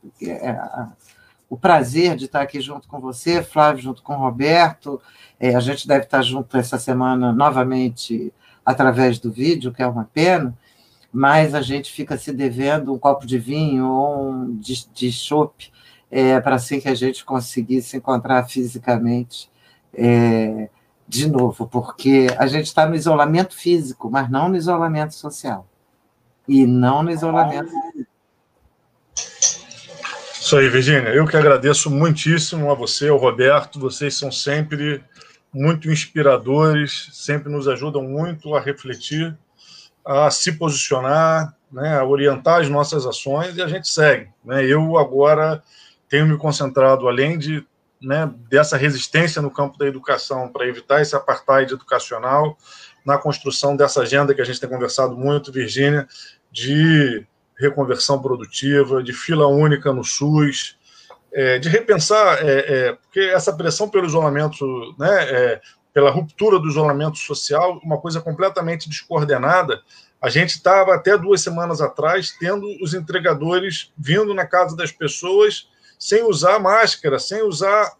a, 0.47 0.51
a, 0.51 0.93
o 1.49 1.57
prazer 1.57 2.17
de 2.17 2.27
estar 2.27 2.43
aqui 2.43 2.61
junto 2.61 2.87
com 2.87 3.01
você, 3.01 3.43
Flávio, 3.43 3.83
junto 3.83 4.03
com 4.03 4.15
o 4.15 4.19
Roberto. 4.19 5.01
É, 5.41 5.55
a 5.55 5.61
gente 5.61 5.89
deve 5.89 6.05
estar 6.05 6.23
junto 6.23 6.57
essa 6.57 6.79
semana 6.79 7.33
novamente 7.33 8.33
através 8.65 9.19
do 9.19 9.33
vídeo, 9.33 9.73
que 9.73 9.83
é 9.83 9.87
uma 9.87 10.05
pena, 10.05 10.57
mas 11.13 11.55
a 11.55 11.63
gente 11.63 11.93
fica 11.93 12.17
se 12.19 12.33
devendo 12.33 12.93
um 12.93 12.99
copo 12.99 13.27
de 13.27 13.39
vinho 13.39 13.89
ou 13.89 14.31
um 14.31 14.57
de, 14.57 14.87
de 14.93 15.13
chopp 15.13 15.73
é, 16.11 16.41
para 16.41 16.57
assim 16.57 16.81
que 16.81 16.89
a 16.89 16.95
gente 16.95 17.25
conseguir 17.25 17.83
se 17.83 17.97
encontrar 17.97 18.45
fisicamente. 18.49 19.51
É, 19.93 20.69
de 21.07 21.29
novo, 21.29 21.67
porque 21.67 22.27
a 22.39 22.47
gente 22.47 22.67
está 22.67 22.87
no 22.87 22.95
isolamento 22.95 23.55
físico, 23.55 24.11
mas 24.11 24.31
não 24.31 24.49
no 24.49 24.57
isolamento 24.57 25.15
social. 25.15 25.67
E 26.49 26.67
não 26.67 27.03
no 27.03 27.11
isolamento. 27.11 27.73
Isso 30.41 30.57
aí, 30.57 30.69
Virginia. 30.69 31.09
Eu 31.09 31.27
que 31.27 31.37
agradeço 31.37 31.91
muitíssimo 31.91 32.71
a 32.71 32.75
você, 32.75 33.09
ao 33.09 33.17
Roberto. 33.17 33.81
Vocês 33.81 34.17
são 34.17 34.31
sempre 34.31 35.03
muito 35.53 35.91
inspiradores, 35.91 37.09
sempre 37.13 37.51
nos 37.51 37.69
ajudam 37.69 38.03
muito 38.03 38.55
a 38.55 38.61
refletir, 38.61 39.37
a 40.05 40.31
se 40.31 40.53
posicionar, 40.53 41.55
né, 41.73 41.97
a 41.97 42.05
orientar 42.05 42.61
as 42.61 42.69
nossas 42.69 43.07
ações 43.07 43.57
e 43.57 43.63
a 43.63 43.69
gente 43.69 43.89
segue. 43.89 44.29
Né? 44.45 44.65
Eu 44.65 44.99
agora 44.99 45.63
tenho 46.09 46.27
me 46.27 46.37
concentrado, 46.37 47.09
além 47.09 47.39
de 47.39 47.67
né, 48.05 48.33
dessa 48.49 48.77
resistência 48.77 49.41
no 49.41 49.51
campo 49.51 49.79
da 49.79 49.87
educação 49.87 50.49
para 50.49 50.67
evitar 50.67 51.01
esse 51.01 51.17
apartheid 51.17 51.73
educacional, 51.73 52.57
na 53.05 53.19
construção 53.19 53.77
dessa 53.77 54.03
agenda 54.03 54.35
que 54.35 54.41
a 54.41 54.45
gente 54.45 54.61
tem 54.61 54.69
conversado 54.69 55.17
muito, 55.17 55.53
Virgínia, 55.53 56.07
de 56.51 57.27
reconversão 57.59 58.21
produtiva, 58.21 59.03
de 59.03 59.13
fila 59.13 59.47
única 59.47 59.93
no 59.93 60.05
SUS, 60.05 60.77
é, 61.33 61.59
de 61.59 61.69
repensar, 61.69 62.39
é, 62.41 62.59
é, 62.59 62.93
porque 62.93 63.21
essa 63.21 63.53
pressão 63.53 63.89
pelo 63.89 64.07
isolamento, 64.07 64.65
né, 64.99 65.25
é, 65.25 65.61
pela 65.93 66.11
ruptura 66.11 66.59
do 66.59 66.69
isolamento 66.69 67.19
social, 67.19 67.81
uma 67.83 67.99
coisa 67.99 68.21
completamente 68.21 68.89
descoordenada. 68.89 69.81
A 70.21 70.29
gente 70.29 70.51
estava 70.51 70.95
até 70.95 71.17
duas 71.19 71.41
semanas 71.41 71.81
atrás 71.81 72.35
tendo 72.39 72.67
os 72.83 72.95
entregadores 72.95 73.93
vindo 73.97 74.33
na 74.35 74.47
casa 74.47 74.77
das 74.77 74.91
pessoas 74.91 75.69
sem 76.05 76.23
usar 76.23 76.59
máscara, 76.59 77.19
sem 77.19 77.41
usar 77.41 77.97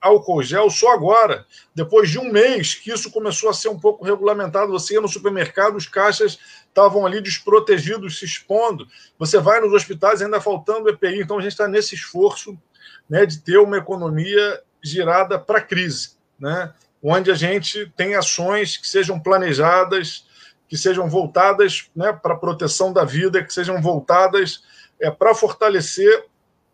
álcool 0.00 0.42
gel, 0.42 0.70
só 0.70 0.90
agora, 0.94 1.44
depois 1.74 2.08
de 2.08 2.18
um 2.18 2.32
mês 2.32 2.74
que 2.74 2.90
isso 2.90 3.10
começou 3.10 3.50
a 3.50 3.52
ser 3.52 3.68
um 3.68 3.78
pouco 3.78 4.06
regulamentado. 4.06 4.72
Você 4.72 4.94
ia 4.94 5.02
no 5.02 5.06
supermercado, 5.06 5.76
os 5.76 5.86
caixas 5.86 6.38
estavam 6.66 7.04
ali 7.04 7.20
desprotegidos, 7.20 8.18
se 8.18 8.24
expondo. 8.24 8.88
Você 9.18 9.38
vai 9.38 9.60
nos 9.60 9.74
hospitais 9.74 10.22
ainda 10.22 10.40
faltando 10.40 10.88
EPI. 10.88 11.20
Então 11.20 11.36
a 11.36 11.42
gente 11.42 11.52
está 11.52 11.68
nesse 11.68 11.94
esforço 11.94 12.58
né, 13.06 13.26
de 13.26 13.38
ter 13.38 13.58
uma 13.58 13.76
economia 13.76 14.62
girada 14.82 15.38
para 15.38 15.58
a 15.58 15.62
crise, 15.62 16.12
né, 16.40 16.72
onde 17.02 17.30
a 17.30 17.34
gente 17.34 17.92
tem 17.94 18.14
ações 18.14 18.78
que 18.78 18.88
sejam 18.88 19.20
planejadas, 19.20 20.26
que 20.66 20.78
sejam 20.78 21.06
voltadas 21.06 21.90
né, 21.94 22.14
para 22.14 22.32
a 22.32 22.38
proteção 22.38 22.94
da 22.94 23.04
vida, 23.04 23.44
que 23.44 23.52
sejam 23.52 23.78
voltadas 23.82 24.64
é, 24.98 25.10
para 25.10 25.34
fortalecer 25.34 26.31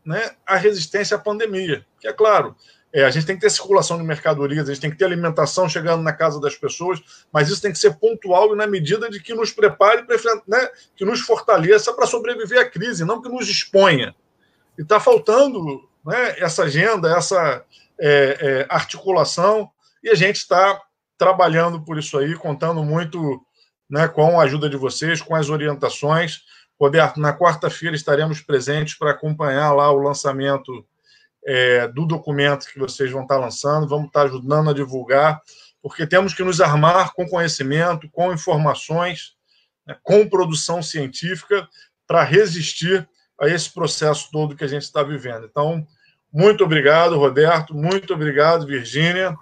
né, 0.08 0.30
a 0.46 0.56
resistência 0.56 1.18
à 1.18 1.20
pandemia. 1.20 1.84
Que 2.00 2.08
é 2.08 2.12
claro, 2.14 2.56
é, 2.90 3.04
a 3.04 3.10
gente 3.10 3.26
tem 3.26 3.36
que 3.36 3.42
ter 3.42 3.50
circulação 3.50 3.98
de 3.98 4.02
mercadorias, 4.02 4.66
a 4.66 4.72
gente 4.72 4.80
tem 4.80 4.90
que 4.90 4.96
ter 4.96 5.04
alimentação 5.04 5.68
chegando 5.68 6.02
na 6.02 6.14
casa 6.14 6.40
das 6.40 6.56
pessoas, 6.56 6.98
mas 7.30 7.50
isso 7.50 7.60
tem 7.60 7.70
que 7.70 7.78
ser 7.78 7.98
pontual 7.98 8.54
e 8.54 8.56
na 8.56 8.66
medida 8.66 9.10
de 9.10 9.20
que 9.20 9.34
nos 9.34 9.52
prepare, 9.52 10.06
né, 10.48 10.70
que 10.96 11.04
nos 11.04 11.20
fortaleça 11.20 11.92
para 11.92 12.06
sobreviver 12.06 12.58
à 12.58 12.64
crise, 12.64 13.04
não 13.04 13.20
que 13.20 13.28
nos 13.28 13.50
exponha. 13.50 14.14
E 14.78 14.82
está 14.82 14.98
faltando 14.98 15.86
né, 16.02 16.36
essa 16.38 16.62
agenda, 16.62 17.14
essa 17.14 17.62
é, 18.00 18.38
é, 18.40 18.66
articulação, 18.70 19.70
e 20.02 20.08
a 20.08 20.14
gente 20.14 20.36
está 20.36 20.80
trabalhando 21.18 21.82
por 21.82 21.98
isso 21.98 22.16
aí, 22.16 22.34
contando 22.34 22.82
muito 22.82 23.42
né, 23.90 24.08
com 24.08 24.40
a 24.40 24.44
ajuda 24.44 24.70
de 24.70 24.76
vocês, 24.78 25.20
com 25.20 25.34
as 25.34 25.50
orientações. 25.50 26.44
Roberto, 26.80 27.18
na 27.20 27.36
quarta-feira 27.36 27.96
estaremos 27.96 28.40
presentes 28.40 28.94
para 28.94 29.10
acompanhar 29.10 29.72
lá 29.72 29.90
o 29.90 29.98
lançamento 29.98 30.86
é, 31.44 31.88
do 31.88 32.06
documento 32.06 32.66
que 32.66 32.78
vocês 32.78 33.10
vão 33.10 33.22
estar 33.22 33.38
lançando, 33.38 33.88
vamos 33.88 34.06
estar 34.06 34.22
ajudando 34.22 34.70
a 34.70 34.74
divulgar, 34.74 35.40
porque 35.82 36.06
temos 36.06 36.34
que 36.34 36.44
nos 36.44 36.60
armar 36.60 37.12
com 37.14 37.26
conhecimento, 37.26 38.08
com 38.10 38.32
informações, 38.32 39.34
né, 39.86 39.96
com 40.02 40.28
produção 40.28 40.82
científica 40.82 41.68
para 42.06 42.22
resistir 42.22 43.08
a 43.40 43.48
esse 43.48 43.72
processo 43.72 44.28
todo 44.30 44.54
que 44.56 44.64
a 44.64 44.68
gente 44.68 44.82
está 44.82 45.02
vivendo. 45.02 45.46
Então, 45.46 45.86
muito 46.32 46.64
obrigado, 46.64 47.18
Roberto, 47.18 47.74
muito 47.74 48.12
obrigado, 48.14 48.66
Virgínia. 48.66 49.36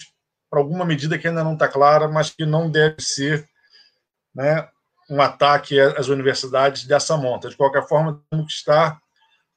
para 0.48 0.60
alguma 0.60 0.84
medida 0.84 1.18
que 1.18 1.28
ainda 1.28 1.44
não 1.44 1.54
está 1.54 1.68
clara, 1.68 2.08
mas 2.08 2.30
que 2.30 2.46
não 2.46 2.70
deve 2.70 3.00
ser 3.00 3.46
né, 4.34 4.68
um 5.10 5.20
ataque 5.20 5.78
às 5.80 6.06
universidades 6.06 6.84
dessa 6.84 7.16
monta. 7.16 7.48
De 7.48 7.56
qualquer 7.56 7.86
forma, 7.86 8.22
temos 8.30 8.46
que 8.46 8.52
estar 8.52 9.00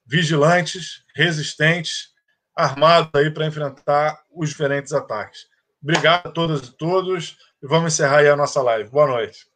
vigilantes, 0.06 1.04
resistentes 1.16 2.12
armado 2.56 3.10
aí 3.14 3.32
para 3.32 3.46
enfrentar 3.46 4.20
os 4.32 4.50
diferentes 4.50 4.94
ataques. 4.94 5.48
Obrigado 5.82 6.28
a 6.28 6.32
todas 6.32 6.68
e 6.68 6.72
todos 6.72 7.38
e 7.62 7.68
vamos 7.68 7.94
encerrar 7.94 8.18
aí 8.18 8.30
a 8.30 8.36
nossa 8.36 8.62
live. 8.62 8.90
Boa 8.90 9.08
noite. 9.08 9.48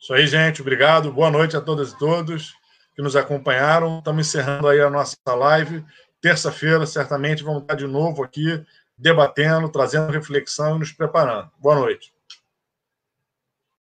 Isso 0.00 0.14
aí, 0.14 0.26
gente. 0.26 0.62
Obrigado. 0.62 1.12
Boa 1.12 1.30
noite 1.30 1.56
a 1.56 1.60
todas 1.60 1.92
e 1.92 1.98
todos 1.98 2.54
que 2.94 3.02
nos 3.02 3.16
acompanharam. 3.16 3.98
Estamos 3.98 4.26
encerrando 4.26 4.68
aí 4.68 4.80
a 4.80 4.90
nossa 4.90 5.16
live. 5.26 5.84
Terça-feira, 6.20 6.86
certamente, 6.86 7.42
vamos 7.42 7.62
estar 7.62 7.74
de 7.74 7.86
novo 7.86 8.22
aqui 8.22 8.64
debatendo, 9.00 9.70
trazendo 9.70 10.12
reflexão 10.12 10.76
e 10.76 10.80
nos 10.80 10.92
preparando. 10.92 11.50
Boa 11.58 11.76
noite. 11.76 12.12